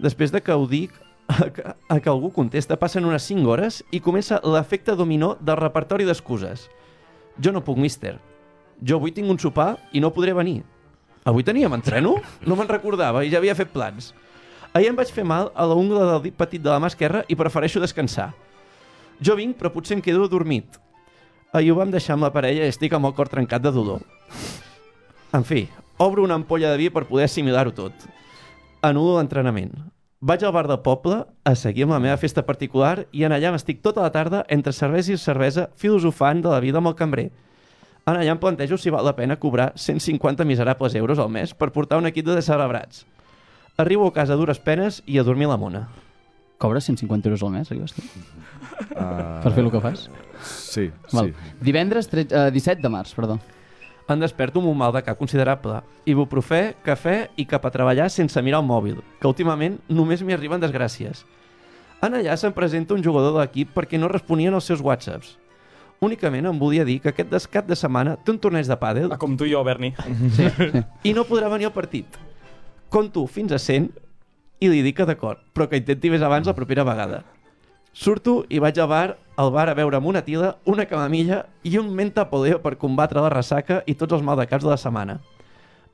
Després 0.00 0.32
de 0.32 0.40
que 0.40 0.54
ho 0.54 0.64
dic, 0.70 0.94
a 1.28 1.50
que, 1.54 1.62
a 1.62 2.00
que 2.00 2.08
algú 2.08 2.30
contesta, 2.32 2.78
passen 2.78 3.04
unes 3.04 3.26
5 3.26 3.50
hores 3.50 3.82
i 3.90 4.00
comença 4.00 4.40
l'efecte 4.44 4.96
dominó 4.96 5.34
del 5.40 5.58
repertori 5.60 6.06
d'excuses. 6.06 6.68
Jo 7.42 7.52
no 7.52 7.64
puc, 7.64 7.78
mister. 7.78 8.16
Jo 8.82 9.00
avui 9.00 9.12
tinc 9.12 9.30
un 9.30 9.40
sopar 9.40 9.76
i 9.92 10.00
no 10.00 10.12
podré 10.12 10.34
venir. 10.36 10.62
Avui 11.26 11.42
teníem 11.42 11.72
entreno? 11.74 12.16
No 12.46 12.56
me'n 12.56 12.70
recordava 12.70 13.24
i 13.24 13.30
ja 13.32 13.40
havia 13.40 13.56
fet 13.58 13.72
plans. 13.74 14.12
Ahir 14.76 14.90
em 14.92 14.98
vaig 14.98 15.10
fer 15.10 15.24
mal 15.24 15.50
a 15.56 15.64
la 15.66 15.74
ungla 15.74 16.04
del 16.12 16.22
dit 16.28 16.36
petit 16.36 16.62
de 16.62 16.70
la 16.70 16.78
mà 16.78 16.90
esquerra 16.92 17.24
i 17.26 17.36
prefereixo 17.38 17.80
descansar. 17.82 18.28
Jo 19.18 19.34
vinc, 19.34 19.56
però 19.56 19.72
potser 19.72 19.96
em 19.96 20.04
quedo 20.04 20.28
dormit. 20.28 20.76
Ahir 21.56 21.72
ho 21.72 21.78
vam 21.80 21.90
deixar 21.90 22.14
amb 22.14 22.26
la 22.26 22.32
parella 22.34 22.66
i 22.66 22.70
estic 22.70 22.92
amb 22.92 23.08
el 23.08 23.16
cor 23.16 23.30
trencat 23.32 23.64
de 23.64 23.72
dolor. 23.72 24.04
En 25.32 25.42
fi, 25.48 25.64
obro 25.96 26.22
una 26.22 26.36
ampolla 26.36 26.70
de 26.70 26.82
vi 26.84 26.90
per 26.92 27.06
poder 27.08 27.24
assimilar-ho 27.24 27.72
tot. 27.72 28.06
Anulo 28.84 29.16
l'entrenament. 29.16 29.72
Vaig 30.26 30.42
al 30.42 30.50
bar 30.50 30.66
del 30.66 30.80
poble 30.82 31.20
a 31.46 31.52
seguir 31.54 31.84
amb 31.86 31.94
la 31.94 32.00
meva 32.02 32.16
festa 32.18 32.42
particular 32.42 33.04
i 33.14 33.22
en 33.22 33.34
allà 33.36 33.52
m'estic 33.54 33.78
tota 33.84 34.02
la 34.02 34.10
tarda 34.10 34.40
entre 34.50 34.72
cervesa 34.74 35.12
i 35.14 35.18
cervesa 35.22 35.68
filosofant 35.78 36.40
de 36.42 36.50
la 36.50 36.58
vida 36.64 36.80
amb 36.80 36.90
el 36.90 36.96
cambrer. 36.98 37.28
En 38.06 38.16
allà 38.16 38.32
em 38.34 38.40
plantejo 38.42 38.78
si 38.78 38.90
val 38.90 39.06
la 39.06 39.14
pena 39.14 39.36
cobrar 39.38 39.68
150 39.78 40.42
miserables 40.48 40.96
euros 40.98 41.20
al 41.22 41.30
mes 41.30 41.54
per 41.54 41.70
portar 41.70 42.00
un 42.02 42.10
equip 42.10 42.26
de 42.26 42.42
celebrats. 42.42 43.04
Arribo 43.78 44.08
a 44.08 44.12
casa 44.18 44.34
a 44.34 44.40
dures 44.40 44.58
penes 44.58 44.98
i 45.06 45.20
a 45.20 45.22
dormir 45.22 45.46
a 45.46 45.54
la 45.54 45.60
mona. 45.62 45.86
Cobres 46.58 46.88
150 46.88 47.28
euros 47.28 47.44
al 47.44 47.52
mes, 47.52 47.70
arribes 47.70 47.94
tu? 47.94 48.02
Uh, 48.02 49.42
Per 49.44 49.52
fer 49.52 49.62
el 49.62 49.70
que 49.70 49.84
fas? 49.84 50.08
Sí, 50.42 50.88
Val. 51.12 51.30
sí. 51.30 51.54
Divendres 51.60 52.08
13, 52.10 52.48
eh, 52.48 52.50
17 52.50 52.82
de 52.82 52.90
març, 52.90 53.14
perdó. 53.14 53.38
Em 54.08 54.20
desperto 54.22 54.60
amb 54.60 54.68
un 54.70 54.76
mal 54.78 54.92
de 54.94 55.02
cap 55.02 55.18
considerable. 55.18 55.80
Ibuprofè, 56.06 56.76
cafè 56.86 57.16
i 57.36 57.46
cap 57.50 57.64
a 57.66 57.72
treballar 57.74 58.06
sense 58.14 58.38
mirar 58.42 58.60
el 58.62 58.68
mòbil, 58.68 59.00
que 59.18 59.26
últimament 59.26 59.80
només 59.88 60.22
m'hi 60.22 60.36
arriben 60.36 60.62
desgràcies. 60.62 61.24
En 62.06 62.14
allà 62.14 62.36
se'm 62.38 62.54
presenta 62.54 62.94
un 62.94 63.02
jugador 63.02 63.34
de 63.34 63.40
l'equip 63.42 63.72
perquè 63.74 63.98
no 63.98 64.06
responien 64.12 64.54
als 64.54 64.68
seus 64.70 64.80
whatsapps. 64.84 65.34
Únicament 66.04 66.46
em 66.46 66.58
volia 66.60 66.84
dir 66.84 67.00
que 67.00 67.08
aquest 67.08 67.30
descat 67.32 67.66
de 67.66 67.74
setmana 67.74 68.14
té 68.22 68.30
un 68.30 68.38
torneig 68.38 68.68
de 68.68 68.76
pàdel 68.76 69.10
Ah, 69.10 69.16
com 69.18 69.34
tu 69.36 69.46
i 69.48 69.50
jo, 69.54 69.62
Berni. 69.64 69.94
Sí, 70.36 70.46
sí. 70.54 70.82
i 71.08 71.14
no 71.16 71.24
podrà 71.24 71.48
venir 71.50 71.66
al 71.70 71.72
partit. 71.74 72.06
Conto 72.92 73.26
fins 73.26 73.50
a 73.56 73.58
100 73.58 73.88
i 74.60 74.68
li 74.70 74.82
dic 74.84 74.98
que 75.00 75.06
d'acord, 75.08 75.40
però 75.56 75.66
que 75.68 75.80
intenti 75.80 76.12
més 76.12 76.22
abans 76.22 76.46
la 76.46 76.54
propera 76.54 76.84
vegada. 76.86 77.24
Surto 77.96 78.44
i 78.52 78.60
vaig 78.60 78.78
al 78.78 78.88
bar, 78.92 79.16
al 79.36 79.50
bar 79.52 79.68
a 79.68 79.74
beure 79.76 79.98
amb 79.98 80.08
una 80.08 80.22
tila, 80.24 80.56
una 80.64 80.86
camamilla 80.88 81.44
i 81.62 81.76
un 81.78 81.92
menta 81.94 82.24
poleo 82.30 82.58
per 82.64 82.78
combatre 82.80 83.20
la 83.20 83.32
ressaca 83.32 83.82
i 83.86 83.94
tots 83.94 84.16
els 84.16 84.24
maldecaps 84.24 84.64
de 84.64 84.72
la 84.72 84.80
setmana. 84.80 85.18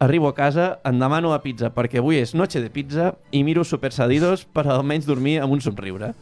Arribo 0.03 0.29
a 0.31 0.35
casa, 0.35 0.79
em 0.87 0.99
demano 0.99 1.31
la 1.31 1.43
pizza 1.43 1.71
perquè 1.71 2.01
avui 2.01 2.19
és 2.19 2.35
noche 2.35 2.63
de 2.63 2.71
pizza 2.71 3.13
i 3.31 3.43
miro 3.47 3.65
Super 3.65 3.93
Sadidos 3.95 4.45
per 4.47 4.67
almenys 4.67 5.07
dormir 5.07 5.41
amb 5.43 5.55
un 5.55 5.61
somriure. 5.63 6.13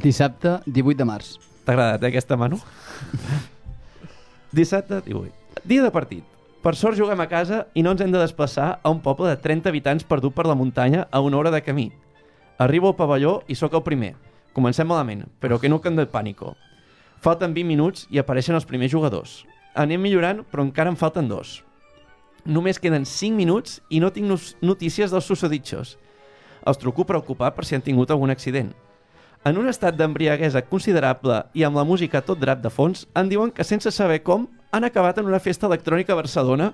Dissabte, 0.00 0.58
18 0.66 0.98
de 0.98 1.06
març. 1.08 1.36
T'ha 1.64 1.72
agradat, 1.76 2.02
eh, 2.02 2.08
aquesta, 2.08 2.36
Manu? 2.36 2.60
Dissabte, 4.52 5.02
18. 5.04 5.32
Dia 5.64 5.84
de 5.84 5.92
partit. 5.92 6.24
Per 6.60 6.74
sort 6.76 6.96
juguem 6.96 7.20
a 7.20 7.28
casa 7.28 7.66
i 7.72 7.82
no 7.82 7.92
ens 7.92 8.00
hem 8.04 8.12
de 8.12 8.20
desplaçar 8.20 8.80
a 8.82 8.90
un 8.92 9.00
poble 9.00 9.28
de 9.28 9.36
30 9.40 9.68
habitants 9.68 10.04
perdut 10.04 10.34
per 10.36 10.44
la 10.46 10.56
muntanya 10.56 11.06
a 11.10 11.20
una 11.20 11.38
hora 11.38 11.50
de 11.50 11.62
camí. 11.64 11.90
Arribo 12.58 12.88
al 12.88 12.96
pavelló 12.96 13.40
i 13.48 13.56
sóc 13.56 13.72
el 13.72 13.84
primer. 13.84 14.14
Comencem 14.52 14.88
malament, 14.88 15.26
però 15.38 15.60
que 15.60 15.68
no 15.68 15.78
de 15.78 16.06
pànico. 16.06 16.56
Falten 17.20 17.54
20 17.54 17.68
minuts 17.68 18.06
i 18.10 18.18
apareixen 18.18 18.54
els 18.54 18.64
primers 18.64 18.90
jugadors. 18.90 19.44
Anem 19.74 20.00
millorant, 20.00 20.44
però 20.50 20.64
encara 20.64 20.90
en 20.90 20.96
falten 20.96 21.28
dos. 21.28 21.62
Només 22.44 22.78
queden 22.78 23.04
5 23.04 23.36
minuts 23.36 23.80
i 23.90 24.00
no 24.00 24.10
tinc 24.10 24.26
notícies 24.62 25.10
dels 25.10 25.24
susodichos. 25.24 25.98
Els 26.66 26.78
truco 26.78 27.04
preocupat 27.04 27.54
per 27.54 27.64
si 27.64 27.74
han 27.74 27.84
tingut 27.84 28.10
algun 28.10 28.30
accident. 28.30 28.72
En 29.44 29.56
un 29.56 29.68
estat 29.68 29.96
d'embriaguesa 29.96 30.64
considerable 30.68 31.44
i 31.54 31.62
amb 31.64 31.76
la 31.76 31.84
música 31.84 32.20
tot 32.20 32.40
drap 32.40 32.60
de 32.60 32.70
fons, 32.70 33.06
em 33.14 33.28
diuen 33.28 33.52
que 33.52 33.64
sense 33.64 33.90
saber 33.90 34.22
com 34.22 34.48
han 34.72 34.84
acabat 34.84 35.18
en 35.18 35.30
una 35.30 35.40
festa 35.40 35.66
electrònica 35.66 36.12
a 36.12 36.20
Barcelona 36.20 36.72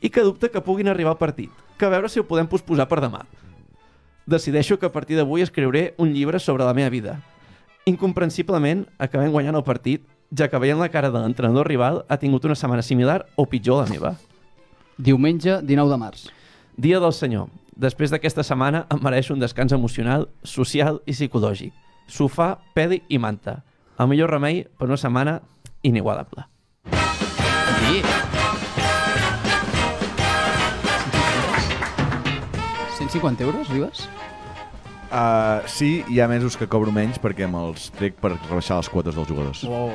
i 0.00 0.08
que 0.08 0.24
dubta 0.24 0.48
que 0.48 0.64
puguin 0.64 0.88
arribar 0.88 1.12
al 1.12 1.20
partit, 1.20 1.50
que 1.78 1.86
a 1.86 1.92
veure 1.92 2.08
si 2.08 2.18
ho 2.18 2.26
podem 2.26 2.48
posposar 2.48 2.88
per 2.88 3.02
demà. 3.04 3.26
Decideixo 4.30 4.78
que 4.78 4.86
a 4.86 4.92
partir 4.94 5.16
d'avui 5.18 5.42
escriuré 5.42 5.96
un 5.98 6.12
llibre 6.14 6.38
sobre 6.38 6.62
la 6.62 6.70
meva 6.70 6.88
vida. 6.88 7.16
Incomprensiblement, 7.90 8.84
acabem 9.02 9.32
guanyant 9.34 9.56
el 9.58 9.64
partit, 9.66 10.04
ja 10.30 10.46
que 10.46 10.60
veient 10.62 10.78
la 10.78 10.86
cara 10.94 11.10
de 11.10 11.18
l'entrenador 11.18 11.66
rival 11.66 12.04
ha 12.06 12.20
tingut 12.22 12.46
una 12.46 12.54
setmana 12.54 12.84
similar 12.86 13.24
o 13.34 13.48
pitjor 13.50 13.82
la 13.82 13.90
meva. 13.90 14.12
Diumenge, 14.98 15.58
19 15.66 15.90
de 15.90 15.98
març. 15.98 16.28
Dia 16.78 17.00
del 17.02 17.16
Senyor. 17.16 17.48
Després 17.74 18.14
d'aquesta 18.14 18.44
setmana 18.46 18.84
em 18.94 19.02
mereixo 19.02 19.34
un 19.34 19.42
descans 19.42 19.74
emocional, 19.74 20.28
social 20.44 21.02
i 21.06 21.16
psicològic. 21.16 21.74
Sofà, 22.06 22.52
pedi 22.76 23.02
i 23.08 23.18
manta. 23.18 23.64
El 23.98 24.12
millor 24.12 24.30
remei 24.30 24.62
per 24.78 24.86
una 24.86 25.00
setmana 25.00 25.40
inigualable. 25.82 26.46
Sí. 26.86 28.39
150 33.10 33.42
euros, 33.44 33.68
arribes? 33.70 34.08
Uh, 35.10 35.66
sí, 35.66 36.04
hi 36.08 36.20
ha 36.20 36.28
mesos 36.30 36.54
que 36.56 36.68
cobro 36.70 36.92
menys 36.94 37.18
perquè 37.18 37.48
me'ls 37.50 37.88
trec 37.98 38.14
per 38.22 38.36
rebaixar 38.46 38.76
les 38.78 38.88
quotes 38.92 39.16
dels 39.18 39.26
jugadors. 39.26 39.64
Oh, 39.66 39.90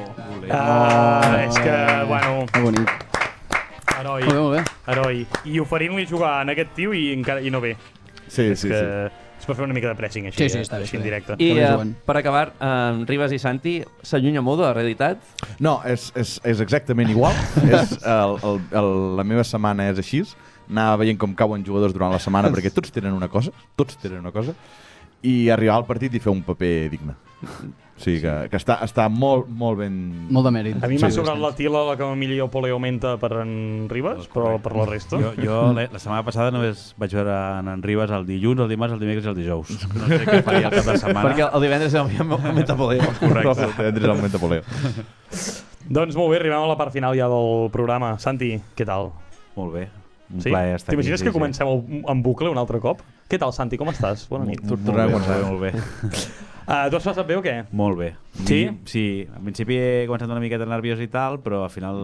Ah, 0.51 1.45
és 1.47 1.55
que, 1.55 1.75
bueno, 2.09 2.45
que 2.51 2.59
bonic. 2.61 2.91
heroi, 3.97 4.23
Molt 4.23 4.33
bé, 4.33 4.39
molt 4.41 4.55
bé. 4.57 4.63
heroi. 4.91 5.21
I 5.45 5.59
oferint-li 5.63 6.05
jugar 6.09 6.41
en 6.43 6.49
aquest 6.51 6.73
tio 6.75 6.91
i, 6.93 7.13
encara, 7.13 7.39
i 7.39 7.49
no 7.49 7.61
ve. 7.63 7.77
Sí, 8.27 8.41
és 8.51 8.59
sí, 8.59 8.67
que 8.67 8.75
sí. 8.75 9.21
és 9.39 9.45
per 9.47 9.55
fer 9.55 9.63
una 9.63 9.73
mica 9.77 9.87
de 9.87 9.95
pressing 9.95 10.25
així, 10.27 10.37
Sí, 10.43 10.49
sí, 10.49 10.57
eh, 10.57 10.61
està 10.67 10.75
bé, 10.81 10.83
així 10.83 10.97
en 10.97 11.03
directe. 11.03 11.35
I 11.39 11.51
juguen. 11.53 11.95
per 12.05 12.17
acabar, 12.17 12.51
eh, 12.59 13.05
Ribas 13.07 13.31
i 13.31 13.39
Santi 13.39 13.77
s'allunya 14.03 14.41
molt 14.41 14.59
de 14.59 14.65
la 14.67 14.73
realitat. 14.73 15.17
No, 15.59 15.79
és, 15.85 16.11
és, 16.15 16.41
és 16.43 16.59
exactament 16.59 17.09
igual. 17.09 17.33
és, 17.71 17.95
el, 18.03 18.35
el, 18.43 18.59
el, 18.73 18.91
la 19.15 19.23
meva 19.23 19.43
setmana 19.47 19.87
és 19.93 19.97
així. 20.03 20.25
Anava 20.69 21.01
veient 21.03 21.19
com 21.21 21.35
cauen 21.37 21.63
jugadors 21.65 21.93
durant 21.93 22.13
la 22.13 22.19
setmana 22.19 22.49
perquè 22.53 22.73
tots 22.73 22.91
tenen 22.91 23.13
una 23.13 23.29
cosa, 23.29 23.53
tots 23.77 23.97
tenen 24.01 24.19
una 24.23 24.33
cosa, 24.35 24.55
i 25.25 25.49
arribar 25.49 25.79
al 25.79 25.87
partit 25.87 26.13
i 26.13 26.21
fer 26.21 26.31
un 26.33 26.43
paper 26.45 26.75
digne. 26.93 27.15
O 27.95 28.01
sigui 28.03 28.19
que, 28.19 28.31
que 28.51 28.57
està, 28.59 28.75
està 28.83 29.05
molt, 29.07 29.45
molt 29.47 29.77
ben... 29.79 29.93
Molt 30.33 30.49
de 30.49 30.51
mèrit. 30.51 30.81
A 30.83 30.87
mi 30.91 30.97
m'ha 30.99 31.07
Sí, 31.07 31.15
sobrat 31.15 31.39
la 31.39 31.53
tila, 31.55 31.85
la 31.87 31.93
camamilla 31.95 32.35
i 32.35 32.41
el 32.43 32.49
poleo 32.51 32.75
menta 32.83 33.13
per 33.21 33.29
en 33.39 33.53
Ribas, 33.87 34.27
però 34.33 34.57
per 34.59 34.73
la 34.75 34.87
resta... 34.89 35.15
Jo, 35.21 35.31
jo 35.39 35.59
la, 35.77 35.85
setmana 35.93 36.25
passada 36.27 36.51
només 36.51 36.89
vaig 36.99 37.15
veure 37.15 37.37
en, 37.61 37.69
en 37.71 37.83
Ribas 37.85 38.11
el 38.17 38.27
dilluns, 38.27 38.65
el 38.65 38.73
dimarts, 38.73 38.97
el 38.97 38.99
dimecres 38.99 39.29
i 39.29 39.31
el 39.31 39.37
dijous. 39.39 39.71
No 39.95 40.09
sé 40.11 40.19
què 40.27 40.41
faria 40.43 40.67
el 40.67 40.75
cap 40.75 40.89
de 40.91 40.97
setmana. 41.05 41.23
Perquè 41.29 41.47
el 41.47 41.63
divendres 41.63 41.95
havia 42.01 42.27
moment 42.27 42.67
a 42.67 42.77
poder. 42.81 42.99
Correcte. 43.21 43.69
El 43.87 44.09
moment 44.11 44.33
de 44.35 44.43
poleo. 44.43 44.65
Doncs 45.87 46.17
molt 46.17 46.33
bé, 46.33 46.41
arribem 46.41 46.59
a 46.65 46.73
la 46.73 46.75
part 46.79 46.91
final 46.91 47.15
ja 47.15 47.29
del 47.31 47.69
programa. 47.71 48.15
Santi, 48.19 48.57
què 48.75 48.87
tal? 48.89 49.13
Molt 49.55 49.71
bé. 49.77 49.87
Un 50.33 50.41
Sí? 50.41 50.49
plaer 50.49 50.75
estar. 50.75 50.91
T'imagines 50.93 51.21
que 51.21 51.29
sí. 51.29 51.33
comencem 51.33 51.67
el- 51.67 52.03
en 52.07 52.21
bucle 52.23 52.49
un 52.49 52.57
altre 52.57 52.79
cop? 52.79 53.01
Què 53.29 53.37
tal, 53.39 53.53
Santi? 53.53 53.77
Com 53.77 53.87
estàs? 53.89 54.27
Bona 54.29 54.45
nit. 54.45 54.61
Molt, 54.63 54.81
bé, 54.85 55.05
començar. 55.11 55.41
molt 55.45 55.61
bé. 55.61 55.73
Uh, 56.67 56.89
tu 56.89 56.97
has 56.97 57.03
passat 57.03 57.27
bé 57.27 57.35
o 57.37 57.43
què? 57.43 57.65
Molt 57.71 57.97
bé. 57.99 58.15
Sí? 58.43 58.69
Sí, 58.83 59.25
al 59.33 59.41
principi 59.45 59.77
he 59.79 60.05
començat 60.09 60.27
una 60.29 60.41
miqueta 60.43 60.65
nerviós 60.67 60.99
i 60.99 61.07
tal, 61.07 61.37
però 61.39 61.63
al 61.63 61.69
final 61.71 61.95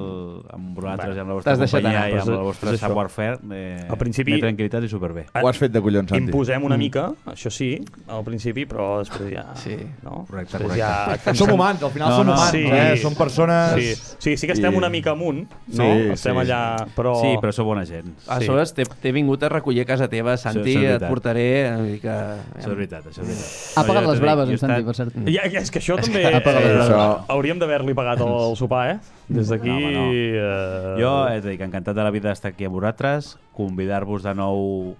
amb 0.54 0.78
vosaltres 0.78 1.18
i 1.18 1.20
amb 1.20 1.30
la 1.34 1.36
vostra 1.36 1.56
companyia 1.60 1.90
anar, 1.90 2.06
i 2.10 2.14
amb 2.14 2.22
és- 2.22 2.28
el 2.30 2.46
vostre 2.46 2.70
és 2.70 2.76
això. 2.78 2.88
savoir-faire 2.88 3.40
eh, 3.52 3.86
Al 3.90 3.98
principi- 4.00 4.32
m'he 4.38 4.40
tranquil·litat 4.40 4.84
i 4.86 4.90
superbé. 4.90 5.26
Ho 5.42 5.48
has 5.50 5.58
fet 5.60 5.72
de 5.74 5.82
collons, 5.82 6.10
Santi. 6.10 6.24
Imposem 6.24 6.64
una 6.64 6.78
mica, 6.78 7.12
això 7.26 7.52
sí, 7.52 7.84
al 8.08 8.24
principi, 8.24 8.66
però 8.66 9.00
després 9.00 9.34
ja... 9.34 9.44
Sí. 9.56 9.76
No? 10.04 10.26
Correcte, 10.30 10.58
després 10.58 10.80
correcte. 10.80 11.26
Ja... 11.26 11.34
Som 11.42 11.52
humans, 11.52 11.84
al 11.84 11.92
final 11.92 12.10
No, 12.10 12.16
som 12.16 12.26
no, 12.28 12.34
humans, 12.34 12.52
sí. 12.52 12.64
eh? 12.72 12.98
Som 12.98 13.16
persones... 13.16 13.74
Sí. 13.76 14.16
sí, 14.18 14.38
sí 14.38 14.48
que 14.48 14.54
estem 14.54 14.74
I- 14.74 14.78
una 14.78 14.90
mica 14.90 15.12
amunt, 15.12 15.50
no? 15.68 15.84
Sí, 15.84 16.10
estem 16.16 16.34
sí, 16.36 16.40
allà, 16.46 16.62
però... 16.96 17.16
Sí, 17.22 17.36
però 17.42 17.52
sou 17.52 17.66
bona 17.66 17.86
gent. 17.86 18.08
A 18.28 18.40
Sí. 18.40 18.46
sobre 18.48 18.64
t'he 19.02 19.12
vingut 19.12 19.44
a 19.44 19.50
recollir 19.50 19.82
a 19.82 19.86
casa 19.86 20.08
teva, 20.08 20.38
Santi, 20.38 20.78
et 20.86 21.04
portaré 21.10 21.76
mica... 21.82 22.38
Això 22.56 22.72
és 22.72 22.78
veritat, 22.78 23.06
això 23.12 23.22
és 23.22 23.28
veritat. 23.28 23.78
Ha 23.78 23.86
pagat 23.86 24.08
les 24.08 24.20
braves, 24.24 24.50
en 24.50 24.58
Santi, 24.58 24.84
per 24.88 24.96
cert. 24.96 25.20
Ja, 25.28 25.44
és 25.46 25.70
que 25.70 25.80
això 25.84 26.00
també... 26.00 26.21
Ha 26.26 26.42
pagat 26.44 26.64
eh, 26.64 26.74
les 26.78 26.90
braves. 26.90 27.24
hauríem 27.30 27.60
d'haver-li 27.60 27.94
pagat 27.98 28.22
el, 28.22 28.34
el 28.50 28.56
sopar, 28.60 28.84
eh? 28.92 28.98
Des 29.28 29.50
d'aquí... 29.50 29.70
No, 29.70 29.92
no. 29.92 30.06
eh, 30.14 30.96
Jo, 31.00 31.14
és 31.34 31.46
a 31.46 31.48
dir, 31.50 31.58
que 31.58 31.66
encantat 31.68 31.96
de 31.96 32.04
la 32.04 32.12
vida 32.12 32.30
d'estar 32.30 32.52
aquí 32.54 32.66
amb 32.68 32.76
vosaltres, 32.78 33.38
convidar-vos 33.58 34.24
de 34.24 34.34
nou 34.36 34.96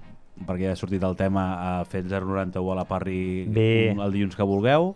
perquè 0.48 0.72
ja 0.72 0.72
ha 0.74 0.80
sortit 0.80 1.04
el 1.06 1.14
tema, 1.20 1.44
a 1.82 1.86
fer 1.86 2.00
el 2.02 2.10
091 2.10 2.72
a 2.72 2.76
la 2.76 2.86
Parri 2.90 3.46
Bé. 3.46 3.92
un- 3.94 4.00
el 4.02 4.12
dilluns 4.16 4.36
que 4.36 4.44
vulgueu 4.48 4.96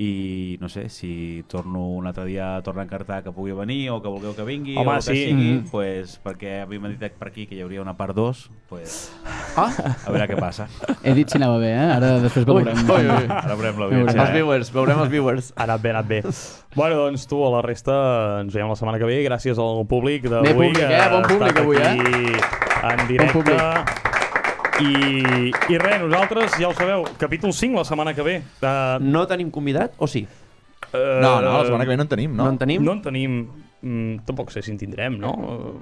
i 0.00 0.56
no 0.62 0.68
sé, 0.72 0.88
si 0.88 1.44
torno 1.46 1.82
un 1.90 2.06
altre 2.06 2.24
dia 2.24 2.56
a 2.56 2.62
tornar 2.62 2.82
a 2.82 2.84
encartar 2.86 3.22
que 3.22 3.32
pugui 3.36 3.52
venir 3.52 3.90
o 3.92 4.00
que 4.00 4.08
vulgueu 4.08 4.32
que 4.34 4.44
vingui 4.48 4.76
Home, 4.78 4.88
o 4.88 4.94
que 4.96 5.02
sí. 5.02 5.26
sigui, 5.26 5.50
Mhm. 5.58 5.66
pues, 5.70 6.18
perquè 6.24 6.62
a 6.62 6.66
mi 6.66 6.78
m'ha 6.78 6.88
dit 6.88 7.12
per 7.12 7.28
aquí 7.28 7.46
que 7.46 7.54
hi 7.56 7.60
hauria 7.60 7.82
una 7.82 7.96
part 7.98 8.14
2 8.16 8.50
pues, 8.68 9.12
Ah, 9.56 9.68
a 10.06 10.10
veure 10.10 10.26
què 10.30 10.38
passa 10.40 10.68
he 11.02 11.12
dit 11.12 11.28
si 11.28 11.36
anava 11.36 11.58
bé, 11.58 11.72
eh? 11.74 11.90
Ara 11.98 12.18
després 12.20 12.46
veurem. 12.46 12.78
Ui, 12.78 12.94
ui, 12.96 13.06
ui. 13.10 13.26
ara 13.28 13.54
veurem 13.54 13.76
Veurem. 13.76 13.80
l'audiència 13.80 14.20
Els 14.22 14.30
eh? 14.30 14.32
viewers, 14.32 14.72
veurem 14.72 15.00
els 15.00 15.10
viewers. 15.10 15.52
Ha 15.56 15.64
anat 15.64 15.82
bé, 15.82 15.90
ha 15.90 15.98
anat 15.98 16.08
bé. 16.08 16.22
Bueno, 16.76 16.96
doncs 16.96 17.26
tu, 17.26 17.44
a 17.44 17.50
la 17.50 17.62
resta, 17.62 18.40
ens 18.40 18.54
veiem 18.54 18.68
la 18.70 18.76
setmana 18.76 18.98
que 18.98 19.04
ve. 19.04 19.24
Gràcies 19.26 19.58
al 19.58 19.84
públic 19.90 20.22
d'avui. 20.30 20.48
Bé 20.48 20.54
públic, 20.54 20.76
que 20.78 20.96
eh? 20.96 21.08
Bon 21.10 21.22
públic 21.28 21.58
avui, 21.58 21.76
eh? 21.76 22.40
En 22.94 23.06
directe. 23.08 23.32
públic. 23.32 24.09
I, 24.80 25.50
I 25.68 25.78
res, 25.78 26.00
nosaltres, 26.02 26.52
ja 26.58 26.68
ho 26.68 26.74
sabeu, 26.74 27.04
capítol 27.18 27.52
5 27.52 27.76
la 27.78 27.84
setmana 27.84 28.14
que 28.14 28.22
ve. 28.22 28.36
Uh, 28.62 28.98
No 29.00 29.26
tenim 29.28 29.50
convidat, 29.50 29.92
o 29.98 30.06
sí? 30.06 30.26
No, 30.92 31.40
no, 31.40 31.58
la 31.58 31.64
setmana 31.64 31.84
que 31.84 31.90
ve 31.90 31.96
no 31.96 32.02
en 32.02 32.08
tenim, 32.08 32.34
No, 32.36 32.44
no? 32.44 32.50
en 32.50 32.58
tenim? 32.58 32.84
No 32.84 32.92
en 32.98 33.02
tenim... 33.02 33.40
Mm, 33.82 34.18
tampoc 34.28 34.50
sé 34.52 34.60
si 34.62 34.70
en 34.72 34.78
tindrem, 34.78 35.14
no? 35.20 35.30
Uh, 35.32 35.74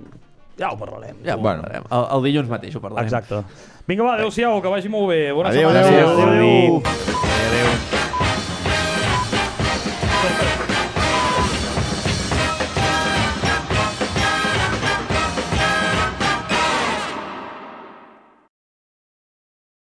ja 0.58 0.70
ho 0.70 0.78
parlarem. 0.78 1.16
Ja, 1.24 1.34
Bueno. 1.36 1.62
bueno. 1.62 1.62
parlarem. 1.62 1.84
El, 1.90 2.04
el 2.18 2.22
dilluns 2.28 2.48
mateix 2.50 2.76
ho 2.76 2.80
parlarem. 2.82 3.06
Exacte. 3.08 3.42
Vinga, 3.88 4.04
va, 4.06 4.14
adeu-siau, 4.18 4.60
que 4.62 4.68
vagi 4.68 4.88
molt 4.92 5.08
bé. 5.10 5.32
Bona 5.32 5.48
Adéu, 5.50 5.70
setmana. 5.70 5.86
adéu. 5.86 6.08
Adéu. 6.08 6.28
Adéu. 6.28 6.82
adéu. 7.48 7.97